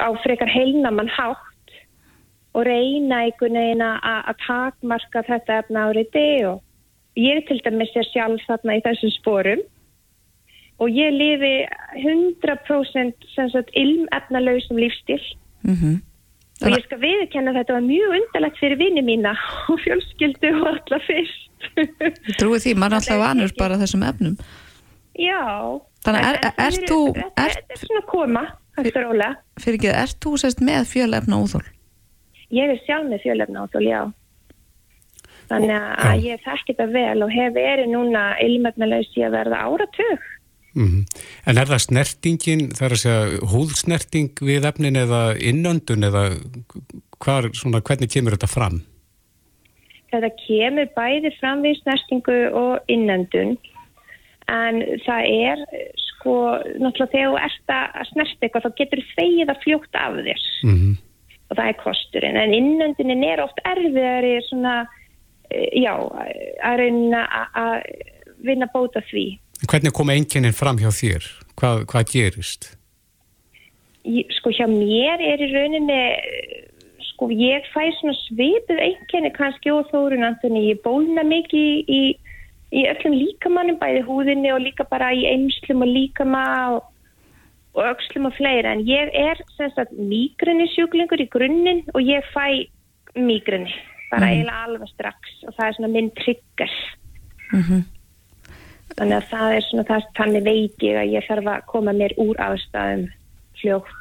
á 0.00 0.08
frekar 0.24 0.50
heilnamann 0.50 1.12
hátt 1.12 1.74
og 2.56 2.64
reyna 2.64 3.26
einhvern 3.26 3.58
veginn 3.60 3.84
að 3.84 4.32
takmarka 4.46 5.22
þetta 5.28 5.60
efna 5.62 5.86
áriði 5.90 6.28
og 6.48 6.62
ég 7.20 7.44
til 7.48 7.60
dæmis 7.64 7.92
er 8.00 8.08
sjálf 8.08 8.44
þarna 8.48 8.78
í 8.78 8.84
þessum 8.88 9.12
sporum. 9.18 9.64
Og 10.80 10.92
ég 10.92 11.12
lifi 11.12 11.54
100% 12.02 13.28
sem 13.32 13.52
sagt 13.52 13.70
ilmefnalausum 13.72 14.80
lífstíl. 14.80 15.22
Mm 15.64 16.02
og 16.62 16.72
ég 16.72 16.84
skal 16.86 16.98
viðkenna 17.02 17.52
þetta 17.56 17.74
var 17.76 17.84
mjög 17.84 18.14
undarlegt 18.20 18.60
fyrir 18.62 18.78
vinni 18.80 19.02
mína 19.04 19.34
og 19.72 19.80
fjölskyldu 19.84 20.52
og 20.60 20.68
alla 20.72 21.00
fyrst. 21.06 21.42
Ég 21.76 22.36
trúi 22.40 22.60
því, 22.62 22.74
maður 22.78 22.96
er 22.96 23.00
alltaf 23.00 23.20
vanur 23.24 23.52
bara 23.58 23.78
þessum 23.80 24.04
efnum. 24.08 24.36
Já. 25.20 25.40
Þannig 26.06 26.28
er- 26.28 26.38
ert 26.46 26.56
það 26.56 26.90
þú- 26.90 27.16
Þetta 27.16 27.74
er 27.76 27.80
svona 27.80 28.04
koma, 28.10 28.44
hægt 28.78 28.96
og 28.96 29.02
rólega. 29.08 29.36
Fyrir 29.60 29.78
ekki, 29.80 29.90
ert 30.02 30.20
þú 30.24 30.34
sérst 30.40 30.60
með 30.64 30.86
fjölefna 30.92 31.40
óþól? 31.42 31.64
Ég 32.54 32.70
er 32.70 32.78
sjálf 32.86 33.08
með 33.10 33.24
fjölefnáþól, 33.24 33.82
já. 33.88 34.02
Þannig 35.50 35.76
að 36.02 36.22
ég 36.26 36.40
þekki 36.42 36.74
þetta 36.74 36.86
vel 36.92 37.22
og 37.22 37.30
hef 37.30 37.52
verið 37.54 37.90
núna 37.92 38.22
ilmefnalaus 38.42 39.10
í 39.18 39.22
að 39.26 39.34
verða 39.36 39.60
áratug. 39.66 40.24
Mm 40.76 41.06
En 41.48 41.58
er 41.58 41.70
það 41.70 41.84
snertingin, 41.86 42.66
það 42.76 42.86
er 42.86 42.94
að 42.96 43.02
segja 43.02 43.46
húðsnerting 43.52 44.42
við 44.44 44.66
efnin 44.68 44.98
eða 45.00 45.22
innöndun 45.38 46.04
eða 46.04 46.26
hvar, 47.24 47.48
svona, 47.56 47.80
hvernig 47.80 48.12
kemur 48.12 48.36
þetta 48.36 48.50
fram? 48.50 48.82
Þetta 50.12 50.30
kemur 50.42 50.90
bæði 50.96 51.32
fram 51.40 51.64
við 51.64 51.80
snertingu 51.80 52.36
og 52.52 52.92
innendun 52.92 53.56
en 54.52 54.82
það 55.02 55.30
er 55.32 55.64
sko, 56.04 56.36
náttúrulega 56.78 57.12
þegar 57.14 57.32
þú 57.32 57.40
ert 57.48 57.72
að 57.74 58.10
snerta 58.12 58.46
eitthvað 58.46 58.68
þá 58.68 58.78
getur 58.82 59.02
þegið 59.16 59.50
að 59.50 59.62
fljóta 59.64 60.04
af 60.06 60.20
þér. 60.28 60.46
Mm 60.68 60.94
og 61.46 61.58
það 61.58 61.70
er 61.70 61.80
kosturinn. 61.80 62.38
En 62.40 62.54
innöndunin 62.54 63.24
er 63.26 63.42
oft 63.44 63.60
erfiðari 63.66 64.36
svona, 64.48 64.86
eh, 65.50 65.68
já, 65.82 65.94
að 66.64 66.78
reyna 66.82 67.26
að 67.54 67.82
vinna 68.46 68.68
bóta 68.72 69.02
því. 69.10 69.38
Hvernig 69.64 69.94
koma 69.96 70.12
einkennin 70.12 70.52
fram 70.56 70.76
hjá 70.80 70.90
þér? 70.92 71.26
Hvað, 71.56 71.84
hvað 71.90 72.10
gerist? 72.12 72.72
Sko 74.36 74.52
hjá 74.54 74.66
mér 74.70 75.22
er 75.24 75.40
í 75.42 75.48
rauninni 75.50 76.00
sko 77.08 77.30
ég 77.32 77.64
fæ 77.72 77.88
svona 77.96 78.14
svipuð 78.26 78.82
einkenni 78.84 79.32
kannski 79.34 79.72
og 79.72 79.88
þórun 79.88 80.26
Antoni, 80.28 80.68
ég 80.68 80.82
bólna 80.84 81.24
mikið 81.26 81.64
í, 81.64 81.78
í, 81.88 82.02
í 82.76 82.84
öllum 82.92 83.16
líkamannum 83.16 83.80
bæði 83.80 84.04
húðinni 84.06 84.52
og 84.52 84.62
líka 84.66 84.84
bara 84.90 85.08
í 85.16 85.24
einslum 85.30 85.86
og 85.86 85.92
líkama 85.94 86.44
og, 86.76 86.92
og 87.80 87.90
öxlum 87.94 88.28
og 88.28 88.36
fleira. 88.36 88.76
En 88.76 88.84
ég 88.84 89.10
er 89.16 89.40
mýgrinni 89.96 90.68
sjúklingur 90.76 91.24
í 91.24 91.30
grunninn 91.32 91.82
og 91.96 92.04
ég 92.04 92.28
fæ 92.36 92.68
mýgrinni 93.16 93.72
bara 94.12 94.28
eiginlega 94.30 94.64
alveg 94.68 94.90
strax 94.92 95.36
og 95.48 95.54
það 95.56 95.66
er 95.66 95.76
svona 95.78 95.94
minn 95.96 96.12
trigger 96.20 96.74
þannig 98.94 99.16
að 99.18 99.28
það 99.32 99.54
er 99.56 99.64
svona 99.68 99.86
það 99.90 100.08
þannig 100.18 100.44
veit 100.46 100.84
ég 100.86 100.98
að 101.02 101.12
ég 101.16 101.28
þarf 101.28 101.50
að 101.52 101.64
koma 101.72 101.94
mér 101.96 102.14
úr 102.22 102.42
aðstæðum 102.46 103.06
fljótt 103.60 103.94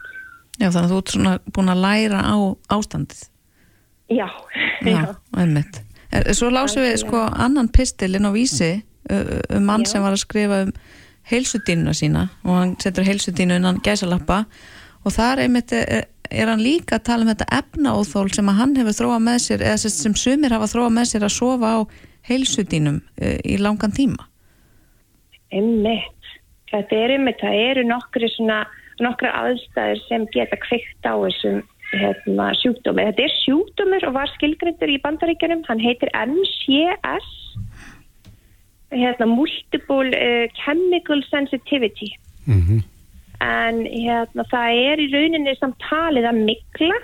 Já, 0.56 0.70
þannig 0.72 0.86
að 0.86 0.92
þú 0.94 0.98
ert 1.02 1.12
svona 1.12 1.32
búin 1.52 1.72
að 1.74 1.82
læra 1.84 2.20
á 2.24 2.36
ástandið. 2.72 3.24
Já, 4.08 4.28
Já. 4.86 5.02
Er- 6.16 6.30
Svo 6.38 6.48
lásum 6.54 6.86
við 6.86 6.94
sko 7.02 7.26
annan 7.28 7.68
pistil 7.68 8.14
inn 8.16 8.24
á 8.24 8.32
vísi 8.32 8.70
um 9.10 9.66
mann 9.66 9.84
Já. 9.84 9.90
sem 9.92 10.02
var 10.06 10.16
að 10.16 10.22
skrifa 10.24 10.62
um 10.64 10.72
heilsudínuna 11.28 11.94
sína 11.98 12.30
og 12.46 12.52
hann 12.56 12.76
setur 12.80 13.04
heilsudínu 13.04 13.58
innan 13.60 13.82
gæsalappa 13.84 14.46
og 15.04 15.12
þar 15.12 15.42
einmitt 15.44 15.74
er, 15.74 16.06
er 16.32 16.48
hann 16.48 16.62
líka 16.64 17.00
að 17.00 17.04
tala 17.10 17.26
um 17.26 17.32
þetta 17.34 17.50
efnaóþól 17.60 18.32
sem 18.34 18.50
að 18.50 18.60
hann 18.62 18.76
hefur 18.80 18.98
þróað 19.00 19.26
með 19.28 19.40
sér 19.44 19.66
eða 19.66 19.92
sem 19.92 20.16
sumir 20.16 20.56
hafa 20.56 20.70
þróað 20.72 20.96
með 20.96 21.10
sér 21.12 21.26
að 21.28 21.36
sofa 21.36 21.74
á 21.76 21.80
heilsudínum 22.30 23.02
uh, 23.02 23.38
í 23.44 23.58
langan 23.60 23.92
tíma 23.92 24.30
Einmitt. 25.54 26.34
Þetta 26.72 26.98
er 26.98 27.16
einmitt, 27.16 27.40
það 27.44 27.62
eru 27.70 27.86
nokkri 27.88 28.30
svona, 28.34 28.64
nokkra 29.04 29.32
aðstæður 29.44 30.02
sem 30.08 30.26
geta 30.34 30.58
kveikt 30.64 31.06
á 31.06 31.14
þessum 31.14 31.62
hérna, 31.94 32.50
sjúkdómi. 32.62 33.06
Þetta 33.12 33.26
er 33.28 33.36
sjúkdómur 33.44 34.08
og 34.10 34.16
var 34.18 34.32
skilgrindur 34.34 34.92
í 34.92 34.98
bandaríkjunum, 35.04 35.64
hann 35.70 35.84
heitir 35.84 36.12
MCS, 36.18 37.30
hérna, 38.96 39.30
Multiple 39.30 40.12
uh, 40.18 40.46
Chemical 40.64 41.24
Sensitivity. 41.30 42.12
Mm 42.50 42.84
En 43.44 43.82
hérna, 43.84 44.46
það 44.48 44.78
er 44.80 45.02
í 45.04 45.10
rauninni 45.12 45.54
samt 45.60 45.76
talið 45.84 46.24
að 46.30 46.38
mikla 46.48 46.96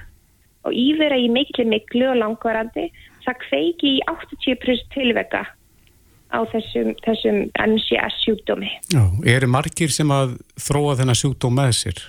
og 0.64 0.78
ívera 0.78 1.18
í 1.20 1.28
mikli 1.30 1.66
miklu 1.68 2.08
og 2.08 2.22
langvarandi, 2.22 2.86
það 3.26 3.42
kveiki 3.44 3.90
í 3.98 4.04
80% 4.08 4.94
tilveka 4.96 5.44
á 6.32 6.40
þessum, 6.52 6.94
þessum 7.06 7.44
MCS 7.60 8.24
sjúkdómi. 8.26 8.72
Já, 8.94 9.04
eru 9.36 9.52
margir 9.52 9.92
sem 9.94 10.12
að 10.12 10.38
þróa 10.60 10.98
þennan 11.00 11.20
sjúkdóm 11.20 11.58
með 11.60 11.76
sér? 11.82 12.02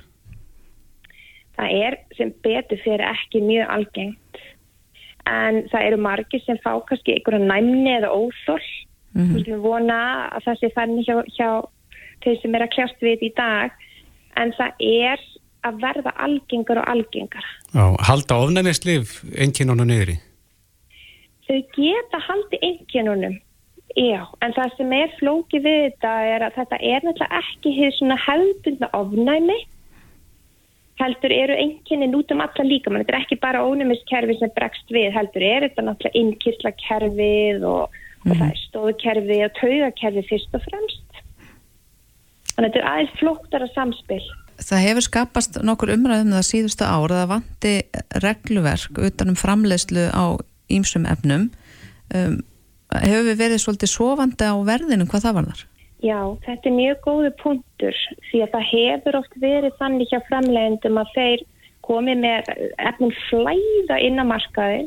Það 1.59 1.77
er 1.87 1.99
sem 2.17 2.33
betur 2.45 2.81
fyrir 2.83 3.05
ekki 3.11 3.43
mjög 3.45 3.75
algengt 3.77 4.43
en 5.29 5.63
það 5.71 5.87
eru 5.89 6.01
margir 6.03 6.43
sem 6.47 6.59
fá 6.65 6.73
kannski 6.89 7.15
einhverja 7.17 7.45
næmni 7.45 7.93
eða 7.99 8.11
óþól 8.11 8.63
mm 9.15 9.23
-hmm. 9.23 9.45
við 9.47 9.61
vona 9.63 9.99
að 10.33 10.45
það 10.47 10.59
sé 10.61 10.73
þannig 10.77 11.07
hjá, 11.07 11.17
hjá 11.37 11.49
þeir 12.25 12.41
sem 12.43 12.55
er 12.55 12.63
að 12.63 12.75
kljást 12.75 12.99
við 13.03 13.13
þetta 13.13 13.27
í 13.27 13.35
dag 13.37 13.71
en 14.37 14.53
það 14.59 14.71
er 14.81 15.21
að 15.63 15.79
verða 15.83 16.13
algengar 16.27 16.79
og 16.83 16.89
algengar 16.89 17.47
Já, 17.75 17.85
halda 18.09 18.35
ofnæmislif 18.35 19.23
enginunum 19.37 19.87
niðri? 19.87 20.19
Þau 21.47 21.61
geta 21.77 22.19
haldi 22.29 22.59
enginunum 22.63 23.39
Já, 23.93 24.23
en 24.41 24.55
það 24.57 24.77
sem 24.79 24.93
er 24.97 25.11
flókið 25.19 25.67
við 25.67 25.83
þetta 25.85 26.13
er 26.25 26.47
að 26.47 26.55
þetta 26.57 26.79
er 26.81 27.05
náttúrulega 27.05 27.41
ekki 27.43 27.73
hér 27.77 27.95
svona 27.99 28.17
hefðbundna 28.23 28.89
ofnæmi 28.97 29.59
heldur 31.03 31.33
eru 31.35 31.57
enginni 31.59 32.11
út 32.17 32.33
um 32.33 32.43
alla 32.45 32.67
líka 32.67 32.91
mann, 32.91 33.03
þetta 33.03 33.15
er 33.17 33.25
ekki 33.25 33.39
bara 33.43 33.63
ónæmiskerfi 33.65 34.37
sem 34.39 34.53
bregst 34.57 34.93
við, 34.93 35.09
heldur. 35.17 35.45
Er 35.47 35.67
þetta 35.67 35.87
náttúrulega 35.87 36.21
innkýrslakerfið 36.21 37.67
og, 37.69 37.97
mm. 37.97 38.29
og 38.29 38.37
það 38.37 38.47
er 38.49 38.61
stóðkerfi 38.67 39.41
og 39.47 39.57
taugakerfi 39.59 40.25
fyrst 40.29 40.59
og 40.59 40.65
fremst? 40.69 41.19
Þannig 42.53 42.63
að 42.63 42.69
þetta 42.69 42.83
er 42.83 42.89
aðeins 42.93 43.19
flóktara 43.19 43.69
samspil. 43.73 44.23
Það 44.63 44.85
hefur 44.87 45.07
skapast 45.09 45.59
nokkur 45.65 45.95
umræðum 45.95 46.37
það 46.37 46.49
síðustu 46.51 46.87
ára, 46.87 47.23
það 47.23 47.31
vanti 47.33 47.75
regluverk 48.23 49.03
utanum 49.09 49.39
framleiðslu 49.41 50.07
á 50.13 50.25
ímsum 50.73 51.09
efnum. 51.09 51.49
Um, 52.13 52.43
hefur 53.03 53.29
við 53.31 53.39
verið 53.41 53.63
svolítið 53.63 53.93
sofandi 53.93 54.49
á 54.49 54.57
verðinu 54.67 55.07
hvað 55.11 55.25
það 55.27 55.37
var 55.39 55.49
þar? 55.51 55.63
Já, 56.03 56.21
þetta 56.43 56.69
er 56.69 56.75
mjög 56.75 57.03
góðu 57.07 57.31
punktur 57.39 57.99
því 58.31 58.43
að 58.43 58.53
það 58.55 58.69
hefur 58.73 59.19
oft 59.21 59.35
verið 59.43 59.77
þannig 59.79 60.11
hjá 60.11 60.21
framleiðendum 60.29 60.99
að 60.99 61.13
þeir 61.15 61.45
komi 61.87 62.15
með 62.19 62.51
efnum 62.79 63.13
flæða 63.29 63.99
inn 64.03 64.19
á 64.19 64.25
markaði 64.27 64.83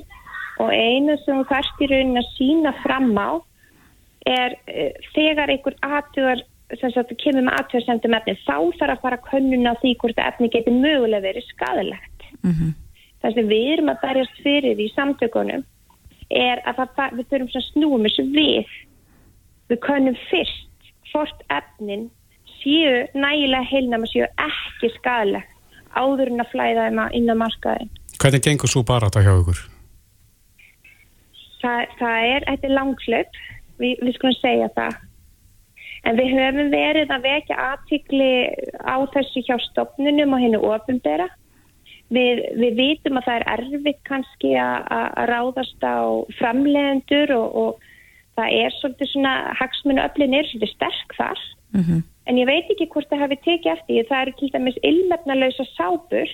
og 0.64 0.72
einu 0.72 1.16
sem 1.24 1.40
þú 1.40 1.46
færst 1.50 1.84
í 1.84 1.90
raunin 1.92 2.20
að 2.20 2.34
sína 2.36 2.74
fram 2.84 3.14
á 3.16 3.30
er 4.26 4.58
uh, 4.68 4.92
þegar 5.16 5.54
einhver 5.54 5.78
aðtugar 5.86 6.44
sem 6.80 6.92
sagt, 6.92 7.14
kemur 7.22 7.46
með 7.46 7.60
aðtugarsendum 7.60 8.16
efni 8.18 8.36
þá 8.42 8.58
þarf 8.80 8.96
að 8.96 9.04
fara 9.04 9.20
að 9.20 9.28
könnuna 9.30 9.76
því 9.84 9.94
hvort 10.02 10.22
efni 10.24 10.50
getur 10.52 10.74
mögulega 10.74 11.28
verið 11.28 11.48
skadilegt. 11.52 12.28
Mm 12.42 12.52
-hmm. 12.52 12.72
Það 13.22 13.36
sem 13.36 13.52
við 13.52 13.68
erum 13.74 13.92
að 13.94 14.02
berjast 14.02 14.42
fyrir 14.44 14.82
í 14.82 14.88
samtökunum 14.96 15.64
er 16.34 16.62
að 16.66 16.86
það, 16.98 17.18
við 17.18 17.32
þurfum 17.32 17.60
að 17.60 17.68
snúum 17.70 18.08
þessu 18.08 18.28
við. 18.36 18.76
Við 19.70 19.82
könnum 19.86 20.18
fyrst 20.30 20.92
hvort 21.12 21.44
efnin 21.54 22.10
séu 22.60 23.06
nægilega 23.14 23.70
heilnama 23.70 24.10
séu 24.10 24.28
ekki 24.42 24.92
skadilegt 24.98 25.52
áður 25.96 26.32
en 26.34 26.44
að 26.44 26.52
flæða 26.52 26.90
þeim 26.90 27.02
inn 27.18 27.32
á 27.32 27.36
markaðin. 27.40 27.92
Hvernig 28.20 28.44
gengur 28.44 28.72
svo 28.72 28.84
bara 28.88 29.10
þetta 29.10 29.24
hjá 29.26 29.34
ykkur? 29.40 29.62
Það, 31.62 31.94
það 32.00 32.30
er, 32.30 32.46
þetta 32.50 32.68
er 32.68 32.76
langslöp, 32.76 33.40
við, 33.82 33.94
við 34.04 34.18
skulum 34.18 34.38
segja 34.42 34.70
það. 34.76 34.98
En 36.06 36.20
við 36.20 36.36
höfum 36.38 36.70
verið 36.74 37.14
að 37.16 37.26
vekja 37.26 37.56
aðtikli 37.72 38.32
á 38.86 38.96
þessu 39.16 39.42
hjá 39.48 39.56
stopnunum 39.72 40.36
og 40.38 40.44
hennu 40.44 40.60
ofinbera. 40.68 41.30
Við, 42.14 42.42
við 42.62 42.76
vitum 42.78 43.18
að 43.18 43.26
það 43.26 43.36
er 43.40 43.48
erfitt 43.56 44.02
kannski 44.06 44.52
að 44.62 45.08
ráðast 45.32 45.82
á 45.82 46.22
framlegendur 46.38 47.34
og, 47.34 47.56
og 47.62 47.88
það 48.38 48.58
er 48.60 48.76
svolítið 48.78 49.10
svona, 49.10 49.32
hagsmunu 49.58 50.04
öflin 50.04 50.36
er 50.38 50.50
svolítið 50.50 50.74
sterk 50.76 51.16
þar. 51.18 51.42
Mm 51.74 51.84
-hmm. 51.84 52.04
En 52.26 52.38
ég 52.38 52.46
veit 52.50 52.70
ekki 52.70 52.88
hvort 52.94 53.10
það 53.10 53.24
hefði 53.24 53.38
tekið 53.46 53.72
eftir. 53.72 54.06
Það 54.10 54.22
eru 54.22 54.34
til 54.38 54.52
dæmis 54.54 54.78
ilmefnalösa 54.84 55.66
sápur 55.74 56.30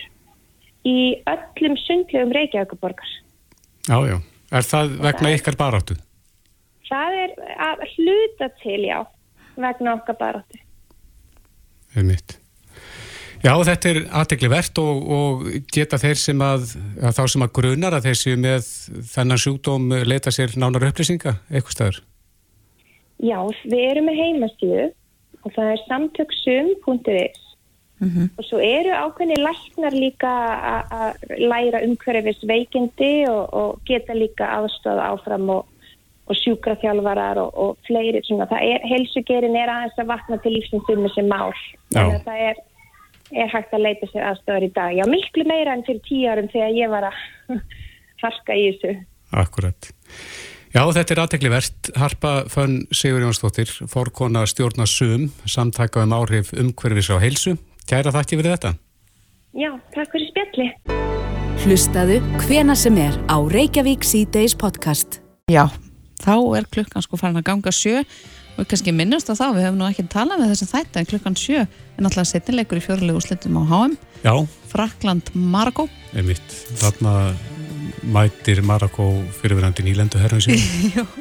í 0.88 0.98
öllum 1.28 1.78
sundlegum 1.78 2.32
Reykjavíkuborgar. 2.32 3.12
Já, 3.88 3.98
já. 4.08 4.18
Er 4.52 4.68
það 4.68 4.96
vegna 5.00 5.28
það 5.28 5.38
ykkar 5.38 5.58
baráttu? 5.58 5.96
Það 6.90 7.18
er 7.24 7.34
að 7.58 7.84
hluta 7.96 8.50
til, 8.64 8.82
já, 8.84 9.00
vegna 9.56 9.94
okkar 9.94 10.18
baráttu. 10.20 10.60
Það 11.94 12.04
er 12.04 12.08
mitt. 12.10 12.41
Já, 13.42 13.56
þetta 13.66 13.90
er 13.90 14.00
aðtegli 14.22 14.50
verðt 14.52 14.80
og, 14.84 15.04
og 15.18 15.46
geta 15.74 15.98
þeir 16.02 16.20
sem 16.22 16.42
að, 16.46 16.76
að 17.02 17.16
þá 17.18 17.24
sem 17.34 17.46
að 17.46 17.54
grunar 17.58 17.98
að 17.98 18.08
þeir 18.10 18.20
séu 18.20 18.40
með 18.42 18.72
þennan 19.16 19.42
sjúkdóm 19.42 19.94
leita 20.06 20.34
sér 20.34 20.54
nánar 20.62 20.86
upplýsinga 20.92 21.38
eitthvað 21.50 21.78
staður? 21.78 22.02
Já, 23.22 23.40
við 23.66 23.86
erum 23.88 24.10
með 24.10 24.22
heimastíðu 24.22 24.90
og 25.42 25.56
það 25.56 25.72
er 25.76 25.88
samtöksum.is 25.88 27.48
Mm 28.02 28.10
-hmm. 28.10 28.30
og 28.38 28.44
svo 28.46 28.58
eru 28.58 28.92
ákveðni 29.04 29.36
læknar 29.48 29.94
líka 29.94 30.32
að 30.98 31.12
læra 31.38 31.84
umhverfis 31.86 32.42
veikindi 32.50 33.30
og, 33.30 33.54
og 33.54 33.70
geta 33.86 34.14
líka 34.14 34.46
aðstöða 34.58 35.04
áfram 35.14 35.50
og, 35.50 35.68
og 36.26 36.36
sjúkraþjálfarar 36.42 37.38
og, 37.38 37.52
og 37.64 37.78
fleiri 37.86 38.22
svona. 38.24 38.50
það 38.50 38.62
er, 38.72 38.80
helsugerin 38.94 39.56
er 39.56 39.70
aðeins 39.70 40.02
að 40.02 40.12
vakna 40.14 40.38
til 40.42 40.54
lífsins 40.56 40.90
um 40.90 41.06
þessi 41.06 41.24
mál 41.30 41.54
þannig 41.94 42.16
að 42.18 42.26
það 42.26 42.40
er, 42.50 42.56
er 43.32 43.52
hægt 43.52 43.76
að 43.76 43.86
leita 43.88 44.10
sér 44.12 44.30
aðstöðar 44.32 44.68
í 44.68 44.72
dag 44.76 44.96
já, 44.98 45.04
miklu 45.10 45.46
meira 45.48 45.76
enn 45.76 45.86
fyrir 45.88 46.04
tíu 46.08 46.32
árum 46.32 46.50
þegar 46.52 46.78
ég 46.78 46.92
var 46.92 47.10
að 47.12 47.60
harka 48.24 48.58
í 48.58 48.72
þessu 48.72 48.98
Akkurat 49.32 49.92
Já, 50.72 50.86
þetta 50.88 51.12
er 51.12 51.20
aðtekli 51.20 51.50
verðt. 51.52 51.90
Harpa 52.00 52.30
Fönn 52.48 52.86
Sigur 52.96 53.26
Jónsdóttir, 53.26 53.68
fórkona 53.92 54.46
stjórna 54.48 54.86
SUM, 54.88 55.26
samtaka 55.44 56.06
um 56.06 56.14
áhrif 56.16 56.54
umhverfis 56.56 57.10
á 57.12 57.20
heilsu. 57.20 57.58
Kæra 57.92 58.14
þakki 58.16 58.40
fyrir 58.40 58.56
þetta. 58.56 58.72
Já, 59.52 59.68
takk 59.92 60.16
fyrir 60.16 60.30
spjalli. 60.30 60.70
Hlustaðu 61.66 62.22
hvena 62.46 62.78
sem 62.80 62.96
er 63.04 63.20
á 63.28 63.36
Reykjavík 63.52 64.08
C-Days 64.08 64.56
podcast. 64.56 65.20
Já, 65.52 65.68
þá 66.24 66.36
er 66.56 66.70
klukkan 66.72 67.04
sko 67.04 67.20
farin 67.20 67.42
að 67.42 67.50
ganga 67.52 67.76
sjö 67.76 68.06
og 68.58 68.68
kannski 68.68 68.94
minnast 68.96 69.32
á 69.32 69.34
þá, 69.34 69.48
við 69.56 69.66
hefum 69.66 69.80
nú 69.80 69.88
ekki 69.88 70.08
talað 70.12 70.42
með 70.42 70.54
þess 70.54 70.66
að 70.66 70.74
þetta 70.76 71.00
en 71.00 71.10
klukkan 71.12 71.38
sjö 71.40 71.62
er 71.62 72.04
náttúrulega 72.04 72.32
setnilegur 72.32 72.82
í 72.82 72.86
fjörulegu 72.86 73.22
úslitum 73.22 73.60
á 73.60 73.64
HM. 73.72 73.98
Já. 74.22 74.34
Frakland 74.72 75.32
Margo. 75.34 75.88
Einmitt, 76.14 76.56
þarna 76.82 77.34
mætir 78.12 78.62
Marokko 78.66 79.10
fyrirverandi 79.42 79.86
nýlendu 79.86 80.22
herrum 80.22 80.42
sín. 80.44 80.58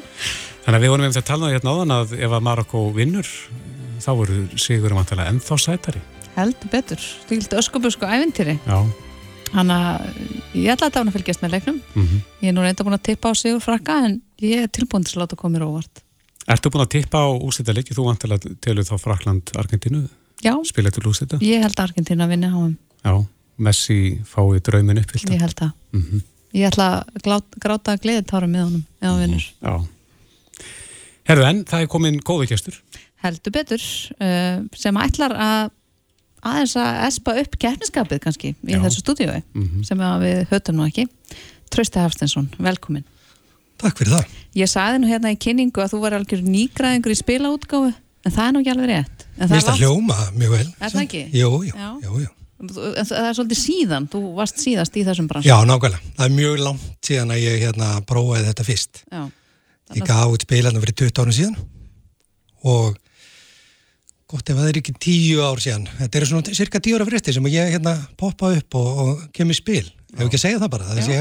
Þannig 0.64 0.76
að 0.76 0.82
við 0.84 0.92
vorum 0.92 1.06
eftir 1.08 1.22
að 1.22 1.30
tala 1.30 1.52
hérna 1.52 1.74
áðan 1.74 1.94
að 1.96 2.16
ef 2.20 2.34
að 2.36 2.46
Marokko 2.46 2.82
vinnur 2.96 3.28
þá 4.00 4.10
voru 4.16 4.40
sigurum 4.60 5.00
að 5.00 5.12
tala 5.12 5.28
ennþá 5.30 5.60
sætari. 5.60 6.02
Heldur 6.36 6.72
betur, 6.72 7.06
þú 7.26 7.38
gildi 7.38 7.58
öskubusku 7.60 8.08
ævintýri. 8.08 8.58
Já. 8.64 8.78
Þannig 9.50 9.88
að 9.88 10.60
ég 10.60 10.70
ætla 10.74 10.90
að 10.90 10.96
dána 10.96 11.14
fylgjast 11.14 11.42
með 11.42 11.56
leiknum. 11.56 11.80
Mm 11.94 12.06
-hmm. 12.06 12.20
Ég 12.40 12.48
er 12.48 12.54
nú 12.54 12.62
reynda 12.62 12.84
búin 12.84 12.98
að 12.98 13.06
tippa 13.08 13.32
á 13.32 13.34
sigur 13.34 13.60
frakka 13.60 14.04
en 14.06 14.22
ég 14.40 14.62
er 14.62 14.68
tilbúin 14.68 15.04
til 15.04 15.18
að 15.18 15.22
láta 15.22 15.36
koma 15.36 15.58
mér 15.58 15.66
óvart. 15.66 16.04
Ertu 16.50 16.70
búin 16.72 16.82
að 16.82 16.92
tippa 16.96 17.22
á 17.22 17.28
úsita 17.30 17.74
leiki? 17.76 17.94
Þú 17.94 18.06
vant 18.08 18.24
að 18.26 18.48
telur 18.64 18.86
þá 18.86 18.96
Frakland-Argentínu? 18.98 20.02
Já. 20.42 20.54
Spila 20.66 20.90
til 20.90 21.04
úsita? 21.06 21.38
Ég 21.44 21.62
held 21.62 21.76
að 21.76 21.84
Argentínu 21.84 22.24
að 22.24 22.32
vinna 22.34 22.50
á 22.50 22.58
þeim. 22.58 22.76
Já, 23.04 23.14
Messi 23.60 23.98
fái 24.26 24.60
draumin 24.64 25.00
uppfyllt. 25.02 25.30
Ég 25.30 25.44
held 25.44 25.62
að. 25.62 25.72
Mm 25.92 26.02
-hmm. 26.02 26.22
Ég 26.52 26.66
ætla 26.66 27.04
að 27.22 27.42
gráta 27.62 27.92
að 27.94 28.02
gleði 28.02 28.22
tára 28.26 28.46
með 28.46 28.64
honum 28.64 28.84
ef 29.00 29.08
hann 29.08 29.20
vinnur. 29.20 29.44
Já. 29.62 29.86
Herðu 31.28 31.44
en, 31.46 31.64
það 31.64 31.80
er 31.80 31.86
komin 31.86 32.20
góðu 32.20 32.48
kjæstur. 32.50 32.80
Heldur 33.22 33.52
betur, 33.52 33.82
uh, 34.20 34.64
sem 34.74 34.96
ætlar 34.96 35.36
að 35.36 35.70
aðeins 36.42 36.76
að 36.80 37.06
espa 37.06 37.36
upp 37.36 37.56
keppniskapið 37.60 38.20
kannski 38.24 38.54
í 38.54 38.74
Já. 38.74 38.80
þessu 38.80 39.04
stúdíói 39.04 39.42
Mm 39.54 39.68
-hmm. 39.68 39.84
sem 39.84 39.98
við 39.98 40.46
höfum 40.50 40.76
nú 40.76 40.86
ekki. 40.86 41.06
Trausti 41.70 41.98
Hafstensson, 41.98 42.50
velkomin. 42.58 43.04
Takk 43.80 44.00
fyrir 44.00 44.16
það. 44.16 44.36
Ég 44.60 44.70
sagði 44.70 45.00
nú 45.00 45.10
hérna 45.10 45.32
í 45.32 45.38
kynningu 45.40 45.82
að 45.82 45.94
þú 45.94 46.02
var 46.02 46.16
algjör 46.18 46.42
nýgræðingur 46.44 47.14
í 47.14 47.18
spilaútgáfu, 47.20 47.94
en 48.26 48.34
það 48.34 48.44
er 48.46 48.52
nú 48.52 48.62
ekki 48.62 48.74
alveg 48.74 48.90
rétt. 48.90 49.26
Mér 49.38 49.52
finnst 49.54 49.70
það 49.70 49.82
hljóma 49.84 50.18
mjög 50.36 50.54
vel. 50.56 50.68
Er 50.68 50.92
það 50.92 51.02
ekki? 51.06 51.24
Jú, 51.38 51.50
jú, 51.70 51.90
jú, 52.04 52.22
jú. 52.26 52.32
En 52.60 52.68
það 52.68 53.26
er 53.30 53.36
svolítið 53.38 53.60
síðan, 53.62 54.06
þú 54.12 54.22
varst 54.36 54.58
síðast 54.60 54.96
í 55.00 55.04
þessum 55.06 55.28
bransu. 55.30 55.48
Já, 55.48 55.56
nákvæmlega. 55.64 56.10
Það 56.18 56.26
er 56.26 56.34
mjög 56.36 56.58
langt 56.66 57.08
síðan 57.08 57.32
að 57.32 57.44
ég 57.46 57.62
hérna 57.64 57.92
prófaði 58.08 58.50
þetta 58.50 58.66
fyrst. 58.66 59.04
Já. 59.08 59.22
Ég 59.96 60.06
gaf 60.06 60.34
út 60.34 60.44
spilarna 60.44 60.82
fyrir 60.84 60.98
20 61.00 61.22
árum 61.22 61.34
síðan 61.34 61.56
og 62.70 62.98
gott 64.30 64.52
ef 64.52 64.58
það 64.60 64.68
er 64.68 64.78
ekki 64.82 64.94
10 64.94 65.40
ár 65.42 65.62
síðan. 65.64 65.88
Þetta 66.02 66.20
eru 66.20 66.28
svona 66.30 66.58
cirka 66.60 66.82
10 66.84 66.98
ára 66.98 67.08
fresti 67.08 67.34
sem 67.34 67.48
ég 67.50 67.72
hérna 67.74 67.96
poppa 68.20 68.52
upp 68.54 68.76
og, 68.78 69.00
og 69.02 69.24
kemur 69.34 69.56
spil. 69.56 69.88
Ef 70.10 70.24
ekki 70.26 70.38
að 70.38 70.42
segja 70.42 70.58
það 70.58 70.70
bara, 70.72 70.86
það 70.88 71.00
sé 71.06 71.18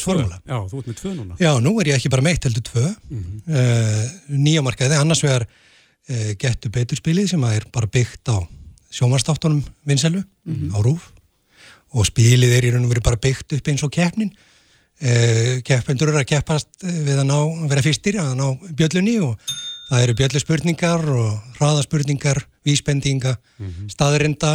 formúla. 0.00 0.38
Já, 0.48 0.56
þú 0.70 0.78
ert 0.80 0.86
með 0.90 0.98
tvö 1.00 1.12
núna. 1.12 1.36
Já, 1.40 1.50
nú 1.60 1.72
er 1.80 1.90
ég 1.90 1.98
ekki 1.98 2.12
bara 2.12 2.24
meitt 2.24 2.48
heldur 2.48 2.64
tvö. 2.64 2.84
Mm 3.10 3.24
nýjamarkaði, 4.46 4.96
annars 5.00 5.22
vegar 5.24 5.44
uh, 5.46 6.32
getur 6.40 6.72
betur 6.72 7.00
spilið 7.00 7.30
sem 7.34 7.44
er 7.50 7.66
bara 7.74 7.90
byggt 7.92 8.32
á 8.32 8.40
sjómarstáttunum 8.96 9.60
vinselu 9.84 10.22
á 10.72 10.78
rúf 10.80 11.10
og 11.92 12.06
spilið 12.08 12.56
er 12.56 12.66
í 12.66 12.72
raun 12.74 12.86
og 12.86 12.92
verið 12.94 13.06
bara 13.06 13.20
byggt 13.20 13.56
upp 13.58 13.68
eins 13.68 13.84
og 13.84 13.92
keppnin. 13.92 14.32
Uh, 14.96 15.60
keppendur 15.66 16.08
eru 16.08 16.22
að 16.22 16.30
keppast 16.30 16.70
eh, 16.80 17.02
við 17.04 17.18
að 17.20 17.26
ná, 17.28 17.38
vera 17.68 17.84
fyrstir 17.84 18.16
að 18.16 18.32
ná 18.38 18.46
bjöllunni 18.78 19.18
og 19.20 19.36
það 19.86 20.02
eru 20.06 20.14
bjölluspurningar 20.18 21.04
og 21.14 21.58
hraðaspurningar, 21.58 22.40
vísbendinga 22.66 23.36
staðrinda 23.92 24.50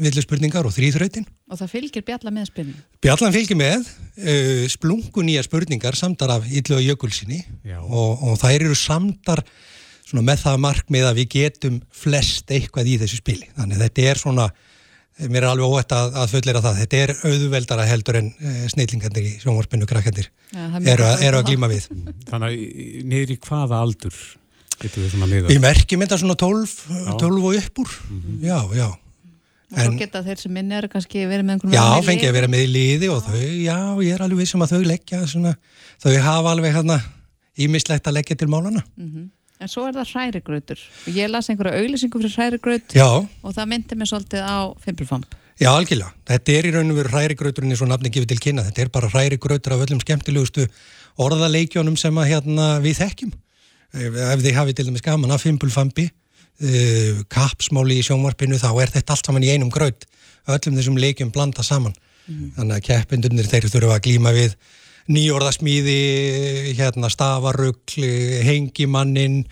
villuspurningar 0.00 0.64
og 0.68 0.72
þrýþrautin 0.76 1.26
Og 1.50 1.58
það 1.58 1.70
fylgir 1.72 2.04
bjalla 2.06 2.30
með 2.30 2.44
spilinu. 2.46 2.76
Bjallan 3.02 3.32
fylgir 3.34 3.56
með 3.58 3.80
uh, 3.82 4.64
splungu 4.70 5.24
nýja 5.26 5.42
spurningar 5.42 5.96
samdar 5.98 6.30
af 6.36 6.44
Yllu 6.46 6.76
og 6.78 6.84
Jökulsinni 6.86 7.40
og, 7.82 8.22
og 8.22 8.36
þær 8.38 8.54
eru 8.68 8.76
samdar 8.78 9.42
svona, 10.06 10.22
með 10.30 10.44
það 10.44 10.60
markmið 10.62 11.08
að 11.10 11.18
við 11.18 11.28
getum 11.34 11.80
flest 11.90 12.54
eitthvað 12.54 12.92
í 12.92 12.98
þessu 13.02 13.18
spili. 13.18 13.48
Þannig 13.58 13.80
að 13.80 13.84
þetta 13.88 14.06
er 14.12 14.20
svona, 14.22 14.46
mér 15.26 15.42
er 15.42 15.48
alveg 15.50 15.74
óætt 15.74 15.96
að, 15.98 16.14
að 16.22 16.32
fullera 16.36 16.62
það, 16.64 16.78
þetta 16.84 17.00
er 17.02 17.14
auðveldara 17.32 17.88
heldur 17.90 18.20
en 18.22 18.30
uh, 18.38 18.60
snillingarnir 18.70 19.26
í 19.26 19.34
sjónvarpinu 19.42 19.90
krakkandir 19.90 20.30
það 20.54 20.62
er 20.62 20.84
mjög 20.86 20.92
eru, 20.94 21.08
að- 21.10 21.16
að 21.18 21.26
eru 21.26 21.34
vita 21.34 21.42
að 21.42 21.50
glíma 21.50 21.72
við. 21.74 21.90
Þannig 22.30 22.46
að 22.46 22.60
í- 22.62 23.02
niður 23.10 23.34
í 23.34 23.40
hvaða 23.50 23.82
aldur 23.88 24.22
Við 24.80 25.60
merkjum 25.60 26.02
þetta 26.04 26.18
svona 26.22 26.36
12, 26.40 26.74
12 27.20 27.46
og 27.50 27.56
upp 27.60 27.80
úr, 27.84 27.94
já, 28.40 28.58
já. 28.78 28.86
Og 29.70 29.78
svo 29.78 29.92
geta 30.00 30.22
þeir 30.26 30.38
sem 30.40 30.50
minni 30.50 30.74
eru 30.74 30.88
kannski 30.90 31.20
verið 31.30 31.44
með 31.46 31.52
einhvern 31.54 31.74
Já, 31.76 31.82
veginn 31.84 32.02
í 32.02 32.06
fengi 32.08 32.22
liði. 32.24 32.30
að 32.30 32.36
vera 32.40 32.48
með 32.50 32.62
í 32.64 32.70
liði 32.74 33.10
og 33.12 33.20
þau, 33.22 33.42
já, 33.62 33.76
ég 34.02 34.14
er 34.16 34.24
alveg 34.24 34.40
vissum 34.40 34.64
að 34.64 34.72
þau 34.72 34.80
leggja 34.88 35.20
svona, 35.30 35.52
þau 36.02 36.14
hafa 36.24 36.54
alveg 36.56 36.74
hérna 36.74 36.96
ímislegt 37.60 38.08
að 38.10 38.16
leggja 38.18 38.36
til 38.40 38.48
málana. 38.50 38.82
En 39.60 39.68
svo 39.70 39.84
er 39.86 39.94
það 39.94 40.10
hrærigrautur. 40.14 40.80
Ég 41.12 41.28
las 41.30 41.50
einhverja 41.52 41.78
auglýsingu 41.84 42.18
fyrir 42.22 42.34
hrærigraut 42.34 42.96
Já, 42.96 43.06
og 43.20 43.54
það 43.54 43.68
myndi 43.74 43.98
mig 44.00 44.08
svolítið 44.10 44.42
á 44.42 44.58
Fimpulfamp. 44.82 45.28
já, 45.60 45.68
algjörlega. 45.76 46.10
Þetta 46.32 46.56
er 46.56 46.66
í 46.66 46.72
raun 46.74 46.90
og 46.90 46.96
veru 46.96 47.12
hrærigrauturinn 47.14 47.70
eins 47.76 47.82
og 47.84 47.90
nafni 47.92 48.10
gefið 48.10 48.32
til 48.32 48.40
kynna. 48.40 48.64
Þetta 48.70 48.82
er 48.86 48.88
bara 48.88 49.12
hrærigrautur 49.12 49.76
af 49.76 49.84
öllum 49.86 50.00
skemmtilegustu 50.02 50.66
orðaleikjónum 51.20 51.98
sem 52.00 52.16
að 52.16 52.30
hérna 52.32 52.80
við 52.82 52.96
þekkjum. 53.04 53.32
Ef, 53.90 54.14
ef 54.14 54.42
þið 54.44 54.58
hafið 54.58 54.76
til 54.78 54.88
dæmis 54.88 55.04
gaman 55.04 55.34
af 55.34 55.42
fimpulfambi, 55.42 56.06
uh, 56.62 57.22
kapsmáli 57.32 57.98
í 58.00 58.06
sjónvarpinu, 58.06 58.60
þá 58.60 58.70
er 58.84 58.94
þetta 58.98 59.16
allt 59.16 59.30
saman 59.30 59.46
í 59.46 59.50
einum 59.54 59.72
graut. 59.72 60.06
Öllum 60.50 60.78
þessum 60.78 61.00
leikjum 61.00 61.32
blanda 61.34 61.64
saman. 61.66 61.96
Þannig 62.56 62.76
að 62.76 62.84
keppindunir 62.86 63.48
þeir 63.50 63.66
þurfa 63.72 63.96
að 63.96 64.04
glíma 64.06 64.32
við 64.36 64.54
nýjórðasmíði, 65.10 65.96
hérna 66.78 67.10
stafarugl, 67.10 68.04
hengimannin, 68.46 69.42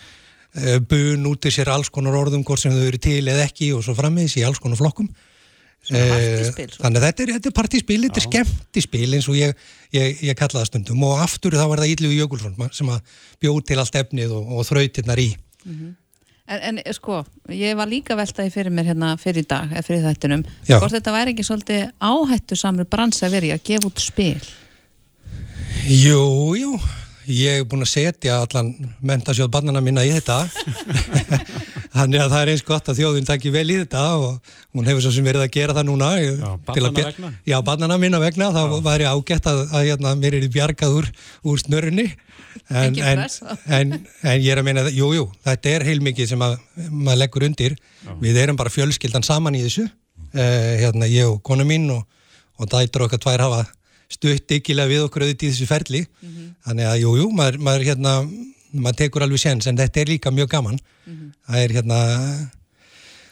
eh, 0.55 0.79
bun 0.79 1.27
út 1.27 1.49
í 1.49 1.51
sér 1.51 1.73
alls 1.73 1.91
konar 1.91 2.15
orðum 2.15 2.45
hvort 2.45 2.63
sem 2.63 2.73
þau 2.73 2.87
eru 2.87 2.99
til 2.99 3.25
eða 3.27 3.49
ekki 3.49 3.73
og 3.75 3.83
svo 3.83 3.97
frammiðis 3.99 4.39
í 4.39 4.47
alls 4.47 4.61
konar 4.63 4.79
flokkum. 4.79 5.09
Eh, 5.89 6.11
partíspil. 6.13 6.73
Þannig 6.77 7.01
að 7.01 7.07
þetta 7.07 7.23
er, 7.23 7.31
þetta 7.37 7.49
er 7.49 7.55
partíspil, 7.57 8.01
þetta 8.05 8.21
er 8.21 8.27
skemmtispil 8.27 9.07
eins 9.17 9.29
og 9.31 9.39
ég, 9.39 9.63
ég, 9.95 10.19
ég 10.29 10.37
kalla 10.37 10.61
það 10.61 10.69
stundum 10.69 11.07
og 11.09 11.23
aftur 11.25 11.57
þá 11.57 11.65
er 11.65 11.83
það 11.83 11.93
Íllu 11.95 12.11
Jökulsson 12.13 12.75
sem 12.77 12.91
að 12.93 13.17
bjóð 13.41 13.63
til 13.71 13.79
allt 13.81 13.97
efnið 14.03 14.35
og, 14.37 14.53
og 14.59 14.69
þrautirnar 14.69 15.23
í. 15.23 15.31
En, 16.49 16.61
en 16.65 16.81
sko, 16.97 17.23
ég 17.53 17.77
var 17.77 17.89
líka 17.89 18.17
veltaði 18.17 18.53
fyrir 18.53 18.73
mér 18.75 18.91
hérna 18.91 19.15
fyrir 19.21 19.45
dag, 19.49 19.73
fyrir 19.85 20.05
þættinum. 20.05 20.45
Já. 20.69 20.77
Hvort 20.77 20.97
þetta 20.97 21.17
væri 21.17 21.35
ekki 21.35 21.49
svolítið 21.49 21.89
áhættu 22.01 22.57
samur 22.57 22.89
bransi 22.89 23.25
að 23.29 23.37
vera 23.39 23.49
í 23.49 23.55
að 23.57 23.65
gefa 23.69 23.89
út 23.89 24.05
spil. 24.05 24.41
Jú, 25.89 26.23
jú, 26.59 26.73
ég 27.29 27.61
er 27.61 27.67
búin 27.69 27.85
að 27.85 27.91
setja 27.93 28.39
allan 28.43 28.73
mentasjóð 29.05 29.51
bannana 29.53 29.81
minna 29.85 30.05
í 30.07 30.13
þetta. 30.17 30.39
Þannig 31.99 32.21
að 32.23 32.31
það 32.33 32.43
er 32.45 32.51
eins 32.53 32.65
gott 32.69 32.89
að 32.93 32.99
þjóðin 33.01 33.27
takki 33.29 33.51
vel 33.53 33.67
í 33.73 33.77
þetta 33.81 34.03
og 34.21 34.55
hún 34.77 34.87
hefur 34.89 35.03
svo 35.05 35.13
sem 35.15 35.27
verið 35.27 35.45
að 35.47 35.53
gera 35.57 35.75
það 35.77 35.87
núna 35.89 36.09
Já, 36.21 36.29
til 36.29 36.43
að 36.43 36.59
barnanna 36.69 36.91
bjar- 36.99 37.09
vegna? 37.11 37.31
Já, 37.51 37.57
bannana 37.69 37.97
minna 38.03 38.21
vegna, 38.23 38.49
þá 38.55 38.75
væri 38.85 39.07
ágætt 39.09 39.49
að, 39.51 39.63
að 39.73 39.87
hérna, 39.89 40.13
mér 40.21 40.37
er 40.39 40.49
bjargað 40.55 40.99
úr, 41.01 41.09
úr 41.49 41.63
snörunni. 41.63 42.07
En, 42.69 42.97
en, 43.01 43.25
en, 43.79 43.97
en 44.27 44.43
ég 44.45 44.51
er 44.53 44.61
að 44.61 44.69
meina, 44.69 44.85
það- 44.89 45.01
jú, 45.01 45.25
þetta 45.49 45.73
er 45.75 45.87
heilmikið 45.89 46.31
sem 46.35 46.45
að 46.45 46.59
maður 46.91 47.21
leggur 47.25 47.49
undir. 47.49 47.77
Við 48.23 48.41
erum 48.45 48.59
bara 48.61 48.73
fjölskyldan 48.75 49.27
saman 49.27 49.57
í 49.59 49.65
þessu. 49.67 49.89
Uh, 50.29 50.77
hérna 50.83 51.09
ég 51.09 51.25
og 51.31 51.41
konu 51.47 51.65
mín 51.65 51.89
og, 51.95 52.05
og 52.61 52.69
dætur 52.69 53.07
okkar 53.07 53.23
tvær 53.23 53.47
hafa 53.47 53.63
stutt 54.09 54.55
ykkilega 54.59 54.89
við 54.91 55.03
okkur 55.07 55.25
auðvitað 55.27 55.49
í 55.49 55.51
þessu 55.53 55.67
ferli 55.69 56.03
þannig 56.65 56.87
að 56.89 57.01
jú, 57.03 57.11
jú, 57.23 57.27
maður, 57.37 57.59
maður 57.69 57.85
hérna 57.91 58.13
maður 58.73 58.97
tekur 59.03 59.25
alveg 59.27 59.43
séns 59.43 59.69
en 59.69 59.77
þetta 59.81 60.01
er 60.03 60.13
líka 60.15 60.33
mjög 60.35 60.49
gaman 60.55 60.79
það 61.49 61.61
er 61.65 61.77
hérna 61.79 61.99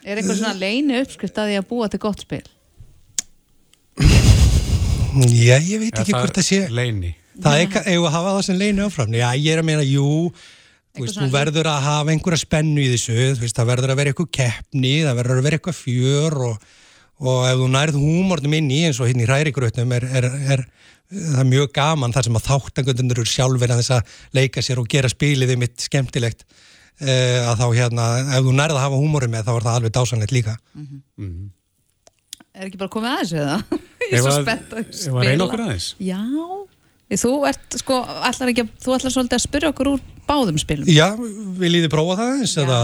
Er 0.06 0.20
eitthvað 0.20 0.36
svona 0.38 0.54
leini 0.60 1.00
uppskrift 1.02 1.38
að 1.42 1.48
því 1.50 1.56
að 1.58 1.64
búa 1.72 1.88
til 1.90 1.98
gott 2.04 2.20
spil? 2.22 2.44
já, 5.32 5.56
ég 5.64 5.80
veit 5.80 5.96
ekki 5.96 6.12
hvort 6.14 6.36
það 6.36 6.46
sé 6.46 6.58
Leini. 6.70 7.14
það 7.40 7.62
er, 7.62 7.66
eigum 7.88 8.04
við 8.04 8.08
að 8.10 8.14
hafa 8.16 8.34
það 8.36 8.44
sem 8.48 8.58
leinu 8.60 8.86
áfram 8.86 9.16
já, 9.16 9.26
ég 9.40 9.52
er 9.54 9.62
að 9.62 9.68
meina, 9.70 9.84
jú 9.86 10.08
þú 10.96 11.04
veist, 11.04 11.18
þú 11.20 11.28
verður 11.32 11.68
að 11.72 11.84
hafa 11.86 12.12
einhverja 12.14 12.42
spennu 12.42 12.84
í 12.84 12.90
þessu 12.92 13.16
þú 13.36 13.44
veist, 13.44 13.56
það 13.56 13.70
verður 13.72 13.92
að 13.94 14.00
vera 14.00 14.12
eitthvað 14.12 14.30
keppni 14.38 14.92
það 15.06 15.18
verður 15.20 15.40
að 15.40 15.48
vera 15.48 15.58
eitthvað 15.60 15.78
fjör 15.80 16.38
og, 16.50 16.68
og 17.20 17.46
ef 17.48 17.56
þú 17.62 17.68
nærð 17.72 17.96
húmornum 18.00 18.56
inn 18.58 18.70
í 18.74 18.82
eins 18.88 19.00
og 19.00 19.08
hérna 19.08 19.24
í 19.24 19.28
hrærigrötnum 19.30 19.92
er, 19.96 20.04
er, 20.20 20.26
er 20.56 20.64
það 21.08 21.40
er 21.40 21.48
mjög 21.48 21.70
gaman 21.76 22.12
þar 22.12 22.26
sem 22.28 22.36
að 22.36 22.48
þáttangöndur 22.50 23.20
eru 23.22 23.30
sjálfur 23.30 23.72
að 23.72 23.80
þess 23.82 23.94
að 23.96 24.14
leika 24.36 24.64
sér 24.66 24.80
og 24.82 24.88
gera 24.90 25.08
spilið 25.12 25.54
mitt 25.60 25.80
skemmtilegt 25.86 26.42
uh, 26.44 27.52
að 27.52 27.60
þá 27.62 27.66
hérna, 27.78 28.06
ef 28.36 28.44
þú 28.48 28.56
nærð 28.58 28.76
að 28.76 28.84
hafa 28.84 29.00
húmorinn 29.00 29.32
með 29.32 29.46
þá 29.48 29.52
er 29.54 29.66
það 29.68 29.78
alveg 29.80 29.94
dásanlegt 29.96 30.34
líka 30.36 30.56
Er 32.56 32.70
ekki 32.70 32.78
bara 32.80 32.92
komið 32.92 33.10
að 33.12 33.18
þessu 33.22 33.38
eða? 33.42 33.56
Ég 34.06 34.14
er 34.16 34.22
svo 34.24 34.30
að- 34.32 34.42
spennt 34.46 34.70
að 34.72 34.82
ef 34.88 35.12
að 35.12 35.26
reyna 35.28 35.44
okkur 35.46 35.62
aðeins? 35.66 35.88
Já, 36.00 36.20
þú 37.20 37.32
ert 37.50 37.76
sko, 37.82 37.98
allar 38.06 38.52
ekki, 38.52 38.64
að- 38.64 38.84
þú 38.86 38.94
ætlar 38.96 39.12
svolítið 39.12 39.36
að 39.38 39.42
spyrja 39.44 39.72
okkur 39.74 39.90
úr 39.92 40.04
báðum 40.26 40.60
spilum. 40.62 40.88
Já, 40.88 41.08
viljið 41.60 41.84
þið 41.86 41.92
prófa 41.92 42.16
það 42.20 42.32
eins? 42.40 42.54
eða? 42.64 42.78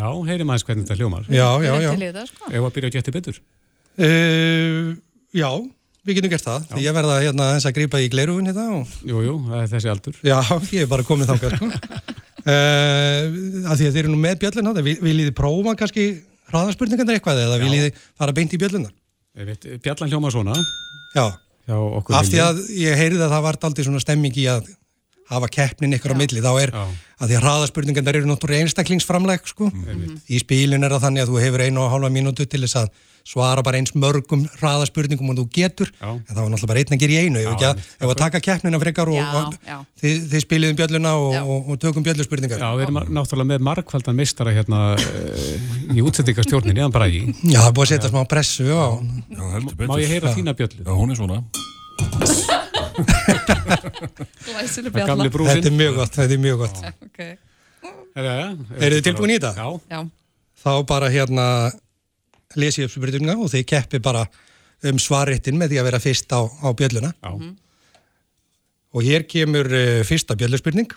Já, 0.00 0.06
heyrim 0.26 0.50
aðeins 0.52 0.66
hvernig 0.66 0.88
þetta 0.88 0.98
hljómar. 0.98 1.28
Já, 1.30 1.46
já, 1.62 1.70
Ég 1.76 1.86
já. 1.86 1.92
þetta, 2.02 2.24
sko. 2.32 2.50
Ef 2.50 2.66
að 2.66 2.74
byrja 2.78 2.90
að 2.90 2.96
geta 2.98 3.14
betur. 3.14 3.38
Uh, 4.00 4.92
já, 5.36 5.48
við 6.06 6.18
getum 6.18 6.32
gert 6.32 6.46
það. 6.46 6.66
Ég 6.80 6.96
verða 6.96 7.20
hérna 7.20 7.48
eins 7.56 7.66
að 7.68 7.76
grípa 7.76 8.00
í 8.02 8.08
glerufin 8.12 8.48
hérna 8.48 8.66
og 8.78 8.92
Jú, 9.04 9.22
jú, 9.26 9.36
það 9.50 9.62
er 9.62 9.70
þessi 9.74 9.92
aldur. 9.92 10.18
já, 10.24 10.38
ég 10.72 10.86
er 10.86 10.90
bara 10.92 11.06
komið. 11.08 11.34
Sko. 11.36 11.72
Uh, 12.42 13.28
að 13.70 13.76
því 13.78 13.84
að 13.86 13.92
þið 13.92 13.98
eru 14.00 14.08
nú 14.10 14.16
með 14.18 14.40
bjöllun 14.42 14.68
þetta, 14.72 14.82
viljið 15.06 15.28
þið 15.28 15.34
prófa 15.38 15.74
kannski 15.78 16.06
hraðarspurningandar 16.50 17.14
eitthvað 17.20 17.38
eða 17.44 17.58
viljið 17.60 17.84
þið 17.84 18.00
fara 18.18 18.34
beint 18.34 18.56
í 18.56 18.58
bjöllunar? 18.58 18.94
Ég 19.38 19.66
Bjallan 19.84 20.10
hljómar 20.10 20.34
svona. 20.34 20.56
Já, 21.14 21.26
af 21.70 22.26
því 22.26 22.40
að 22.42 22.58
ég 22.74 22.98
heyrði 22.98 23.22
að 23.22 23.34
það 23.36 23.44
var 23.46 23.58
aldrei 23.68 23.86
svona 23.86 24.02
stemming 24.02 24.40
í 24.42 24.48
að 24.50 24.66
hafa 25.30 25.48
keppnin 25.52 25.94
ykkur 25.96 26.14
á 26.14 26.16
milli, 26.18 26.42
þá 26.42 26.52
er 26.62 26.74
Já. 26.74 26.82
að 27.22 27.30
því 27.30 27.38
að 27.38 27.44
hraðarspurningandar 27.46 28.18
eru 28.18 28.28
náttúrulega 28.28 28.66
einstaklingsframleg 28.66 29.46
sko. 29.48 29.70
í 30.28 30.42
spílin 30.42 30.84
er 30.84 30.92
það 30.96 31.06
þannig 31.06 31.24
að 31.24 31.32
þú 31.32 31.40
hefur 31.46 31.64
einu 31.66 31.82
og 31.84 31.90
hálfa 31.94 32.12
mínútu 32.12 32.46
til 32.46 32.62
þess 32.64 32.80
að 32.82 32.92
svara 33.22 33.62
bara 33.62 33.78
eins 33.78 33.92
mörgum 33.94 34.42
hraðaspurningum 34.58 35.28
og 35.30 35.36
þú 35.38 35.44
getur, 35.54 35.92
Já. 35.94 36.10
en 36.10 36.26
það 36.26 36.40
var 36.40 36.48
náttúrulega 36.50 36.70
bara 36.72 36.82
einn 36.82 36.96
að 36.96 37.02
gera 37.04 37.12
í 37.12 37.20
einu, 37.22 37.38
ef 37.38 37.62
að, 37.68 37.84
ef 38.02 38.08
að 38.08 38.18
taka 38.18 38.40
keppnina 38.42 38.80
frekar 38.82 39.12
og, 39.12 39.20
Já, 39.20 39.28
og 39.38 39.54
já. 39.68 39.76
þið, 40.02 40.24
þið 40.32 40.44
spiliðum 40.46 40.80
bjölluna 40.80 41.12
og, 41.20 41.36
og, 41.38 41.70
og 41.70 41.80
tökum 41.86 42.06
bjölluspurningar 42.08 42.58
Já, 42.58 42.68
við 42.80 42.88
erum 42.88 42.98
náttúrulega 43.14 43.50
með 43.52 43.64
margfaldan 43.70 44.18
mistara 44.18 44.56
hérna 44.56 44.82
uh, 44.98 45.94
í 45.94 46.02
útsendingastjórnin, 46.02 46.82
Ján 46.82 46.94
Bragi. 46.94 47.22
Já, 47.46 47.60
það 47.62 47.70
er 47.70 47.78
búið 47.78 47.86
að 47.86 47.94
setja 47.94 48.10
smá 48.10 48.26
pressu. 48.26 48.66
Má 49.86 49.96
ég 50.02 50.16
heyra 50.16 50.34
þína 50.34 50.58
bjöllu? 50.58 50.82
Já, 50.82 50.92
hún 50.98 51.14
er 51.14 51.22
svona. 51.22 51.42
Þetta 54.62 55.68
er 55.68 55.76
mjög 55.76 55.96
gott, 55.98 56.14
þetta 56.16 56.34
er 56.34 56.42
mjög 56.42 56.58
gott 56.64 56.82
Ok. 56.92 57.20
Já, 58.12 58.22
já. 58.22 58.48
Eruð 58.76 58.98
þið 58.98 59.04
tilbúin 59.06 59.32
í 59.32 59.38
þetta? 59.40 59.52
Já. 59.56 59.68
Já. 59.96 60.00
Þá 60.62 60.72
bara 60.86 61.08
hérna 61.12 61.46
lesi 62.58 62.82
ég 62.82 62.90
upp 62.90 62.94
spurninga 62.96 63.36
og 63.40 63.48
þið 63.52 63.64
keppi 63.72 64.00
bara 64.04 64.26
um 64.88 64.98
svarréttin 65.00 65.58
með 65.58 65.72
því 65.72 65.80
að 65.80 65.88
vera 65.88 66.02
fyrst 66.02 66.34
á, 66.34 66.40
á 66.44 66.68
bjölluna 66.76 67.12
Já. 67.14 67.30
og 68.92 69.06
hér 69.06 69.24
kemur 69.30 69.70
uh, 69.70 70.02
fyrsta 70.06 70.36
bjölluspurning 70.38 70.92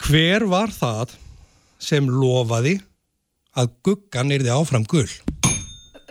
Hver 0.00 0.46
var 0.48 0.72
það 0.72 1.14
sem 1.80 2.06
lofaði 2.08 2.78
að 3.58 3.72
guggan 3.84 4.32
er 4.32 4.44
þið 4.44 4.54
áfram 4.54 4.86
gull. 4.88 5.10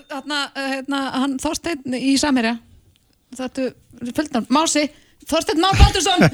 Þarna, 0.09 0.39
uh, 0.53 0.67
hérna, 0.76 0.99
hann 1.15 1.38
Þorsteinn 1.41 1.97
í 1.97 2.13
Samirja 2.22 2.57
Þetta, 3.38 3.67
fylgna, 4.17 4.41
Mási 4.49 4.86
Þorsteinn 5.30 5.61
Már 5.61 5.77
Baldursson 5.77 6.25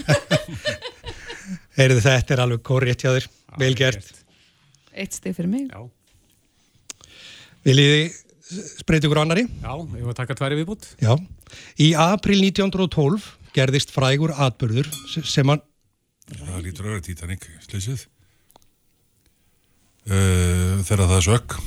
Heyrðu 1.80 2.02
þetta 2.06 2.36
er 2.38 2.42
alveg 2.46 2.62
korrétt 2.66 3.04
hjá 3.04 3.12
þér, 3.12 3.26
vel 3.60 3.74
gert. 3.76 4.08
Eitt 4.96 5.18
stig 5.18 5.36
fyrir 5.36 5.52
mig 5.52 5.66
Já, 5.68 5.82
Viljið 7.68 7.92
þið 7.96 8.22
spreyti 8.80 9.10
ykkur 9.10 9.20
á 9.20 9.24
annari? 9.26 9.44
já, 9.50 9.72
ég 9.74 10.04
var 10.06 10.14
að 10.14 10.20
taka 10.22 10.36
tværi 10.38 10.58
viðbútt. 10.60 10.84
Já. 11.02 11.16
Í 11.82 11.88
april 11.98 12.38
1912 12.46 13.26
gerðist 13.58 13.90
frægur 13.96 14.32
atbyrður 14.38 14.90
sem 15.26 15.50
hann, 15.50 15.64
Það 16.30 16.62
lítur 16.66 16.86
að 16.86 16.92
vera 16.94 17.06
Titanic, 17.06 17.48
slöysið. 17.66 18.06
Uh, 20.06 20.78
þegar 20.86 21.08
það 21.10 21.18
er 21.18 21.26
sökk. 21.26 21.58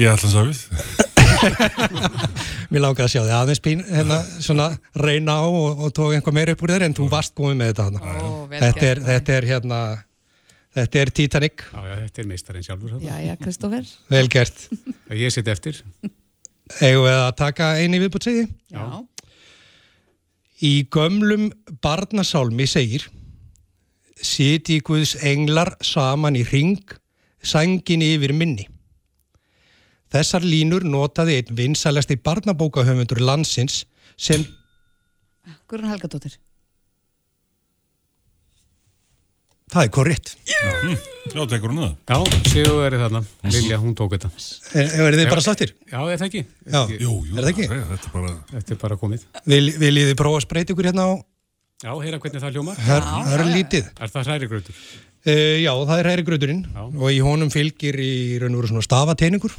Ég 0.00 0.12
ætla 0.12 0.28
að 0.28 0.34
sá 0.34 0.40
við. 0.48 1.12
mér 2.72 2.82
langaði 2.82 3.04
að 3.06 3.12
sjá 3.12 3.20
þið 3.22 3.34
aðeins 3.38 3.62
pín, 3.64 3.82
hérna, 3.88 4.18
svona 4.42 4.66
reyna 4.98 5.36
á 5.40 5.46
og, 5.46 5.82
og 5.86 5.94
tók 5.96 6.14
einhvað 6.16 6.36
meira 6.38 6.54
upp 6.56 6.64
úr 6.66 6.72
þér 6.74 6.86
en 6.88 6.96
þú 6.98 7.08
varst 7.12 7.34
komið 7.38 7.58
með 7.60 7.72
þetta 7.72 7.86
hana. 7.88 8.02
Ó, 8.02 8.28
vel 8.50 8.60
Þetta 8.64 8.86
er, 8.90 9.00
þetta 9.08 9.36
er 9.36 9.48
hérna, 9.50 9.80
þetta 10.80 11.02
er 11.02 11.12
Titanic, 11.20 11.66
Já, 11.72 11.82
já, 11.90 11.96
þetta 12.04 12.22
er 12.24 12.30
meistarinn 12.32 12.66
sjálfur. 12.68 12.94
þarna. 12.96 13.18
Jæja, 13.20 13.36
Kristófer 13.42 13.90
vel 14.14 14.30
gert. 14.32 14.64
Ég 15.24 15.34
sitt 15.34 15.50
eftir. 15.52 15.82
Eigum 16.80 17.06
við 17.06 17.18
að 17.20 17.28
taka 17.38 17.74
eini 17.80 18.00
viðbútt 18.02 18.26
segi? 18.30 18.46
Já, 18.74 18.86
Í 20.64 20.86
gömlum 20.88 21.50
barnasálmi 21.84 22.64
segir 22.64 23.02
Siti 24.24 24.78
Guðs 24.80 25.18
englar 25.28 25.74
saman 25.84 26.38
í 26.40 26.46
ring 26.48 26.80
sængin 27.44 28.00
yfir 28.00 28.32
minni. 28.32 28.64
Þessar 30.14 30.46
línur 30.46 30.86
notaði 30.86 31.40
einn 31.40 31.56
vinsalasti 31.58 32.16
barnabókahöfundur 32.22 33.20
landsins 33.24 33.84
sem 34.16 34.44
Guðrún 35.66 35.90
Helgadóttir 35.90 36.38
það 39.76 39.86
er 39.86 39.92
korritt. 39.92 40.32
Já, 40.46 41.42
tekur 41.50 41.72
hún 41.72 41.80
það. 41.82 41.94
Já, 42.08 42.42
séu 42.52 42.74
verið 42.78 43.02
þarna. 43.04 43.22
Lilja, 43.50 43.78
hún 43.82 43.96
tók 43.98 44.14
þetta. 44.14 44.30
Er, 44.78 44.92
er 45.06 45.16
þið 45.18 45.30
bara 45.32 45.44
sláttir? 45.44 45.72
Já, 45.90 45.98
er 46.04 46.20
það 46.20 46.26
ekki? 46.28 46.42
Já, 46.64 46.78
Jú, 46.92 46.98
jú, 47.02 47.16
er 47.34 47.40
það 47.40 47.50
ekki? 47.52 47.66
Þetta 47.72 47.96
er 47.98 48.14
bara... 48.14 48.34
Þetta 48.52 48.76
er 48.76 48.80
bara 48.84 48.98
komið. 49.00 49.26
Vil, 49.52 49.64
viljið 49.82 50.12
þið 50.12 50.20
prófa 50.22 50.40
að 50.40 50.46
spreyti 50.46 50.76
ykkur 50.76 50.90
hérna 50.90 51.08
á 51.10 51.12
Já, 51.84 51.90
heyra 52.00 52.20
hvernig 52.22 52.40
það 52.40 52.54
hljómar. 52.56 52.78
her, 52.86 53.08
herlítið? 53.34 53.88
Er 54.00 54.12
það 54.14 54.30
hrærigrautur? 54.30 54.78
Uh, 55.26 55.56
já, 55.58 55.72
það 55.88 55.98
er 55.98 56.06
hæri 56.12 56.22
gröðurinn 56.28 56.60
og 57.02 57.08
í 57.10 57.16
honum 57.24 57.48
fylgir 57.50 57.96
í 57.98 58.12
raun 58.38 58.54
og 58.54 58.60
veru 58.60 58.68
svona 58.70 58.84
stafateiningur 58.86 59.54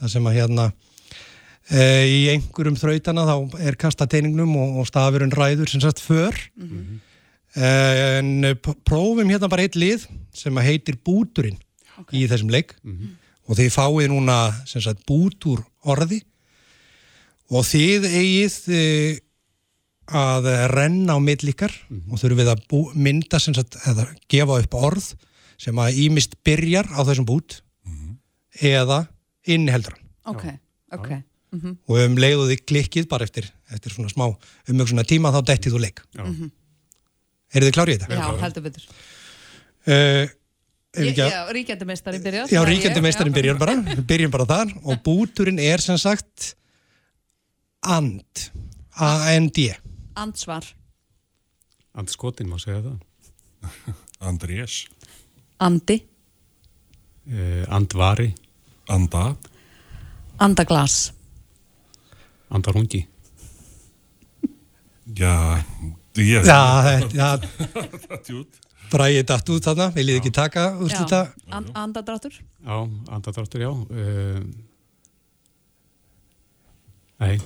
það 0.00 0.12
sem 0.14 0.28
að 0.30 0.36
hérna 0.38 0.64
uh, 0.72 2.04
í 2.08 2.20
einhverjum 2.32 2.78
þrautana 2.80 3.26
þá 3.28 3.58
er 3.68 3.76
kasta 3.76 4.06
teiningnum 4.08 4.54
og, 4.56 4.78
og 4.80 4.88
stafurinn 4.88 5.34
ræður 5.36 5.68
sem 5.68 5.82
sagt 5.84 6.00
för. 6.00 6.32
Uh, 7.50 8.20
en 8.20 8.30
uh, 8.48 8.54
p- 8.56 8.76
prófum 8.86 9.28
hérna 9.28 9.48
bara 9.52 9.66
eitt 9.66 9.76
lið 9.76 10.06
sem 10.32 10.56
að 10.56 10.68
heitir 10.70 10.96
búturinn 11.04 11.58
í 12.16 12.24
þessum 12.30 12.48
leik. 12.54 12.72
Og 13.50 13.58
þið 13.58 13.72
fáið 13.74 14.08
núna 14.12 14.36
sem 14.70 14.80
sagt 14.80 15.04
bútur 15.08 15.60
orði. 15.84 16.22
Og 17.50 17.64
þið 17.66 18.06
eigið 18.08 18.56
uh, 18.70 19.18
að 20.10 20.48
renna 20.72 21.16
á 21.16 21.18
millikar 21.22 21.72
og 22.10 22.18
þurfum 22.18 22.40
við 22.40 22.52
að 22.52 22.62
bú, 22.70 22.80
mynda 22.94 23.38
sem 23.42 23.54
sagt, 23.56 23.78
eða 23.86 24.08
gefa 24.30 24.58
upp 24.62 24.76
orð 24.78 25.12
sem 25.60 25.76
að 25.78 25.98
ímist 26.06 26.38
byrjar 26.46 26.88
á 26.90 27.00
þessum 27.06 27.28
bút 27.28 27.60
eða 28.60 29.04
inniheldur 29.48 29.96
hann. 29.96 30.08
Ok, 30.30 30.46
ok. 30.96 31.10
Og 31.90 31.96
um 31.98 32.18
leiðu 32.20 32.48
þið 32.52 32.64
klikkið 32.70 33.06
bara 33.10 33.26
eftir, 33.26 33.48
eftir 33.74 33.94
svona 33.94 34.10
smá 34.12 34.28
umjöksuna 34.70 35.06
tíma 35.08 35.32
þá 35.34 35.40
dettið 35.50 35.74
þú 35.74 35.82
leik. 35.82 36.02
Já. 36.14 36.22
Er 37.50 37.66
þið 37.66 37.74
klárið 37.74 38.04
þetta? 38.04 38.20
Já, 38.20 38.42
heldur 38.44 38.66
betur. 38.66 38.84
Uh, 39.90 40.28
ekki 40.94 41.26
Já, 41.26 41.40
ríkjandi 41.56 41.88
meistari 41.88 42.22
byrjar. 42.22 42.50
Já, 42.52 42.60
ríkjandi 42.68 43.02
meistarinn 43.02 43.34
byrjar 43.34 43.58
bara. 43.58 43.74
Byrjum 44.10 44.34
bara 44.34 44.46
þar 44.46 44.74
og 44.84 45.02
búturinn 45.06 45.58
er 45.62 45.82
sem 45.82 45.98
sagt 45.98 46.52
and 47.90 48.50
A-N-D 49.00 49.70
Ansvar 50.18 50.64
Andskotin 51.98 52.46
má 52.50 52.58
segja 52.62 52.80
það. 52.84 52.98
Andrés. 54.30 54.84
Andi. 55.60 55.96
Uh, 57.30 57.64
andvari, 57.68 58.30
Anda. 58.88 59.34
Andaglas. 60.40 61.10
Andarungi. 62.50 63.02
Já, 65.18 65.58
ég... 66.16 66.46
Já, 66.46 66.60
þetta- 66.86 67.16
já, 67.18 67.28
Þetta 68.06 68.44
bræðið 68.90 69.26
datt 69.26 69.50
út 69.54 69.66
þarna 69.66 69.86
viljið 69.94 70.16
ekki 70.18 70.30
taka 70.34 70.64
úrslita 70.82 71.20
An 71.54 71.68
Andadráttur 71.78 72.34
Já, 72.34 72.76
andadráttur, 73.10 73.62
já. 73.62 73.70
Uh, 73.70 74.42
nei, 77.20 77.36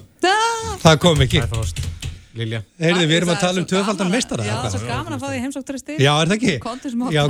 Það 0.84 0.98
kom 1.00 1.20
ekki. 1.24 1.40
Það 1.40 1.48
er 1.48 1.56
fást. 1.56 2.12
Lilja. 2.34 2.60
Heyrðu, 2.82 3.06
við 3.06 3.16
erum 3.20 3.30
að 3.30 3.40
tala 3.44 3.62
um 3.62 3.66
tvöfaldan 3.70 4.10
meistara 4.10 4.42
Já, 4.42 4.50
eða 4.50 4.60
það 4.64 4.68
er 4.68 4.82
svo 4.82 4.90
gaman 4.90 5.14
að 5.14 5.22
fá 5.22 5.28
því 5.28 5.40
heimsókturistir 5.44 6.02
Já, 6.02 6.12
er 6.12 6.30
það 6.30 6.36
ekki? 6.36 6.54
Kontur 6.64 6.94
já, 7.14 7.22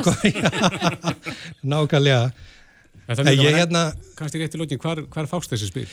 nákvæmlega. 1.74 2.20
Er 3.12 3.32
ég 3.36 3.58
hérna, 3.58 3.82
kannski 4.16 4.40
rétt 4.40 4.56
í 4.56 4.60
lókin, 4.62 4.80
hvar, 4.80 5.02
hvar 5.12 5.28
fást 5.28 5.52
þessi 5.52 5.68
spil? 5.68 5.88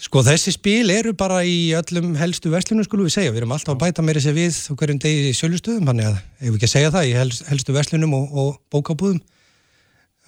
sko 0.00 0.22
þessi 0.24 0.54
spil 0.54 0.92
eru 0.92 1.12
bara 1.16 1.42
í 1.44 1.72
öllum 1.76 2.14
helstu 2.16 2.52
verslunum 2.52 2.86
skulum 2.86 3.08
við 3.08 3.18
segja, 3.18 3.32
við 3.34 3.42
erum 3.42 3.52
alltaf 3.56 3.74
að 3.74 3.82
bæta 3.82 4.04
meira 4.04 4.22
sér 4.24 4.36
við 4.36 4.56
á 4.56 4.72
hverjum 4.72 5.00
degi 5.02 5.26
í 5.28 5.34
sjölustöðum, 5.36 5.90
þannig 5.90 6.08
að 6.08 6.14
ef 6.16 6.46
við 6.46 6.56
ekki 6.56 6.68
að 6.68 6.72
segja 6.72 6.92
það 6.94 7.08
í 7.08 7.16
helst, 7.18 7.42
helstu 7.50 7.74
verslunum 7.76 8.14
og, 8.16 8.38
og 8.40 8.54
bókabúðum. 8.72 9.18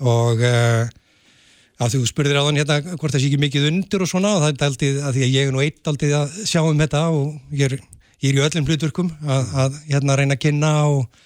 Og 0.03 0.45
uh, 0.45 0.91
að 1.81 1.97
þú 1.97 2.03
spurðir 2.11 2.41
á 2.41 2.45
þann 2.45 2.61
hérna 2.61 2.79
hvort 2.99 3.15
það 3.15 3.23
sé 3.23 3.31
ekki 3.31 3.41
mikið 3.47 3.69
undir 3.71 4.05
og 4.05 4.11
svona 4.11 4.35
og 4.37 4.45
það 4.45 4.53
er 4.53 4.67
aldrei 4.69 4.91
að 4.93 5.17
því 5.17 5.25
að 5.25 5.37
ég 5.39 5.49
er 5.49 5.57
nú 5.57 5.65
eitt 5.65 5.93
aldrei 5.93 6.13
að 6.19 6.37
sjá 6.51 6.61
um 6.61 6.85
þetta 6.85 7.03
og 7.17 7.57
ég 7.57 7.73
er, 7.73 7.77
ég 8.23 8.31
er 8.31 8.39
í 8.39 8.43
öllum 8.47 8.67
hlutverkum 8.69 9.13
að, 9.27 9.55
að 9.65 9.79
hérna 9.91 10.17
reyna 10.19 10.37
að 10.39 10.43
kynna 10.45 10.73
og 10.91 11.23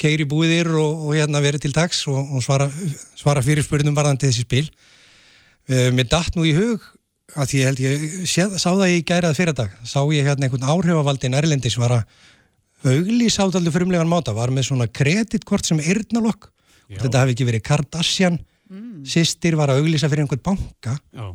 keiri 0.00 0.26
búðir 0.28 0.70
og, 0.80 1.04
og 1.06 1.18
hérna 1.18 1.42
verið 1.44 1.66
til 1.66 1.74
dags 1.76 2.02
og, 2.10 2.18
og 2.18 2.44
svara, 2.44 2.70
svara 3.18 3.44
fyrir 3.44 3.66
spurningum 3.66 3.98
varðandi 3.98 4.30
þessi 4.30 4.46
spil. 4.46 4.64
Uh, 5.70 5.90
mér 5.94 6.08
datt 6.10 6.38
nú 6.38 6.46
í 6.48 6.54
hug 6.56 6.82
að 7.38 7.54
ég 7.60 7.68
held 7.68 7.82
ég 7.84 8.06
sé, 8.26 8.46
sá 8.58 8.70
það 8.72 8.96
í 8.96 9.02
gærað 9.06 9.36
fyrir 9.38 9.54
dag 9.54 9.74
sá 9.86 10.00
ég 10.10 10.26
hérna 10.26 10.48
einhvern 10.48 10.66
áhrifavaldin 10.66 11.36
Erlendis 11.38 11.76
var 11.78 12.00
að 12.00 12.90
auglýsa 12.90 13.44
á 13.46 13.52
daldi 13.52 13.70
frumlegan 13.74 14.08
máta, 14.10 14.34
var 14.34 14.50
með 14.54 14.70
svona 14.70 14.88
kreditkort 14.88 15.68
sem 15.68 15.78
eyrnalokk, 15.84 16.48
þetta 16.96 17.22
hafi 17.22 17.36
ekki 17.36 17.46
verið 17.46 17.64
Kardashian, 17.68 18.38
sýstir 19.06 19.58
var 19.60 19.70
að 19.70 19.82
auglýsa 19.82 20.08
fyrir 20.08 20.24
einhvern 20.24 20.42
banka. 20.48 20.96
Já, 21.12 21.28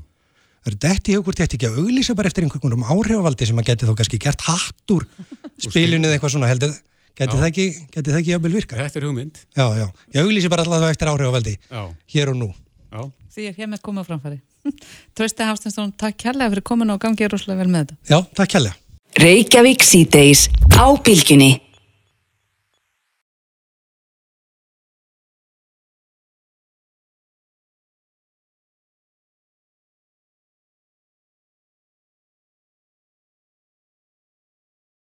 er 0.71 0.77
dætt 0.85 1.09
í 1.11 1.15
hugur, 1.17 1.35
þetta 1.37 1.57
ekki 1.57 1.67
að 1.69 1.79
auglýsa 1.83 2.15
bara 2.17 2.27
eftir 2.31 2.45
einhvern 2.47 2.83
áhrifavaldi 2.85 3.45
sem 3.49 3.59
að 3.61 3.67
geti 3.71 3.85
þó 3.89 3.93
kannski 3.99 4.19
gert 4.21 4.41
hatt 4.47 4.93
úr 4.95 5.05
spilinu. 5.65 6.07
eða 6.07 6.17
eitthvað 6.17 6.33
svona 6.35 6.49
heldur, 6.49 6.73
geti 7.17 7.37
það 7.37 7.47
ekki 7.51 7.67
geti 7.95 8.09
það 8.11 8.19
ekki 8.21 8.33
jafnvel 8.35 8.53
virka, 8.55 8.75
þetta 8.79 8.99
er 9.01 9.07
hugmynd. 9.09 9.35
já 9.55 9.65
já. 9.81 9.87
Ég 10.15 10.21
auglýsi 10.23 10.49
bara 10.49 10.65
alltaf 10.65 10.89
eftir 10.89 11.11
áhrifavaldi, 11.11 11.57
Já, 11.69 11.83
hér 12.15 12.33
og 12.33 12.39
nú. 12.41 12.49
Já. 12.91 13.05
Því 13.35 13.49
er 13.49 13.53
hér 13.59 13.67
með 13.73 13.81
komið 13.83 14.01
á 14.01 14.09
framfæri. 14.09 14.39
Trausti 15.15 15.43
Hafstinsson, 15.43 15.91
takk 15.99 16.17
kærlega 16.17 16.49
fyrir 16.55 16.63
komin 16.65 16.89
og 16.95 17.01
gangið 17.03 17.35
rosalega 17.35 17.61
vel 17.65 17.71
með 17.73 17.85
þetta. 17.85 17.95
Já, 18.09 18.19
takk 18.35 18.55
kjærlega 18.55 18.81